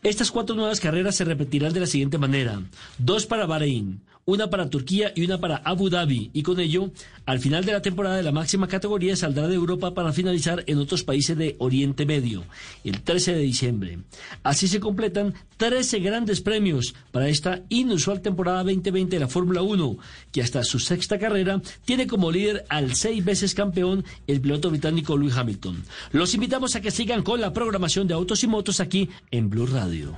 Estas 0.04 0.32
cuatro 0.32 0.56
nuevas 0.56 0.80
carreras 0.80 1.16
se 1.16 1.26
repetirán 1.26 1.74
de 1.74 1.82
la 1.82 1.86
siguiente 1.86 2.18
manera. 2.18 2.60
Dos 2.98 3.28
para 3.28 3.46
Bahrein, 3.46 4.02
una 4.26 4.50
para 4.50 4.70
Turquía 4.70 5.12
y 5.16 5.26
una 5.26 5.40
para 5.40 5.58
Abu 5.58 5.90
Dhabi. 5.90 6.32
Y 6.34 6.44
con 6.44 6.60
ello, 6.60 6.92
al 7.26 7.40
final 7.40 7.66
de 7.66 7.74
la 7.74 7.82
temporada 7.82 8.18
de 8.18 8.24
la 8.24 8.32
máxima 8.32 8.68
categoría 8.68 9.16
saldrá 9.16 9.48
de 9.48 9.56
Europa 9.56 9.94
para 9.94 10.14
finalizar 10.14 10.64
en 10.68 10.78
otros 10.78 11.04
países 11.04 11.38
de 11.38 11.56
Oriente 11.60 12.06
Medio, 12.06 12.44
el 12.84 13.02
13 13.02 13.36
de 13.36 13.42
diciembre. 13.42 14.00
Así 14.44 14.68
se 14.68 14.80
completan 14.80 15.34
13 15.58 16.00
grandes 16.00 16.42
premios 16.42 16.94
para 17.12 17.30
esta 17.30 17.62
inusual 17.70 18.22
temporada 18.22 18.64
2020 18.64 19.16
de 19.16 19.20
la 19.20 19.28
Fórmula 19.28 19.62
1, 19.62 19.98
que 20.32 20.42
hasta 20.42 20.64
su 20.64 20.80
sexta 20.80 21.20
carrera 21.20 21.62
tiene 21.86 22.08
como 22.08 22.32
líder 22.32 22.66
al 22.70 22.96
seis 22.96 23.24
veces 23.24 23.54
campeón 23.54 24.06
el 24.28 24.42
piloto 24.42 24.70
británico 24.70 25.18
Lewis 25.18 25.36
Hamilton. 25.36 25.84
Los 26.12 26.34
invitamos 26.34 26.76
a 26.76 26.82
que 26.82 26.92
sigan 26.92 27.24
con 27.24 27.42
la 27.42 27.54
programación 27.54 28.08
de 28.08 28.14
autos 28.14 28.44
y 28.44 28.48
motos 28.48 28.80
aquí 28.80 29.10
en 29.32 29.50
Blue 29.50 29.68
Radio. 29.68 30.16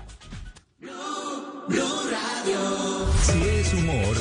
Si 3.24 3.42
es 3.42 3.74
humor, 3.74 4.18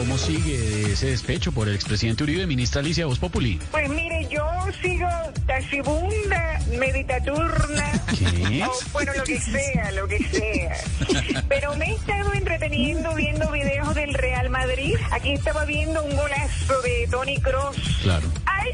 ¿cómo 0.00 0.16
sigue 0.16 0.92
ese 0.92 1.08
despecho 1.08 1.52
por 1.52 1.68
el 1.68 1.74
expresidente 1.74 2.24
Uribe, 2.24 2.46
ministra 2.46 2.80
Alicia 2.80 3.04
Voz 3.04 3.18
Populi? 3.18 3.60
Pues 3.70 3.86
mire, 3.90 4.26
yo 4.30 4.42
sigo 4.80 5.06
tachibunda, 5.46 6.58
meditaturna. 6.78 7.92
¿Qué? 8.18 8.64
O, 8.64 8.72
bueno, 8.94 9.12
lo 9.14 9.24
que 9.24 9.38
sea, 9.38 9.92
lo 9.92 10.08
que 10.08 10.18
sea. 10.24 11.42
Pero 11.50 11.76
me 11.76 11.90
he 11.90 11.94
estado 11.96 12.32
entreteniendo 12.32 13.14
viendo 13.14 13.50
videos 13.52 13.94
del 13.94 14.14
Real 14.14 14.48
Madrid. 14.48 14.94
Aquí 15.10 15.32
estaba 15.32 15.66
viendo 15.66 16.02
un 16.02 16.16
golazo 16.16 16.80
de 16.80 17.06
Tony 17.10 17.38
Cross. 17.38 17.76
Claro. 18.02 18.26
¡Ay! 18.46 18.72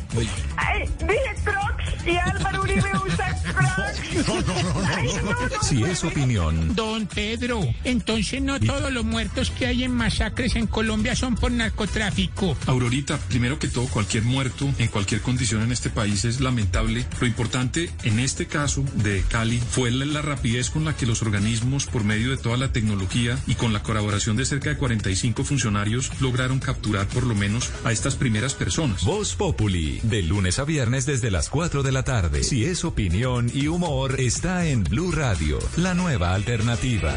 ¡Ay! 0.57 0.89
Dije 1.01 1.35
Crocs 1.45 2.07
y 2.07 2.17
Álvaro 2.17 2.63
Uribe 2.63 2.91
usa 3.05 3.43
Crocs. 3.43 4.03
No, 4.27 4.41
no, 4.41 4.63
no, 4.63 4.87
Ay, 4.97 5.09
no, 5.23 5.31
no, 5.31 5.63
Si 5.63 5.83
es 5.85 6.03
opinión. 6.03 6.75
Don 6.75 7.07
Pedro, 7.07 7.61
entonces 7.85 8.41
no 8.41 8.59
todos 8.59 8.91
los 8.91 9.05
muertos 9.05 9.51
que 9.51 9.67
hay 9.67 9.85
en 9.85 9.93
masacres 9.93 10.57
en 10.57 10.67
Colombia 10.67 11.15
son 11.17 11.35
por 11.35 11.51
narcotráfico. 11.51 12.57
Aurorita, 12.67 13.19
primero 13.19 13.59
que 13.59 13.69
todo, 13.69 13.87
cualquier 13.87 14.25
muerto 14.25 14.73
en 14.79 14.89
cualquier 14.89 15.21
condición 15.23 15.63
en 15.63 15.73
este 15.73 15.91
país 15.91 16.25
es 16.25 16.41
lamentable. 16.41 17.07
Lo 17.21 17.27
importante 17.27 17.91
en 18.05 18.21
este 18.21 18.47
caso 18.47 18.85
de 18.95 19.25
Cali 19.29 19.59
fue 19.59 19.91
la, 19.91 20.05
la 20.05 20.23
rapidez 20.23 20.71
con 20.71 20.85
la 20.85 20.97
que 20.97 21.07
los 21.07 21.23
organismos, 21.23 21.87
por 21.87 22.05
medio 22.05 22.31
de 22.31 22.37
toda 22.37 22.57
la 22.57 22.73
tecnología 22.73 23.39
y 23.47 23.55
con 23.55 23.73
la 23.73 23.83
colaboración 23.83 24.37
de 24.37 24.45
cerca 24.45 24.71
de 24.71 24.77
45 24.77 25.45
funcionarios, 25.45 26.11
lograron 26.21 26.59
capturar 26.59 27.07
por 27.09 27.25
lo 27.25 27.35
menos 27.35 27.71
a 27.85 27.93
estas 27.93 28.15
primeras 28.17 28.55
personas. 28.55 29.05
Voz 29.05 29.35
Populi, 29.35 30.01
de 30.03 30.23
lunes 30.23 30.59
a 30.59 30.65
viernes 30.65 31.07
desde 31.07 31.31
las 31.31 31.49
4 31.49 31.83
de 31.83 31.93
la 31.93 32.03
tarde. 32.03 32.45
Si 32.45 32.65
es 32.65 32.85
opinión 32.85 33.51
y 33.53 33.69
humor, 33.69 34.21
está 34.21 34.67
en 34.67 34.85
Blue 34.85 35.13
Radio, 35.13 35.59
la 35.77 35.95
nueva 35.95 36.35
alternativa. 36.35 37.17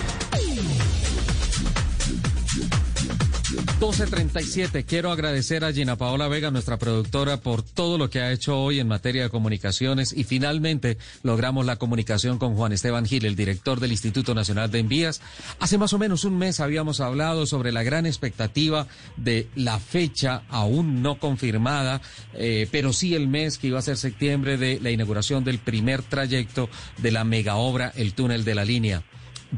1237. 3.81 4.83
Quiero 4.83 5.11
agradecer 5.11 5.65
a 5.65 5.73
Gina 5.73 5.95
Paola 5.95 6.27
Vega, 6.27 6.51
nuestra 6.51 6.77
productora, 6.77 7.37
por 7.37 7.63
todo 7.63 7.97
lo 7.97 8.11
que 8.11 8.21
ha 8.21 8.31
hecho 8.31 8.61
hoy 8.61 8.79
en 8.79 8.87
materia 8.87 9.23
de 9.23 9.31
comunicaciones 9.31 10.13
y 10.15 10.23
finalmente 10.23 10.99
logramos 11.23 11.65
la 11.65 11.77
comunicación 11.77 12.37
con 12.37 12.55
Juan 12.55 12.73
Esteban 12.73 13.07
Gil, 13.07 13.25
el 13.25 13.35
director 13.35 13.79
del 13.79 13.91
Instituto 13.91 14.35
Nacional 14.35 14.69
de 14.69 14.77
Envías. 14.77 15.19
Hace 15.59 15.79
más 15.79 15.93
o 15.93 15.97
menos 15.97 16.25
un 16.25 16.37
mes 16.37 16.59
habíamos 16.59 16.99
hablado 16.99 17.47
sobre 17.47 17.71
la 17.71 17.81
gran 17.81 18.05
expectativa 18.05 18.85
de 19.17 19.47
la 19.55 19.79
fecha 19.79 20.43
aún 20.49 21.01
no 21.01 21.17
confirmada, 21.17 22.03
eh, 22.35 22.67
pero 22.71 22.93
sí 22.93 23.15
el 23.15 23.27
mes 23.27 23.57
que 23.57 23.65
iba 23.65 23.79
a 23.79 23.81
ser 23.81 23.97
septiembre 23.97 24.57
de 24.57 24.79
la 24.79 24.91
inauguración 24.91 25.43
del 25.43 25.57
primer 25.57 26.03
trayecto 26.03 26.69
de 26.99 27.09
la 27.09 27.23
mega 27.23 27.55
obra, 27.55 27.91
el 27.95 28.13
túnel 28.13 28.43
de 28.45 28.53
la 28.53 28.63
línea 28.63 29.03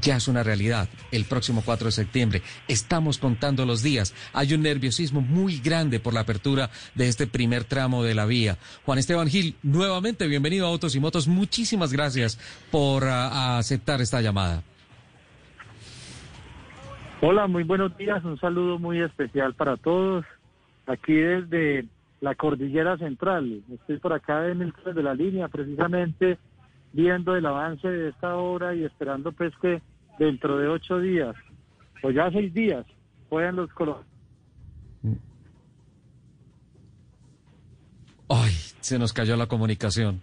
ya 0.02 0.18
es 0.18 0.28
una 0.28 0.44
realidad. 0.44 0.90
El 1.12 1.26
próximo 1.26 1.62
4 1.66 1.86
de 1.86 1.92
septiembre 1.92 2.42
estamos 2.68 3.18
contando 3.18 3.66
los 3.66 3.84
días. 3.84 4.14
Hay 4.34 4.54
un 4.54 4.62
nerviosismo 4.62 5.22
muy 5.22 5.60
grande 5.60 6.00
por 6.00 6.14
la 6.14 6.22
apertura 6.22 6.70
de 6.96 7.08
este 7.08 7.28
primer 7.28 7.64
tramo 7.64 8.04
de 8.04 8.16
la 8.16 8.26
vía. 8.26 8.58
Juan 8.86 9.00
Esteban 9.00 9.28
Gil, 9.28 9.56
nuevamente 9.64 10.28
bienvenido 10.28 10.66
a 10.66 10.70
Autos 10.70 10.96
y 10.96 11.00
Motos. 11.00 11.28
Muchísimas 11.28 11.94
gracias 11.94 12.40
por 12.72 13.04
ah, 13.06 13.58
aceptar 13.58 14.02
esta 14.02 14.22
llamada. 14.22 14.64
Hola, 17.22 17.48
muy 17.48 17.64
buenos 17.64 17.96
días. 17.98 18.24
Un 18.26 18.38
saludo 18.38 18.80
muy 18.80 19.02
especial 19.02 19.54
para 19.54 19.78
todos. 19.78 20.26
Aquí 20.86 21.14
desde 21.14 21.86
la 22.20 22.36
Cordillera 22.36 22.98
Central. 22.98 23.62
Estoy 23.74 23.98
por 24.00 24.14
acá 24.14 24.48
en 24.50 24.62
el 24.62 24.74
de 24.94 25.04
la 25.04 25.14
línea, 25.14 25.50
precisamente 25.50 26.38
viendo 26.94 27.36
el 27.36 27.46
avance 27.46 27.88
de 27.88 28.10
esta 28.10 28.38
obra 28.38 28.74
y 28.74 28.86
esperando 28.86 29.32
pues 29.32 29.54
que 29.62 29.82
dentro 30.20 30.58
de 30.58 30.68
ocho 30.68 31.00
días 31.00 31.36
o 32.04 32.12
ya 32.12 32.32
seis 32.32 32.54
días 32.54 32.86
puedan 33.30 33.56
los 33.56 33.72
colombianos. 33.74 34.14
Ay, 38.30 38.52
se 38.80 38.98
nos 38.98 39.12
cayó 39.14 39.36
la 39.36 39.48
comunicación. 39.48 40.22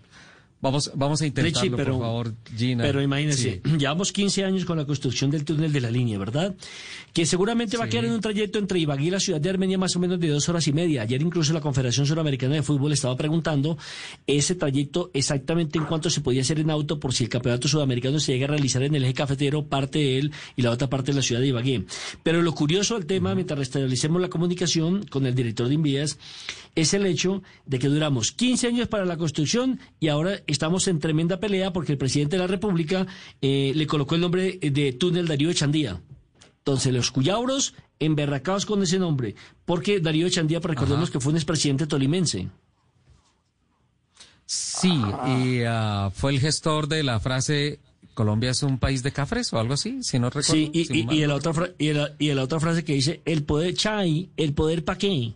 Vamos, 0.62 0.91
vamos 0.95 1.23
a 1.23 1.27
intentarlo, 1.27 1.77
pero, 1.77 1.93
por 1.95 2.03
favor, 2.03 2.35
Gina. 2.55 2.85
Pero 2.85 3.01
imagínese, 3.01 3.62
llevamos 3.78 4.12
15 4.12 4.45
años 4.45 4.66
con 4.66 4.77
la 4.77 4.85
construcción 4.85 5.31
del 5.31 5.45
túnel 5.45 5.73
de 5.73 5.81
la 5.81 5.91
línea, 5.91 6.19
¿verdad? 6.19 6.55
Que 7.15 7.24
seguramente 7.24 7.78
va 7.78 7.87
a 7.87 7.89
quedar 7.89 8.05
en 8.05 8.12
un 8.12 8.20
trayecto 8.20 8.59
entre 8.59 8.78
Ibagué 8.78 9.07
y 9.07 9.11
la 9.11 9.20
ciudad 9.20 9.41
de 9.41 9.49
Armenia 9.49 9.78
más 9.78 9.97
o 9.97 10.01
menos 10.01 10.20
de 10.20 10.28
dos 10.28 10.49
horas 10.51 10.66
y 10.69 10.73
media. 10.74 11.03
Ayer 11.03 11.23
incluso 11.23 11.55
la 11.55 11.62
Confederación 11.62 12.07
Suramericana 12.07 12.57
de 12.57 12.62
Fútbol 12.62 12.93
estaba 12.93 13.16
preguntando 13.16 13.78
ese 14.27 14.55
trayecto 14.55 15.11
exactamente 15.15 15.78
en 15.78 15.87
cuánto 15.87 16.11
se 16.11 16.20
podía 16.20 16.43
hacer 16.43 16.61
en 16.61 16.70
auto 16.70 17.01
por 17.01 17.15
si 17.15 17.24
el 17.24 17.31
campeonato 17.31 17.66
sudamericano 17.66 18.20
se 18.20 18.32
llega 18.32 18.45
a 18.45 18.51
realizar 18.51 18.82
en 18.82 18.95
el 18.95 19.05
eje 19.05 19.15
cafetero, 19.15 19.65
parte 19.65 19.99
de 19.99 20.19
él 20.19 20.32
y 20.57 20.62
la 20.62 20.73
otra 20.73 20.91
parte 20.91 21.12
de 21.12 21.16
la 21.16 21.23
ciudad 21.23 21.41
de 21.41 21.49
Ibagué. 21.49 21.87
Pero 22.23 22.43
lo 22.43 22.55
curioso 22.55 22.95
del 22.95 23.07
tema, 23.07 23.35
mientras 23.35 23.59
restablecemos 23.59 24.20
la 24.20 24.28
comunicación 24.28 25.05
con 25.05 25.24
el 25.24 25.35
director 25.35 25.69
de 25.69 25.74
Invías, 25.74 26.19
es 26.74 26.94
el 26.94 27.06
hecho 27.06 27.42
de 27.66 27.78
que 27.78 27.88
duramos 27.88 28.32
15 28.32 28.68
años 28.68 28.88
para 28.88 29.05
la 29.05 29.16
construcción 29.16 29.80
y 29.98 30.09
ahora 30.09 30.40
estamos 30.47 30.88
en 30.88 30.98
tremenda 30.98 31.40
pelea 31.40 31.72
porque 31.72 31.92
el 31.92 31.98
presidente 31.98 32.36
de 32.36 32.42
la 32.42 32.47
República 32.47 33.06
eh, 33.40 33.72
le 33.74 33.86
colocó 33.86 34.14
el 34.14 34.20
nombre 34.20 34.59
de 34.60 34.92
túnel 34.92 35.26
Darío 35.26 35.51
Echandía. 35.51 36.01
Entonces, 36.59 36.92
los 36.92 37.10
cuyabros 37.10 37.74
emberracados 37.98 38.66
con 38.66 38.82
ese 38.82 38.98
nombre, 38.98 39.34
porque 39.64 40.01
Darío 40.01 40.26
Echandía, 40.26 40.60
pues, 40.60 40.74
recordemos 40.74 41.10
que 41.10 41.20
fue 41.20 41.30
un 41.30 41.36
expresidente 41.36 41.86
tolimense. 41.86 42.48
Sí, 44.44 45.01
y 45.26 45.62
ah, 45.66 46.10
fue 46.12 46.32
el 46.32 46.40
gestor 46.40 46.88
de 46.88 47.02
la 47.02 47.20
frase 47.20 47.78
Colombia 48.14 48.51
es 48.51 48.62
un 48.62 48.78
país 48.78 49.02
de 49.02 49.12
cafres 49.12 49.52
o 49.52 49.59
algo 49.59 49.74
así, 49.74 50.02
si 50.02 50.18
no 50.18 50.28
recuerdo. 50.28 50.52
Sí, 50.52 50.70
y, 50.74 50.80
y, 50.92 51.22
y, 51.22 51.26
la 51.26 51.36
otra 51.36 51.70
y, 51.78 51.92
la, 51.92 52.14
y 52.18 52.32
la 52.34 52.42
otra 52.42 52.60
frase 52.60 52.84
que 52.84 52.92
dice, 52.92 53.22
el 53.24 53.44
poder 53.44 53.74
chai, 53.74 54.30
el 54.36 54.52
poder 54.52 54.84
pa' 54.84 54.98
qué. 54.98 55.32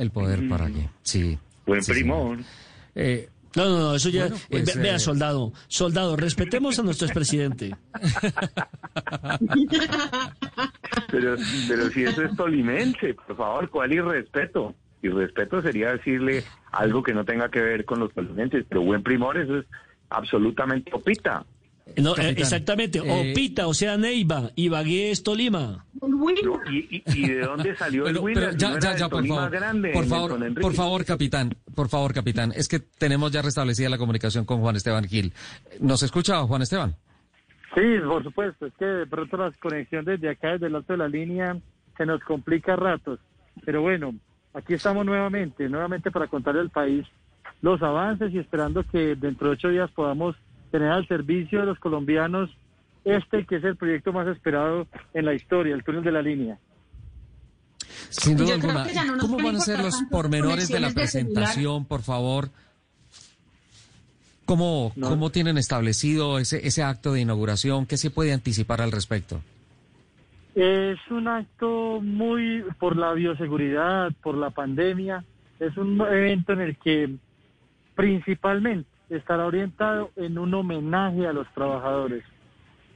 El 0.00 0.10
poder 0.10 0.48
para 0.48 0.66
qué, 0.68 0.88
sí. 1.02 1.38
Buen 1.66 1.82
sí, 1.82 1.92
primón. 1.92 2.44
Eh, 2.94 3.28
no, 3.54 3.64
no, 3.66 3.78
no, 3.80 3.94
eso 3.94 4.08
ya. 4.08 4.22
Bueno, 4.28 4.36
pues, 4.48 4.68
eh, 4.68 4.72
ve- 4.76 4.82
vea, 4.82 4.94
eh, 4.96 4.98
soldado, 4.98 5.52
soldado, 5.68 6.16
respetemos 6.16 6.78
a 6.78 6.82
nuestro 6.82 7.06
expresidente. 7.06 7.76
Pero, 11.10 11.36
pero 11.68 11.90
si 11.90 12.04
eso 12.04 12.22
es 12.22 12.36
tolimense, 12.36 13.14
por 13.14 13.36
favor, 13.36 13.68
¿cuál 13.70 13.92
irrespeto? 13.92 14.74
Irrespeto 15.02 15.60
sería 15.62 15.92
decirle 15.92 16.44
algo 16.72 17.02
que 17.02 17.12
no 17.14 17.24
tenga 17.24 17.48
que 17.50 17.60
ver 17.60 17.84
con 17.84 17.98
los 18.00 18.12
tolimenses, 18.12 18.64
pero 18.68 18.82
buen 18.82 19.02
primor, 19.02 19.36
eso 19.38 19.58
es 19.58 19.66
absolutamente 20.10 20.90
opita. 20.94 21.44
No, 21.96 22.16
eh, 22.16 22.34
exactamente. 22.36 22.98
eh, 22.98 23.32
Opita, 23.32 23.66
o 23.66 23.74
sea, 23.74 23.96
Neiva, 23.96 24.50
Ibagué 24.54 25.10
es 25.10 25.22
Tolima. 25.22 25.84
¿Y, 26.70 26.96
y, 26.96 27.02
y 27.06 27.28
de 27.28 27.40
dónde 27.40 27.74
salió 27.76 28.06
el 28.06 28.18
winner? 28.18 28.56
ya, 28.56 28.70
no 28.70 28.76
era 28.76 28.80
ya, 28.82 28.90
del 28.90 28.98
ya, 29.00 29.08
por 29.08 29.18
Tolima 29.18 29.34
favor. 29.36 29.50
grande, 29.50 29.90
por 29.92 30.04
favor, 30.06 30.54
por 30.60 30.74
favor, 30.74 31.04
capitán. 31.04 31.54
Por 31.74 31.88
favor, 31.88 32.14
capitán. 32.14 32.52
Es 32.54 32.68
que 32.68 32.78
tenemos 32.78 33.32
ya 33.32 33.42
restablecida 33.42 33.88
la 33.88 33.98
comunicación 33.98 34.44
con 34.44 34.60
Juan 34.60 34.76
Esteban 34.76 35.04
Gil. 35.04 35.32
¿Nos 35.80 36.02
escucha, 36.02 36.40
Juan 36.42 36.62
Esteban? 36.62 36.94
Sí, 37.74 37.82
por 38.06 38.22
supuesto, 38.22 38.66
es 38.66 38.72
que 38.78 38.84
de 38.84 39.06
pronto 39.06 39.36
la 39.36 39.50
conexión 39.60 40.04
desde 40.04 40.28
acá, 40.28 40.52
desde 40.52 40.66
el 40.66 40.76
alto 40.76 40.92
de 40.92 40.98
la 40.98 41.08
línea, 41.08 41.56
se 41.96 42.06
nos 42.06 42.20
complica 42.22 42.74
a 42.74 42.76
ratos. 42.76 43.18
Pero 43.64 43.82
bueno, 43.82 44.14
aquí 44.54 44.74
estamos 44.74 45.04
nuevamente, 45.06 45.68
nuevamente 45.68 46.10
para 46.10 46.26
contarle 46.28 46.60
al 46.60 46.70
país 46.70 47.06
los 47.62 47.82
avances 47.82 48.32
y 48.32 48.38
esperando 48.38 48.82
que 48.84 49.14
dentro 49.16 49.48
de 49.48 49.52
ocho 49.54 49.68
días 49.68 49.90
podamos 49.92 50.34
tener 50.70 50.90
al 50.90 51.06
servicio 51.08 51.60
de 51.60 51.66
los 51.66 51.78
colombianos 51.78 52.50
este 53.04 53.46
que 53.46 53.56
es 53.56 53.64
el 53.64 53.76
proyecto 53.76 54.12
más 54.12 54.26
esperado 54.28 54.86
en 55.14 55.24
la 55.24 55.34
historia, 55.34 55.74
el 55.74 55.84
túnel 55.84 56.02
de 56.02 56.12
la 56.12 56.22
línea. 56.22 56.58
Sin 58.10 58.36
duda 58.36 58.54
alguna. 58.54 58.86
no 59.06 59.18
¿Cómo 59.18 59.36
van 59.38 59.56
a 59.56 59.60
ser 59.60 59.80
los 59.80 60.02
pormenores 60.10 60.68
de 60.68 60.80
la 60.80 60.88
de 60.88 60.94
presentación, 60.94 61.84
por 61.84 62.02
favor? 62.02 62.50
¿Cómo, 64.44 64.92
¿Cómo 65.00 65.30
tienen 65.30 65.58
establecido 65.58 66.38
ese, 66.38 66.66
ese 66.66 66.82
acto 66.82 67.12
de 67.12 67.20
inauguración? 67.20 67.86
¿Qué 67.86 67.96
se 67.96 68.10
puede 68.10 68.32
anticipar 68.32 68.80
al 68.80 68.90
respecto? 68.90 69.40
Es 70.56 70.98
un 71.08 71.28
acto 71.28 72.00
muy 72.02 72.64
por 72.80 72.96
la 72.96 73.12
bioseguridad, 73.12 74.10
por 74.22 74.36
la 74.36 74.50
pandemia. 74.50 75.24
Es 75.60 75.76
un 75.76 76.00
evento 76.00 76.52
en 76.52 76.60
el 76.62 76.76
que 76.76 77.14
principalmente 77.94 78.88
estará 79.10 79.46
orientado 79.46 80.10
en 80.16 80.38
un 80.38 80.54
homenaje 80.54 81.26
a 81.26 81.32
los 81.32 81.46
trabajadores. 81.52 82.24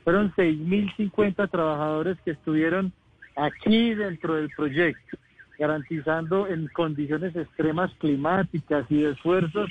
Fueron 0.04 0.32
6.050 0.34 1.50
trabajadores 1.50 2.18
que 2.24 2.32
estuvieron 2.32 2.92
aquí 3.36 3.94
dentro 3.94 4.34
del 4.34 4.50
proyecto, 4.50 5.16
garantizando 5.58 6.46
en 6.46 6.68
condiciones 6.68 7.34
extremas 7.34 7.90
climáticas 7.98 8.86
y 8.90 9.02
de 9.02 9.10
esfuerzos 9.10 9.70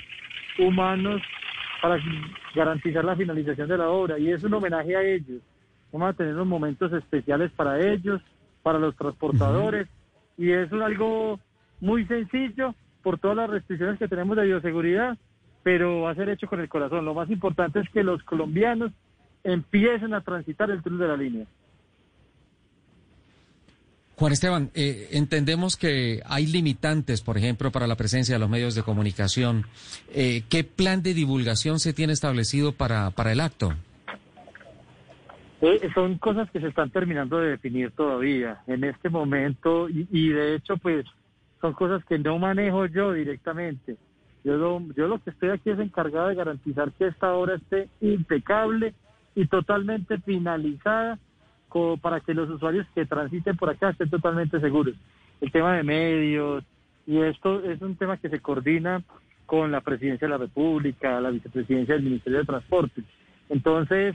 humanos 0.58 1.22
para 1.80 1.98
garantizar 2.54 3.04
la 3.04 3.16
finalización 3.16 3.68
de 3.68 3.78
la 3.78 3.90
obra. 3.90 4.18
Y 4.18 4.30
es 4.30 4.42
un 4.44 4.54
homenaje 4.54 4.96
a 4.96 5.02
ellos. 5.02 5.42
Vamos 5.92 6.10
a 6.10 6.12
tener 6.14 6.34
unos 6.34 6.46
momentos 6.46 6.92
especiales 6.92 7.50
para 7.52 7.80
ellos, 7.80 8.20
para 8.62 8.78
los 8.78 8.96
transportadores, 8.96 9.86
y 10.36 10.50
es 10.50 10.72
algo 10.72 11.38
muy 11.80 12.06
sencillo 12.06 12.74
por 13.02 13.18
todas 13.18 13.36
las 13.36 13.50
restricciones 13.50 13.98
que 13.98 14.08
tenemos 14.08 14.36
de 14.36 14.46
bioseguridad, 14.46 15.16
pero 15.64 16.02
va 16.02 16.10
a 16.10 16.14
ser 16.14 16.28
hecho 16.28 16.46
con 16.46 16.60
el 16.60 16.68
corazón. 16.68 17.04
Lo 17.04 17.14
más 17.14 17.28
importante 17.30 17.80
es 17.80 17.88
que 17.88 18.04
los 18.04 18.22
colombianos 18.22 18.92
empiecen 19.42 20.14
a 20.14 20.20
transitar 20.20 20.70
el 20.70 20.82
túnel 20.82 20.98
de 21.00 21.08
la 21.08 21.16
línea. 21.16 21.46
Juan 24.16 24.32
Esteban, 24.32 24.70
eh, 24.74 25.08
entendemos 25.12 25.76
que 25.76 26.20
hay 26.26 26.46
limitantes, 26.46 27.20
por 27.22 27.36
ejemplo, 27.36 27.72
para 27.72 27.88
la 27.88 27.96
presencia 27.96 28.36
de 28.36 28.38
los 28.38 28.48
medios 28.48 28.76
de 28.76 28.82
comunicación. 28.82 29.66
Eh, 30.12 30.44
¿Qué 30.48 30.62
plan 30.62 31.02
de 31.02 31.14
divulgación 31.14 31.80
se 31.80 31.92
tiene 31.92 32.12
establecido 32.12 32.72
para, 32.72 33.10
para 33.10 33.32
el 33.32 33.40
acto? 33.40 33.72
Eh, 35.62 35.88
son 35.94 36.18
cosas 36.18 36.48
que 36.50 36.60
se 36.60 36.68
están 36.68 36.90
terminando 36.90 37.38
de 37.38 37.50
definir 37.50 37.90
todavía 37.92 38.58
en 38.66 38.84
este 38.84 39.08
momento 39.08 39.88
y, 39.88 40.06
y 40.12 40.28
de 40.28 40.56
hecho 40.56 40.76
pues 40.76 41.06
son 41.60 41.72
cosas 41.72 42.04
que 42.04 42.18
no 42.18 42.38
manejo 42.38 42.86
yo 42.86 43.14
directamente. 43.14 43.96
Yo 44.44 44.56
lo, 44.56 44.80
yo 44.94 45.08
lo 45.08 45.18
que 45.22 45.30
estoy 45.30 45.50
aquí 45.50 45.70
es 45.70 45.78
encargado 45.78 46.28
de 46.28 46.34
garantizar 46.34 46.92
que 46.92 47.06
esta 47.06 47.32
obra 47.34 47.54
esté 47.54 47.88
impecable 48.00 48.94
y 49.34 49.46
totalmente 49.46 50.18
finalizada 50.18 51.18
para 52.00 52.20
que 52.20 52.34
los 52.34 52.48
usuarios 52.50 52.86
que 52.94 53.04
transiten 53.04 53.56
por 53.56 53.68
acá 53.68 53.90
estén 53.90 54.08
totalmente 54.08 54.60
seguros. 54.60 54.94
El 55.40 55.50
tema 55.50 55.76
de 55.76 55.82
medios 55.82 56.62
y 57.06 57.18
esto 57.18 57.64
es 57.64 57.82
un 57.82 57.96
tema 57.96 58.16
que 58.16 58.28
se 58.28 58.40
coordina 58.40 59.02
con 59.46 59.72
la 59.72 59.80
Presidencia 59.80 60.26
de 60.26 60.32
la 60.32 60.38
República, 60.38 61.20
la 61.20 61.30
Vicepresidencia 61.30 61.94
del 61.94 62.04
Ministerio 62.04 62.38
de 62.38 62.46
Transporte. 62.46 63.02
Entonces, 63.48 64.14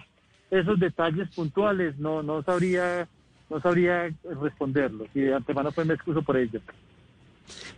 esos 0.49 0.79
detalles 0.79 1.29
puntuales 1.35 1.99
no 1.99 2.23
no 2.23 2.41
sabría 2.43 3.07
no 3.49 3.59
sabría 3.59 4.09
responderlos 4.41 5.07
y 5.13 5.21
de 5.21 5.35
antemano 5.35 5.71
pues 5.71 5.85
me 5.85 5.95
excuso 5.95 6.21
por 6.21 6.37
ello. 6.37 6.61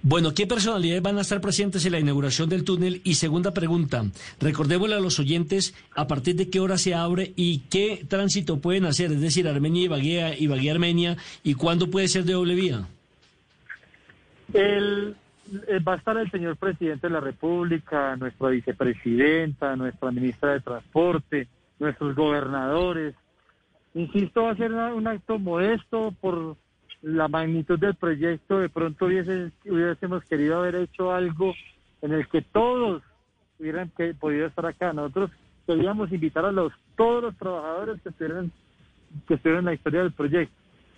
Bueno, 0.02 0.34
¿qué 0.34 0.48
personalidades 0.48 1.02
van 1.02 1.18
a 1.18 1.22
estar 1.22 1.41
presentes 1.41 1.85
en 1.85 1.91
la 1.91 1.99
inauguración 1.99 2.49
del 2.49 2.64
túnel? 2.64 3.02
Y 3.03 3.15
segunda 3.15 3.53
pregunta, 3.53 4.03
recordémosle 4.39 4.95
a 4.95 4.99
los 4.99 5.19
oyentes 5.19 5.76
a 5.95 6.07
partir 6.07 6.35
de 6.35 6.49
qué 6.49 6.60
hora 6.60 6.77
se 6.77 6.95
abre 6.95 7.34
y 7.35 7.60
qué 7.69 8.06
tránsito 8.07 8.60
pueden 8.60 8.85
hacer, 8.85 9.11
es 9.11 9.22
decir, 9.22 9.48
Armenia 9.48 9.81
y 9.81 9.85
Ibagué, 9.85 10.35
Ibagué 10.39 10.72
Armenia, 10.72 11.18
y 11.43 11.53
cuándo 11.53 11.89
puede 11.89 12.07
ser 12.07 12.23
de 12.23 12.34
doble 12.34 12.56
vía. 12.56 12.88
El, 14.53 15.15
eh, 15.68 15.80
va 15.80 15.93
a 15.93 15.98
estar 15.98 16.18
el 16.18 16.30
señor 16.31 16.57
presidente 16.57 17.07
de 17.07 17.14
la 17.14 17.19
República, 17.19 18.15
nuestra 18.15 18.49
vicepresidenta, 18.49 19.76
nuestra 19.76 20.11
ministra 20.11 20.53
de 20.53 20.61
Transporte, 20.61 21.48
nuestros 21.80 22.15
gobernadores. 22.15 23.15
Insisto, 23.93 24.43
va 24.43 24.52
a 24.52 24.56
ser 24.56 24.72
un 24.73 25.07
acto 25.07 25.39
modesto 25.39 26.14
por 26.22 26.56
la 27.02 27.28
magnitud 27.28 27.80
del 27.80 27.95
proyecto. 27.95 28.60
De 28.60 28.69
pronto 28.69 29.06
hubiésemos 29.06 30.23
querido 30.26 30.60
haber 30.60 30.76
hecho 30.76 31.11
algo 31.11 31.53
en 32.02 32.14
el 32.14 32.28
que 32.28 32.41
todos 32.41 33.03
hubieran 33.60 33.91
que, 33.95 34.14
podido 34.14 34.48
estar 34.48 34.65
acá. 34.65 34.94
Nosotros 34.94 35.32
queríamos 35.65 36.11
invitar 36.11 36.45
a 36.45 36.52
los 36.52 36.73
todos 36.95 37.23
los 37.23 37.38
trabajadores 37.38 38.02
que 38.02 38.10
estuvieran, 38.10 38.52
que 39.28 39.36
estuvieran 39.36 39.61
en 39.61 39.65
la 39.65 39.73
historia 39.73 40.02
del 40.02 40.11
proyecto. 40.11 40.56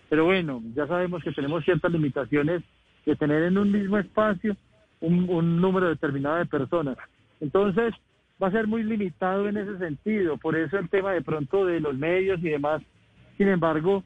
Pero 0.10 0.26
bueno, 0.26 0.62
ya 0.76 0.88
sabemos 0.88 1.24
que 1.24 1.32
tenemos 1.32 1.64
ciertas 1.64 1.92
limitaciones 1.92 2.62
de 3.06 3.16
tener 3.16 3.44
en 3.44 3.58
un 3.58 3.72
mismo 3.72 3.98
espacio 3.98 4.56
un, 5.02 5.30
un 5.30 5.60
número 5.60 5.90
determinado 5.90 6.38
de 6.38 6.46
personas. 6.46 6.98
Entonces, 7.42 7.94
va 8.42 8.48
a 8.48 8.52
ser 8.52 8.68
muy 8.68 8.84
limitado 8.84 9.48
en 9.48 9.58
ese 9.58 9.78
sentido. 9.78 10.38
Por 10.38 10.56
eso 10.56 10.78
el 10.78 10.90
tema 10.90 11.12
de 11.12 11.22
pronto 11.22 11.66
de 11.66 11.80
los 11.80 11.98
medios 11.98 12.40
y 12.40 12.50
demás. 12.50 12.82
Sin 13.38 13.48
embargo, 13.48 14.04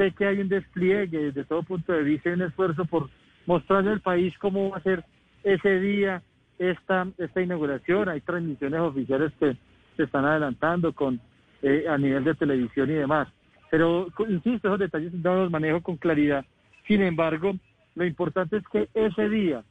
sé 0.00 0.12
que 0.12 0.26
hay 0.26 0.40
un 0.40 0.48
despliegue 0.48 1.26
desde 1.26 1.44
todo 1.44 1.62
punto 1.62 1.92
de 1.92 2.02
vista 2.02 2.30
y 2.30 2.32
un 2.32 2.42
esfuerzo 2.42 2.86
por 2.86 3.10
mostrarle 3.44 3.90
al 3.90 4.00
país 4.00 4.32
cómo 4.38 4.70
va 4.70 4.78
a 4.78 4.82
ser 4.82 5.04
ese 5.44 5.78
día 5.78 6.22
esta, 6.58 7.06
esta 7.18 7.42
inauguración. 7.42 8.08
Hay 8.08 8.22
transmisiones 8.22 8.80
oficiales 8.80 9.30
que 9.38 9.58
se 9.98 10.04
están 10.04 10.24
adelantando 10.24 10.94
con 10.94 11.20
eh, 11.60 11.84
a 11.86 11.98
nivel 11.98 12.24
de 12.24 12.34
televisión 12.34 12.88
y 12.88 12.94
demás. 12.94 13.28
Pero, 13.70 14.08
insisto, 14.26 14.68
esos 14.68 14.78
detalles 14.78 15.12
no 15.12 15.34
los 15.34 15.50
manejo 15.50 15.82
con 15.82 15.98
claridad. 15.98 16.46
Sin 16.86 17.02
embargo, 17.02 17.52
lo 17.94 18.06
importante 18.06 18.56
es 18.56 18.64
que 18.68 18.88
ese 18.94 19.28
día, 19.28 19.62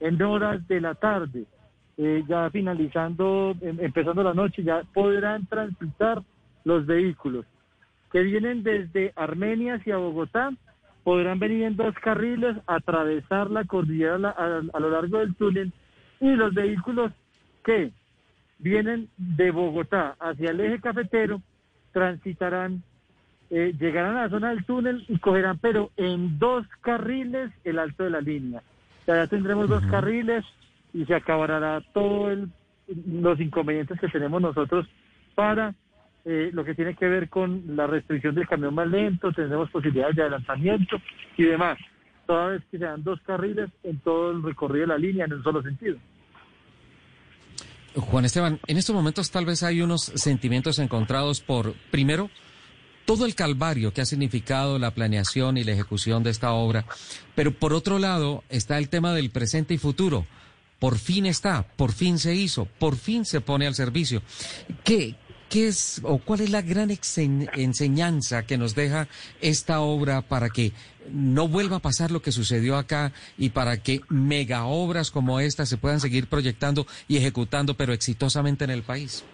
en 0.00 0.20
horas 0.20 0.68
de 0.68 0.82
la 0.82 0.94
tarde, 0.96 1.44
eh, 1.96 2.22
ya 2.28 2.50
finalizando, 2.50 3.56
em- 3.62 3.80
empezando 3.80 4.22
la 4.22 4.34
noche, 4.34 4.62
ya 4.62 4.82
podrán 4.92 5.46
transitar 5.46 6.22
los 6.64 6.84
vehículos 6.84 7.46
que 8.10 8.22
vienen 8.22 8.62
desde 8.62 9.12
Armenia 9.16 9.74
hacia 9.74 9.96
Bogotá, 9.96 10.50
podrán 11.04 11.38
venir 11.38 11.62
en 11.62 11.76
dos 11.76 11.94
carriles, 11.96 12.56
atravesar 12.66 13.50
la 13.50 13.64
cordillera 13.64 14.30
a, 14.30 14.80
lo 14.80 14.90
largo 14.90 15.18
del 15.18 15.34
túnel 15.34 15.72
y 16.20 16.34
los 16.34 16.52
vehículos 16.54 17.12
que 17.64 17.92
vienen 18.58 19.08
de 19.16 19.50
Bogotá 19.50 20.16
hacia 20.20 20.50
el 20.50 20.60
eje 20.60 20.80
cafetero 20.80 21.40
transitarán, 21.92 22.82
eh, 23.50 23.72
llegarán 23.78 24.16
a 24.16 24.22
la 24.24 24.28
zona 24.28 24.50
del 24.50 24.64
túnel 24.64 25.04
y 25.08 25.18
cogerán, 25.18 25.58
pero 25.58 25.90
en 25.96 26.38
dos 26.38 26.66
carriles, 26.80 27.50
el 27.64 27.78
alto 27.78 28.04
de 28.04 28.10
la 28.10 28.20
línea. 28.20 28.62
O 29.02 29.04
sea, 29.04 29.16
ya 29.16 29.26
tendremos 29.28 29.68
dos 29.68 29.84
carriles 29.86 30.44
y 30.92 31.04
se 31.06 31.14
acabará 31.14 31.80
todo 31.92 32.30
el, 32.30 32.50
los 33.06 33.40
inconvenientes 33.40 33.98
que 34.00 34.08
tenemos 34.08 34.40
nosotros 34.42 34.86
para 35.34 35.74
eh, 36.24 36.50
lo 36.52 36.64
que 36.64 36.74
tiene 36.74 36.94
que 36.94 37.08
ver 37.08 37.28
con 37.28 37.62
la 37.76 37.86
restricción 37.86 38.34
del 38.34 38.48
camión 38.48 38.74
más 38.74 38.88
lento, 38.88 39.32
tendremos 39.32 39.70
posibilidades 39.70 40.16
de 40.16 40.22
adelantamiento 40.22 41.00
y 41.36 41.44
demás, 41.44 41.78
toda 42.26 42.48
vez 42.48 42.62
que 42.70 42.78
sean 42.78 43.02
dos 43.02 43.20
carriles 43.22 43.70
en 43.82 43.98
todo 44.00 44.30
el 44.30 44.42
recorrido 44.42 44.86
de 44.86 44.92
la 44.92 44.98
línea 44.98 45.24
en 45.24 45.32
un 45.34 45.42
solo 45.42 45.62
sentido. 45.62 45.98
Juan 47.94 48.24
Esteban, 48.24 48.60
en 48.66 48.76
estos 48.76 48.94
momentos 48.94 49.30
tal 49.30 49.46
vez 49.46 49.62
hay 49.62 49.80
unos 49.80 50.02
sentimientos 50.02 50.78
encontrados 50.78 51.40
por, 51.40 51.74
primero, 51.90 52.30
todo 53.06 53.24
el 53.24 53.34
calvario 53.34 53.92
que 53.92 54.02
ha 54.02 54.04
significado 54.04 54.78
la 54.78 54.90
planeación 54.90 55.56
y 55.56 55.64
la 55.64 55.72
ejecución 55.72 56.22
de 56.22 56.30
esta 56.30 56.52
obra, 56.52 56.84
pero 57.34 57.52
por 57.52 57.72
otro 57.72 57.98
lado 57.98 58.44
está 58.50 58.76
el 58.76 58.90
tema 58.90 59.14
del 59.14 59.30
presente 59.30 59.74
y 59.74 59.78
futuro. 59.78 60.26
Por 60.78 60.98
fin 60.98 61.26
está, 61.26 61.66
por 61.76 61.92
fin 61.92 62.18
se 62.18 62.34
hizo, 62.34 62.66
por 62.66 62.96
fin 62.96 63.24
se 63.24 63.40
pone 63.40 63.66
al 63.66 63.74
servicio. 63.74 64.22
¿Qué, 64.84 65.16
qué 65.48 65.68
es 65.68 66.00
o 66.04 66.18
cuál 66.18 66.40
es 66.40 66.50
la 66.50 66.62
gran 66.62 66.90
enseñanza 66.90 68.46
que 68.46 68.58
nos 68.58 68.74
deja 68.74 69.08
esta 69.40 69.80
obra 69.80 70.22
para 70.22 70.50
que 70.50 70.72
no 71.10 71.48
vuelva 71.48 71.76
a 71.76 71.80
pasar 71.80 72.10
lo 72.10 72.20
que 72.20 72.32
sucedió 72.32 72.76
acá 72.76 73.12
y 73.36 73.50
para 73.50 73.82
que 73.82 74.00
mega 74.08 74.66
obras 74.66 75.10
como 75.10 75.40
esta 75.40 75.66
se 75.66 75.78
puedan 75.78 76.00
seguir 76.00 76.26
proyectando 76.26 76.86
y 77.08 77.16
ejecutando, 77.16 77.74
pero 77.74 77.92
exitosamente 77.92 78.64
en 78.64 78.70
el 78.70 78.82
país? 78.82 79.24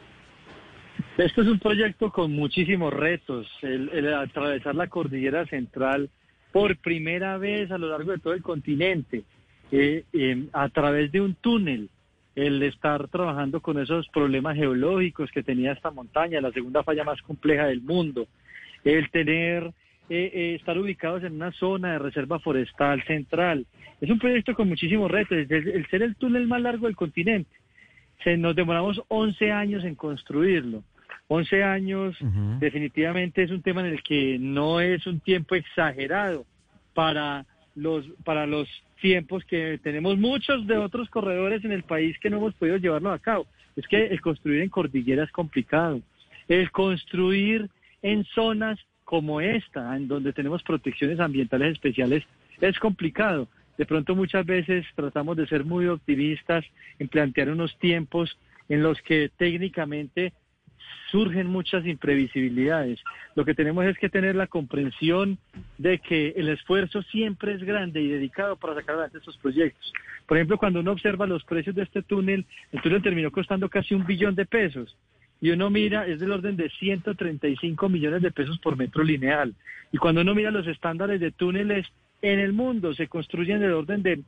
Esto 1.19 1.43
es 1.43 1.49
un 1.49 1.59
proyecto 1.59 2.11
con 2.11 2.33
muchísimos 2.33 2.93
retos. 2.93 3.47
El, 3.63 3.89
el 3.91 4.15
atravesar 4.15 4.75
la 4.75 4.89
cordillera 4.89 5.47
central 5.47 6.11
por 6.53 6.77
primera 6.77 7.37
vez 7.37 7.71
a 7.73 7.79
lo 7.79 7.89
largo 7.89 8.13
de 8.13 8.19
todo 8.19 8.33
el 8.33 8.43
continente, 8.43 9.25
eh, 9.73 10.05
eh, 10.13 10.47
a 10.53 10.69
través 10.69 11.11
de 11.11 11.21
un 11.21 11.35
túnel, 11.35 11.91
el 12.35 12.63
estar 12.63 13.09
trabajando 13.09 13.61
con 13.61 13.79
esos 13.79 14.09
problemas 14.09 14.57
geológicos 14.57 15.31
que 15.31 15.43
tenía 15.43 15.73
esta 15.73 15.91
montaña, 15.91 16.41
la 16.41 16.53
segunda 16.53 16.83
falla 16.83 17.05
más 17.05 17.21
compleja 17.23 17.67
del 17.67 17.81
mundo, 17.81 18.27
el 18.85 19.11
tener, 19.11 19.73
eh, 20.09 20.31
eh, 20.35 20.55
estar 20.59 20.77
ubicados 20.77 21.23
en 21.23 21.35
una 21.35 21.53
zona 21.53 21.93
de 21.93 21.99
reserva 21.99 22.41
forestal 22.41 23.03
central. 23.05 23.67
Es 24.01 24.11
un 24.11 24.19
proyecto 24.19 24.55
con 24.55 24.69
muchísimos 24.69 25.11
retos, 25.11 25.39
el, 25.39 25.51
el 25.51 25.87
ser 25.89 26.03
el 26.03 26.17
túnel 26.17 26.47
más 26.47 26.61
largo 26.61 26.87
del 26.87 26.97
continente. 26.97 27.51
Se, 28.23 28.37
nos 28.37 28.57
demoramos 28.57 29.01
11 29.09 29.53
años 29.53 29.85
en 29.85 29.95
construirlo. 29.95 30.83
11 31.29 31.63
años 31.65 32.17
definitivamente 32.61 33.43
es 33.43 33.51
un 33.51 33.63
tema 33.63 33.81
en 33.81 33.87
el 33.87 34.03
que 34.03 34.39
no 34.39 34.81
es 34.81 35.07
un 35.07 35.21
tiempo 35.21 35.55
exagerado 35.55 36.45
para 36.93 37.47
los 37.75 38.05
para 38.25 38.47
los 38.47 38.69
tiempos 39.05 39.45
que 39.45 39.79
tenemos 39.83 40.17
muchos 40.17 40.67
de 40.67 40.79
otros 40.79 41.11
corredores 41.11 41.63
en 41.63 41.73
el 41.73 41.83
país 41.83 42.19
que 42.21 42.31
no 42.31 42.39
hemos 42.39 42.55
podido 42.55 42.79
llevarlo 42.79 43.13
a 43.13 43.19
cabo. 43.19 43.47
Es 43.77 43.87
que 43.87 44.07
el 44.07 44.23
construir 44.23 44.63
en 44.63 44.71
cordillera 44.71 45.25
es 45.25 45.31
complicado. 45.31 46.01
El 46.49 46.71
construir 46.71 47.69
en 48.01 48.25
zonas 48.25 48.79
como 49.05 49.43
esta, 49.43 49.95
en 49.95 50.09
donde 50.09 50.33
tenemos 50.33 50.63
protecciones 50.63 51.21
ambientales 51.21 51.73
especiales, 51.73 52.25
es 52.63 52.79
complicado. 52.79 53.47
De 53.77 53.85
pronto 53.85 54.17
muchas 54.17 54.47
veces 54.47 54.87
tratamos 54.95 55.37
de 55.37 55.49
ser 55.49 55.67
muy 55.67 55.87
optimistas 55.87 56.65
en 56.99 57.09
plantear 57.09 57.51
unos 57.51 57.79
tiempos 57.79 58.39
en 58.71 58.83
los 58.83 59.03
que 59.03 59.31
técnicamente 59.37 60.33
surgen 61.11 61.47
muchas 61.47 61.87
imprevisibilidades. 61.87 63.01
Lo 63.35 63.45
que 63.45 63.55
tenemos 63.55 63.85
es 63.87 63.97
que 63.99 64.09
tener 64.09 64.35
la 64.35 64.47
comprensión 64.47 65.39
de 65.79 65.99
que 65.99 66.35
el 66.37 66.49
esfuerzo 66.49 67.03
siempre 67.03 67.55
es 67.55 67.63
grande 67.63 68.01
y 68.01 68.09
dedicado 68.09 68.57
para 68.57 68.75
sacar 68.75 68.97
adelante 68.97 69.19
estos 69.19 69.37
proyectos. 69.39 69.93
Por 70.27 70.37
ejemplo, 70.37 70.59
cuando 70.59 70.81
uno 70.81 70.93
observa 70.93 71.27
los 71.27 71.45
precios 71.45 71.77
de 71.77 71.83
este 71.83 72.03
túnel, 72.03 72.47
el 72.73 72.83
túnel 72.83 73.03
terminó 73.03 73.31
costando 73.31 73.69
casi 73.69 73.95
un 73.95 74.07
billón 74.07 74.35
de 74.35 74.47
pesos. 74.47 74.97
Y 75.41 75.51
uno 75.51 75.69
mira, 75.69 76.07
es 76.07 76.21
del 76.21 76.33
orden 76.33 76.57
de 76.57 76.71
135 76.71 77.89
millones 77.89 78.23
de 78.23 78.31
pesos 78.31 78.59
por 78.61 78.77
metro 78.77 79.05
lineal. 79.05 79.55
Y 79.93 79.99
cuando 79.99 80.23
uno 80.23 80.35
mira 80.35 80.51
los 80.51 80.67
estándares 80.67 81.21
de 81.21 81.31
túneles 81.33 81.87
en 82.23 82.39
el 82.39 82.53
mundo, 82.53 82.95
se 82.95 83.09
construyen 83.09 83.61
del 83.61 83.73
orden 83.73 84.03
de 84.03 84.23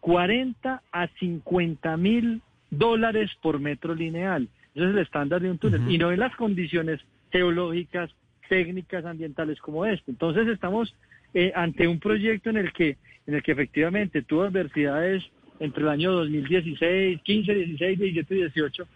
40 0.00 0.82
a 0.90 1.06
50 1.06 1.96
mil 1.96 2.40
dólares 2.70 3.30
por 3.42 3.60
metro 3.60 3.94
lineal. 3.94 4.48
Ese 4.74 4.84
es 4.84 4.90
el 4.90 4.98
estándar 4.98 5.40
de 5.40 5.50
un 5.50 5.58
túnel. 5.58 5.90
Y 5.90 5.98
no 5.98 6.12
en 6.12 6.20
las 6.20 6.34
condiciones 6.36 7.00
geológicas, 7.30 8.10
técnicas, 8.48 9.04
ambientales 9.04 9.60
como 9.60 9.86
este. 9.86 10.10
Entonces 10.10 10.48
estamos 10.48 10.94
eh, 11.34 11.52
ante 11.54 11.88
un 11.88 11.98
proyecto 11.98 12.50
en 12.50 12.58
el 12.58 12.72
que, 12.72 12.96
en 13.26 13.34
el 13.34 13.42
que 13.42 13.52
efectivamente 13.52 14.22
tuvo 14.22 14.42
adversidades 14.42 15.22
entre 15.60 15.82
el 15.82 15.88
año 15.88 16.12
2016, 16.12 17.20
15, 17.22 17.54
16, 17.54 17.98
17 17.98 18.34
y 18.34 18.38
18, 18.38 18.86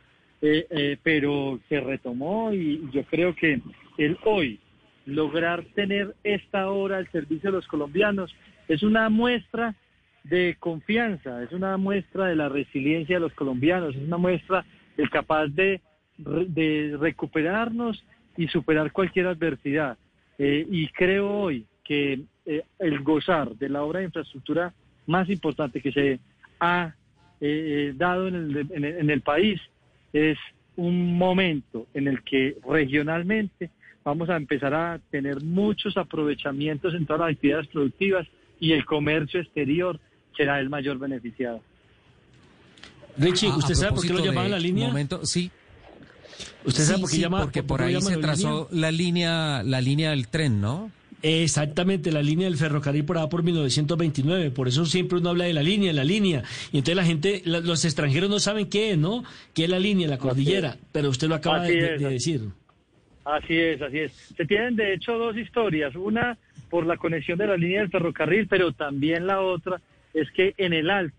eh, 0.42 0.66
eh, 0.68 0.96
pero 1.02 1.58
se 1.68 1.80
retomó 1.80 2.52
y 2.52 2.82
yo 2.92 3.04
creo 3.04 3.34
que 3.34 3.60
el 3.98 4.18
hoy 4.24 4.58
lograr 5.06 5.64
tener 5.74 6.14
esta 6.24 6.68
obra 6.68 6.98
al 6.98 7.10
servicio 7.10 7.50
de 7.50 7.56
los 7.56 7.66
colombianos 7.68 8.34
es 8.68 8.82
una 8.82 9.08
muestra 9.08 9.74
de 10.24 10.56
confianza, 10.58 11.42
es 11.42 11.52
una 11.52 11.76
muestra 11.76 12.26
de 12.26 12.36
la 12.36 12.48
resiliencia 12.48 13.16
de 13.16 13.20
los 13.20 13.32
colombianos, 13.34 13.94
es 13.94 14.02
una 14.02 14.18
muestra 14.18 14.66
de 14.96 15.08
capaz 15.08 15.46
de 15.48 15.80
recuperarnos 16.98 18.04
y 18.36 18.48
superar 18.48 18.92
cualquier 18.92 19.26
adversidad. 19.26 19.96
Eh, 20.38 20.66
y 20.70 20.88
creo 20.88 21.30
hoy 21.30 21.64
que 21.84 22.20
eh, 22.44 22.62
el 22.78 23.00
gozar 23.02 23.54
de 23.56 23.68
la 23.68 23.82
obra 23.82 24.00
de 24.00 24.06
infraestructura 24.06 24.72
más 25.06 25.28
importante 25.30 25.80
que 25.80 25.92
se 25.92 26.18
ha 26.60 26.94
eh, 27.40 27.92
dado 27.96 28.28
en 28.28 28.34
el, 28.34 28.56
en 28.70 28.84
el- 28.84 28.96
en 28.98 29.10
el 29.10 29.20
país 29.20 29.60
es 30.12 30.38
un 30.76 31.16
momento 31.18 31.86
en 31.94 32.08
el 32.08 32.22
que 32.22 32.56
regionalmente 32.68 33.70
vamos 34.04 34.28
a 34.30 34.36
empezar 34.36 34.72
a 34.74 35.00
tener 35.10 35.42
muchos 35.42 35.96
aprovechamientos 35.96 36.94
en 36.94 37.06
todas 37.06 37.20
las 37.20 37.30
actividades 37.32 37.66
productivas 37.68 38.26
y 38.60 38.72
el 38.72 38.84
comercio 38.84 39.40
exterior 39.40 39.98
será 40.36 40.60
el 40.60 40.68
mayor 40.70 40.98
beneficiado. 40.98 41.60
Richie, 43.18 43.48
Ah, 43.50 43.56
¿usted 43.56 43.72
a 43.72 43.76
sabe 43.76 43.92
por 43.92 44.06
qué 44.06 44.12
lo 44.12 44.24
llamaban 44.24 44.50
la 44.50 44.58
línea? 44.58 44.88
Momento, 44.88 45.24
sí. 45.24 45.50
¿Usted 46.64 46.82
sabe 46.84 46.96
Sí, 46.96 47.00
por 47.02 47.10
qué 47.10 47.16
sí, 47.16 47.22
llama? 47.22 47.40
Porque 47.42 47.62
por 47.62 47.82
ahí 47.82 48.00
se 48.00 48.16
la 48.16 48.20
trazó 48.20 48.68
la 48.72 48.90
línea, 48.90 49.62
la 49.64 49.80
línea 49.80 50.10
del 50.10 50.28
tren, 50.28 50.60
¿no? 50.60 50.90
Exactamente, 51.22 52.12
la 52.12 52.22
línea 52.22 52.46
del 52.46 52.56
ferrocarril 52.58 53.04
por 53.04 53.16
allá 53.18 53.28
por 53.28 53.42
1929. 53.42 54.50
Por 54.50 54.68
eso 54.68 54.84
siempre 54.84 55.18
uno 55.18 55.30
habla 55.30 55.44
de 55.44 55.54
la 55.54 55.62
línea, 55.62 55.92
la 55.92 56.04
línea. 56.04 56.42
Y 56.72 56.78
entonces 56.78 56.96
la 56.96 57.04
gente, 57.04 57.42
la- 57.44 57.60
los 57.60 57.84
extranjeros 57.84 58.28
no 58.28 58.38
saben 58.38 58.68
qué 58.68 58.92
es, 58.92 58.98
¿no? 58.98 59.24
¿Qué 59.54 59.64
es 59.64 59.70
la 59.70 59.78
línea, 59.78 60.08
la 60.08 60.18
cordillera? 60.18 60.76
Pero 60.92 61.08
usted 61.08 61.28
lo 61.28 61.34
acaba 61.36 61.62
de, 61.62 61.94
es, 61.94 62.00
de 62.00 62.06
así- 62.06 62.14
decir. 62.14 62.40
Así 63.24 63.56
es, 63.56 63.82
así 63.82 63.98
es. 63.98 64.12
Se 64.36 64.44
tienen 64.44 64.76
de 64.76 64.94
hecho 64.94 65.12
dos 65.18 65.36
historias. 65.36 65.96
Una 65.96 66.38
por 66.70 66.86
la 66.86 66.96
conexión 66.96 67.38
de 67.38 67.46
la 67.46 67.56
línea 67.56 67.80
del 67.80 67.90
ferrocarril, 67.90 68.46
pero 68.46 68.72
también 68.72 69.26
la 69.26 69.40
otra 69.40 69.80
es 70.14 70.30
que 70.32 70.54
en 70.58 70.72
el 70.74 70.90
alto 70.90 71.16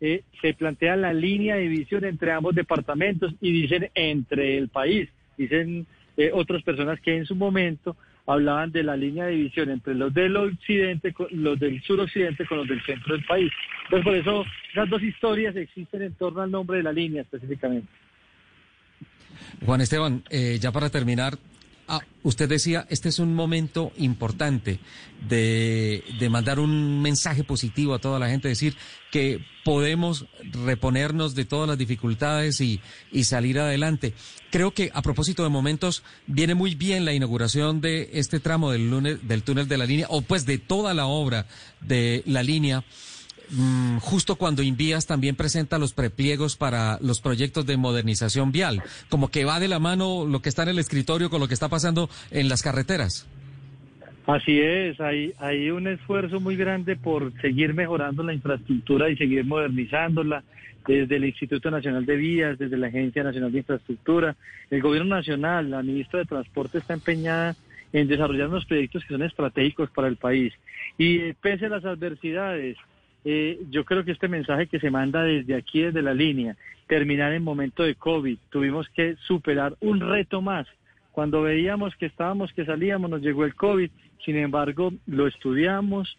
eh, 0.00 0.22
se 0.40 0.54
plantea 0.54 0.96
la 0.96 1.12
línea 1.12 1.56
de 1.56 1.62
división 1.62 2.04
entre 2.04 2.32
ambos 2.32 2.54
departamentos 2.54 3.34
y 3.40 3.62
dicen 3.62 3.90
entre 3.94 4.56
el 4.56 4.68
país. 4.68 5.08
Dicen 5.36 5.86
eh, 6.16 6.30
otras 6.32 6.62
personas 6.62 7.00
que 7.00 7.16
en 7.16 7.26
su 7.26 7.34
momento 7.34 7.96
hablaban 8.26 8.70
de 8.70 8.82
la 8.82 8.96
línea 8.96 9.24
de 9.24 9.32
división 9.32 9.70
entre 9.70 9.94
los 9.94 10.12
del 10.12 10.36
occidente, 10.36 11.14
los 11.30 11.58
del 11.58 11.82
suroccidente 11.82 12.46
con 12.46 12.58
los 12.58 12.68
del 12.68 12.82
centro 12.84 13.14
del 13.14 13.24
país. 13.24 13.50
Entonces 13.84 14.04
por 14.04 14.14
eso 14.14 14.44
las 14.74 14.90
dos 14.90 15.02
historias 15.02 15.56
existen 15.56 16.02
en 16.02 16.12
torno 16.14 16.42
al 16.42 16.50
nombre 16.50 16.76
de 16.76 16.82
la 16.82 16.92
línea 16.92 17.22
específicamente. 17.22 17.88
Juan 19.64 19.80
Esteban, 19.80 20.22
eh, 20.30 20.58
ya 20.60 20.72
para 20.72 20.90
terminar, 20.90 21.38
ah, 21.88 22.00
usted 22.22 22.48
decía, 22.48 22.86
este 22.90 23.08
es 23.08 23.18
un 23.18 23.34
momento 23.34 23.92
importante 23.96 24.78
de, 25.28 26.04
de 26.18 26.30
mandar 26.30 26.60
un 26.60 27.02
mensaje 27.02 27.44
positivo 27.44 27.94
a 27.94 27.98
toda 27.98 28.18
la 28.18 28.28
gente, 28.28 28.48
decir 28.48 28.76
que 29.10 29.44
podemos 29.64 30.26
reponernos 30.64 31.34
de 31.34 31.44
todas 31.44 31.68
las 31.68 31.78
dificultades 31.78 32.60
y, 32.60 32.80
y 33.12 33.24
salir 33.24 33.58
adelante. 33.58 34.14
Creo 34.50 34.72
que 34.72 34.90
a 34.94 35.02
propósito 35.02 35.42
de 35.42 35.48
momentos, 35.50 36.02
viene 36.26 36.54
muy 36.54 36.74
bien 36.74 37.04
la 37.04 37.12
inauguración 37.12 37.80
de 37.80 38.10
este 38.14 38.40
tramo 38.40 38.70
del, 38.70 38.90
lunes, 38.90 39.26
del 39.26 39.42
túnel 39.42 39.68
de 39.68 39.78
la 39.78 39.86
línea, 39.86 40.06
o 40.10 40.22
pues 40.22 40.46
de 40.46 40.58
toda 40.58 40.94
la 40.94 41.06
obra 41.06 41.46
de 41.80 42.22
la 42.26 42.42
línea. 42.42 42.84
Mm, 43.50 43.98
justo 43.98 44.36
cuando 44.36 44.62
Invías 44.62 45.06
también 45.06 45.34
presenta 45.34 45.78
los 45.78 45.94
prepliegos 45.94 46.56
para 46.56 46.98
los 47.00 47.20
proyectos 47.20 47.66
de 47.66 47.76
modernización 47.76 48.52
vial, 48.52 48.82
como 49.08 49.30
que 49.30 49.44
va 49.44 49.58
de 49.60 49.68
la 49.68 49.78
mano 49.78 50.26
lo 50.26 50.40
que 50.40 50.48
está 50.48 50.64
en 50.64 50.70
el 50.70 50.78
escritorio 50.78 51.30
con 51.30 51.40
lo 51.40 51.48
que 51.48 51.54
está 51.54 51.68
pasando 51.68 52.10
en 52.30 52.48
las 52.48 52.62
carreteras. 52.62 53.26
Así 54.26 54.60
es, 54.60 55.00
hay, 55.00 55.32
hay 55.38 55.70
un 55.70 55.88
esfuerzo 55.88 56.38
muy 56.38 56.54
grande 56.54 56.96
por 56.96 57.32
seguir 57.40 57.72
mejorando 57.72 58.22
la 58.22 58.34
infraestructura 58.34 59.08
y 59.08 59.16
seguir 59.16 59.46
modernizándola 59.46 60.44
desde 60.86 61.16
el 61.16 61.24
Instituto 61.24 61.70
Nacional 61.70 62.04
de 62.04 62.16
Vías, 62.16 62.58
desde 62.58 62.76
la 62.76 62.88
Agencia 62.88 63.22
Nacional 63.22 63.52
de 63.52 63.58
Infraestructura. 63.58 64.36
El 64.70 64.82
Gobierno 64.82 65.16
Nacional, 65.16 65.70
la 65.70 65.82
ministra 65.82 66.18
de 66.18 66.26
Transporte 66.26 66.78
está 66.78 66.92
empeñada 66.92 67.56
en 67.92 68.06
desarrollar 68.06 68.48
unos 68.48 68.66
proyectos 68.66 69.02
que 69.04 69.14
son 69.14 69.22
estratégicos 69.22 69.90
para 69.90 70.08
el 70.08 70.16
país. 70.16 70.52
Y 70.98 71.20
eh, 71.20 71.36
pese 71.40 71.66
a 71.66 71.70
las 71.70 71.84
adversidades, 71.84 72.76
eh, 73.24 73.60
yo 73.70 73.84
creo 73.84 74.04
que 74.04 74.12
este 74.12 74.28
mensaje 74.28 74.66
que 74.66 74.80
se 74.80 74.90
manda 74.90 75.22
desde 75.22 75.54
aquí, 75.54 75.82
desde 75.82 76.02
la 76.02 76.14
línea, 76.14 76.56
terminar 76.86 77.32
en 77.32 77.42
momento 77.42 77.82
de 77.82 77.94
COVID, 77.94 78.38
tuvimos 78.50 78.88
que 78.90 79.16
superar 79.26 79.76
un 79.80 80.00
reto 80.00 80.40
más. 80.40 80.66
Cuando 81.12 81.42
veíamos 81.42 81.94
que 81.96 82.06
estábamos, 82.06 82.52
que 82.52 82.64
salíamos, 82.64 83.10
nos 83.10 83.20
llegó 83.20 83.44
el 83.44 83.54
COVID, 83.54 83.90
sin 84.24 84.36
embargo, 84.36 84.92
lo 85.06 85.26
estudiamos, 85.26 86.16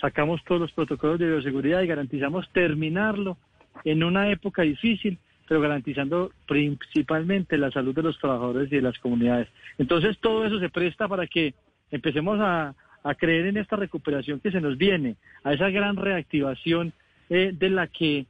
sacamos 0.00 0.42
todos 0.44 0.60
los 0.60 0.72
protocolos 0.72 1.18
de 1.18 1.28
bioseguridad 1.28 1.82
y 1.82 1.86
garantizamos 1.86 2.50
terminarlo 2.52 3.36
en 3.84 4.02
una 4.02 4.30
época 4.30 4.62
difícil, 4.62 5.18
pero 5.48 5.60
garantizando 5.60 6.32
principalmente 6.46 7.58
la 7.58 7.70
salud 7.70 7.94
de 7.94 8.02
los 8.02 8.18
trabajadores 8.18 8.70
y 8.70 8.76
de 8.76 8.82
las 8.82 8.98
comunidades. 8.98 9.48
Entonces, 9.78 10.18
todo 10.18 10.44
eso 10.44 10.58
se 10.60 10.68
presta 10.68 11.08
para 11.08 11.26
que 11.26 11.54
empecemos 11.90 12.38
a, 12.40 12.74
a 13.02 13.14
creer 13.14 13.46
en 13.46 13.56
esta 13.56 13.76
recuperación 13.76 14.40
que 14.40 14.50
se 14.50 14.60
nos 14.60 14.76
viene, 14.78 15.16
a 15.44 15.52
esa 15.54 15.68
gran 15.70 15.96
reactivación 15.96 16.92
eh, 17.30 17.52
de 17.52 17.70
la 17.70 17.86
que 17.86 18.26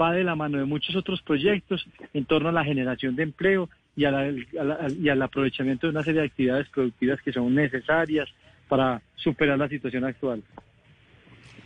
va 0.00 0.12
de 0.12 0.22
la 0.24 0.36
mano 0.36 0.58
de 0.58 0.64
muchos 0.64 0.94
otros 0.94 1.22
proyectos 1.22 1.84
en 2.14 2.24
torno 2.24 2.48
a 2.50 2.52
la 2.52 2.64
generación 2.64 3.16
de 3.16 3.24
empleo 3.24 3.68
y, 3.96 4.04
a 4.04 4.10
la- 4.10 4.20
a 4.60 4.64
la- 4.64 4.88
y 4.90 5.08
al 5.08 5.20
aprovechamiento 5.22 5.86
de 5.86 5.90
una 5.90 6.02
serie 6.04 6.20
de 6.20 6.26
actividades 6.28 6.68
productivas 6.68 7.20
que 7.22 7.32
son 7.32 7.54
necesarias 7.54 8.28
para 8.68 9.02
superar 9.16 9.58
la 9.58 9.68
situación 9.68 10.04
actual. 10.04 10.42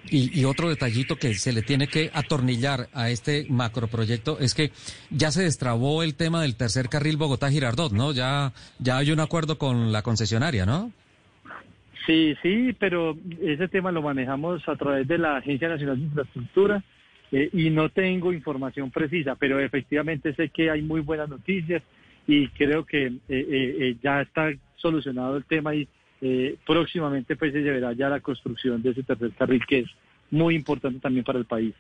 Y, 0.08 0.38
y 0.40 0.44
otro 0.44 0.68
detallito 0.68 1.16
que 1.16 1.34
se 1.34 1.52
le 1.52 1.62
tiene 1.62 1.88
que 1.88 2.10
atornillar 2.14 2.88
a 2.94 3.10
este 3.10 3.44
macroproyecto 3.50 4.38
es 4.38 4.54
que 4.54 4.70
ya 5.10 5.32
se 5.32 5.42
destrabó 5.42 6.02
el 6.04 6.14
tema 6.14 6.42
del 6.42 6.54
tercer 6.54 6.88
carril 6.88 7.16
Bogotá-Girardot, 7.18 7.90
¿no? 7.92 8.12
Ya, 8.12 8.52
ya 8.78 8.98
hay 8.98 9.10
un 9.10 9.18
acuerdo 9.20 9.58
con 9.58 9.90
la 9.92 10.02
concesionaria, 10.02 10.64
¿no? 10.64 10.92
Sí, 12.06 12.36
sí, 12.40 12.74
pero 12.78 13.16
ese 13.40 13.68
tema 13.68 13.90
lo 13.90 14.00
manejamos 14.00 14.66
a 14.68 14.76
través 14.76 15.08
de 15.08 15.18
la 15.18 15.38
Agencia 15.38 15.68
Nacional 15.68 15.98
de 15.98 16.04
Infraestructura 16.04 16.82
eh, 17.32 17.50
y 17.52 17.70
no 17.70 17.88
tengo 17.88 18.32
información 18.32 18.92
precisa, 18.92 19.34
pero 19.34 19.58
efectivamente 19.58 20.32
sé 20.34 20.50
que 20.50 20.70
hay 20.70 20.82
muy 20.82 21.00
buenas 21.00 21.28
noticias 21.28 21.82
y 22.26 22.48
creo 22.48 22.84
que 22.84 23.06
eh, 23.06 23.12
eh, 23.28 23.76
eh, 23.80 23.96
ya 24.02 24.22
está 24.22 24.52
solucionado 24.76 25.36
el 25.36 25.44
tema 25.44 25.74
y 25.74 25.88
próximamente 26.64 27.36
pues 27.36 27.52
se 27.52 27.60
llevará 27.60 27.92
ya 27.92 28.08
la 28.08 28.20
construcción 28.20 28.82
de 28.82 28.90
ese 28.90 29.02
tercer 29.02 29.32
carril 29.32 29.64
que 29.66 29.80
es 29.80 29.86
muy 30.30 30.54
importante 30.54 30.98
también 30.98 31.24
para 31.24 31.38
el 31.38 31.44
país. 31.44 31.74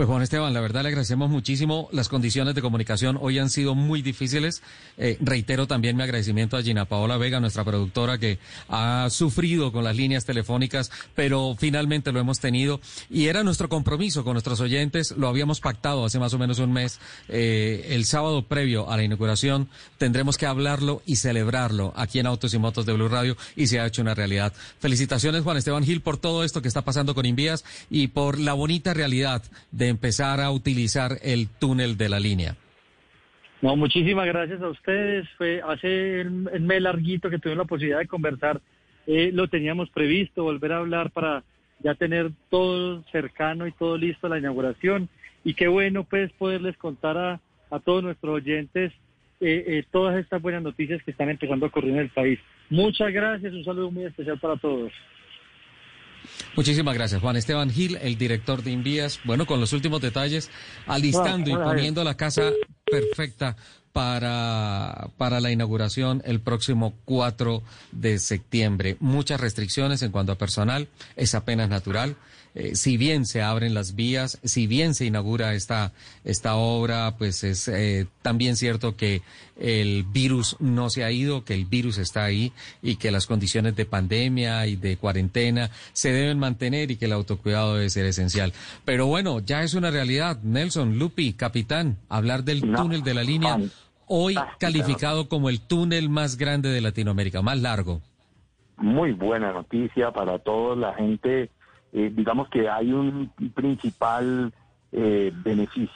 Pues 0.00 0.08
Juan 0.08 0.22
Esteban, 0.22 0.54
la 0.54 0.62
verdad 0.62 0.82
le 0.82 0.88
agradecemos 0.88 1.28
muchísimo. 1.28 1.90
Las 1.92 2.08
condiciones 2.08 2.54
de 2.54 2.62
comunicación 2.62 3.18
hoy 3.20 3.38
han 3.38 3.50
sido 3.50 3.74
muy 3.74 4.00
difíciles. 4.00 4.62
Eh, 4.96 5.18
reitero 5.20 5.66
también 5.66 5.94
mi 5.94 6.02
agradecimiento 6.02 6.56
a 6.56 6.62
Gina 6.62 6.86
Paola 6.86 7.18
Vega, 7.18 7.38
nuestra 7.38 7.64
productora, 7.64 8.16
que 8.16 8.38
ha 8.70 9.08
sufrido 9.10 9.72
con 9.72 9.84
las 9.84 9.94
líneas 9.94 10.24
telefónicas, 10.24 10.90
pero 11.14 11.54
finalmente 11.58 12.12
lo 12.12 12.20
hemos 12.20 12.40
tenido. 12.40 12.80
Y 13.10 13.26
era 13.26 13.44
nuestro 13.44 13.68
compromiso 13.68 14.24
con 14.24 14.32
nuestros 14.32 14.60
oyentes. 14.60 15.10
Lo 15.18 15.28
habíamos 15.28 15.60
pactado 15.60 16.06
hace 16.06 16.18
más 16.18 16.32
o 16.32 16.38
menos 16.38 16.60
un 16.60 16.72
mes. 16.72 16.98
Eh, 17.28 17.88
el 17.90 18.06
sábado 18.06 18.46
previo 18.46 18.90
a 18.90 18.96
la 18.96 19.04
inauguración 19.04 19.68
tendremos 19.98 20.38
que 20.38 20.46
hablarlo 20.46 21.02
y 21.04 21.16
celebrarlo 21.16 21.92
aquí 21.94 22.20
en 22.20 22.26
Autos 22.26 22.54
y 22.54 22.58
Motos 22.58 22.86
de 22.86 22.94
Blue 22.94 23.10
Radio 23.10 23.36
y 23.54 23.66
se 23.66 23.80
ha 23.80 23.86
hecho 23.86 24.00
una 24.00 24.14
realidad. 24.14 24.54
Felicitaciones 24.78 25.42
Juan 25.42 25.58
Esteban 25.58 25.84
Gil 25.84 26.00
por 26.00 26.16
todo 26.16 26.42
esto 26.42 26.62
que 26.62 26.68
está 26.68 26.80
pasando 26.80 27.14
con 27.14 27.26
Invías 27.26 27.66
y 27.90 28.06
por 28.06 28.38
la 28.38 28.54
bonita 28.54 28.94
realidad 28.94 29.42
de 29.72 29.89
empezar 29.90 30.40
a 30.40 30.50
utilizar 30.50 31.12
el 31.22 31.48
túnel 31.48 31.96
de 31.96 32.08
la 32.08 32.20
línea. 32.20 32.56
No, 33.62 33.76
muchísimas 33.76 34.26
gracias 34.26 34.62
a 34.62 34.68
ustedes. 34.68 35.28
Fue 35.36 35.60
hace 35.66 36.22
el, 36.22 36.30
mes 36.30 36.82
larguito 36.82 37.28
que 37.28 37.38
tuvimos 37.38 37.64
la 37.64 37.68
posibilidad 37.68 37.98
de 37.98 38.08
conversar. 38.08 38.60
eh, 39.06 39.30
lo 39.32 39.48
teníamos 39.48 39.90
previsto, 39.90 40.44
volver 40.44 40.72
a 40.72 40.78
hablar 40.78 41.10
para 41.10 41.42
ya 41.80 41.94
tener 41.94 42.30
todo 42.48 43.02
cercano 43.10 43.66
y 43.66 43.72
todo 43.72 43.96
listo 43.98 44.26
a 44.26 44.30
la 44.30 44.38
inauguración. 44.38 45.08
Y 45.44 45.54
qué 45.54 45.68
bueno 45.68 46.04
pues 46.04 46.32
poderles 46.32 46.76
contar 46.76 47.16
a, 47.16 47.40
a 47.70 47.80
todos 47.80 48.02
nuestros 48.02 48.34
oyentes 48.34 48.92
eh, 49.42 49.64
eh, 49.66 49.84
todas 49.90 50.18
estas 50.18 50.42
buenas 50.42 50.62
noticias 50.62 51.02
que 51.02 51.12
están 51.12 51.30
empezando 51.30 51.64
a 51.64 51.70
ocurrir 51.70 51.92
en 51.92 52.00
el 52.00 52.10
país. 52.10 52.38
Muchas 52.68 53.10
gracias, 53.10 53.54
un 53.54 53.64
saludo 53.64 53.90
muy 53.90 54.04
especial 54.04 54.38
para 54.38 54.56
todos. 54.56 54.92
Muchísimas 56.56 56.94
gracias, 56.94 57.20
Juan 57.20 57.36
Esteban 57.36 57.70
Gil, 57.70 57.98
el 58.02 58.18
director 58.18 58.62
de 58.62 58.70
Invías. 58.72 59.20
Bueno, 59.24 59.46
con 59.46 59.60
los 59.60 59.72
últimos 59.72 60.00
detalles, 60.00 60.50
alistando 60.86 61.50
y 61.50 61.54
Bueno, 61.54 61.70
poniendo 61.70 62.04
la 62.04 62.16
casa 62.16 62.50
perfecta 62.84 63.56
para, 63.92 65.10
para 65.16 65.40
la 65.40 65.50
inauguración 65.50 66.22
el 66.24 66.40
próximo 66.40 66.94
4 67.04 67.62
de 67.92 68.18
septiembre. 68.18 68.96
Muchas 69.00 69.40
restricciones 69.40 70.02
en 70.02 70.12
cuanto 70.12 70.32
a 70.32 70.38
personal, 70.38 70.88
es 71.16 71.34
apenas 71.34 71.68
natural. 71.68 72.16
Eh, 72.54 72.74
si 72.74 72.96
bien 72.96 73.26
se 73.26 73.42
abren 73.42 73.74
las 73.74 73.94
vías, 73.94 74.40
si 74.42 74.66
bien 74.66 74.94
se 74.94 75.04
inaugura 75.06 75.54
esta, 75.54 75.92
esta 76.24 76.56
obra, 76.56 77.14
pues 77.16 77.44
es 77.44 77.68
eh, 77.68 78.06
también 78.22 78.56
cierto 78.56 78.96
que 78.96 79.22
el 79.56 80.04
virus 80.04 80.56
no 80.58 80.90
se 80.90 81.04
ha 81.04 81.12
ido, 81.12 81.44
que 81.44 81.54
el 81.54 81.64
virus 81.64 81.98
está 81.98 82.24
ahí 82.24 82.52
y 82.82 82.96
que 82.96 83.12
las 83.12 83.26
condiciones 83.26 83.76
de 83.76 83.84
pandemia 83.84 84.66
y 84.66 84.76
de 84.76 84.96
cuarentena 84.96 85.70
se 85.92 86.12
deben 86.12 86.38
mantener 86.38 86.90
y 86.90 86.96
que 86.96 87.04
el 87.04 87.12
autocuidado 87.12 87.74
debe 87.74 87.90
ser 87.90 88.06
esencial. 88.06 88.52
Pero 88.84 89.06
bueno, 89.06 89.38
ya 89.40 89.62
es 89.62 89.74
una 89.74 89.90
realidad. 89.90 90.40
Nelson, 90.42 90.98
Lupi, 90.98 91.34
capitán, 91.34 91.98
hablar 92.08 92.42
del 92.42 92.62
túnel 92.62 93.02
de 93.02 93.14
la 93.14 93.22
línea, 93.22 93.58
hoy 94.06 94.34
calificado 94.58 95.28
como 95.28 95.50
el 95.50 95.60
túnel 95.60 96.08
más 96.08 96.36
grande 96.36 96.70
de 96.70 96.80
Latinoamérica, 96.80 97.42
más 97.42 97.60
largo. 97.60 98.00
muy 98.76 99.12
buena 99.12 99.52
noticia 99.52 100.10
para 100.10 100.38
toda 100.38 100.74
la 100.74 100.94
gente. 100.94 101.50
Eh, 101.92 102.12
digamos 102.14 102.48
que 102.48 102.68
hay 102.68 102.92
un 102.92 103.30
principal 103.54 104.52
eh, 104.92 105.32
beneficio 105.44 105.88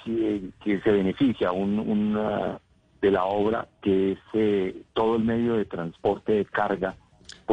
que 0.63 0.81
se 0.81 0.91
beneficia 0.91 1.53
un, 1.53 1.79
una- 1.79 2.61
de 3.01 3.11
la 3.11 3.25
obra, 3.27 3.69
que 3.83 4.13
es 4.13 4.19
eh, 4.33 4.83
todo 4.95 5.17
el 5.17 5.25
medio 5.25 5.55
de 5.55 5.67
transporte 5.67 6.33
de 6.33 6.45
carga. 6.47 6.95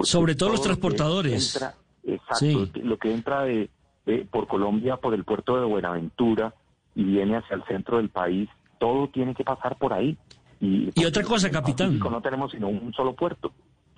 Sobre 0.03 0.33
todo 0.35 0.49
los 0.49 0.61
transportadores. 0.61 1.55
entra- 1.55 1.75
exacto, 2.05 2.35
Sí. 2.37 2.71
lo 2.83 2.97
que 2.97 3.13
entra 3.13 3.43
de, 3.43 3.69
eh, 4.05 4.25
por 4.31 4.47
Colombia, 4.47 4.95
por 4.97 5.13
el 5.13 5.25
puerto 5.25 5.59
de 5.59 5.65
Buenaventura 5.65 6.53
y 6.95 7.03
viene 7.03 7.35
hacia 7.35 7.57
el 7.57 7.63
centro 7.65 7.97
del 7.97 8.09
país, 8.09 8.47
todo 8.79 9.09
tiene 9.09 9.35
que 9.35 9.43
pasar 9.43 9.77
por 9.77 9.91
ahí. 9.93 10.17
Y, 10.61 10.89
Y 10.95 11.05
otra 11.05 11.23
cosa, 11.23 11.49
capitán. 11.51 11.99
No 11.99 12.21
tenemos 12.21 12.51
sino 12.51 12.69
un 12.69 12.93
solo 12.93 13.13
puerto. 13.13 13.51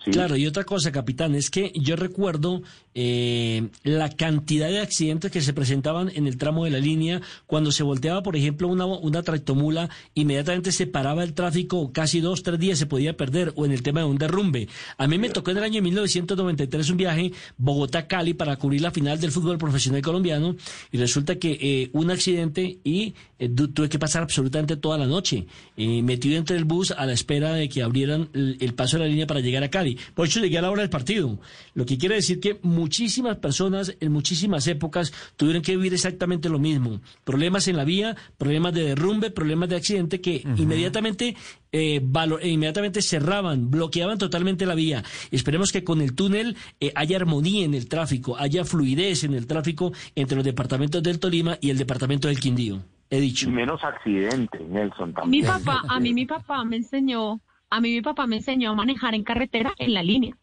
Sí. 0.06 0.12
Claro, 0.12 0.36
y 0.36 0.46
otra 0.48 0.64
cosa, 0.66 0.92
capitán, 0.92 1.34
es 1.34 1.50
que 1.50 1.72
yo 1.76 1.96
recuerdo 1.96 2.62
eh, 2.94 3.70
la 3.84 4.10
cantidad 4.10 4.68
de 4.68 4.80
accidentes 4.80 5.32
que 5.32 5.42
se 5.42 5.54
presentaban 5.54 6.12
en 6.14 6.28
el 6.28 6.38
tramo 6.38 6.66
de 6.66 6.72
la 6.72 6.80
línea 6.80 7.22
cuando 7.48 7.72
se 7.72 7.84
volteaba, 7.84 8.22
por 8.22 8.36
ejemplo, 8.36 8.68
una, 8.68 8.86
una 8.86 9.24
tractomula, 9.24 9.90
inmediatamente 10.14 10.72
se 10.74 10.88
paraba 10.88 11.24
el 11.24 11.34
tráfico, 11.34 11.92
casi 11.94 12.20
dos, 12.20 12.44
tres 12.44 12.60
días 12.60 12.78
se 12.80 12.86
podía 12.86 13.16
perder, 13.16 13.54
o 13.56 13.66
en 13.66 13.72
el 13.72 13.82
tema 13.82 14.02
de 14.02 14.06
un 14.08 14.18
derrumbe. 14.18 14.68
A 14.98 15.08
mí 15.08 15.18
me 15.18 15.30
tocó 15.30 15.52
en 15.52 15.58
el 15.58 15.64
año 15.64 15.82
1993 15.82 16.90
un 16.90 16.98
viaje 16.98 17.32
Bogotá-Cali 17.58 18.34
para 18.34 18.58
cubrir 18.58 18.82
la 18.82 18.92
final 18.92 19.20
del 19.20 19.32
fútbol 19.32 19.58
profesional 19.58 20.02
colombiano, 20.02 20.56
y 20.92 20.98
resulta 20.98 21.36
que 21.40 21.58
eh, 21.62 21.90
un 21.94 22.12
accidente 22.12 22.78
y 22.84 23.14
eh, 23.40 23.48
tu- 23.50 23.70
tuve 23.70 23.90
que 23.90 24.00
pasar 24.00 24.24
absolutamente 24.24 24.76
toda 24.78 24.98
la 24.98 25.08
noche, 25.08 25.46
eh, 25.78 26.02
metido 26.04 26.38
entre 26.38 26.58
el 26.58 26.66
bus 26.66 26.92
a 26.92 27.06
la 27.06 27.14
espera 27.14 27.54
de 27.54 27.70
que 27.70 27.82
abrieran 27.84 28.30
el, 28.34 28.58
el 28.60 28.74
paso 28.74 28.98
de 28.98 29.04
la 29.04 29.10
línea 29.10 29.28
para 29.28 29.40
llegar 29.40 29.64
a 29.64 29.70
Cali. 29.70 29.93
Por 30.14 30.28
eso 30.28 30.40
llegué 30.40 30.58
a 30.58 30.62
la 30.62 30.72
hora 30.72 30.82
del 30.82 30.90
partido. 30.90 31.40
Lo 31.74 31.86
que 31.86 31.98
quiere 31.98 32.16
decir 32.16 32.40
que 32.40 32.60
muchísimas 32.64 33.38
personas 33.38 33.96
en 34.00 34.12
muchísimas 34.12 34.68
épocas 34.68 35.12
tuvieron 35.38 35.62
que 35.62 35.76
vivir 35.76 35.94
exactamente 35.94 36.50
lo 36.50 36.60
mismo. 36.60 37.02
Problemas 37.24 37.68
en 37.68 37.78
la 37.78 37.84
vía, 37.86 38.16
problemas 38.38 38.74
de 38.74 38.84
derrumbe, 38.84 39.32
problemas 39.32 39.70
de 39.70 39.76
accidente 39.76 40.22
que 40.22 40.44
inmediatamente 40.58 41.36
eh, 41.72 42.00
valo- 42.04 42.40
eh, 42.42 42.50
inmediatamente 42.50 43.02
cerraban, 43.02 43.72
bloqueaban 43.72 44.18
totalmente 44.18 44.66
la 44.66 44.76
vía. 44.76 45.04
Esperemos 45.32 45.72
que 45.72 45.84
con 45.84 46.02
el 46.02 46.14
túnel 46.14 46.56
eh, 46.80 46.92
haya 46.96 47.18
armonía 47.18 47.66
en 47.66 47.74
el 47.74 47.88
tráfico, 47.88 48.38
haya 48.38 48.64
fluidez 48.66 49.24
en 49.24 49.34
el 49.34 49.48
tráfico 49.48 49.92
entre 50.16 50.36
los 50.36 50.46
departamentos 50.46 51.02
del 51.02 51.20
Tolima 51.20 51.58
y 51.62 51.70
el 51.72 51.78
departamento 51.78 52.28
del 52.28 52.40
Quindío. 52.40 52.84
He 53.10 53.20
dicho. 53.20 53.48
Y 53.48 53.52
menos 53.52 53.84
accidentes, 53.84 54.62
Nelson, 54.68 55.10
Mi 55.10 55.42
también. 55.42 55.46
papá, 55.46 55.82
a 55.88 56.00
mí 56.00 56.14
mi 56.14 56.26
papá 56.26 56.64
me 56.64 56.78
enseñó, 56.78 57.42
a 57.76 57.82
mí 57.82 57.92
mi 57.92 58.02
papá 58.02 58.28
me 58.28 58.38
enseñó 58.38 58.72
a 58.72 58.76
manejar 58.76 59.16
en 59.16 59.24
carretera 59.24 59.74
en 59.78 59.94
la 59.94 60.04
línea. 60.04 60.38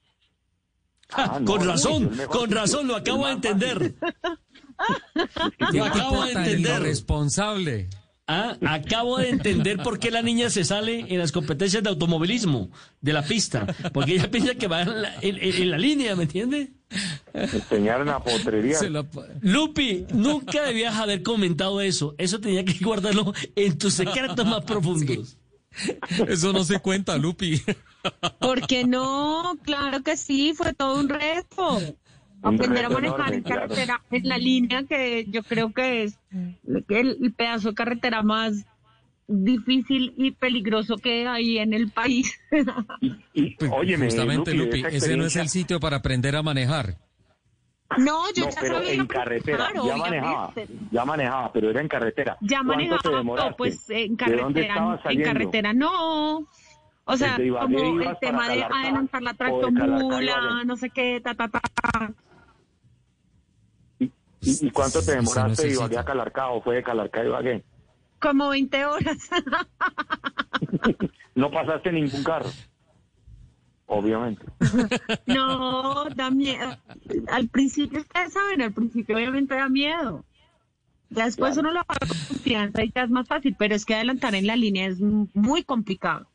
Ah, 1.13 1.39
no, 1.41 1.45
con 1.47 1.67
razón, 1.67 2.11
con 2.29 2.51
razón, 2.51 2.87
lo 2.87 2.97
acabo 2.97 3.27
de 3.27 3.33
entender. 3.33 3.95
Lo 5.73 5.85
acabo 5.85 6.25
de 6.25 6.33
entender. 6.33 6.81
irresponsable. 6.81 7.89
Ah, 8.27 8.57
acabo 8.67 9.19
de 9.19 9.29
entender 9.29 9.83
por 9.83 9.99
qué 9.99 10.11
la 10.13 10.23
niña 10.23 10.51
se 10.51 10.65
sale 10.65 11.05
en 11.09 11.19
las 11.19 11.33
competencias 11.33 11.83
de 11.83 11.89
automovilismo 11.91 12.71
de 13.01 13.13
la 13.13 13.23
pista. 13.23 13.67
Porque 13.93 14.15
ella 14.15 14.31
piensa 14.31 14.55
que 14.55 14.69
va 14.69 14.83
en 14.83 15.03
la, 15.03 15.15
en- 15.21 15.37
en- 15.37 15.63
en 15.63 15.71
la 15.71 15.79
línea, 15.79 16.15
¿me 16.17 16.23
entiende? 16.23 16.71
Enseñar 17.35 18.01
una 18.03 18.21
potrería. 18.23 18.77
Se 18.79 18.89
la- 18.89 19.05
Lupi, 19.41 20.07
nunca 20.15 20.63
debías 20.63 20.95
haber 20.97 21.23
comentado 21.25 21.81
eso. 21.81 22.15
Eso 22.19 22.41
tenía 22.41 22.65
que 22.65 22.79
guardarlo 22.85 23.35
en 23.57 23.77
tus 23.77 23.95
secretos 23.95 24.47
más 24.47 24.63
profundos. 24.65 25.37
Eso 26.29 26.53
no 26.53 26.65
se 26.65 26.79
cuenta, 26.81 27.17
Lupi. 27.17 27.61
Porque 28.41 28.85
no, 28.85 29.57
claro 29.63 30.03
que 30.03 30.17
sí, 30.17 30.53
fue 30.55 30.73
todo 30.73 30.99
un 30.99 31.09
reto. 31.09 31.79
Aprender 32.43 32.87
a 32.87 32.89
manejar 32.89 33.35
enorme, 33.35 33.37
en 33.37 33.43
claro. 33.43 33.61
carretera, 33.69 34.03
en 34.11 34.29
la 34.29 34.39
línea 34.39 34.85
que 34.85 35.27
yo 35.29 35.43
creo 35.43 35.73
que 35.73 36.05
es 36.05 36.19
el, 36.89 37.35
pedazo 37.37 37.69
de 37.69 37.75
carretera 37.75 38.23
más 38.23 38.65
difícil 39.29 40.15
y 40.17 40.31
peligroso 40.31 40.97
que 40.97 41.29
hay 41.29 41.59
en 41.59 41.75
el 41.75 41.91
país. 41.91 42.41
Y, 43.35 43.57
Pues, 43.57 43.71
óyeme, 43.71 44.07
Justamente, 44.07 44.55
Lupi, 44.55 44.83
ese 44.91 45.17
no 45.19 45.27
es 45.27 45.37
el 45.37 45.51
sitio 45.51 45.81
para 45.81 45.99
aprender 45.99 46.35
a 46.35 46.43
manejar. 46.43 46.97
No, 47.99 48.33
yo 48.33 48.45
No, 48.45 48.51
ya 48.51 48.61
pero 48.61 48.75
sabía 48.75 48.93
en 48.93 49.07
carretera, 49.07 49.59
manejar, 49.59 49.87
ya 49.89 49.97
manejaba, 49.97 50.47
obviamente. 50.49 50.75
ya 50.93 51.05
manejaba, 51.05 51.53
pero 51.53 51.71
era 51.71 51.81
en 51.81 51.89
carretera. 51.89 52.37
Ya 52.41 52.59
¿Cuánto 52.65 52.75
manejaba, 52.75 53.01
te 53.21 53.25
no, 53.25 53.57
pues 53.57 53.91
en 53.91 54.17
¿De 54.17 54.37
dónde 54.37 54.67
carretera, 54.69 55.01
en 55.13 55.23
carretera 55.23 55.73
no. 55.73 56.47
O 57.05 57.17
sea, 57.17 57.37
como 57.37 58.01
el 58.01 58.19
tema 58.21 58.49
de 58.49 58.63
adelantar 58.63 59.23
la 59.23 59.35
tractomula, 59.35 60.63
no 60.65 60.77
sé 60.77 60.91
qué, 60.91 61.21
ta, 61.21 61.35
ta, 61.35 61.49
ta. 61.49 61.61
¿Y, 63.99 64.13
y 64.43 64.71
cuánto 64.71 65.03
te 65.05 65.17
demoraste 65.17 65.67
de 65.67 65.73
Ibagué 65.73 65.99
a 65.99 66.05
Calarcá 66.05 66.49
o 66.51 66.63
fue 66.63 66.77
de 66.77 66.83
Calarcá 66.83 67.21
a 67.21 67.25
Ibagué? 67.25 67.65
Como 68.21 68.49
20 68.51 68.85
horas. 68.87 69.19
No 71.35 71.51
pasaste 71.51 71.93
ningún 71.93 72.23
carro, 72.25 72.51
obviamente. 73.87 74.45
No, 75.27 76.05
da 76.15 76.31
miedo. 76.31 76.77
Al 77.29 77.49
principio, 77.49 78.01
ustedes 78.01 78.33
saben, 78.33 78.63
al 78.63 78.73
principio 78.73 79.17
obviamente 79.17 79.55
da 79.55 79.69
miedo. 79.69 80.25
Ya 81.11 81.25
después 81.25 81.57
uno 81.57 81.73
lo 81.73 81.81
haga 81.81 81.97
con 82.07 82.19
confianza 82.29 82.85
y 82.85 82.93
ya 82.95 83.03
es 83.03 83.11
más 83.11 83.27
fácil, 83.27 83.57
pero 83.59 83.75
es 83.75 83.85
que 83.85 83.95
adelantar 83.95 84.35
en 84.35 84.47
la 84.47 84.55
línea 84.57 84.87
es 84.87 85.01
muy 85.01 85.65
complicado. 85.65 86.29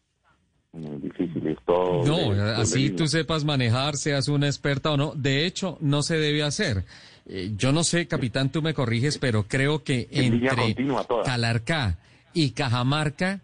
Muy 0.73 0.97
difícil, 0.99 1.47
es 1.47 1.57
todo. 1.65 2.03
No, 2.05 2.33
de- 2.33 2.55
así 2.55 2.89
de- 2.89 2.95
tú 2.95 3.07
sepas 3.07 3.45
manejar, 3.45 3.95
seas 3.95 4.27
una 4.27 4.47
experta 4.47 4.91
o 4.91 4.97
no. 4.97 5.13
De 5.15 5.45
hecho, 5.45 5.77
no 5.79 6.03
se 6.03 6.17
debe 6.17 6.43
hacer. 6.43 6.83
Eh, 7.27 7.53
yo 7.55 7.71
no 7.71 7.83
sé, 7.85 8.07
capitán, 8.07 8.51
tú 8.51 8.61
me 8.61 8.73
corriges, 8.73 9.17
pero 9.17 9.43
creo 9.47 9.83
que 9.83 10.07
En 10.11 10.33
entre. 10.33 10.75
Calarcá 11.23 11.97
y 12.33 12.51
Cajamarca 12.51 13.39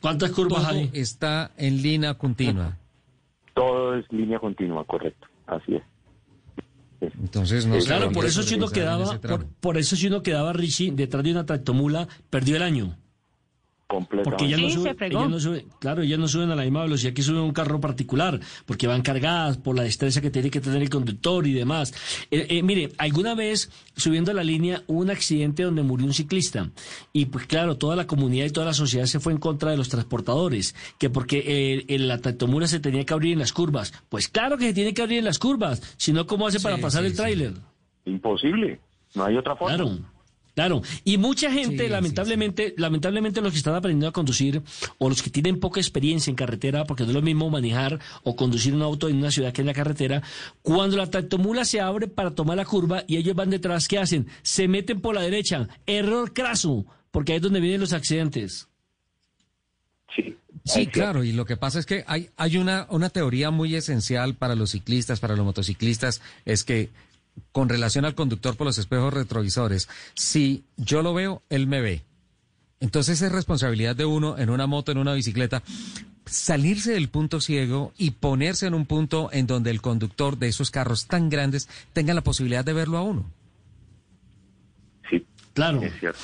¿Cuántas 0.00 0.30
curvas 0.32 0.62
todo 0.68 0.72
hay? 0.76 0.90
está 0.92 1.52
en 1.56 1.82
línea 1.82 2.14
continua. 2.14 2.76
Todo 3.58 3.94
es 3.96 4.04
línea 4.12 4.38
continua, 4.38 4.84
correcto. 4.84 5.26
Así 5.46 5.74
es. 5.74 5.82
Entonces, 7.00 7.66
no. 7.66 7.78
Claro, 7.78 8.10
por 8.12 8.24
eso 8.24 8.42
si 8.42 8.54
uno 8.54 8.68
quedaba, 8.68 9.18
por, 9.20 9.46
por 9.46 9.78
eso 9.78 9.96
si 9.96 10.06
uno 10.06 10.22
quedaba 10.22 10.52
Richie 10.52 10.92
detrás 10.92 11.24
de 11.24 11.32
una 11.32 11.46
tractomula, 11.46 12.08
perdió 12.30 12.56
el 12.56 12.62
año. 12.62 12.96
Completamente. 13.90 14.30
Porque 14.30 14.44
ella 14.44 14.58
no, 14.58 14.68
Sí, 14.68 14.74
sube, 14.74 14.88
se 14.90 14.94
fregó. 14.96 15.18
ella 15.20 15.28
no 15.28 15.40
sube, 15.40 15.64
claro, 15.80 16.02
ellas 16.02 16.18
no 16.18 16.28
suben 16.28 16.50
a 16.50 16.54
la 16.54 16.62
misma 16.62 16.82
velocidad 16.82 17.14
que 17.14 17.22
sube 17.22 17.40
un 17.40 17.52
carro 17.54 17.80
particular, 17.80 18.38
porque 18.66 18.86
van 18.86 19.00
cargadas 19.00 19.56
por 19.56 19.76
la 19.76 19.82
destreza 19.84 20.20
que 20.20 20.30
tiene 20.30 20.50
que 20.50 20.60
tener 20.60 20.82
el 20.82 20.90
conductor 20.90 21.46
y 21.46 21.54
demás. 21.54 21.94
Eh, 22.30 22.46
eh, 22.50 22.62
mire, 22.62 22.90
alguna 22.98 23.34
vez 23.34 23.70
subiendo 23.96 24.34
la 24.34 24.44
línea 24.44 24.82
hubo 24.88 25.00
un 25.00 25.10
accidente 25.10 25.62
donde 25.62 25.82
murió 25.82 26.04
un 26.06 26.12
ciclista 26.12 26.70
y 27.14 27.24
pues 27.26 27.46
claro, 27.46 27.78
toda 27.78 27.96
la 27.96 28.06
comunidad 28.06 28.44
y 28.44 28.50
toda 28.50 28.66
la 28.66 28.74
sociedad 28.74 29.06
se 29.06 29.20
fue 29.20 29.32
en 29.32 29.38
contra 29.38 29.70
de 29.70 29.78
los 29.78 29.88
transportadores, 29.88 30.74
que 30.98 31.08
porque 31.08 31.38
eh, 31.46 31.84
el- 31.88 32.08
la 32.08 32.18
tractomula 32.18 32.66
se 32.66 32.80
tenía 32.80 33.04
que 33.06 33.14
abrir 33.14 33.32
en 33.32 33.38
las 33.38 33.54
curvas. 33.54 33.94
Pues 34.10 34.28
claro 34.28 34.58
que 34.58 34.66
se 34.66 34.74
tiene 34.74 34.92
que 34.92 35.00
abrir 35.00 35.20
en 35.20 35.24
las 35.24 35.38
curvas, 35.38 35.80
si 35.96 36.12
no, 36.12 36.26
¿cómo 36.26 36.46
hace 36.46 36.60
para 36.60 36.76
Sí, 36.76 36.82
pasar 36.82 37.00
sí, 37.00 37.06
el 37.06 37.12
sí. 37.12 37.16
tráiler? 37.16 37.54
Imposible. 38.04 38.80
No 39.14 39.24
hay 39.24 39.36
otra 39.38 39.56
forma. 39.56 39.74
Claro. 39.76 39.98
Claro, 40.58 40.82
y 41.04 41.18
mucha 41.18 41.52
gente, 41.52 41.84
Sí, 41.84 41.88
lamentablemente, 41.88 42.74
lamentablemente 42.76 43.40
los 43.40 43.52
que 43.52 43.58
están 43.58 43.76
aprendiendo 43.76 44.08
a 44.08 44.12
conducir 44.12 44.60
o 44.98 45.08
los 45.08 45.22
que 45.22 45.30
tienen 45.30 45.60
poca 45.60 45.78
experiencia 45.78 46.32
en 46.32 46.34
carretera, 46.34 46.84
porque 46.84 47.04
no 47.04 47.10
es 47.10 47.14
lo 47.14 47.22
mismo 47.22 47.48
manejar 47.48 48.00
o 48.24 48.34
conducir 48.34 48.74
un 48.74 48.82
auto 48.82 49.08
en 49.08 49.18
una 49.18 49.30
ciudad 49.30 49.52
que 49.52 49.60
en 49.60 49.68
la 49.68 49.72
carretera, 49.72 50.20
cuando 50.62 50.96
la 50.96 51.08
tractomula 51.08 51.64
se 51.64 51.80
abre 51.80 52.08
para 52.08 52.32
tomar 52.32 52.56
la 52.56 52.64
curva 52.64 53.04
y 53.06 53.18
ellos 53.18 53.36
van 53.36 53.50
detrás, 53.50 53.86
¿qué 53.86 53.98
hacen? 53.98 54.26
Se 54.42 54.66
meten 54.66 55.00
por 55.00 55.14
la 55.14 55.20
derecha, 55.20 55.68
error 55.86 56.32
craso, 56.32 56.84
porque 57.12 57.34
ahí 57.34 57.36
es 57.36 57.42
donde 57.42 57.60
vienen 57.60 57.80
los 57.80 57.92
accidentes. 57.92 58.66
Sí. 60.16 60.36
Sí, 60.64 60.88
claro, 60.88 61.22
y 61.22 61.30
lo 61.30 61.44
que 61.44 61.56
pasa 61.56 61.78
es 61.78 61.86
que 61.86 62.02
hay, 62.08 62.30
hay 62.36 62.56
una, 62.56 62.88
una 62.90 63.10
teoría 63.10 63.52
muy 63.52 63.76
esencial 63.76 64.34
para 64.34 64.56
los 64.56 64.72
ciclistas, 64.72 65.20
para 65.20 65.36
los 65.36 65.46
motociclistas, 65.46 66.20
es 66.44 66.64
que 66.64 66.90
con 67.52 67.68
relación 67.68 68.04
al 68.04 68.14
conductor 68.14 68.56
por 68.56 68.66
los 68.66 68.78
espejos 68.78 69.12
retrovisores, 69.12 69.88
si 70.14 70.64
yo 70.76 71.02
lo 71.02 71.14
veo, 71.14 71.42
él 71.50 71.66
me 71.66 71.80
ve. 71.80 72.02
Entonces 72.80 73.20
es 73.22 73.32
responsabilidad 73.32 73.96
de 73.96 74.04
uno 74.04 74.38
en 74.38 74.50
una 74.50 74.66
moto, 74.66 74.92
en 74.92 74.98
una 74.98 75.12
bicicleta, 75.14 75.62
salirse 76.26 76.92
del 76.92 77.08
punto 77.08 77.40
ciego 77.40 77.92
y 77.98 78.12
ponerse 78.12 78.66
en 78.66 78.74
un 78.74 78.86
punto 78.86 79.30
en 79.32 79.46
donde 79.46 79.70
el 79.70 79.80
conductor 79.80 80.36
de 80.38 80.48
esos 80.48 80.70
carros 80.70 81.06
tan 81.06 81.28
grandes 81.28 81.68
tenga 81.92 82.14
la 82.14 82.20
posibilidad 82.22 82.64
de 82.64 82.72
verlo 82.74 82.98
a 82.98 83.02
uno. 83.02 83.24
Sí, 85.10 85.26
Claro. 85.54 85.82
es 85.82 85.92
cierto. 85.98 86.20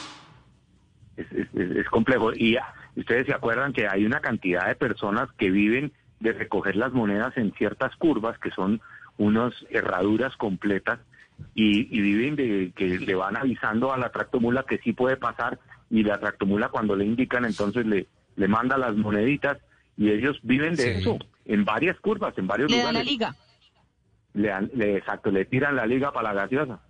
Es, 1.16 1.27
es- 1.55 1.86
complejo. 1.91 2.32
Y 2.35 2.57
ah, 2.57 2.73
ustedes 2.97 3.27
se 3.27 3.32
acuerdan 3.35 3.73
que 3.73 3.89
hay 3.89 4.05
una 4.05 4.20
cantidad 4.20 4.66
de 4.69 4.74
personas 4.74 5.28
que 5.39 5.51
viven 5.51 5.93
de 6.20 6.32
recoger 6.32 6.77
las 6.77 6.93
monedas 6.93 7.36
en 7.36 7.53
ciertas 7.53 7.95
curvas, 7.97 8.39
que 8.39 8.51
son 8.51 8.81
unas 9.19 9.53
herraduras 9.70 10.36
completas, 10.36 10.99
y, 11.55 11.89
y 11.97 12.01
viven 12.01 12.36
de 12.36 12.73
que 12.77 12.99
le 12.99 13.15
van 13.15 13.36
avisando 13.36 13.93
a 13.93 13.99
la 13.99 14.11
tractomula 14.11 14.65
que 14.65 14.78
sí 14.78 14.93
puede 14.93 15.16
pasar, 15.16 15.59
y 15.91 16.03
la 16.03 16.19
tractomula 16.19 16.69
cuando 16.69 16.95
le 16.97 17.05
indican, 17.05 17.45
entonces 17.45 17.85
le, 17.86 18.07
le 18.36 18.49
manda 18.49 18.78
las 18.78 18.95
moneditas, 18.97 19.59
y 19.97 20.11
ellos 20.11 20.39
viven 20.43 20.74
de 20.77 20.82
Sí. 20.95 21.01
eso, 21.01 21.19
en 21.45 21.65
varias 21.65 21.99
curvas, 22.01 22.36
en 22.39 22.47
varios 22.47 22.70
Le 22.70 22.78
da 22.78 22.82
lugares. 22.85 23.05
la 23.07 23.11
liga. 23.11 23.35
Le 24.35 24.49
dan- 24.49 24.70
le- 24.74 24.97
exacto, 24.97 25.31
le 25.31 25.45
tiran 25.45 25.77
la 25.77 25.86
liga 25.86 26.11
para 26.12 26.32
la 26.32 26.43
gaseosa. 26.43 26.81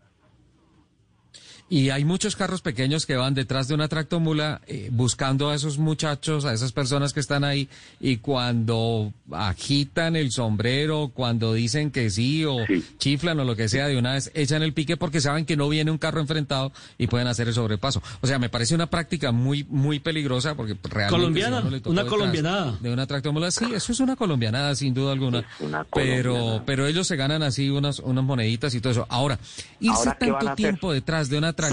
Y 1.75 1.91
hay 1.91 2.05
muchos 2.05 2.37
carros 2.37 2.63
pequeños 2.63 3.05
que 3.05 3.17
van 3.17 3.35
detrás 3.35 3.67
de 3.67 3.75
una 3.75 3.89
tractomula 3.89 4.61
eh, 4.69 4.91
buscando 4.93 5.51
a 5.51 5.57
esos 5.57 5.77
muchachos, 5.77 6.45
a 6.45 6.53
esas 6.53 6.71
personas 6.71 7.13
que 7.13 7.19
están 7.19 7.43
ahí, 7.43 7.69
y 7.99 8.19
cuando 8.19 9.13
agitan 9.33 10.15
el 10.15 10.31
sombrero, 10.31 11.11
cuando 11.13 11.53
dicen 11.53 11.91
que 11.91 12.11
sí 12.11 12.45
o 12.45 12.59
chiflan 12.99 13.41
o 13.41 13.45
lo 13.45 13.57
que 13.57 13.69
sea, 13.69 13.89
de 13.89 13.99
una 13.99 14.13
vez 14.13 14.31
echan 14.35 14.63
el 14.63 14.73
pique 14.73 14.97
porque 14.97 15.21
saben 15.21 15.47
que 15.47 15.57
no 15.57 15.69
viene 15.69 15.91
un 15.91 15.99
carro 15.99 16.21
enfrentado 16.21 16.71
y 16.97 17.09
pueden 17.09 17.27
hacer 17.27 17.49
el 17.49 17.55
sobrepaso. 17.55 18.01
O 18.21 18.29
sea, 18.29 18.39
me 18.39 18.49
parece 18.49 18.77
una 18.77 18.87
práctica 18.87 19.33
muy, 19.33 19.67
muy 19.69 19.99
peligrosa 19.99 20.55
porque 20.55 20.77
realmente... 20.85 21.11
Colombiana, 21.11 21.61
si 21.61 21.89
una 21.89 22.07
colombianada. 22.07 22.79
De 22.81 22.93
una 22.93 23.09
tractomula, 23.09 23.51
sí, 23.51 23.65
eso 23.75 23.91
es 23.91 23.99
una 23.99 24.15
colombianada 24.15 24.77
sin 24.77 24.95
duda 24.95 25.11
alguna. 25.11 25.45
Pero, 25.93 26.63
pero 26.65 26.87
ellos 26.87 27.09
se 27.09 27.17
ganan 27.17 27.43
así 27.43 27.69
unas, 27.69 27.99
unas 27.99 28.23
moneditas 28.23 28.73
y 28.77 28.81
todo 28.81 28.93
eso. 28.93 29.07
Ahora, 29.09 29.41
irse 29.81 29.99
Ahora, 29.99 30.17
¿qué 30.21 30.31
van 30.31 30.37
a 30.37 30.41
tanto 30.45 30.55
tiempo 30.55 30.93
detrás 30.93 31.29
de 31.29 31.37
una 31.37 31.53
tractomula 31.53 31.64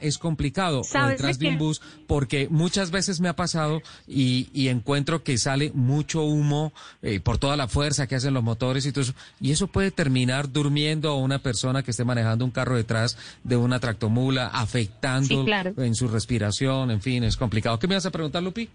es 0.00 0.18
complicado 0.18 0.80
o 0.80 0.84
¿sabes 0.84 1.18
detrás 1.18 1.38
de 1.38 1.46
de 1.46 1.52
un 1.52 1.58
bus 1.58 1.80
porque 2.06 2.48
muchas 2.50 2.90
veces 2.90 3.20
me 3.20 3.28
ha 3.28 3.36
pasado 3.36 3.82
y, 4.06 4.48
y 4.52 4.68
encuentro 4.68 5.22
que 5.22 5.38
sale 5.38 5.72
mucho 5.74 6.22
humo 6.22 6.72
eh, 7.02 7.20
por 7.20 7.38
toda 7.38 7.56
la 7.56 7.68
fuerza 7.68 8.06
que 8.06 8.14
hacen 8.16 8.34
los 8.34 8.42
motores 8.42 8.86
y 8.86 8.92
todo 8.92 9.02
eso. 9.02 9.14
Y 9.40 9.52
eso 9.52 9.66
puede 9.66 9.90
terminar 9.90 10.50
durmiendo 10.52 11.10
a 11.10 11.16
una 11.16 11.38
persona 11.38 11.82
que 11.82 11.90
esté 11.90 12.04
manejando 12.04 12.44
un 12.44 12.50
carro 12.50 12.76
detrás 12.76 13.16
de 13.42 13.56
una 13.56 13.80
tractomula, 13.80 14.46
afectando 14.48 15.28
Sí, 15.28 15.44
claro. 15.44 15.72
en 15.78 15.94
su 15.94 16.08
respiración, 16.08 16.90
en 16.90 17.00
fin, 17.00 17.24
es 17.24 17.36
complicado. 17.36 17.78
¿Qué 17.78 17.86
me 17.88 17.94
vas 17.94 18.06
a 18.06 18.10
preguntar, 18.10 18.42
Lupi? 18.42 18.68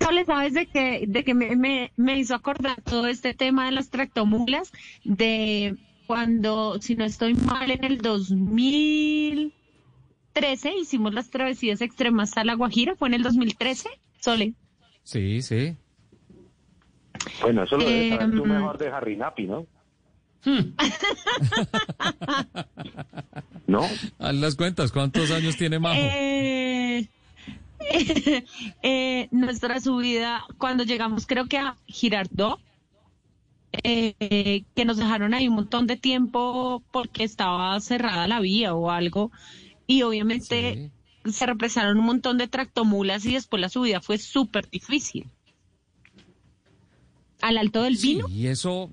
Sole, 0.00 0.24
¿sabes 0.26 0.52
de 0.52 0.66
que 0.66 1.04
de 1.06 1.24
que 1.24 1.32
me, 1.34 1.56
me, 1.56 1.90
me 1.96 2.18
hizo 2.18 2.34
acordar 2.34 2.80
todo 2.82 3.06
este 3.06 3.32
tema 3.32 3.64
de 3.66 3.72
las 3.72 3.88
tractomulas? 3.88 4.70
De 5.04 5.76
cuando, 6.08 6.80
si 6.80 6.96
no 6.96 7.04
estoy 7.04 7.34
mal, 7.34 7.70
en 7.70 7.84
el 7.84 7.98
2013 7.98 10.72
hicimos 10.80 11.12
las 11.12 11.28
travesías 11.28 11.82
extremas 11.82 12.34
a 12.38 12.44
La 12.44 12.54
Guajira, 12.54 12.96
¿fue 12.96 13.08
en 13.08 13.14
el 13.14 13.22
2013? 13.22 13.90
Sole. 14.18 14.54
Sí, 15.02 15.42
sí. 15.42 15.76
Bueno, 17.42 17.64
eso 17.64 17.76
lo 17.76 17.84
debes 17.84 18.08
saber 18.08 18.30
tú 18.30 18.44
Em, 18.44 18.50
mejor 18.50 18.78
de 18.78 18.88
Harry 18.88 19.18
Napi, 19.18 19.44
¿no? 19.44 19.66
¿No? 23.66 23.82
Haz 24.18 24.34
las 24.34 24.56
cuentas, 24.56 24.92
¿cuántos 24.92 25.30
años 25.30 25.58
tiene 25.58 25.78
Majo? 25.78 26.00
Eh, 26.00 27.06
eh, 28.82 29.28
nuestra 29.30 29.78
subida, 29.80 30.46
cuando 30.56 30.84
llegamos 30.84 31.26
creo 31.26 31.48
que 31.48 31.58
a 31.58 31.76
Girardot, 31.86 32.58
eh, 33.72 34.64
que 34.74 34.84
nos 34.84 34.96
dejaron 34.96 35.34
ahí 35.34 35.48
un 35.48 35.54
montón 35.54 35.86
de 35.86 35.96
tiempo 35.96 36.82
porque 36.90 37.24
estaba 37.24 37.78
cerrada 37.80 38.28
la 38.28 38.40
vía 38.40 38.74
o 38.74 38.90
algo, 38.90 39.30
y 39.86 40.02
obviamente 40.02 40.90
se 41.30 41.46
represaron 41.46 41.98
un 41.98 42.06
montón 42.06 42.38
de 42.38 42.48
tractomulas 42.48 43.24
y 43.24 43.34
después 43.34 43.60
la 43.60 43.68
subida 43.68 44.00
fue 44.00 44.18
súper 44.18 44.68
difícil. 44.70 45.26
Al 47.40 47.58
Alto 47.58 47.82
del 47.82 47.96
Vino. 47.96 48.28
Y 48.28 48.48
eso, 48.48 48.90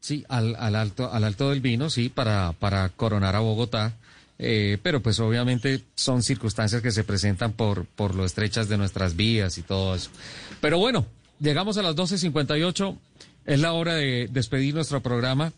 sí, 0.00 0.24
al, 0.28 0.56
al 0.56 0.74
alto, 0.74 1.12
al 1.12 1.24
alto 1.24 1.50
del 1.50 1.60
vino, 1.60 1.90
sí, 1.90 2.08
para, 2.08 2.52
para 2.52 2.88
coronar 2.88 3.36
a 3.36 3.40
Bogotá. 3.40 3.94
Eh, 4.40 4.78
pero 4.82 5.02
pues 5.02 5.18
obviamente 5.18 5.82
son 5.96 6.22
circunstancias 6.22 6.80
que 6.80 6.92
se 6.92 7.02
presentan 7.02 7.52
por, 7.52 7.86
por 7.86 8.14
lo 8.14 8.24
estrechas 8.24 8.68
de 8.68 8.78
nuestras 8.78 9.16
vías 9.16 9.58
y 9.58 9.62
todo 9.62 9.94
eso. 9.94 10.10
Pero 10.60 10.78
bueno, 10.78 11.06
llegamos 11.40 11.76
a 11.76 11.82
las 11.82 11.96
12.58, 11.96 12.96
es 13.48 13.60
la 13.60 13.72
hora 13.72 13.94
de 13.94 14.28
despedir 14.30 14.74
nuestro 14.74 15.00
programa. 15.02 15.52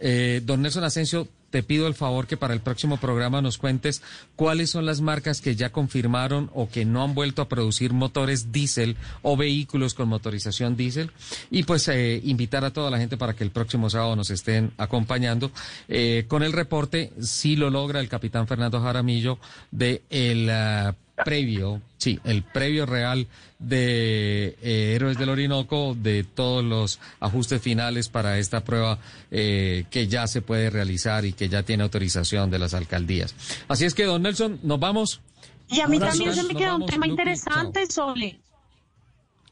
Eh, 0.00 0.40
don 0.44 0.62
Nelson 0.62 0.84
Asensio, 0.84 1.28
te 1.50 1.62
pido 1.62 1.86
el 1.86 1.94
favor 1.94 2.26
que 2.26 2.38
para 2.38 2.54
el 2.54 2.60
próximo 2.60 2.96
programa 2.96 3.42
nos 3.42 3.58
cuentes 3.58 4.02
cuáles 4.36 4.70
son 4.70 4.86
las 4.86 5.02
marcas 5.02 5.42
que 5.42 5.54
ya 5.54 5.70
confirmaron 5.70 6.50
o 6.54 6.68
que 6.68 6.86
no 6.86 7.04
han 7.04 7.14
vuelto 7.14 7.42
a 7.42 7.48
producir 7.48 7.92
motores 7.92 8.52
diésel 8.52 8.96
o 9.20 9.36
vehículos 9.36 9.92
con 9.92 10.08
motorización 10.08 10.76
diésel 10.76 11.12
y 11.50 11.64
pues 11.64 11.86
eh, 11.88 12.20
invitar 12.24 12.64
a 12.64 12.72
toda 12.72 12.90
la 12.90 12.98
gente 12.98 13.18
para 13.18 13.34
que 13.34 13.44
el 13.44 13.50
próximo 13.50 13.90
sábado 13.90 14.16
nos 14.16 14.30
estén 14.30 14.72
acompañando 14.78 15.50
eh, 15.88 16.24
con 16.28 16.42
el 16.42 16.52
reporte 16.52 17.12
si 17.20 17.54
lo 17.54 17.70
logra 17.70 18.00
el 18.00 18.08
capitán 18.08 18.46
Fernando 18.46 18.80
Jaramillo 18.80 19.38
de 19.70 20.02
el 20.10 20.50
ah, 20.50 20.94
previo, 21.24 21.82
sí, 21.96 22.20
el 22.24 22.42
previo 22.42 22.86
real 22.86 23.26
de 23.58 24.56
eh, 24.62 24.94
Héroes 24.94 25.18
del 25.18 25.30
Orinoco, 25.30 25.96
de 25.98 26.24
todos 26.24 26.64
los 26.64 27.00
ajustes 27.20 27.60
finales 27.62 28.08
para 28.08 28.38
esta 28.38 28.62
prueba 28.62 28.98
eh, 29.30 29.84
que 29.90 30.06
ya 30.06 30.26
se 30.26 30.42
puede 30.42 30.70
realizar 30.70 31.24
y 31.24 31.32
que 31.32 31.48
ya 31.48 31.62
tiene 31.62 31.82
autorización 31.82 32.50
de 32.50 32.58
las 32.58 32.74
alcaldías. 32.74 33.34
Así 33.68 33.84
es 33.84 33.94
que, 33.94 34.04
don 34.04 34.22
Nelson, 34.22 34.60
nos 34.62 34.78
vamos. 34.78 35.20
Y 35.68 35.80
a 35.80 35.88
mí 35.88 35.98
también 35.98 36.34
se 36.34 36.44
me 36.44 36.54
queda 36.54 36.76
un 36.76 36.86
tema 36.86 37.06
Lupi. 37.06 37.10
interesante, 37.10 37.86
Sole. 37.86 38.40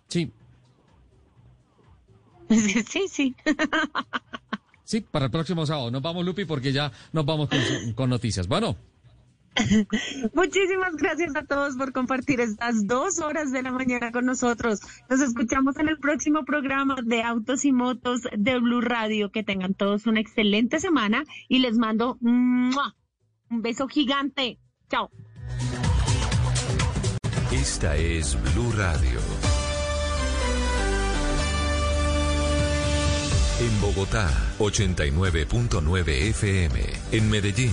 Sí, 0.08 0.30
sí, 2.88 3.08
sí. 3.08 3.34
sí, 4.84 5.00
para 5.00 5.26
el 5.26 5.30
próximo 5.30 5.66
sábado. 5.66 5.90
Nos 5.90 6.02
vamos, 6.02 6.24
Lupi, 6.24 6.44
porque 6.44 6.72
ya 6.72 6.92
nos 7.12 7.24
vamos 7.24 7.48
con, 7.48 7.92
con 7.94 8.10
noticias. 8.10 8.46
Bueno. 8.46 8.76
Muchísimas 10.34 10.96
gracias 10.96 11.36
a 11.36 11.44
todos 11.44 11.76
por 11.76 11.92
compartir 11.92 12.40
estas 12.40 12.86
dos 12.86 13.18
horas 13.20 13.52
de 13.52 13.62
la 13.62 13.72
mañana 13.72 14.10
con 14.12 14.26
nosotros. 14.26 14.80
Nos 15.08 15.20
escuchamos 15.20 15.78
en 15.78 15.88
el 15.88 15.98
próximo 15.98 16.44
programa 16.44 16.96
de 17.04 17.22
Autos 17.22 17.64
y 17.64 17.72
Motos 17.72 18.22
de 18.36 18.58
Blue 18.58 18.80
Radio. 18.80 19.30
Que 19.30 19.42
tengan 19.42 19.74
todos 19.74 20.06
una 20.06 20.20
excelente 20.20 20.80
semana 20.80 21.24
y 21.48 21.60
les 21.60 21.78
mando 21.78 22.18
un 22.20 22.72
beso 23.50 23.88
gigante. 23.88 24.58
Chao. 24.90 25.10
Esta 27.52 27.96
es 27.96 28.36
Blue 28.54 28.72
Radio. 28.72 29.20
En 33.60 33.80
Bogotá, 33.80 34.28
89.9 34.58 36.08
FM. 36.08 36.80
En 37.12 37.30
Medellín, 37.30 37.72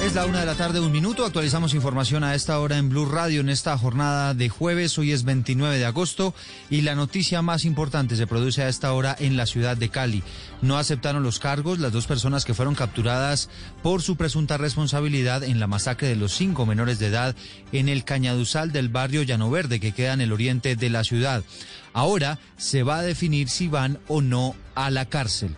Es 0.00 0.14
la 0.14 0.26
una 0.26 0.40
de 0.40 0.46
la 0.46 0.54
tarde, 0.54 0.80
un 0.80 0.92
minuto. 0.92 1.26
Actualizamos 1.26 1.74
información 1.74 2.22
a 2.22 2.36
esta 2.36 2.60
hora 2.60 2.78
en 2.78 2.88
Blue 2.88 3.04
Radio 3.04 3.40
en 3.40 3.48
esta 3.48 3.76
jornada 3.76 4.32
de 4.32 4.48
jueves. 4.48 4.96
Hoy 4.96 5.10
es 5.10 5.24
29 5.24 5.76
de 5.76 5.84
agosto 5.84 6.34
y 6.70 6.82
la 6.82 6.94
noticia 6.94 7.42
más 7.42 7.64
importante 7.64 8.14
se 8.14 8.28
produce 8.28 8.62
a 8.62 8.68
esta 8.68 8.92
hora 8.92 9.16
en 9.18 9.36
la 9.36 9.44
ciudad 9.44 9.76
de 9.76 9.88
Cali. 9.88 10.22
No 10.62 10.78
aceptaron 10.78 11.24
los 11.24 11.40
cargos 11.40 11.80
las 11.80 11.92
dos 11.92 12.06
personas 12.06 12.44
que 12.44 12.54
fueron 12.54 12.76
capturadas 12.76 13.50
por 13.82 14.00
su 14.00 14.16
presunta 14.16 14.56
responsabilidad 14.56 15.42
en 15.42 15.58
la 15.58 15.66
masacre 15.66 16.08
de 16.08 16.16
los 16.16 16.32
cinco 16.32 16.64
menores 16.64 17.00
de 17.00 17.08
edad 17.08 17.34
en 17.72 17.88
el 17.88 18.04
Cañaduzal 18.04 18.70
del 18.70 18.88
barrio 18.88 19.24
Llano 19.24 19.50
Verde 19.50 19.80
que 19.80 19.92
queda 19.92 20.12
en 20.12 20.20
el 20.20 20.32
oriente 20.32 20.76
de 20.76 20.90
la 20.90 21.02
ciudad. 21.02 21.42
Ahora 21.92 22.38
se 22.56 22.84
va 22.84 22.98
a 22.98 23.02
definir 23.02 23.48
si 23.48 23.66
van 23.66 23.98
o 24.06 24.22
no 24.22 24.54
a 24.76 24.90
la 24.90 25.06
cárcel. 25.06 25.56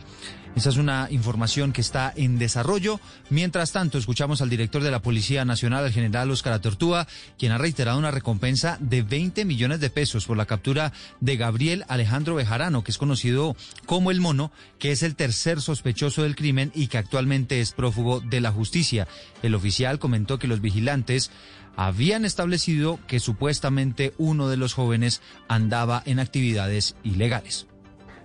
Esa 0.56 0.68
es 0.68 0.77
una 0.77 1.06
información 1.10 1.72
que 1.72 1.81
está 1.81 2.12
en 2.14 2.39
desarrollo. 2.39 3.01
Mientras 3.31 3.72
tanto, 3.72 3.98
escuchamos 3.98 4.43
al 4.43 4.51
director 4.51 4.82
de 4.82 4.90
la 4.90 5.01
Policía 5.01 5.44
Nacional, 5.44 5.86
el 5.86 5.93
general 5.93 6.31
Oscar 6.31 6.52
Atortúa, 6.52 7.06
quien 7.39 7.52
ha 7.52 7.59
reiterado 7.59 7.98
una 7.98 8.10
recompensa 8.10 8.77
de 8.81 9.02
20 9.02 9.44
millones 9.44 9.81
de 9.81 9.90
pesos 9.90 10.27
por 10.27 10.36
la 10.36 10.47
captura 10.47 10.93
de 11.20 11.36
Gabriel 11.36 11.85
Alejandro 11.89 12.35
Bejarano, 12.35 12.82
que 12.82 12.90
es 12.90 12.98
conocido 12.98 13.56
como 13.86 14.10
el 14.10 14.20
Mono, 14.20 14.51
que 14.78 14.90
es 14.90 15.02
el 15.02 15.14
tercer 15.14 15.60
sospechoso 15.60 16.24
del 16.24 16.36
crimen 16.36 16.72
y 16.74 16.89
que 16.89 16.98
actualmente 16.98 17.60
es 17.60 17.72
prófugo 17.72 18.20
de 18.20 18.40
la 18.40 18.52
justicia. 18.52 19.06
El 19.43 19.55
oficial 19.55 19.98
comentó 19.98 20.39
que 20.39 20.48
los 20.48 20.60
vigilantes 20.60 21.31
habían 21.77 22.24
establecido 22.24 22.98
que 23.06 23.20
supuestamente 23.20 24.12
uno 24.18 24.48
de 24.48 24.56
los 24.56 24.74
jóvenes 24.74 25.22
andaba 25.48 26.02
en 26.05 26.18
actividades 26.18 26.97
ilegales. 27.05 27.69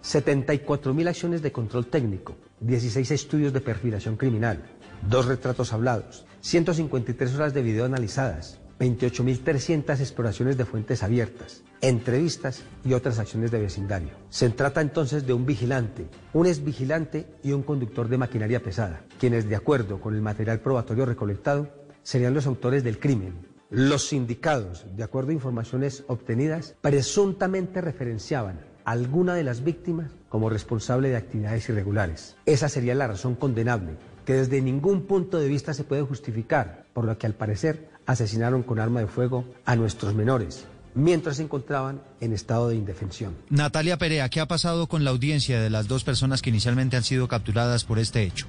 74 0.05 0.93
mil 0.93 1.07
acciones 1.07 1.41
de 1.41 1.51
control 1.51 1.87
técnico, 1.87 2.35
16 2.59 3.09
estudios 3.09 3.53
de 3.53 3.59
perfilación 3.59 4.17
criminal, 4.17 4.61
dos 5.09 5.25
retratos 5.25 5.73
hablados, 5.73 6.27
153 6.41 7.33
horas 7.33 7.55
de 7.55 7.63
video 7.63 7.85
analizadas, 7.85 8.59
28.300 8.79 9.99
exploraciones 9.99 10.57
de 10.57 10.65
fuentes 10.65 11.01
abiertas, 11.01 11.63
entrevistas 11.81 12.61
y 12.83 12.93
otras 12.93 13.17
acciones 13.17 13.49
de 13.49 13.59
vecindario. 13.59 14.11
Se 14.29 14.47
trata 14.51 14.81
entonces 14.81 15.25
de 15.25 15.33
un 15.33 15.47
vigilante, 15.47 16.05
un 16.33 16.45
exvigilante 16.45 17.25
y 17.41 17.53
un 17.53 17.63
conductor 17.63 18.07
de 18.07 18.19
maquinaria 18.19 18.61
pesada, 18.61 19.01
quienes 19.19 19.49
de 19.49 19.55
acuerdo 19.55 19.99
con 19.99 20.13
el 20.13 20.21
material 20.21 20.59
probatorio 20.59 21.07
recolectado 21.07 21.67
serían 22.03 22.35
los 22.35 22.45
autores 22.45 22.83
del 22.83 22.99
crimen. 22.99 23.33
Los 23.71 24.09
sindicados, 24.09 24.85
de 24.95 25.03
acuerdo 25.03 25.31
a 25.31 25.33
informaciones 25.33 26.03
obtenidas, 26.07 26.75
presuntamente 26.81 27.81
referenciaban 27.81 28.74
alguna 28.85 29.33
de 29.33 29.43
las 29.43 29.63
víctimas 29.63 30.11
como 30.29 30.49
responsable 30.49 31.09
de 31.09 31.17
actividades 31.17 31.67
irregulares. 31.69 32.35
Esa 32.45 32.69
sería 32.69 32.95
la 32.95 33.07
razón 33.07 33.35
condenable, 33.35 33.97
que 34.25 34.33
desde 34.33 34.61
ningún 34.61 35.03
punto 35.03 35.39
de 35.39 35.47
vista 35.47 35.73
se 35.73 35.83
puede 35.83 36.03
justificar, 36.03 36.85
por 36.93 37.05
lo 37.05 37.17
que 37.17 37.27
al 37.27 37.33
parecer 37.33 37.89
asesinaron 38.05 38.63
con 38.63 38.79
arma 38.79 38.99
de 38.99 39.07
fuego 39.07 39.45
a 39.65 39.75
nuestros 39.75 40.13
menores, 40.13 40.65
mientras 40.93 41.37
se 41.37 41.43
encontraban 41.43 42.01
en 42.21 42.33
estado 42.33 42.69
de 42.69 42.75
indefensión. 42.75 43.35
Natalia 43.49 43.97
Perea, 43.97 44.29
¿qué 44.29 44.39
ha 44.39 44.47
pasado 44.47 44.87
con 44.87 45.03
la 45.03 45.11
audiencia 45.11 45.59
de 45.59 45.69
las 45.69 45.87
dos 45.87 46.03
personas 46.03 46.41
que 46.41 46.51
inicialmente 46.51 46.95
han 46.95 47.03
sido 47.03 47.27
capturadas 47.27 47.83
por 47.83 47.99
este 47.99 48.23
hecho? 48.23 48.47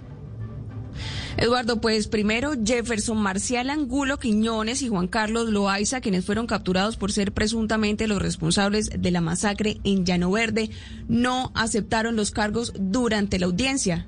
Eduardo, 1.39 1.81
pues 1.81 2.09
primero 2.09 2.53
Jefferson 2.65 3.19
Marcial 3.19 3.69
Angulo 3.69 4.19
Quiñones 4.19 4.81
y 4.81 4.89
Juan 4.89 5.07
Carlos 5.07 5.51
Loaiza, 5.51 6.01
quienes 6.01 6.25
fueron 6.25 6.47
capturados 6.47 6.97
por 6.97 7.13
ser 7.13 7.33
presuntamente 7.33 8.09
los 8.09 8.23
responsables 8.23 8.91
de 8.99 9.11
la 9.11 9.21
masacre 9.21 9.77
en 9.85 10.07
Llano 10.07 10.31
Verde, 10.31 10.71
no 11.09 11.53
aceptaron 11.55 12.17
los 12.17 12.31
cargos 12.31 12.73
durante 12.79 13.39
la 13.39 13.47
audiencia. 13.47 14.07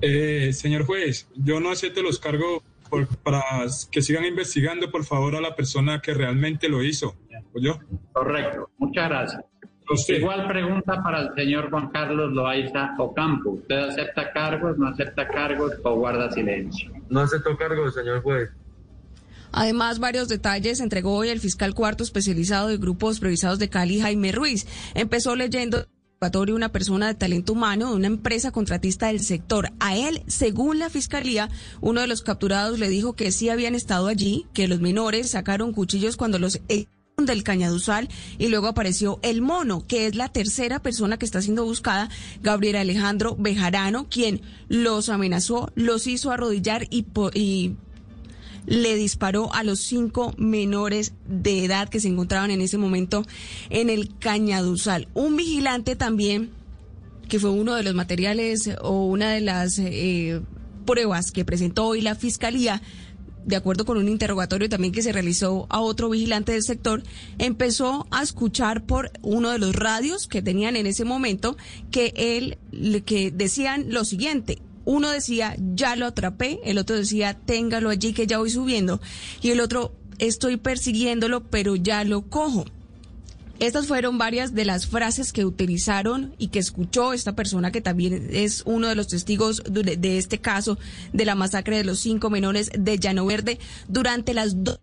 Eh, 0.00 0.52
señor 0.52 0.86
juez, 0.86 1.28
yo 1.36 1.60
no 1.60 1.70
acepto 1.70 2.02
los 2.02 2.18
cargos 2.18 2.62
para 3.22 3.42
que 3.90 4.02
sigan 4.02 4.24
investigando, 4.24 4.90
por 4.90 5.04
favor, 5.04 5.36
a 5.36 5.40
la 5.40 5.54
persona 5.54 6.00
que 6.00 6.14
realmente 6.14 6.68
lo 6.68 6.82
hizo. 6.82 7.14
¿Yo? 7.54 7.78
Correcto. 8.12 8.70
Muchas 8.78 9.08
gracias. 9.08 9.44
Igual 10.08 10.46
pregunta 10.46 11.02
para 11.02 11.22
el 11.22 11.34
señor 11.34 11.68
Juan 11.70 11.88
Carlos 11.90 12.32
Loaiza 12.32 12.94
Ocampo. 12.96 13.50
¿Usted 13.50 13.76
acepta 13.76 14.32
cargos, 14.32 14.78
no 14.78 14.86
acepta 14.86 15.26
cargos 15.26 15.72
o 15.82 15.96
guarda 15.96 16.30
silencio? 16.30 16.92
No 17.08 17.20
acepto 17.20 17.56
cargos, 17.56 17.94
señor 17.94 18.22
juez. 18.22 18.50
Además, 19.52 19.98
varios 19.98 20.28
detalles 20.28 20.78
entregó 20.78 21.16
hoy 21.16 21.28
el 21.28 21.40
fiscal 21.40 21.74
cuarto 21.74 22.04
especializado 22.04 22.68
de 22.68 22.76
grupos 22.76 23.18
previsados 23.18 23.58
de 23.58 23.68
Cali, 23.68 24.00
Jaime 24.00 24.30
Ruiz. 24.30 24.66
Empezó 24.94 25.34
leyendo 25.34 25.84
una 26.54 26.70
persona 26.70 27.08
de 27.08 27.14
talento 27.14 27.54
humano 27.54 27.90
de 27.90 27.96
una 27.96 28.06
empresa 28.06 28.52
contratista 28.52 29.06
del 29.06 29.20
sector. 29.20 29.70
A 29.80 29.96
él, 29.96 30.22
según 30.26 30.78
la 30.78 30.90
fiscalía, 30.90 31.48
uno 31.80 32.02
de 32.02 32.06
los 32.06 32.20
capturados 32.20 32.78
le 32.78 32.90
dijo 32.90 33.14
que 33.14 33.32
sí 33.32 33.48
habían 33.48 33.74
estado 33.74 34.06
allí, 34.06 34.46
que 34.52 34.68
los 34.68 34.80
menores 34.80 35.30
sacaron 35.30 35.72
cuchillos 35.72 36.18
cuando 36.18 36.38
los 36.38 36.60
del 37.26 37.42
Cañaduzal 37.42 38.08
y 38.38 38.48
luego 38.48 38.68
apareció 38.68 39.18
el 39.22 39.42
mono, 39.42 39.86
que 39.86 40.06
es 40.06 40.14
la 40.14 40.28
tercera 40.28 40.80
persona 40.80 41.18
que 41.18 41.24
está 41.24 41.42
siendo 41.42 41.64
buscada, 41.64 42.08
Gabriel 42.42 42.76
Alejandro 42.76 43.36
Bejarano, 43.38 44.08
quien 44.08 44.42
los 44.68 45.08
amenazó, 45.08 45.70
los 45.74 46.06
hizo 46.06 46.30
arrodillar 46.30 46.86
y, 46.90 47.74
le 48.66 48.94
disparó 48.94 49.52
a 49.54 49.64
los 49.64 49.80
cinco 49.80 50.34
menores 50.36 51.14
de 51.26 51.64
edad 51.64 51.88
que 51.88 51.98
se 51.98 52.08
encontraban 52.08 52.50
en 52.50 52.60
ese 52.60 52.76
momento 52.76 53.24
en 53.70 53.88
el 53.88 54.16
Cañaduzal. 54.18 55.08
Un 55.14 55.36
vigilante 55.36 55.96
también, 55.96 56.50
que 57.28 57.40
fue 57.40 57.50
uno 57.50 57.74
de 57.74 57.82
los 57.82 57.94
materiales 57.94 58.70
o 58.82 59.06
una 59.06 59.32
de 59.32 59.40
las 59.40 59.78
eh, 59.78 60.40
pruebas 60.84 61.32
que 61.32 61.44
presentó 61.44 61.86
hoy 61.86 62.00
la 62.02 62.14
Fiscalía, 62.14 62.82
de 63.44 63.56
acuerdo 63.56 63.84
con 63.84 63.98
un 63.98 64.08
interrogatorio 64.08 64.68
también 64.68 64.92
que 64.92 65.02
se 65.02 65.12
realizó 65.12 65.66
a 65.70 65.80
otro 65.80 66.10
vigilante 66.10 66.52
del 66.52 66.62
sector, 66.62 67.02
empezó 67.38 68.06
a 68.10 68.22
escuchar 68.22 68.84
por 68.84 69.10
uno 69.22 69.50
de 69.50 69.58
los 69.58 69.74
radios 69.74 70.26
que 70.26 70.42
tenían 70.42 70.76
en 70.76 70.86
ese 70.86 71.04
momento 71.04 71.56
que 71.90 72.12
él 72.16 72.58
que 73.04 73.30
decían 73.30 73.86
lo 73.88 74.04
siguiente, 74.04 74.58
uno 74.84 75.10
decía, 75.10 75.56
ya 75.74 75.96
lo 75.96 76.06
atrapé, 76.06 76.60
el 76.64 76.78
otro 76.78 76.96
decía, 76.96 77.34
téngalo 77.34 77.90
allí 77.90 78.12
que 78.12 78.26
ya 78.26 78.38
voy 78.38 78.50
subiendo, 78.50 79.00
y 79.42 79.50
el 79.50 79.60
otro, 79.60 79.94
estoy 80.18 80.56
persiguiéndolo, 80.56 81.44
pero 81.44 81.76
ya 81.76 82.02
lo 82.04 82.22
cojo. 82.22 82.64
Estas 83.60 83.86
fueron 83.86 84.16
varias 84.16 84.54
de 84.54 84.64
las 84.64 84.86
frases 84.86 85.34
que 85.34 85.44
utilizaron 85.44 86.34
y 86.38 86.48
que 86.48 86.58
escuchó 86.58 87.12
esta 87.12 87.36
persona 87.36 87.70
que 87.70 87.82
también 87.82 88.30
es 88.32 88.62
uno 88.64 88.88
de 88.88 88.94
los 88.94 89.08
testigos 89.08 89.62
de 89.68 90.16
este 90.16 90.38
caso 90.38 90.78
de 91.12 91.26
la 91.26 91.34
masacre 91.34 91.76
de 91.76 91.84
los 91.84 91.98
cinco 91.98 92.30
menores 92.30 92.70
de 92.72 92.98
Llano 92.98 93.26
Verde 93.26 93.58
durante 93.86 94.32
las 94.32 94.56
2.30 94.56 94.78